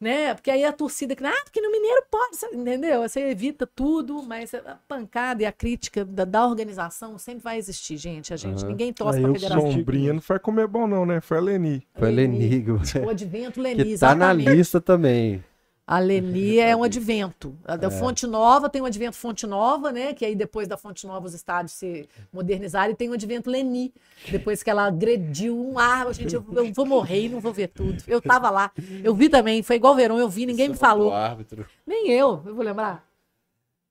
[0.00, 0.34] né?
[0.34, 3.02] Porque aí a torcida que, ah, porque no mineiro pode, entendeu?
[3.02, 7.96] Você evita tudo, mas a pancada e a crítica da, da organização sempre vai existir,
[7.96, 8.32] gente.
[8.32, 8.68] A gente, Aham.
[8.68, 9.72] ninguém torce Aí pra o federação.
[9.72, 11.20] Sombrinha não foi comer bom, não, né?
[11.20, 11.86] Foi a Leni.
[11.94, 12.64] Foi Leni,
[13.04, 14.50] O advento Leni, que tá na exatamente.
[14.50, 15.42] lista também.
[15.88, 17.56] A Leni é um advento.
[17.64, 20.12] A da Fonte Nova tem um advento Fonte Nova, né?
[20.12, 23.94] Que aí depois da Fonte Nova os estádios se modernizaram e tem um advento Leni.
[24.30, 27.68] Depois que ela agrediu um ar, gente, eu, eu vou morrer e não vou ver
[27.68, 28.04] tudo.
[28.06, 28.70] Eu tava lá,
[29.02, 31.10] eu vi também, foi igual verão, eu vi, ninguém me falou.
[31.10, 31.64] árbitro.
[31.86, 33.07] Nem eu, eu vou lembrar.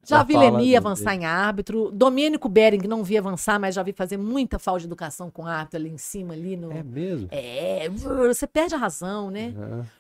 [0.03, 1.92] Já vi Leni avançar em árbitro.
[1.92, 5.80] Domênico Bering não vi avançar, mas já vi fazer muita falta de educação com árbitro
[5.80, 6.72] ali em cima, ali no.
[6.72, 7.27] É mesmo?
[7.30, 9.53] É, você perde a razão, né?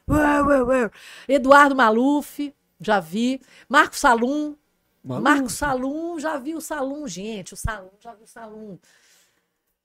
[0.09, 0.89] Ué.
[1.27, 3.41] Eduardo Maluf, já vi.
[3.67, 4.55] Marco Salum.
[5.03, 7.53] Marco Salum, já vi o Salum, gente.
[7.53, 8.77] O Salum, já vi o Salum.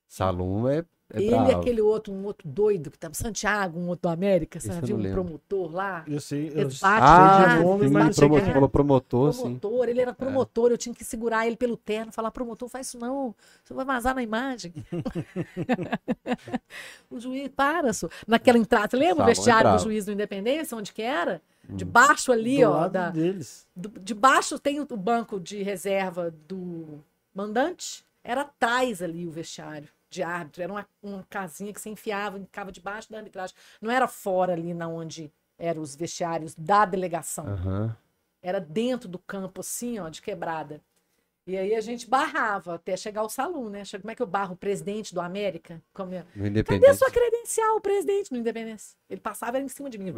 [0.09, 0.85] Salum é,
[1.15, 1.61] é Ele e bravo.
[1.61, 3.11] aquele outro, um outro doido que tá.
[3.13, 4.59] Santiago, um outro do América.
[4.65, 5.23] Não um lembro.
[5.23, 6.05] promotor lá?
[6.09, 6.49] Eu sei.
[6.49, 6.81] Eu Ele sei.
[6.81, 8.53] bate Ah, de demais, nome, sim, mas bate sei promotor, é.
[8.55, 9.41] falou promotor, sim.
[9.43, 12.99] Promotor, ele era promotor, eu tinha que segurar ele pelo terno, falar, promotor, faz isso
[12.99, 14.73] não, você vai vazar na imagem.
[17.11, 18.09] o juiz, para, só.
[18.27, 21.43] Naquela entrada, você lembra o é vestiário do juiz do Independência, onde que era?
[21.69, 23.67] Debaixo ali, Do ó, lado da, deles.
[23.77, 27.01] do, de baixo tem o, o banco de reserva do
[27.35, 32.39] mandante, era atrás ali o vestiário de árbitro, era uma, uma casinha que você enfiava,
[32.39, 37.47] ficava debaixo da arbitragem, não era fora ali na onde eram os vestiários da delegação,
[37.47, 37.97] Aham.
[38.43, 40.81] era dentro do campo assim, ó, de quebrada.
[41.45, 43.83] E aí a gente barrava até chegar ao salão, né?
[44.01, 45.83] Como é que eu barro o presidente do América?
[45.93, 46.19] Como é?
[46.21, 46.91] No Cadê Independente.
[46.91, 48.97] a sua credencial, presidente no Independência?
[49.11, 50.13] Ele passava era em cima de mim.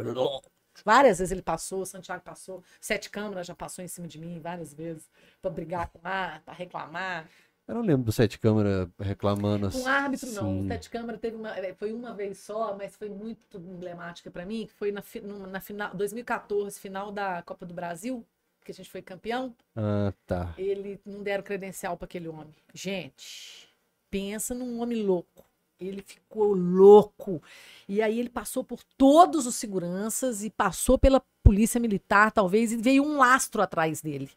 [0.85, 4.39] Várias vezes ele passou, o Santiago passou, Sete Câmaras já passou em cima de mim
[4.41, 5.09] várias vezes,
[5.41, 7.27] para brigar com ar, para reclamar.
[7.67, 9.83] Eu não lembro do Sete Câmara reclamando assim.
[9.83, 10.59] Com árbitro, não.
[10.59, 10.68] O Sim.
[10.68, 14.67] Sete Câmara teve uma, eh, foi uma vez só, mas foi muito emblemática para mim,
[14.67, 15.02] que foi na,
[15.49, 18.25] na final 2014, final da Copa do Brasil,
[18.62, 19.55] que a gente foi campeão.
[19.75, 20.55] Ah, tá.
[20.59, 22.55] Ele não deram credencial para aquele homem.
[22.75, 23.68] Gente,
[24.10, 25.44] pensa num homem louco.
[25.81, 27.43] Ele ficou louco.
[27.89, 32.76] E aí ele passou por todos os seguranças e passou pela polícia militar, talvez, e
[32.76, 34.31] veio um lastro atrás dele.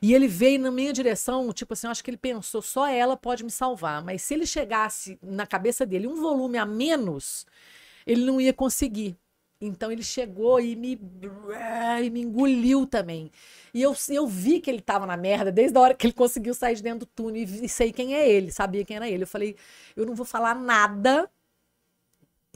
[0.00, 3.16] E ele veio na minha direção, tipo assim, eu acho que ele pensou, só ela
[3.16, 4.02] pode me salvar.
[4.04, 7.46] Mas se ele chegasse na cabeça dele um volume a menos,
[8.06, 9.16] ele não ia conseguir.
[9.60, 11.00] Então ele chegou e me,
[12.02, 13.30] e me engoliu também.
[13.72, 16.52] E eu, eu vi que ele tava na merda desde a hora que ele conseguiu
[16.54, 19.22] sair de dentro do túnel e, e sei quem é ele, sabia quem era ele.
[19.22, 19.56] Eu falei,
[19.96, 21.30] eu não vou falar nada,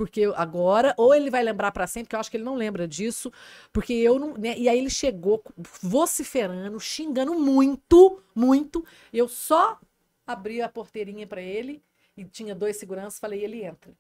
[0.01, 2.89] porque agora, ou ele vai lembrar pra sempre, que eu acho que ele não lembra
[2.89, 3.31] disso,
[3.71, 4.33] porque eu não.
[4.33, 5.45] né, E aí ele chegou
[5.83, 8.83] vociferando, xingando muito, muito.
[9.13, 9.79] Eu só
[10.27, 11.83] abri a porteirinha pra ele
[12.17, 13.93] e tinha dois seguranças, falei, ele entra.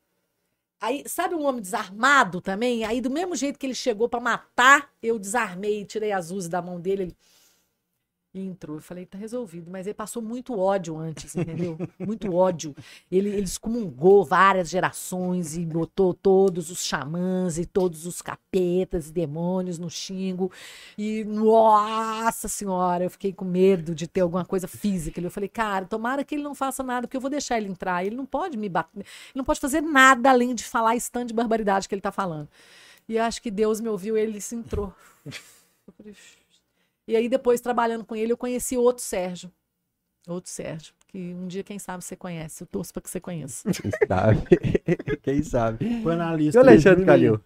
[0.80, 2.82] Aí, sabe um homem desarmado também?
[2.82, 6.62] Aí, do mesmo jeito que ele chegou pra matar, eu desarmei, tirei as luzes da
[6.62, 7.02] mão dele.
[7.02, 7.16] Ele
[8.32, 8.76] e entrou.
[8.76, 9.70] Eu falei, tá resolvido.
[9.70, 11.76] Mas ele passou muito ódio antes, entendeu?
[11.98, 12.74] Muito ódio.
[13.10, 19.12] Ele, ele excomungou várias gerações e botou todos os xamãs e todos os capetas e
[19.12, 20.50] demônios no xingo.
[20.96, 25.20] E, nossa senhora, eu fiquei com medo de ter alguma coisa física.
[25.20, 28.04] Eu falei, cara, tomara que ele não faça nada, porque eu vou deixar ele entrar.
[28.04, 31.28] Ele não pode me bater, ele não pode fazer nada além de falar esse tanto
[31.28, 32.48] de barbaridade que ele tá falando.
[33.08, 34.94] E acho que Deus me ouviu e ele se entrou.
[35.26, 36.14] Eu falei,
[37.10, 39.50] e aí, depois, trabalhando com ele, eu conheci outro Sérgio.
[40.28, 40.94] Outro Sérgio.
[41.08, 42.62] Que um dia, quem sabe, você conhece.
[42.62, 43.68] Eu torço para que você conheça.
[43.72, 44.40] Quem sabe?
[45.22, 46.02] Quem sabe?
[46.02, 47.40] Foi na E o Alexandre Calil?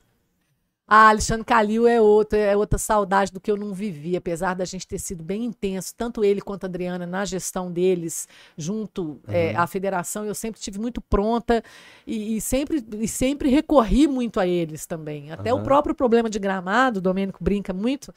[0.87, 4.67] Ah, Alexandre Calil é outro, é outra saudade do que eu não vivi, apesar da
[4.67, 9.57] gente ter sido bem intenso, tanto ele quanto a Adriana na gestão deles, junto é,
[9.57, 11.65] à federação, eu sempre tive muito pronta
[12.07, 15.33] e, e sempre, e sempre recorri muito a eles também.
[15.33, 15.65] Até o Aham.
[15.65, 18.13] próprio problema de gramado, o Domênico brinca muito.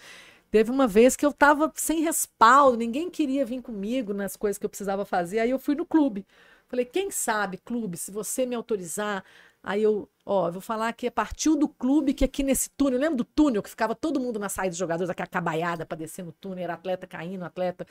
[0.50, 4.66] Teve uma vez que eu tava sem respaldo, ninguém queria vir comigo nas coisas que
[4.66, 6.26] eu precisava fazer, aí eu fui no clube.
[6.68, 9.24] Falei, quem sabe, clube, se você me autorizar,
[9.68, 13.18] Aí eu, ó, eu vou falar que partiu do clube que aqui nesse túnel, lembra
[13.18, 16.32] do túnel que ficava todo mundo na saída dos jogadores, aquela cabaiada para descer no
[16.32, 17.86] túnel, era atleta caindo, atleta.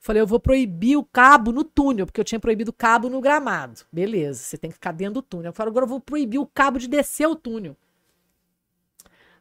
[0.00, 3.20] Falei, eu vou proibir o cabo no túnel, porque eu tinha proibido o cabo no
[3.20, 3.82] gramado.
[3.92, 5.50] Beleza, você tem que ficar dentro do túnel.
[5.50, 7.76] Eu falei, agora eu vou proibir o cabo de descer o túnel.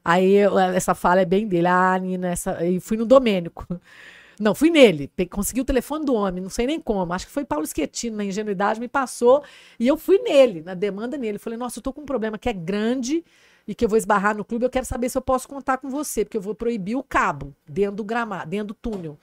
[0.09, 1.67] Aí eu- essa fala é bem dele.
[1.67, 2.57] Ah, Nina, essa...
[2.57, 3.65] aí fui no Domênico.
[4.39, 5.11] Não, fui nele.
[5.29, 7.13] Consegui o telefone do homem, não sei nem como.
[7.13, 9.43] Acho que foi Paulo Schettino, na ingenuidade, me passou.
[9.79, 11.37] E eu fui nele, na demanda nele.
[11.37, 13.23] Falei, nossa, eu tô com um problema que é grande
[13.67, 14.65] e que eu vou esbarrar no clube.
[14.65, 17.53] Eu quero saber se eu posso contar com você, porque eu vou proibir o cabo
[17.67, 19.17] dentro do gramado, dentro do túnel.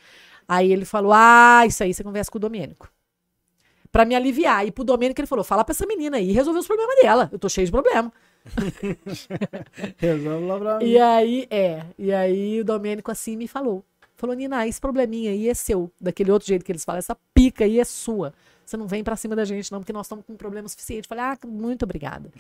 [0.46, 2.88] Aí ele falou: Ah, isso aí você conversa com o Domênico.
[3.90, 4.66] Pra me aliviar.
[4.66, 7.28] E pro Domênico ele falou: fala pra essa menina aí resolver os problemas dela.
[7.32, 8.12] Eu tô cheio de problema.
[9.98, 10.84] Resolve lá pra mim.
[10.86, 11.86] E aí, é.
[11.98, 13.84] E aí o Domênico assim me falou.
[14.16, 15.90] Falou, Nina, esse probleminha aí é seu.
[16.00, 18.32] Daquele outro jeito que eles falam, essa pica aí é sua.
[18.64, 21.06] Você não vem pra cima da gente, não, porque nós estamos com um problema suficiente.
[21.06, 22.30] Falei, ah, muito obrigada.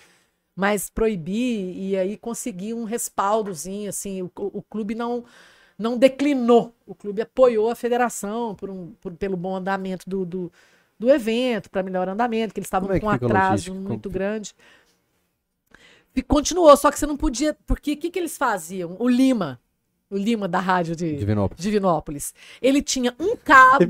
[0.54, 5.24] Mas proibi e aí consegui um respaldozinho, assim, o, o clube não
[5.78, 6.74] não declinou.
[6.86, 10.52] O clube apoiou a federação por um, por- pelo bom andamento do, do,
[10.98, 14.54] do evento, para melhor andamento, que eles estavam é com um atraso muito grande.
[16.16, 17.54] E continuou, só que você não podia.
[17.66, 18.96] Porque o que, que eles faziam?
[18.98, 19.60] O Lima,
[20.10, 21.62] o Lima da rádio de Divinópolis.
[21.62, 23.84] Divinópolis, ele tinha um cabo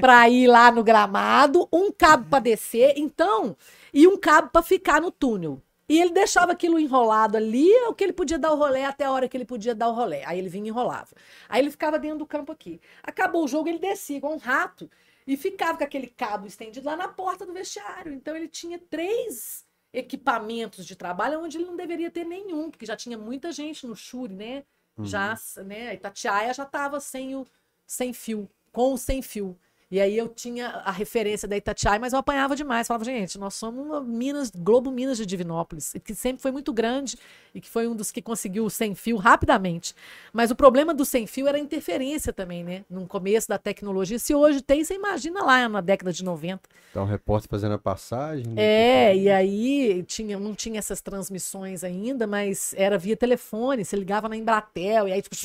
[0.00, 3.56] para ir lá no gramado, um cabo para descer, então,
[3.92, 5.60] e um cabo para ficar no túnel.
[5.88, 9.04] E ele deixava aquilo enrolado ali, é o que ele podia dar o rolé até
[9.04, 10.22] a hora que ele podia dar o rolé.
[10.24, 11.08] Aí ele vinha e enrolava.
[11.48, 12.80] Aí ele ficava dentro do campo aqui.
[13.02, 14.88] Acabou o jogo, ele descia igual um rato
[15.26, 18.12] e ficava com aquele cabo estendido lá na porta do vestiário.
[18.12, 22.96] Então ele tinha três equipamentos de trabalho onde ele não deveria ter nenhum, porque já
[22.96, 24.64] tinha muita gente no Shure, né?
[25.02, 25.88] Já, né?
[25.88, 27.46] A Itatiaia já estava sem o
[27.86, 29.58] sem fio, com o sem fio.
[29.92, 32.88] E aí eu tinha a referência da Itatiaia, mas eu apanhava demais.
[32.88, 37.18] Falava, gente, nós somos uma Minas, Globo Minas de Divinópolis, que sempre foi muito grande
[37.54, 39.94] e que foi um dos que conseguiu o sem fio rapidamente.
[40.32, 42.86] Mas o problema do sem fio era a interferência também, né?
[42.88, 44.18] No começo da tecnologia.
[44.18, 46.62] Se hoje tem, você imagina lá na década de 90.
[46.94, 48.46] Tá um repórter fazendo a passagem.
[48.46, 48.62] né?
[48.62, 54.26] É, e aí tinha, não tinha essas transmissões ainda, mas era via telefone, você ligava
[54.26, 55.36] na Embratel, e aí tipo,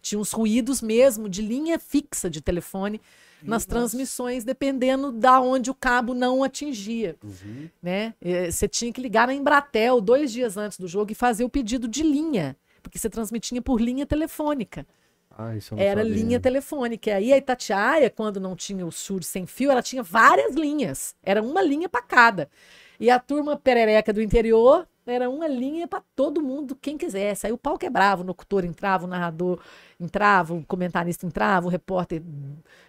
[0.00, 3.00] tinha uns ruídos mesmo de linha fixa de telefone
[3.42, 7.68] nas transmissões, dependendo da onde o cabo não atingia, Uhum.
[7.82, 8.12] né?
[8.20, 11.48] Eh, Você tinha que ligar na Embratel dois dias antes do jogo e fazer o
[11.48, 14.86] pedido de linha, porque você transmitia por linha telefônica.
[15.30, 16.14] Ah, Era sabia.
[16.14, 17.14] linha telefônica.
[17.14, 21.14] Aí a Itatiaia, quando não tinha o SUR sem fio, ela tinha várias linhas.
[21.22, 22.50] Era uma linha para cada.
[22.98, 27.46] E a turma perereca do interior era uma linha para todo mundo, quem quisesse.
[27.46, 29.60] Aí o pau quebrava, o locutor entrava, o narrador
[29.98, 32.22] entrava, o comentarista entrava, o repórter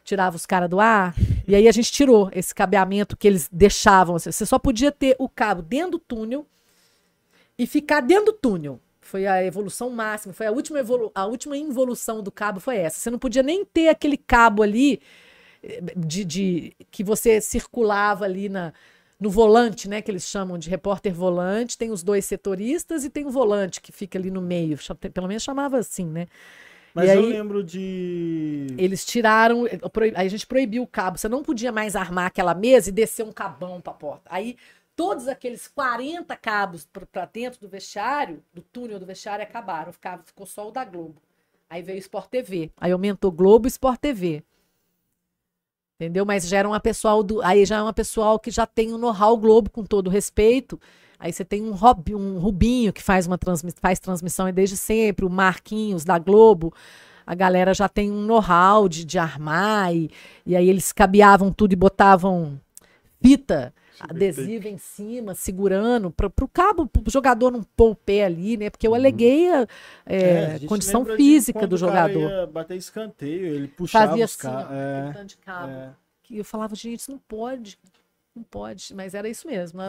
[0.03, 1.13] tirava os caras do ar.
[1.47, 4.15] E aí a gente tirou esse cabeamento que eles deixavam.
[4.15, 6.45] assim, Você só podia ter o cabo dentro do túnel
[7.57, 8.79] e ficar dentro do túnel.
[9.01, 12.99] Foi a evolução máxima, foi a última, evolu a última involução do cabo foi essa.
[12.99, 15.01] Você não podia nem ter aquele cabo ali
[15.63, 18.73] eh, de, de- que você circulava ali na,
[19.21, 20.01] no volante, né?
[20.01, 21.77] Que eles chamam de repórter volante.
[21.77, 24.77] Tem os dois setoristas e tem o volante que fica ali no meio.
[25.13, 26.25] Pelo menos chamava assim, né?
[26.93, 28.67] Mas E eu aí- lembro de.
[28.77, 29.79] Eles tiraram, eh,
[30.15, 31.17] aí a gente proibiu o cabo.
[31.19, 34.23] Você não podia mais armar aquela mesa e descer um cabão para a porta.
[34.25, 34.57] Aí
[34.95, 39.93] todos aqueles 40 cabos para dentro do vestiário, do túnel do vestiário, acabaram.
[39.93, 41.21] Ficava, ficou só o da Globo.
[41.69, 42.71] Aí veio o Sport TV.
[42.75, 44.43] Aí aumentou Globo e Sport TV.
[46.01, 46.25] Entendeu?
[46.25, 47.43] Mas já era uma pessoal do.
[47.43, 50.81] Aí já é uma pessoal que já tem o know-how Globo, com todo respeito.
[51.19, 55.23] Aí você tem um, Rob, um Rubinho que faz uma transmi faz transmissão desde sempre,
[55.23, 56.73] o Marquinhos da Globo.
[57.23, 60.09] A galera já tem um know-how de, de armar, e,
[60.43, 62.59] e aí eles cabeavam tudo e botavam
[63.21, 63.71] fita
[64.01, 68.25] Super adesiva em cima, segurando, para o cabo, para o jogador não pôr o pé
[68.25, 68.69] ali, né?
[68.69, 69.67] Porque eu aleguei a,
[70.05, 72.29] é, É, a condição física do o cara jogador.
[72.31, 75.71] ia bater escanteio, ele puxava Fazia os assim, ó, tanto de cabo.
[75.71, 75.89] é,
[76.23, 77.77] Que eu falava, gente, isso não pode.
[78.33, 79.81] Não pode, mas era isso mesmo.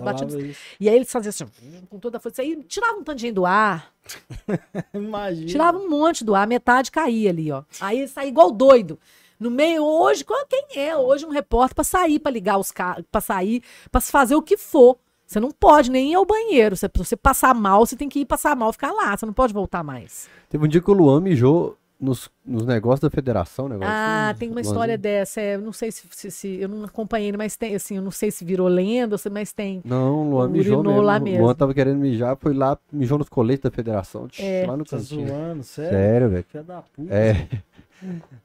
[0.80, 1.46] E aí eles faziam assim,
[1.88, 2.42] com toda a força.
[2.42, 3.92] Aí tirava um tantinho do ar,
[4.92, 5.46] Imagina.
[5.46, 7.62] tirava um monte do ar, metade caía ali, ó.
[7.80, 8.98] Aí saía igual doido.
[9.42, 13.04] No meio, hoje, qual- quem é hoje um repórter para sair, para ligar os carros,
[13.10, 14.96] para sair, para fazer o que for.
[15.26, 16.76] Você não pode nem ir ao banheiro.
[16.76, 19.16] Se você passar mal, você tem que ir passar mal, ficar lá.
[19.16, 20.28] Você não pode voltar mais.
[20.50, 24.38] Teve um dia que o Luan mijou nos, nos negócios da federação, negócio Ah, assim,
[24.40, 24.72] tem uma Luanzinho.
[24.72, 25.40] história dessa.
[25.40, 28.10] É, eu não sei se, se- se- Eu não acompanhei, mas tem, assim, eu não
[28.10, 29.80] sei se virou lenda, mas tem.
[29.84, 31.00] Não, o Luan mijou mesmo.
[31.00, 31.44] lá O mesmo.
[31.44, 34.66] Luan tava querendo mijar, foi lá, mijou nos coletes da federação, tch, É.
[34.66, 35.28] lá no Tá cantinho.
[35.28, 35.90] zoando, sério?
[35.92, 36.44] Sério, velho.
[36.48, 37.14] Filha da puta.
[37.14, 37.48] É.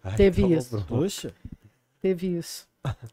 [0.03, 0.86] Ai, Teve tá isso.
[0.88, 1.34] Poxa.
[2.02, 2.68] Teve isso.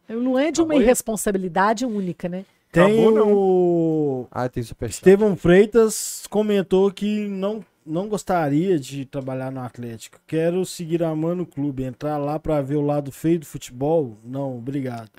[0.08, 0.80] O Luan é de uma aí?
[0.82, 2.44] irresponsabilidade única, né?
[2.70, 3.32] Tem Acabou, não.
[3.32, 4.96] o Ah, tem superchat.
[4.98, 10.18] Estevão Freitas comentou que não, não gostaria de trabalhar no Atlético.
[10.26, 11.84] Quero seguir amando o clube.
[11.84, 14.16] Entrar lá pra ver o lado feio do futebol?
[14.24, 15.10] Não, obrigado.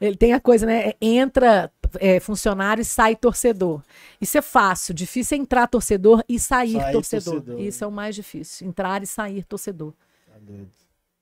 [0.00, 0.88] Ele tem a coisa, né?
[0.90, 1.70] é, Entra
[2.00, 3.80] é, funcionário e sai torcedor.
[4.20, 4.92] Isso é fácil.
[4.94, 7.34] Difícil é entrar torcedor e sair, Sair torcedor.
[7.34, 7.60] torcedor.
[7.60, 8.66] Isso é o mais difícil.
[8.68, 9.92] Entrar e sair torcedor.
[10.44, 10.70] Doido.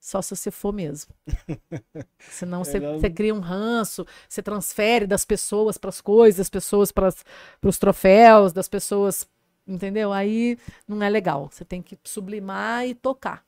[0.01, 1.15] Só se você for mesmo.
[2.18, 6.51] Senão você, Melhor- você cria um ranço, você transfere das pessoas para as coisas, das
[6.51, 7.09] pessoas para
[7.62, 9.28] os troféus, das pessoas.
[9.67, 10.12] Entendeu?
[10.12, 11.49] Aí não é legal.
[11.51, 13.44] Você tem que sublimar e tocar.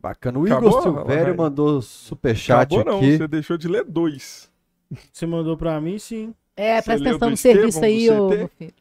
[0.00, 0.38] Bacana.
[0.38, 3.18] O Acabou, Igor Silvério mandou superchat Acabou não, aqui.
[3.18, 4.50] você deixou de ler dois.
[5.12, 6.34] Você mandou pra mim, sim.
[6.56, 8.74] É, Você presta atenção no serviço Estevão, aí, do ô, meu filho.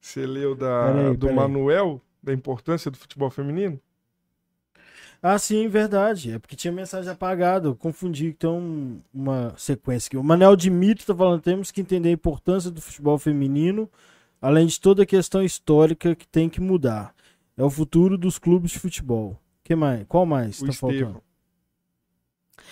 [0.00, 1.34] Você leu da, Peraí, do peraí.
[1.36, 3.80] Manuel, da importância do futebol feminino?
[5.22, 6.32] Ah, sim, verdade.
[6.32, 7.68] É porque tinha mensagem apagada.
[7.68, 8.32] Eu confundi.
[8.32, 10.16] Tem um- uma sequência aqui.
[10.16, 13.88] O Manel Dimitri tá falando temos que entender a importância do futebol feminino,
[14.40, 17.14] além de toda a questão histórica que tem que mudar.
[17.56, 19.38] É o futuro dos clubes de futebol.
[19.62, 20.04] Que mais?
[20.08, 20.90] Qual mais O tá Estevão.
[20.98, 21.22] faltando?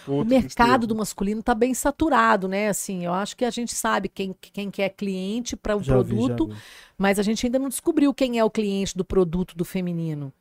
[0.09, 0.97] O Outro mercado do Estevão.
[0.99, 2.69] masculino está bem saturado, né?
[2.69, 5.85] Assim, eu acho que a gente sabe quem, quem que é cliente para o vi,
[5.87, 6.55] já produto, vi.
[6.99, 10.33] mas a gente ainda não descobriu quem é o cliente do produto do feminino,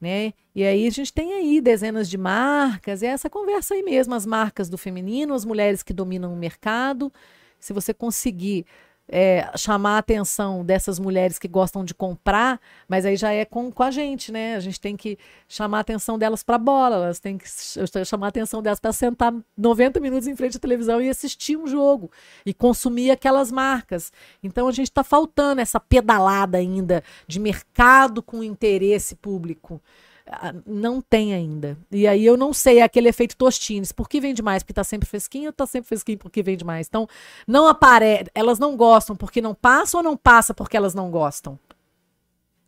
[0.00, 0.32] né?
[0.54, 4.26] E aí a gente tem aí dezenas de marcas, é essa conversa aí mesmo, as
[4.26, 7.12] marcas do feminino, as mulheres que dominam o mercado.
[7.58, 8.66] Se você conseguir
[9.08, 13.70] é, chamar a atenção dessas mulheres que gostam de comprar, mas aí já é com,
[13.70, 14.56] com a gente, né?
[14.56, 15.16] A gente tem que
[15.48, 18.92] chamar a atenção delas para bola, elas têm que ch- chamar a atenção delas para
[18.92, 22.10] sentar 90 minutos em frente à televisão e assistir um jogo
[22.44, 24.12] e consumir aquelas marcas.
[24.42, 29.80] Então a gente está faltando essa pedalada ainda de mercado com interesse público.
[30.26, 31.78] Ah, Não tem ainda.
[31.90, 33.92] E aí eu não sei, é aquele efeito Tostines.
[33.92, 34.62] Por que vende mais?
[34.62, 36.88] Porque tá sempre fresquinho ou tá sempre fresquinho porque vende mais?
[36.88, 37.08] Então,
[37.46, 38.30] não aparece.
[38.34, 41.58] Elas não gostam porque não passam ou não passa porque elas não gostam?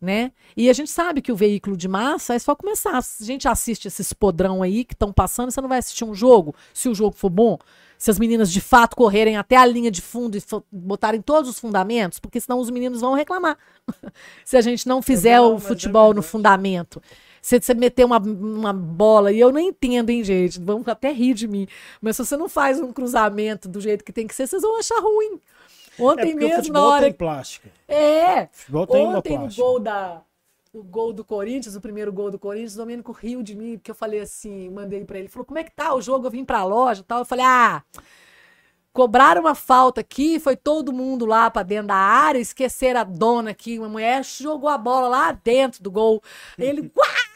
[0.00, 0.30] Né?
[0.56, 3.02] E a gente sabe que o veículo de massa é só começar.
[3.02, 6.14] Se a gente assiste esses podrão aí que estão passando, você não vai assistir um
[6.14, 7.58] jogo, se o jogo for bom,
[7.98, 11.58] se as meninas de fato correrem até a linha de fundo e botarem todos os
[11.58, 13.58] fundamentos, porque senão os meninos vão reclamar.
[14.44, 16.28] se a gente não fizer não, o é futebol no verdade.
[16.28, 17.02] fundamento.
[17.42, 20.60] Se você meter uma, uma bola, e eu não entendo, hein, gente?
[20.60, 21.67] Vão até rir de mim.
[22.00, 24.78] Mas se você não faz um cruzamento do jeito que tem que ser, vocês vão
[24.78, 25.41] achar ruim.
[25.99, 27.05] É Ontem o mesmo, na hora.
[27.05, 27.70] tem plástica.
[27.89, 28.42] É!
[28.44, 29.62] O futebol tem uma Ontem no plástica.
[29.62, 30.23] gol da.
[30.73, 33.91] O gol do Corinthians, o primeiro gol do Corinthians, o Domênico riu de mim, porque
[33.91, 36.26] eu falei assim, mandei pra ele, falou, como é que tá o jogo?
[36.26, 37.20] Eu vim pra loja e tal.
[37.20, 37.83] Eu falei, ah,
[38.92, 43.50] cobraram uma falta aqui, foi todo mundo lá pra dentro da área, esqueceram a dona
[43.50, 46.23] aqui, uma mulher jogou a bola lá dentro do gol.
[46.58, 47.07] Ele, quá.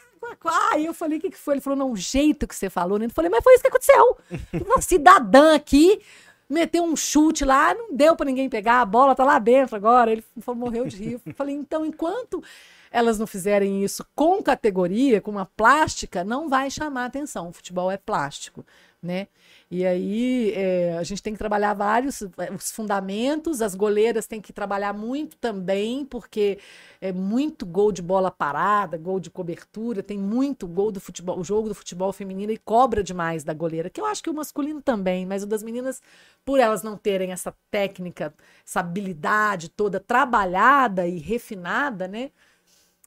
[0.71, 1.55] Aí eu falei, o que, que foi?
[1.55, 3.05] Ele falou, não, o jeito que você falou, né?
[3.05, 4.17] Eu falei, mas foi isso que aconteceu.
[4.65, 6.01] Uma cidadã aqui
[6.49, 10.11] meteu um chute lá, não deu pra ninguém pegar, a bola tá lá dentro agora.
[10.11, 11.21] Ele falou, morreu de rir.
[11.25, 12.43] Eu falei, então, enquanto
[12.91, 17.49] elas não fizerem isso com categoria, com uma plástica, não vai chamar atenção.
[17.49, 18.63] O futebol é plástico,
[19.01, 19.27] né?
[19.75, 24.39] E aí é, a gente tem que trabalhar vários é, os fundamentos, as goleiras têm
[24.39, 26.59] que trabalhar muito também, porque
[27.01, 31.43] é muito gol de bola parada, gol de cobertura, tem muito gol do futebol, o
[31.43, 34.79] jogo do futebol feminino e cobra demais da goleira, que eu acho que o masculino
[34.79, 36.03] também, mas o das meninas,
[36.45, 38.31] por elas não terem essa técnica,
[38.63, 42.29] essa habilidade toda trabalhada e refinada, né?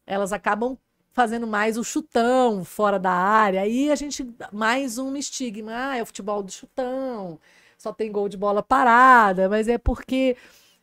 [0.05, 0.77] Elas acabam
[1.17, 3.63] fazendo mais o chutão fora da área.
[3.63, 7.41] Aí a gente mais um estigma, ah, é o futebol do chutão,
[7.79, 10.37] só tem gol de bola parada, mas é porque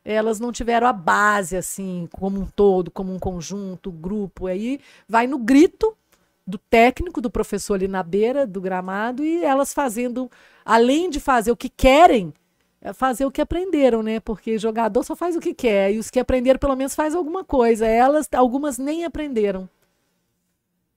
[0.04, 4.48] elas não tiveram a base assim, como um todo, como um conjunto, grupo.
[4.48, 5.96] Aí vai no grito
[6.48, 10.32] do técnico, do professor ali na beira do gramado e elas fazendo,
[10.66, 12.34] além de fazer o que querem,
[12.82, 14.20] é fazer o que aprenderam, né?
[14.20, 17.44] Porque jogador só faz o que quer e os que aprenderam pelo menos faz alguma
[17.44, 17.86] coisa.
[17.86, 19.70] Elas, algumas nem aprenderam.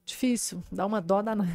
[0.07, 1.51] Difícil, dá uma dó danada.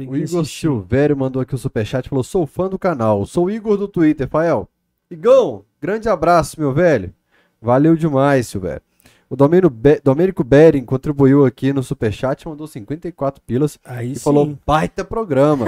[0.00, 0.44] O Igor.
[0.46, 3.26] Silvério mandou aqui o superchat e falou: sou fã do canal.
[3.26, 4.68] Sou o Igor do Twitter, Fael.
[5.10, 7.12] Igão, grande abraço, meu velho.
[7.60, 8.82] Valeu demais, Silvério.
[9.28, 14.20] O Domênio Be Domênico Bering contribuiu aqui no superchat, mandou 54 pilas Aí e sim.
[14.22, 15.66] falou: baita programa.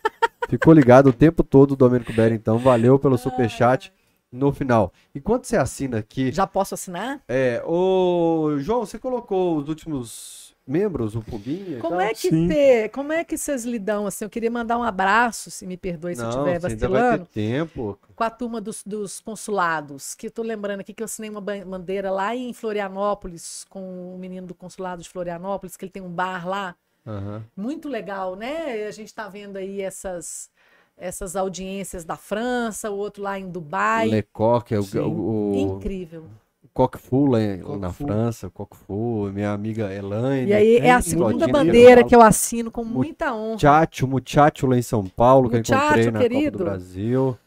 [0.48, 3.92] Ficou ligado o tempo todo o Domênico Bering, então valeu pelo superchat.
[4.30, 4.92] no final.
[5.14, 6.32] Enquanto você assina aqui.
[6.32, 7.20] Já posso assinar?
[7.28, 11.78] É, o João, você colocou os últimos membros, o Pubinha?
[11.78, 14.24] Como é que você, como é que vocês lidam assim?
[14.24, 17.02] Eu queria mandar um abraço, se me perdoe se Não, eu estiver você ainda vai
[17.02, 17.98] vacilando, ter tempo.
[18.16, 21.40] com a turma dos, dos consulados, que eu tô lembrando aqui que eu assinei uma
[21.40, 26.02] ban- bandeira lá em Florianópolis com o menino do consulado de Florianópolis, que ele tem
[26.02, 26.76] um bar lá,
[27.06, 27.44] Aham.
[27.56, 28.86] muito legal, né?
[28.86, 30.50] A gente tá vendo aí essas
[30.96, 34.10] essas audiências da França, o outro lá em Dubai.
[34.10, 35.00] Lecoq, é o, Sim.
[35.00, 36.30] o, o Incrível.
[36.74, 37.92] Coq Fu lá em- Coq na.
[37.92, 40.50] França, Coq Fu, minha amiga Elaine.
[40.50, 43.52] E aí é a segunda bandeira que eu assino com muita honra.
[43.52, 46.58] Muchacho, Muchacho lá em São Paulo, que eu Muchacho, encontrei na Copa querido.
[46.58, 47.38] do Brasil.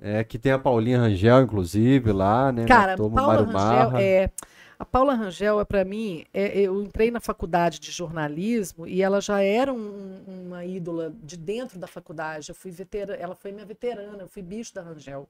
[0.00, 2.64] É, que tem a Paulinha Rangel, inclusive, lá, né?
[2.66, 4.02] Cara, Paula Mário Rangel Marra.
[4.02, 4.30] é.
[4.78, 9.20] A Paula Rangel é para mim, é, eu entrei na faculdade de jornalismo e ela
[9.20, 12.48] já era um- uma ídola de dentro da faculdade.
[12.50, 15.28] Eu fui vetera, ela foi minha veterana, eu fui bicho da Rangel.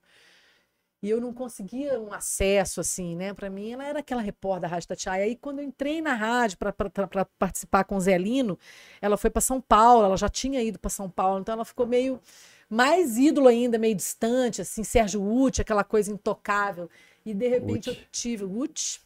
[1.00, 3.32] E eu não conseguia um acesso assim, né?
[3.32, 5.24] Para mim, ela era aquela repórter da Rádio Tatiaia.
[5.24, 8.58] Aí, quando eu entrei na rádio para participar com o Zé Lino,
[9.00, 11.86] ela foi para São Paulo, ela já tinha ido para São Paulo, então ela ficou
[11.86, 12.20] meio
[12.68, 16.90] mais ídolo ainda, meio distante, assim, Sérgio Uti, aquela coisa intocável.
[17.24, 19.00] E de repente eu tive Uti.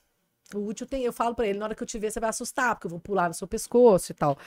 [0.58, 2.74] O Uti eu, falo para ele, na hora que eu te ver, você vai assustar,
[2.74, 4.38] porque eu vou pular no seu pescoço e tal.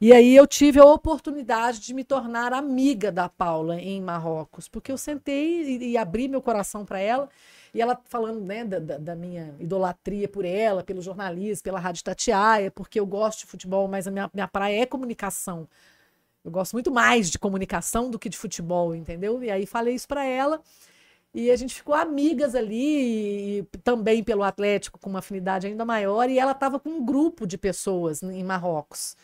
[0.00, 4.92] E aí eu tive a oportunidade de me tornar amiga da Paula em Marrocos, porque
[4.92, 7.28] eu sentei e, e abri meu coração para ela,
[7.74, 12.04] e ela falando né, da, da- da minha idolatria por ela, pelo jornalismo, pela Rádio
[12.04, 15.68] Tatiaia, porque eu gosto de futebol, mas a minha, minha praia é comunicação.
[16.44, 19.42] Eu gosto muito mais de comunicação do que de futebol, entendeu?
[19.42, 20.60] E aí falei isso para ela.
[21.34, 26.28] E a gente ficou amigas ali, também pelo Atlético, com uma afinidade ainda maior.
[26.30, 29.16] E ela estava com um grupo de pessoas em Marrocos.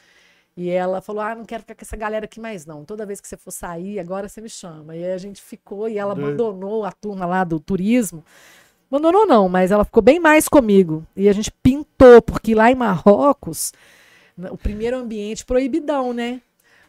[0.57, 2.84] E ela falou: Ah, não quero ficar com essa galera aqui mais, não.
[2.84, 4.94] Toda vez que você for sair, agora você me chama.
[4.94, 8.24] E a gente ficou, e ela abandonou a turma lá do turismo.
[8.91, 11.05] Abandonou, não, mas ela ficou bem mais comigo.
[11.16, 13.73] E a gente pintou, porque lá em Marrocos,
[14.50, 16.41] o primeiro ambiente proibidão, né?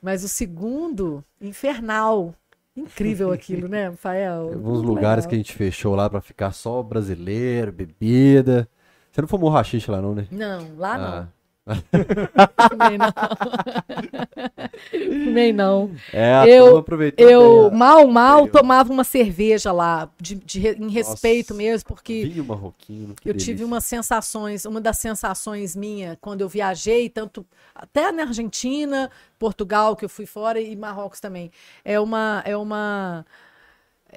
[0.02, 2.36] Mas o segundo, infernal.
[2.76, 4.48] Incrível aquilo, né, Rafael?
[4.52, 5.30] Teve uns Muito lugares legal.
[5.30, 8.68] que a gente fechou lá pra ficar só brasileiro, bebida.
[9.12, 10.28] Você não fumou rachixe lá, não, né?
[10.30, 10.98] Não, lá Ah.
[11.22, 11.35] não.
[12.70, 13.14] Fumei não.
[15.26, 15.92] Fumei não.
[16.14, 16.84] É, Eu-
[17.18, 18.52] Eu, bem, mal, mal, Veio.
[18.52, 21.64] tomava uma cerveja lá, de, de em respeito Nossa.
[21.64, 23.16] mesmo, porque Vinho marroquino.
[23.26, 23.66] eu tive delícia.
[23.66, 30.06] umas sensações, uma das sensações minha quando eu viajei, tanto até na Argentina, Portugal, que
[30.06, 31.52] eu fui fora, e Marrocos também.
[31.84, 32.42] É uma.
[32.46, 33.26] É uma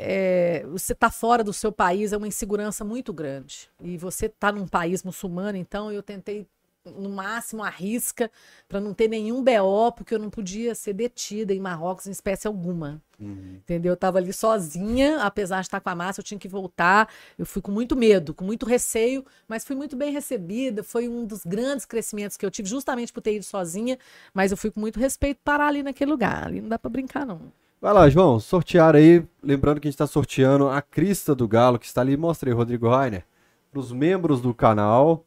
[0.00, 3.68] é, você tá fora do seu país é uma insegurança muito grande.
[3.82, 6.46] E você tá num país muçulmano, então eu tentei
[6.96, 8.30] no máximo arrisca
[8.68, 12.46] para não ter nenhum BO, porque eu não podia ser detida em Marrocos em espécie
[12.46, 13.02] alguma.
[13.20, 13.56] Uhum.
[13.56, 13.92] Entendeu?
[13.92, 17.08] Eu tava ali sozinha, apesar de estar com a massa, eu tinha que voltar.
[17.36, 20.82] Eu fui com muito medo, com muito receio, mas fui muito bem recebida.
[20.82, 23.98] Foi um dos grandes crescimentos que eu tive, justamente por ter ido sozinha.
[24.32, 26.46] Mas eu fui com muito respeito parar ali naquele lugar.
[26.46, 27.52] Ali não dá para brincar, não.
[27.80, 29.24] Vai lá, João, sortear aí.
[29.42, 32.16] Lembrando que a gente está sorteando a crista do Galo, que está ali.
[32.16, 33.24] Mostra aí, Rodrigo Rainer.
[33.70, 35.24] Para os membros do canal,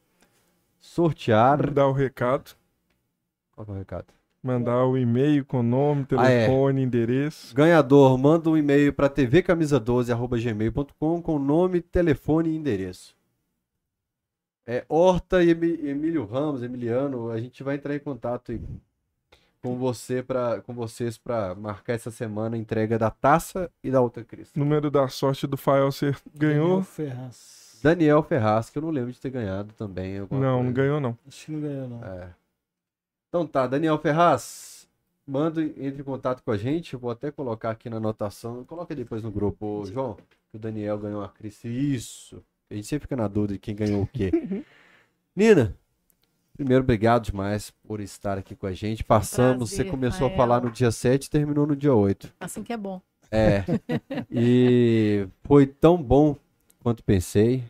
[0.82, 1.70] sortear.
[1.70, 2.50] Dar o recado,
[3.54, 4.06] Qual que é o recado?
[4.42, 6.46] mandar o e-mail com nome, Ah, é.
[6.46, 7.54] telefone, endereço.
[7.54, 13.14] Ganhador, manda um e-mail para tvcamisa12.gmail.com com nome, telefone e endereço.
[14.66, 18.60] É Horta e Emílio Ramos, Emiliano, a gente vai entrar em contato aí
[19.60, 24.00] com você para com vocês para marcar essa semana a entrega da taça e da
[24.00, 24.58] outra crista.
[24.58, 26.66] Número da sorte do Fael, você ganhou?
[26.68, 27.61] Daniel Ferraz.
[27.82, 30.20] Daniel Ferraz, que eu não lembro de ter ganhado também.
[30.20, 30.72] Não, não coisa.
[30.72, 31.18] ganhou não.
[31.26, 32.04] Acho que não ganhou, não.
[32.04, 32.28] É.
[33.28, 34.86] Então tá, Daniel Ferraz,
[35.26, 36.94] manda, entre em contato com a gente.
[36.94, 38.64] Eu vou até colocar aqui na anotação.
[38.64, 40.16] Coloca depois no grupo, ô, João,
[40.50, 41.64] que o Daniel ganhou a Cris.
[41.64, 42.42] Isso.
[42.70, 44.30] A gente sempre fica na dúvida de quem ganhou o quê.
[45.34, 45.76] Nina,
[46.54, 49.02] primeiro, obrigado demais por estar aqui com a gente.
[49.02, 50.36] Passamos, Prazer, você começou a Rafael.
[50.36, 52.32] falar no dia 7 e terminou no dia 8.
[52.38, 53.00] Assim que é bom.
[53.30, 53.64] É.
[54.30, 56.36] e foi tão bom
[56.80, 57.64] quanto pensei.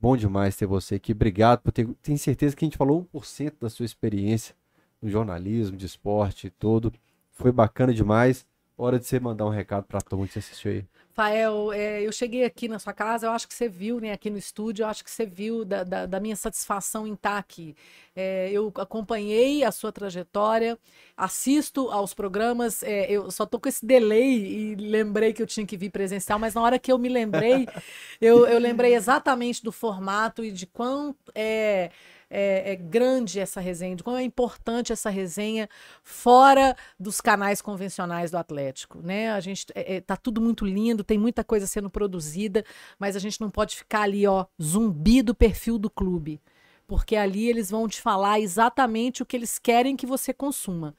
[0.00, 1.12] Bom demais ter você aqui.
[1.12, 1.88] Obrigado por ter.
[2.02, 4.54] Tenho certeza que a gente falou 1% da sua experiência
[5.02, 6.92] no jornalismo, de esporte e tudo.
[7.32, 8.46] Foi bacana demais.
[8.76, 10.86] Hora de você mandar um recado pra turma que você assistiu aí.
[11.18, 14.30] Rafael, é, eu cheguei aqui na sua casa, eu acho que você viu, né, aqui
[14.30, 17.74] no estúdio, eu acho que você viu da, da- da minha satisfação em estar aqui.
[18.14, 20.78] É, eu acompanhei a sua trajetória,
[21.16, 25.66] assisto aos programas, é, eu só tô com esse delay e lembrei que eu tinha
[25.66, 27.66] que vir presencial, mas na hora que eu me lembrei,
[28.20, 31.90] eu, eu lembrei exatamente do formato e de quanto é,
[32.30, 35.68] é, é, grande essa resenha, de como é importante essa resenha
[36.02, 39.30] fora dos canais convencionais do Atlético, né?
[39.30, 42.64] A gente é, é, tá tudo muito lindo, tem muita coisa sendo produzida,
[42.98, 46.40] mas a gente não pode ficar ali, ó, zumbi do perfil do clube,
[46.86, 50.94] porque ali eles vão te falar exatamente o que eles querem que você consuma.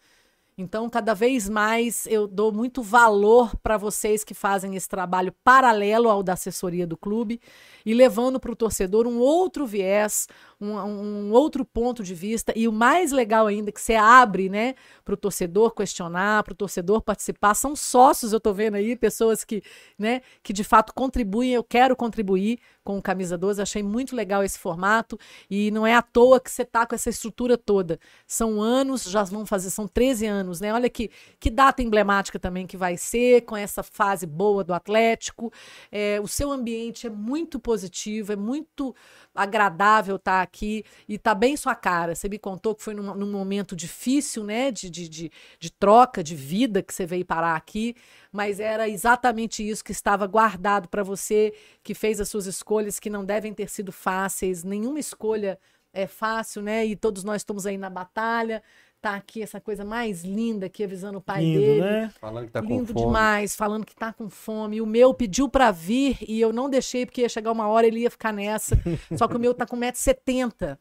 [0.61, 6.09] Então, cada vez mais eu dou muito valor para vocês que fazem esse trabalho paralelo
[6.09, 7.39] ao da assessoria do clube
[7.85, 10.27] e levando para o torcedor um outro viés,
[10.59, 12.51] um, um, outro ponto de vista.
[12.57, 16.57] E o mais legal ainda que você abre né, para o torcedor questionar, para o
[16.57, 17.53] torcedor participar.
[17.53, 19.63] São sócios, eu estou vendo aí, pessoas que,
[19.97, 21.53] né, que de fato contribuem.
[21.53, 23.61] Eu quero contribuir com o Camisa 12.
[23.61, 25.15] Achei muito legal esse formato.
[25.47, 27.99] E não é à toa que você está com essa estrutura toda.
[28.25, 30.73] São anos, já vão fazer, são 13 anos, né?
[30.73, 35.51] Olha que, que data emblemática também que vai ser, com essa fase boa do Atlético.
[35.91, 38.95] É, o seu ambiente é muito positivo, é muito
[39.35, 42.15] agradável estar tá aqui e tá bem sua cara.
[42.15, 46.23] Você me contou que foi num, num momento difícil, né, de, de, de, de, troca,
[46.23, 47.95] de vida que você veio parar aqui,
[48.31, 51.53] mas era exatamente isso que estava guardado para você,
[51.83, 54.63] que fez as suas escolhas que não devem ter sido fáceis.
[54.63, 55.59] Nenhuma escolha
[55.91, 56.85] é fácil, né?
[56.85, 58.61] E todos nós estamos aí na batalha
[59.01, 61.81] tá aqui essa coisa mais linda aqui avisando o pai Lindo, dele.
[61.81, 62.11] Né?
[62.19, 63.05] Falando que tá Lindo com fome.
[63.05, 64.81] demais, falando que tá com fome.
[64.81, 68.01] O meu pediu para vir e eu não deixei porque ia chegar uma hora ele
[68.01, 68.77] ia ficar nessa.
[69.17, 70.77] Só que o meu tá com 1,70m,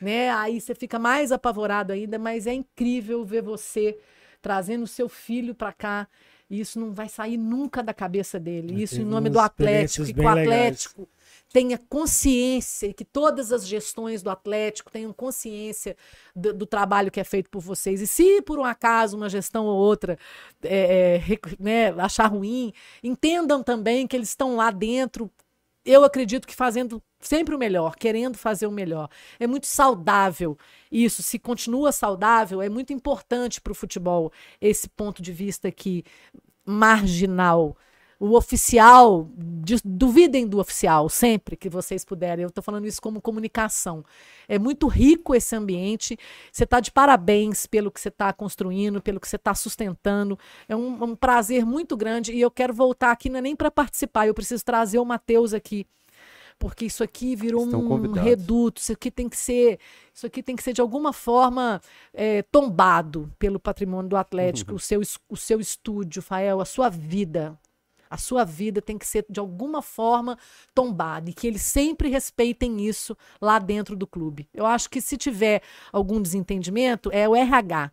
[0.00, 0.30] né?
[0.30, 3.98] Aí você fica mais apavorado ainda, mas é incrível ver você
[4.40, 6.08] trazendo o seu filho para cá.
[6.50, 8.82] E isso não vai sair nunca da cabeça dele.
[8.82, 10.06] Isso em nome do Atlético.
[10.06, 11.21] E com o Atlético legais
[11.52, 15.96] tenha consciência, que todas as gestões do Atlético tenham consciência
[16.34, 18.00] do, do, trabalho que é feito por vocês.
[18.00, 20.18] E se por um acaso uma gestão ou outra
[20.62, 22.72] é, é, né, achar ruim,
[23.02, 25.30] entendam também que eles estão lá dentro.
[25.84, 29.08] Eu acredito que fazendo sempre o melhor, querendo fazer o melhor.
[29.38, 30.56] É muito saudável
[30.90, 31.22] isso.
[31.22, 36.04] Se continua saudável, é muito importante para o futebol esse ponto de vista aqui
[36.64, 37.76] marginal
[38.24, 42.44] o oficial, de, duvidem do oficial sempre que vocês puderem.
[42.44, 44.04] Eu estou falando isso como comunicação.
[44.46, 46.16] É muito rico esse ambiente.
[46.52, 50.38] Você está de parabéns pelo que você está construindo, pelo que você está sustentando.
[50.68, 53.72] É um, um, prazer muito grande e eu quero voltar aqui não é nem para
[53.72, 54.28] participar.
[54.28, 55.84] Eu preciso trazer o Matheus aqui
[56.60, 58.22] porque isso aqui virou Estão um convidados.
[58.22, 59.80] reduto, isso aqui tem que ser,
[60.14, 61.80] isso aqui tem que ser de alguma forma
[62.14, 64.76] é, tombado pelo patrimônio do Atlético, uhum.
[64.78, 67.58] o, seu, o seu estúdio, Fael, a sua vida,
[68.12, 70.38] a sua vida tem que ser de alguma forma
[70.74, 74.46] tombada e que eles sempre respeitem isso lá dentro do clube.
[74.52, 77.90] Eu acho que se tiver algum desentendimento, é o RH.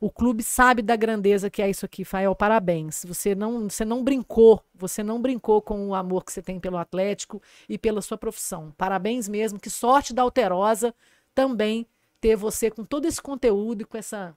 [0.00, 2.34] O clube sabe da grandeza que é isso aqui, Fael.
[2.34, 3.04] Parabéns.
[3.06, 6.78] Você não, você não brincou, você não brincou com o amor que você tem pelo
[6.78, 8.72] Atlético e pela sua profissão.
[8.78, 9.60] Parabéns mesmo.
[9.60, 10.94] Que sorte da Alterosa
[11.34, 11.86] também
[12.18, 14.34] ter você com todo esse conteúdo e com essa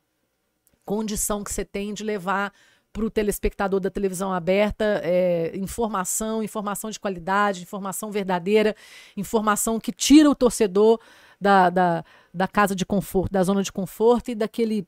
[0.83, 2.51] condição que você tem de levar
[2.93, 8.75] para o telespectador da televisão aberta é, informação, informação de qualidade, informação verdadeira,
[9.17, 10.99] informação que tira o torcedor
[11.41, 14.87] da, da, da casa de conforto, da zona de conforto e daquele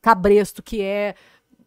[0.00, 1.16] cabresto que é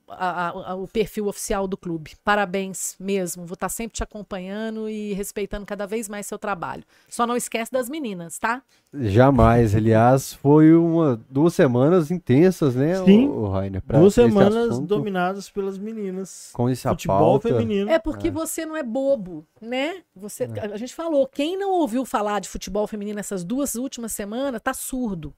[0.08, 2.12] a, a, o perfil oficial do clube.
[2.24, 3.46] Parabéns mesmo.
[3.46, 6.84] Vou estar tá sempre te acompanhando e respeitando cada vez mais seu trabalho.
[7.08, 8.62] Só não esquece das meninas, tá?
[8.94, 9.76] Jamais.
[9.76, 13.28] Aliás, foi uma duas semanas intensas, né, Sim.
[13.28, 16.50] O, o Rainer, duas semanas dominadas pelas meninas.
[16.54, 17.50] Com esse Futebol pauta.
[17.50, 17.90] feminino.
[17.90, 18.32] É porque é.
[18.32, 20.04] você não é bobo, né?
[20.16, 20.74] Você, é.
[20.74, 24.74] A gente falou, quem não ouviu falar de futebol feminino essas duas últimas semanas, tá
[24.74, 25.34] surdo.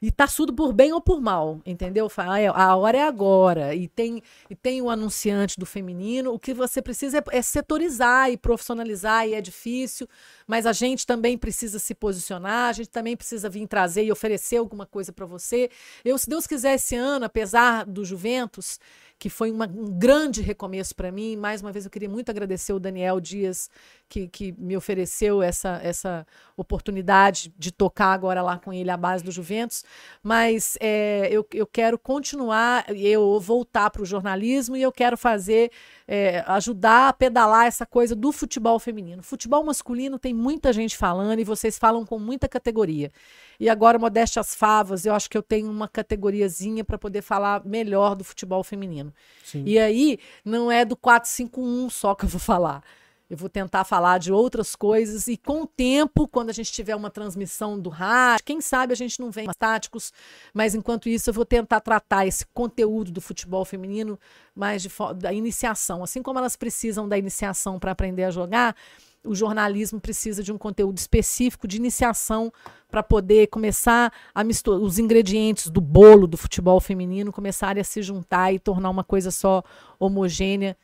[0.00, 2.10] E tá surdo por bem ou por mal, entendeu?
[2.54, 3.74] A hora é agora.
[3.74, 6.32] E tem, e tem o anunciante do feminino.
[6.32, 10.08] O que você precisa é, é setorizar e profissionalizar, e é difícil,
[10.46, 14.56] mas a gente também precisa se posicionar, a gente também precisa vir trazer e oferecer
[14.56, 15.70] alguma coisa para você.
[16.04, 18.78] Eu, se Deus quiser, esse ano, apesar do Juventus,
[19.18, 21.36] que foi uma, um grande recomeço para mim.
[21.36, 23.68] Mais uma vez, eu queria muito agradecer o Daniel Dias,
[24.08, 29.22] que, que me ofereceu essa, essa oportunidade de tocar agora lá com ele a base
[29.22, 29.84] do Juventus.
[30.22, 35.70] Mas é, eu, eu quero continuar, eu voltar para o jornalismo e eu quero fazer,
[36.06, 39.22] é, ajudar a pedalar essa coisa do futebol feminino.
[39.22, 43.12] Futebol masculino tem muita gente falando e vocês falam com muita categoria.
[43.60, 47.64] E agora, modéstia às favas, eu acho que eu tenho uma categoriazinha para poder falar
[47.64, 49.12] melhor do futebol feminino.
[49.44, 49.64] Sim.
[49.66, 52.82] E aí, não é do 451 só que eu vou falar.
[53.30, 56.96] Eu vou tentar falar de outras coisas e com o tempo, quando a gente tiver
[56.96, 60.12] uma transmissão do rádio, quem sabe a gente não vem mais táticos,
[60.54, 64.18] mas enquanto isso eu vou tentar tratar esse conteúdo do futebol feminino
[64.54, 68.74] mais de da iniciação, assim como elas precisam da iniciação para aprender a jogar,
[69.22, 72.50] o jornalismo precisa de um conteúdo específico de iniciação
[72.88, 78.00] para poder começar a misturar os ingredientes do bolo do futebol feminino começarem a se
[78.00, 79.62] juntar e tornar uma coisa só
[79.98, 80.76] homogênea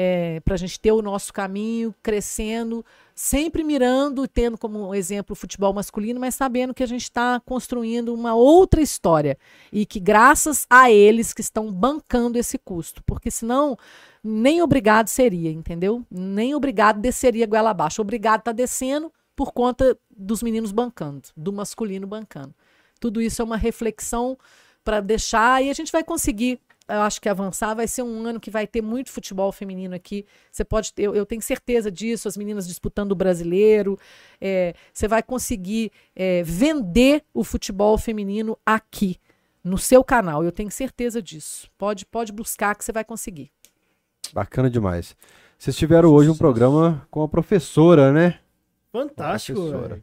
[0.00, 2.86] é, para a gente ter o nosso caminho crescendo,
[3.16, 7.40] sempre mirando e tendo como exemplo o futebol masculino, mas sabendo que a gente está
[7.40, 9.36] construindo uma outra história
[9.72, 13.76] e que graças a eles que estão bancando esse custo, porque senão
[14.22, 16.06] nem obrigado seria, entendeu?
[16.08, 18.00] Nem obrigado desceria goela abaixo.
[18.00, 22.54] Obrigado está descendo por conta dos meninos bancando, do masculino bancando.
[23.00, 24.38] Tudo isso é uma reflexão
[24.84, 28.40] para deixar e a gente vai conseguir eu acho que avançar vai ser um ano
[28.40, 30.24] que vai ter muito futebol feminino aqui.
[30.50, 33.98] Você pode ter, eu, eu tenho certeza disso, as meninas disputando o brasileiro.
[34.40, 39.18] É, você vai conseguir é, vender o futebol feminino aqui,
[39.62, 40.42] no seu canal.
[40.42, 41.70] Eu tenho certeza disso.
[41.76, 43.50] Pode, pode buscar que você vai conseguir.
[44.32, 45.14] Bacana demais.
[45.58, 48.38] Vocês tiveram hoje um programa com a professora, né?
[48.92, 50.02] Fantástico, velho.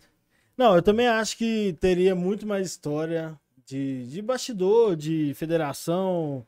[0.58, 6.46] Não, eu também acho que teria muito mais história de, de bastidor, de federação,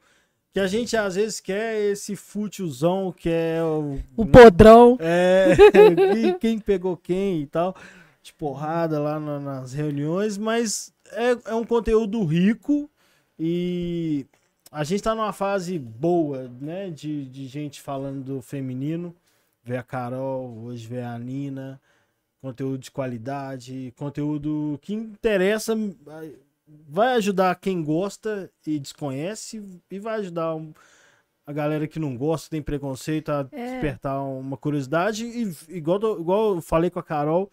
[0.53, 4.00] que a gente às vezes quer esse futiozão que é o.
[4.16, 4.98] O podrão.
[5.00, 5.56] É,
[6.40, 7.76] quem pegou quem e tal,
[8.22, 12.90] de porrada lá na, nas reuniões, mas é, é um conteúdo rico
[13.40, 14.26] e
[14.72, 19.16] a gente tá numa fase boa, né, de, de gente falando do feminino.
[19.64, 21.80] Vê a Carol, hoje vê a Nina,
[22.42, 25.76] conteúdo de qualidade, conteúdo que interessa
[26.67, 30.73] vai ajudar quem gosta e desconhece e vai ajudar um,
[31.45, 33.71] a galera que não gosta, tem preconceito, a é.
[33.71, 35.25] despertar uma curiosidade.
[35.25, 37.49] E igual, igual eu falei com a Carol,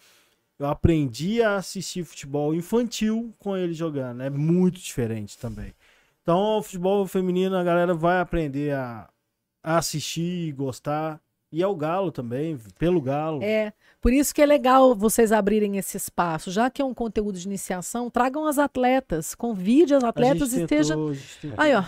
[0.58, 4.22] eu aprendi a assistir futebol infantil com ele jogando.
[4.22, 5.72] É muito diferente também.
[6.22, 9.08] Então, o futebol feminino, a galera vai aprender a,
[9.62, 11.20] a assistir e gostar.
[11.55, 13.41] E é o Galo também, pelo Galo.
[13.41, 13.73] É.
[14.00, 16.50] Por isso que é legal vocês abrirem esse espaço.
[16.50, 20.97] Já que é um conteúdo de iniciação, tragam as atletas, convide as atletas e esteja.
[21.57, 21.84] Aí, ó.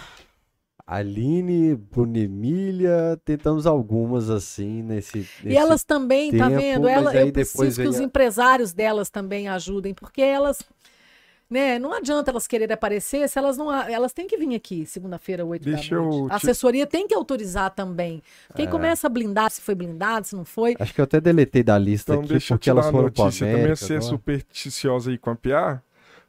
[0.86, 6.88] Aline, Brunemília, tentamos algumas assim nesse, nesse E elas também, tá tempo, tá vendo?
[6.88, 10.62] Ela, eu preciso que os empresários delas também ajudem, porque elas
[11.48, 11.78] né?
[11.78, 13.72] Não adianta elas quererem aparecer se elas não.
[13.72, 16.32] Elas têm que vir aqui segunda-feira, 8 Deixa da noite.
[16.32, 18.22] A assessoria tem que autorizar também.
[18.54, 18.70] Quem é.
[18.70, 20.76] começa a blindar se foi blindado, se não foi.
[20.78, 23.46] Acho que eu até deletei da lista então, aqui porque elas foram para América.
[23.46, 25.82] Também ser supersticiosa aí com a Pia.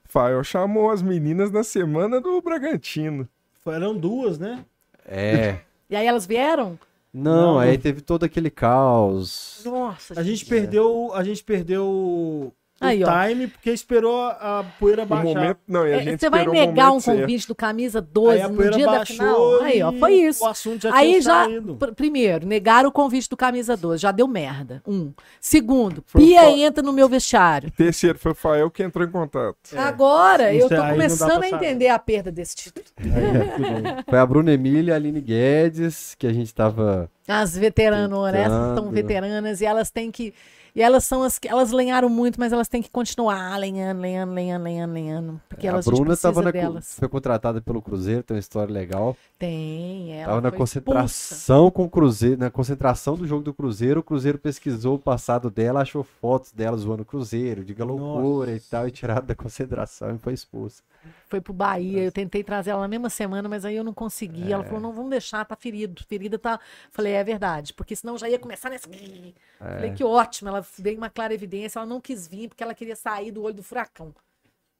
[0.05, 3.27] Fael chamou as meninas na semana do Bragantino.
[3.63, 4.63] Foram duas, né?
[5.05, 5.59] É.
[5.89, 6.79] e aí elas vieram?
[7.13, 9.61] Não, não, aí teve todo aquele caos.
[9.65, 15.03] Nossa, a gente, gente perdeu, a gente perdeu Aí, o time, porque esperou a poeira
[15.03, 15.23] baixar.
[15.23, 19.61] Momento, não, é, você vai negar um convite do camisa 12 no dia da final?
[19.61, 20.43] Aí, ó, foi isso.
[20.43, 21.47] O assunto já Aí já,
[21.95, 24.81] primeiro, negaram o convite do camisa 12, já deu merda.
[24.87, 25.11] Um.
[25.41, 26.49] Segundo, foi Pia fa...
[26.49, 27.71] entra no meu vestiário.
[27.71, 29.57] Terceiro, foi o Fael que entrou em contato.
[29.73, 29.79] É.
[29.79, 32.85] Agora, isso eu tô começando a entender a perda desse título.
[32.99, 37.09] É, foi a Bruna Emília e a Aline Guedes, que a gente tava...
[37.27, 38.45] As veteranas, né?
[38.47, 40.33] São veteranas e elas têm que
[40.77, 44.31] e elas são as que elas lenharam muito, mas elas têm que continuar lenhando, lenhando,
[44.31, 45.41] lenhando, lenhando, lenhando.
[45.49, 46.95] Porque é, elas, a Bruna estava na, delas.
[46.99, 49.17] foi contratada pelo Cruzeiro, tem uma história legal.
[49.39, 51.71] Tem, ela Tava na concentração expulsa.
[51.71, 55.81] com o Cruzeiro, na concentração do jogo do Cruzeiro, o Cruzeiro pesquisou o passado dela,
[55.81, 58.67] achou fotos dela zoando o Cruzeiro, diga loucura Nossa.
[58.67, 60.83] e tal, e tirado da concentração e foi expulsa.
[61.27, 64.49] Foi pro Bahia, eu tentei trazer ela na mesma semana, mas aí eu não consegui.
[64.49, 64.51] É.
[64.51, 66.03] Ela falou: não, vamos deixar, tá ferido.
[66.07, 66.59] Ferida tá.
[66.91, 68.87] Falei, é verdade, porque senão já ia começar nessa.
[68.89, 69.33] É.
[69.59, 72.95] Falei que ótimo, ela veio uma clara evidência, ela não quis vir porque ela queria
[72.95, 74.13] sair do olho do furacão.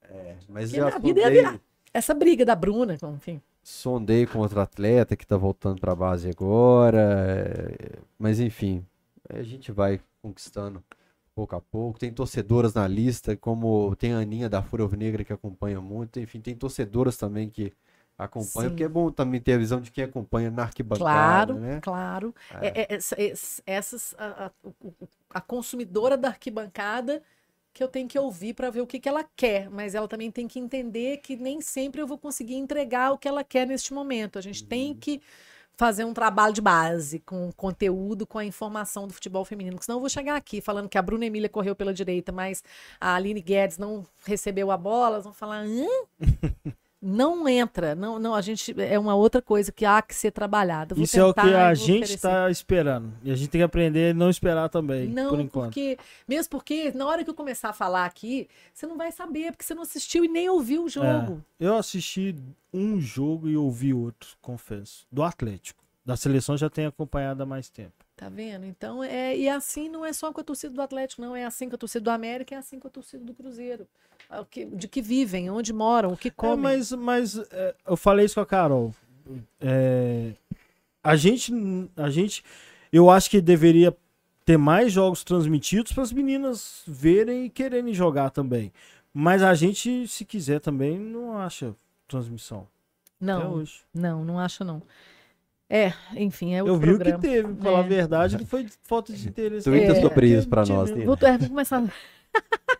[0.04, 1.60] É, mas porque já na vida ia virar.
[1.94, 3.42] Essa briga da Bruna, enfim.
[3.64, 7.00] Sondei com outro atleta que tá voltando pra base agora.
[7.00, 8.86] É, mas enfim,
[9.30, 10.84] a gente vai conquistando
[11.36, 12.00] pouco a pouco.
[12.00, 16.20] Tem torcedoras na lista, como tem a Aninha da Fúria Negra que acompanha muito.
[16.20, 17.74] Enfim, tem torcedoras também que
[18.18, 18.70] acompanham, Sim.
[18.70, 21.54] porque é bom também ter a visão de quem acompanha na arquibancada.
[21.54, 21.80] Claro, né?
[21.82, 22.36] claro.
[22.62, 22.68] É.
[22.68, 23.34] É, é,
[23.66, 24.52] essas, a,
[25.30, 27.22] a, consumidora da arquibancada
[27.74, 30.32] que eu tenho que ouvir para ver o que, que ela quer, mas ela também
[30.32, 33.94] tem que entender que nem sempre eu vou conseguir entregar o que ela quer neste
[33.94, 34.40] momento.
[34.40, 34.70] A gente uhum.
[34.70, 35.22] tem que
[35.76, 39.76] fazer um trabalho de base com conteúdo, com a informação do futebol feminino.
[39.76, 42.64] Porque senão eu vou chegar aqui falando que a Bruna Emília correu pela direita, mas
[43.00, 45.64] a Aline Guedes não recebeu a bola, elas vão falar.
[45.64, 45.86] Hã?
[47.08, 50.94] não entra, não, não, a gente é uma outra coisa que há que ser trabalhada.
[51.00, 54.14] Isso é o que a gente está esperando e a gente tem que aprender a
[54.14, 55.66] não esperar também, não, por enquanto.
[55.68, 59.52] Porque, mesmo porque na hora que eu começar a falar aqui, você não vai saber
[59.52, 61.42] porque você não assistiu e nem ouviu o jogo.
[61.58, 62.36] É, eu assisti
[62.74, 65.82] um jogo e ouvi outro, confesso, do Atlético.
[66.06, 68.06] Da seleção já tenho acompanhado há mais tempo.
[68.16, 68.66] Tá vendo?
[68.66, 71.36] Então, é, e assim não é só com a torcida do Atlético, não.
[71.36, 73.88] É assim com a torcida do América, é assim com a torcida do Cruzeiro.
[74.30, 76.58] É De que vivem, onde moram, o que É, comem.
[76.58, 78.94] mas mas é, eu falei isso com a Carol.
[79.60, 80.32] É,
[81.04, 81.54] a gente,
[81.96, 82.44] a gente,
[82.92, 83.96] eu acho que deveria
[84.46, 88.72] ter mais jogos transmitidos para as meninas verem e quererem jogar também.
[89.14, 91.74] Mas a gente, se quiser também, não acha
[92.08, 92.68] transmissão.
[93.20, 93.82] Não, hoje.
[93.94, 94.82] não, não acho não.
[95.70, 97.88] É, enfim, é o Eu vi o que teve, pra falar a É.
[97.90, 99.70] verdade, que foi falta de interesse.
[99.70, 100.02] Twitter É.
[100.02, 100.92] sobre isso pra Tinha nós.
[100.92, 101.06] mesmo.
[101.16, 101.84] Vou, é, vou começar.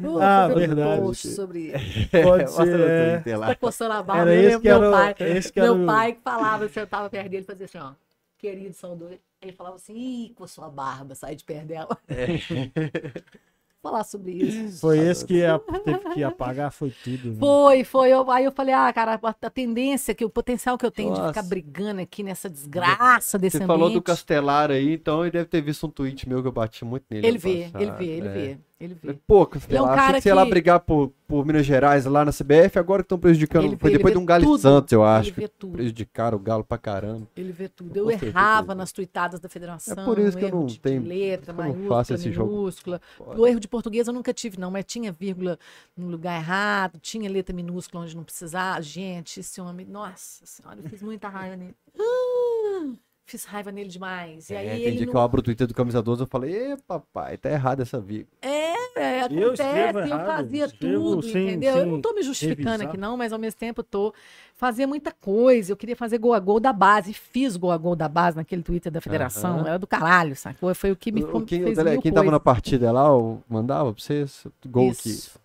[0.00, 1.00] Vou Ah, fazer um verdade.
[1.02, 1.72] post sobre
[2.10, 3.12] Pode Mostra ser, é.
[3.16, 3.46] Twitter lá.
[3.48, 4.30] Tá coçando a barba.
[4.30, 5.14] Era esse que meu era o- pai.
[5.20, 7.78] esse que era meu o- pai que falava, eu sentava perto dele e fazia assim,
[7.78, 7.92] ó.
[8.38, 9.14] Querido saudoso.
[9.40, 11.98] Ele falava assim, ih, coçou a barba, sai de perto dela.
[13.82, 14.80] Falar sobre isso.
[14.80, 17.32] Foi esse que a- teve que apagar, foi tudo.
[17.32, 17.36] né?
[17.38, 18.08] Foi, foi.
[18.10, 21.12] Eu- aí eu falei, ah, cara, a, a tendência, que o potencial que eu tenho
[21.12, 21.34] de Nossa.
[21.34, 23.78] ficar brigando aqui nessa desgraça desse Você ambiente.
[23.78, 26.82] falou do Castelar aí, então ele deve ter visto um tweet meu que eu bati
[26.82, 27.26] muito nele.
[27.26, 27.82] Ele vê, passado.
[27.82, 28.32] ele vê, ele É.
[28.32, 29.14] vê, ele vê.
[29.26, 32.04] Pô, Castelar, Ele é um achei cara que ia lá brigar por, por Minas Gerais
[32.06, 33.68] lá na CBF, agora que estão prejudicando.
[33.68, 34.60] Foi vê, ele depois de um Galo tudo.
[34.60, 35.30] Santos, eu acho.
[35.30, 35.72] Ele vê tudo.
[35.72, 37.26] Prejudicaram o Galo pra caramba.
[37.36, 37.96] Ele vê tudo.
[37.96, 38.78] Eu certeza errava vê.
[38.78, 39.94] nas tuitadas da federação.
[40.00, 42.50] É por isso que eu não tenho- letra, eu maiúscula, faço esse jogo.
[42.52, 43.00] minúscula.
[43.18, 45.58] O erro de português eu nunca tive, não, mas tinha vírgula
[45.96, 48.80] no lugar errado, tinha letra minúscula onde não precisava.
[48.82, 51.74] Gente, esse homem, nossa senhora, eu fiz muita raiva nele.
[51.98, 52.92] Ah,
[53.26, 54.50] fiz raiva nele demais.
[54.50, 55.12] E É, aí tem ele dia não...
[55.12, 58.00] que eu abro o Twitter do Camisa 12 eu falei, ê, papai, tá errado essa
[58.00, 58.28] vírgula.
[58.42, 61.76] É, é, Eu acontece, escrevo eu, errado, fazia tudo, sem- entendeu?
[61.76, 62.88] eu não sem tô me justificando revisar.
[62.88, 64.14] aqui não, mas ao mesmo tempo eu tô
[64.54, 67.96] fazia muita coisa, eu queria fazer gol a gol da base, fiz gol a gol
[67.96, 69.66] da base naquele Twitter da federação, Aham.
[69.68, 70.72] era do caralho, sacou?
[70.74, 73.06] Foi o que me O- quem, fez o tele- mil quem tava na partida lá,
[73.08, 75.43] eu mandava pra vocês, gol que...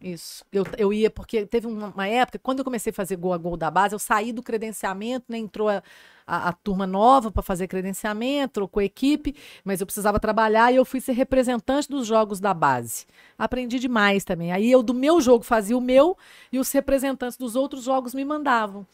[0.00, 0.44] Isso.
[0.52, 3.56] Eu, eu ia, porque teve uma, época, quando eu comecei a fazer gol a gol
[3.56, 5.38] da base, eu saí do credenciamento, né?
[5.38, 5.82] Entrou a,
[6.26, 10.84] a, a turma nova para fazer credenciamento, trocou equipe, mas eu precisava trabalhar e eu
[10.84, 13.06] fui ser representante dos jogos da base.
[13.36, 14.52] Aprendi demais também.
[14.52, 16.16] Aí eu, do meu jogo, fazia o meu
[16.52, 18.86] e os representantes dos outros jogos me mandavam.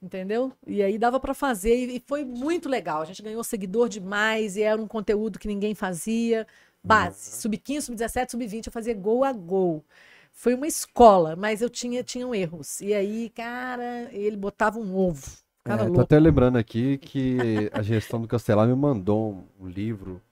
[0.00, 0.52] Entendeu?
[0.64, 3.02] E aí dava para fazer e foi muito legal.
[3.02, 6.46] A gente ganhou seguidor demais e era um conteúdo que ninguém fazia.
[6.82, 9.84] Base, sub-15, sub-17, sub-20, eu fazia gol a gol.
[10.32, 12.80] Foi uma escola, mas eu tinha tinham erros.
[12.80, 15.26] E aí, cara, ele botava um ovo.
[15.64, 20.22] É, Ficava tô até lembrando aqui que a gestão do Castelar me mandou um, livro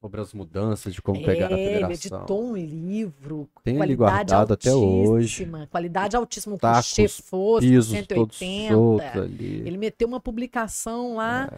[0.00, 2.18] sobre as mudanças de como pegar a É, ele federação.
[2.18, 3.48] editou um livro.
[3.62, 5.48] Tem ele qualidade guardado até hoje.
[5.70, 8.74] Qualidade altíssima, com Tacos, chefoso, Pisos todos 180.
[8.74, 9.62] soltos ali.
[9.66, 11.48] Ele meteu uma publicação lá.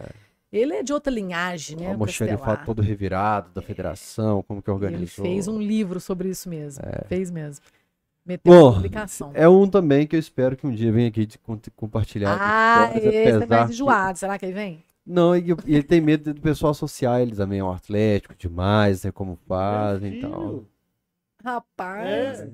[0.51, 1.83] Ele é de outra linhagem, né?
[1.85, 5.23] o o almoxarifado todo revirado da federação, como que Ele organizou.
[5.23, 6.83] fez um livro sobre isso mesmo.
[7.07, 7.63] Fez mesmo.
[8.25, 9.31] Meteu Bom, publicação.
[9.33, 11.39] É um também que eu espero que um dia venha aqui de
[11.75, 12.37] compartilhar.
[12.39, 14.17] Ah, histórias, esse é mais que- enjoado.
[14.19, 14.83] Será que ele vem?
[15.05, 19.11] Não, e, e ele tem medo do pessoal associar ele também ao Atlético demais, né?
[19.11, 20.63] Como fazem e tal.
[21.43, 22.49] Rapaz, É.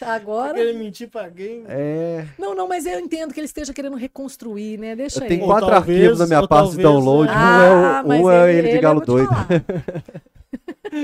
[0.00, 0.54] agora.
[0.54, 1.64] Querer mentir pra quem?
[1.68, 2.26] É.
[2.38, 4.94] Não, não, mas eu entendo que ele esteja querendo reconstruir, né?
[4.96, 7.30] Deixa Eu tenho Ou quatro talvez- arquivos na minha pasta de download.
[7.30, 7.34] é.
[7.34, 9.28] Um Ah, é, o- mas um é ele de Galo doido.
[9.28, 9.46] falar.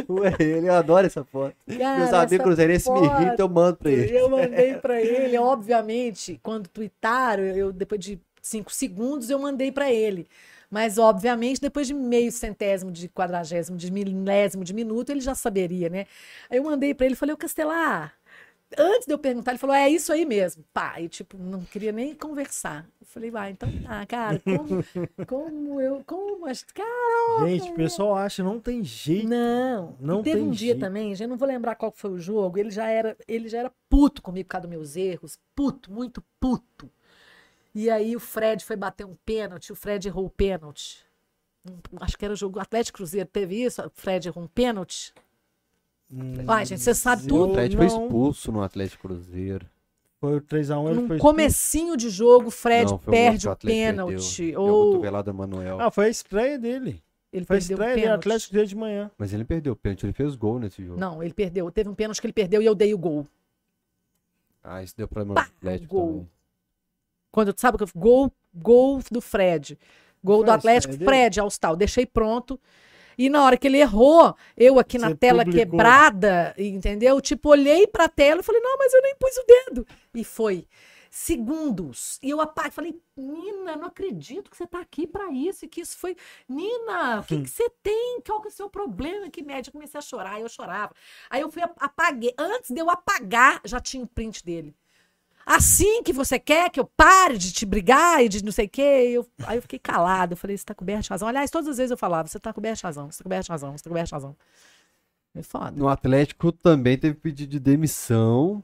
[0.06, 1.54] Um é ele, eu adoro essa foto.
[1.78, 4.14] Cara, Meus amigos cruzeirenses me irritam, eu mando pra ele.
[4.18, 9.90] Eu mandei pra ele, obviamente, quando tuitaram, eu depois de cinco segundos eu mandei pra
[9.90, 10.26] ele.
[10.70, 15.88] Mas, obviamente, depois de meio centésimo, de quadragésimo, de milésimo de minuto, ele já saberia,
[15.88, 16.04] né?
[16.50, 18.12] Aí eu mandei pra ele, falei, ô Castelar,
[18.76, 20.64] antes de eu perguntar, ele falou, é isso aí mesmo.
[20.72, 22.86] Pá, e tipo, não queria nem conversar.
[23.00, 28.16] Eu falei, vai, então tá, cara, como, como eu, como, mas, cara, Gente, o pessoal
[28.16, 29.28] acha que não tem jeito.
[29.28, 30.80] não, Não e teve tem um dia jeito.
[30.80, 33.72] também, já não vou lembrar qual foi o jogo, ele já era, ele já era
[33.88, 36.90] puto comigo por causa dos meus erros, puto, muito puto.
[37.74, 41.04] E aí o Fred foi bater um pênalti, o Fred errou o pênalti.
[41.68, 45.12] Hum, Acho que era o jogo Atlético Cruzeiro, teve isso, o Fred errou um pênalti.
[46.10, 47.50] Hum, Ai, gente, você sabe eu O tudo.
[47.52, 49.66] Atlético foi não- expulso no Atlético Cruzeiro.
[50.20, 53.80] Foi o 3x1, ele Num foi comecinho de jogo, o Fred Não, perde o Atlético
[53.82, 54.50] pênalti.
[54.50, 55.80] Deu Ou no Manuel.
[55.80, 57.00] Ah, foi a estreia dele.
[57.32, 58.08] ele Foi a o estreia dele.
[58.08, 59.10] Atlético dele de manhã.
[59.16, 60.98] Mas ele perdeu o pênalti, ele fez gol nesse jogo.
[60.98, 61.70] Não, ele perdeu.
[61.70, 63.26] Teve um pênalti que ele perdeu e eu dei o gol.
[64.64, 66.06] Ah, isso deu problema Pá, no Atlético gol.
[66.08, 66.28] também.
[67.30, 69.78] Quando sabe o que eu- gol, gol do Fred.
[70.24, 70.94] Gol Foi do Atlético?
[70.94, 71.76] Fred Alstal.
[71.76, 72.58] Deixei pronto.
[73.18, 75.72] E na hora que ele errou, eu aqui na Você tela publicou.
[75.72, 77.20] quebrada, entendeu?
[77.20, 79.86] Tipo, olhei pra tela e falei, não, mas eu nem pus o dedo.
[80.14, 80.66] E foi.
[81.10, 82.18] Segundos.
[82.22, 82.70] E eu apaguei.
[82.70, 85.64] Falei, Nina, não acredito que você tá aqui pra isso.
[85.64, 86.16] E que isso foi.
[86.48, 88.20] Nina, o que, que você tem?
[88.24, 89.28] Qual que é o seu problema?
[89.28, 89.68] Que média?
[89.68, 90.94] Eu comecei a chorar, eu chorava.
[91.28, 92.32] Aí eu fui, ap- apaguei.
[92.38, 94.74] Antes de eu apagar, já tinha o print dele.
[95.48, 98.68] Assim que você quer que eu pare de te brigar e de não sei o
[98.68, 99.10] quê.
[99.12, 100.34] Eu, aí eu fiquei calado.
[100.34, 101.26] Eu falei, você tá coberto de razão.
[101.26, 103.50] Aliás, todas as vezes eu falava, você tá coberto de razão, você tá coberto de
[103.50, 104.36] razão, você tá coberto de razão.
[105.34, 105.70] É foda.
[105.70, 108.62] No Atlético também teve pedido de demissão,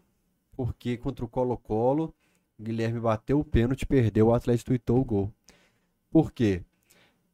[0.53, 2.15] porque contra o Colo-Colo,
[2.61, 5.33] Guilherme bateu o pênalti, perdeu, o Atlético tweetou o gol.
[6.11, 6.63] Por quê?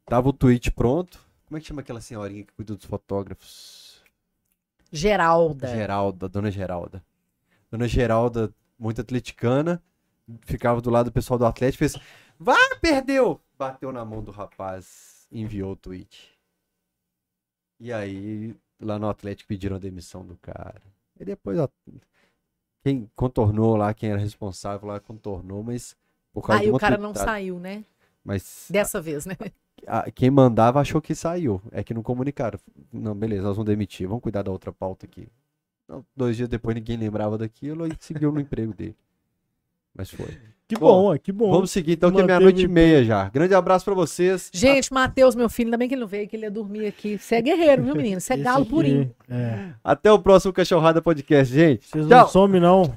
[0.06, 1.20] Tava o tweet pronto.
[1.46, 4.02] Como é que chama aquela senhorinha que cuida dos fotógrafos?
[4.92, 5.68] Geralda.
[5.68, 7.02] Geralda, dona Geralda.
[7.70, 9.82] Dona Geralda, muito atleticana,
[10.40, 11.96] ficava do lado do pessoal do Atlético fez:
[12.38, 13.38] Vai, perdeu!
[13.58, 16.30] Bateu na mão do rapaz, enviou o tweet.
[17.78, 20.80] E aí, lá no Atlético pediram a demissão do cara.
[21.18, 21.68] E depois, ó,
[22.82, 25.94] quem contornou lá, quem era responsável lá, contornou, mas
[26.32, 27.84] por causa Aí o cara não saiu, né?
[28.24, 29.36] Mas Dessa vez, né?
[29.86, 31.60] a- quem mandava achou que saiu.
[31.70, 32.58] É que não comunicaram.
[32.92, 34.06] Não, beleza, nós vamos demitir.
[34.08, 35.28] Vamos cuidar da outra pauta aqui.
[35.90, 38.96] Não, dois dias depois ninguém lembrava daquilo e seguiu no emprego dele.
[39.92, 40.38] Mas foi.
[40.68, 41.50] Que Bom, bom, que bom.
[41.50, 43.28] Vamos seguir então, que é meia-noite e meia já.
[43.28, 44.48] Grande abraço pra vocês.
[44.54, 47.18] Gente, Matheus, meu filho, ainda bem que ele não veio, que ele ia dormir aqui.
[47.18, 48.20] Você é guerreiro, viu, menino?
[48.20, 49.12] Você é galo aqui, purinho.
[49.28, 49.70] É.
[49.82, 51.88] Até o próximo Cachorrada Podcast, gente.
[51.88, 52.20] Vocês Tchau.
[52.20, 52.96] não somem, não.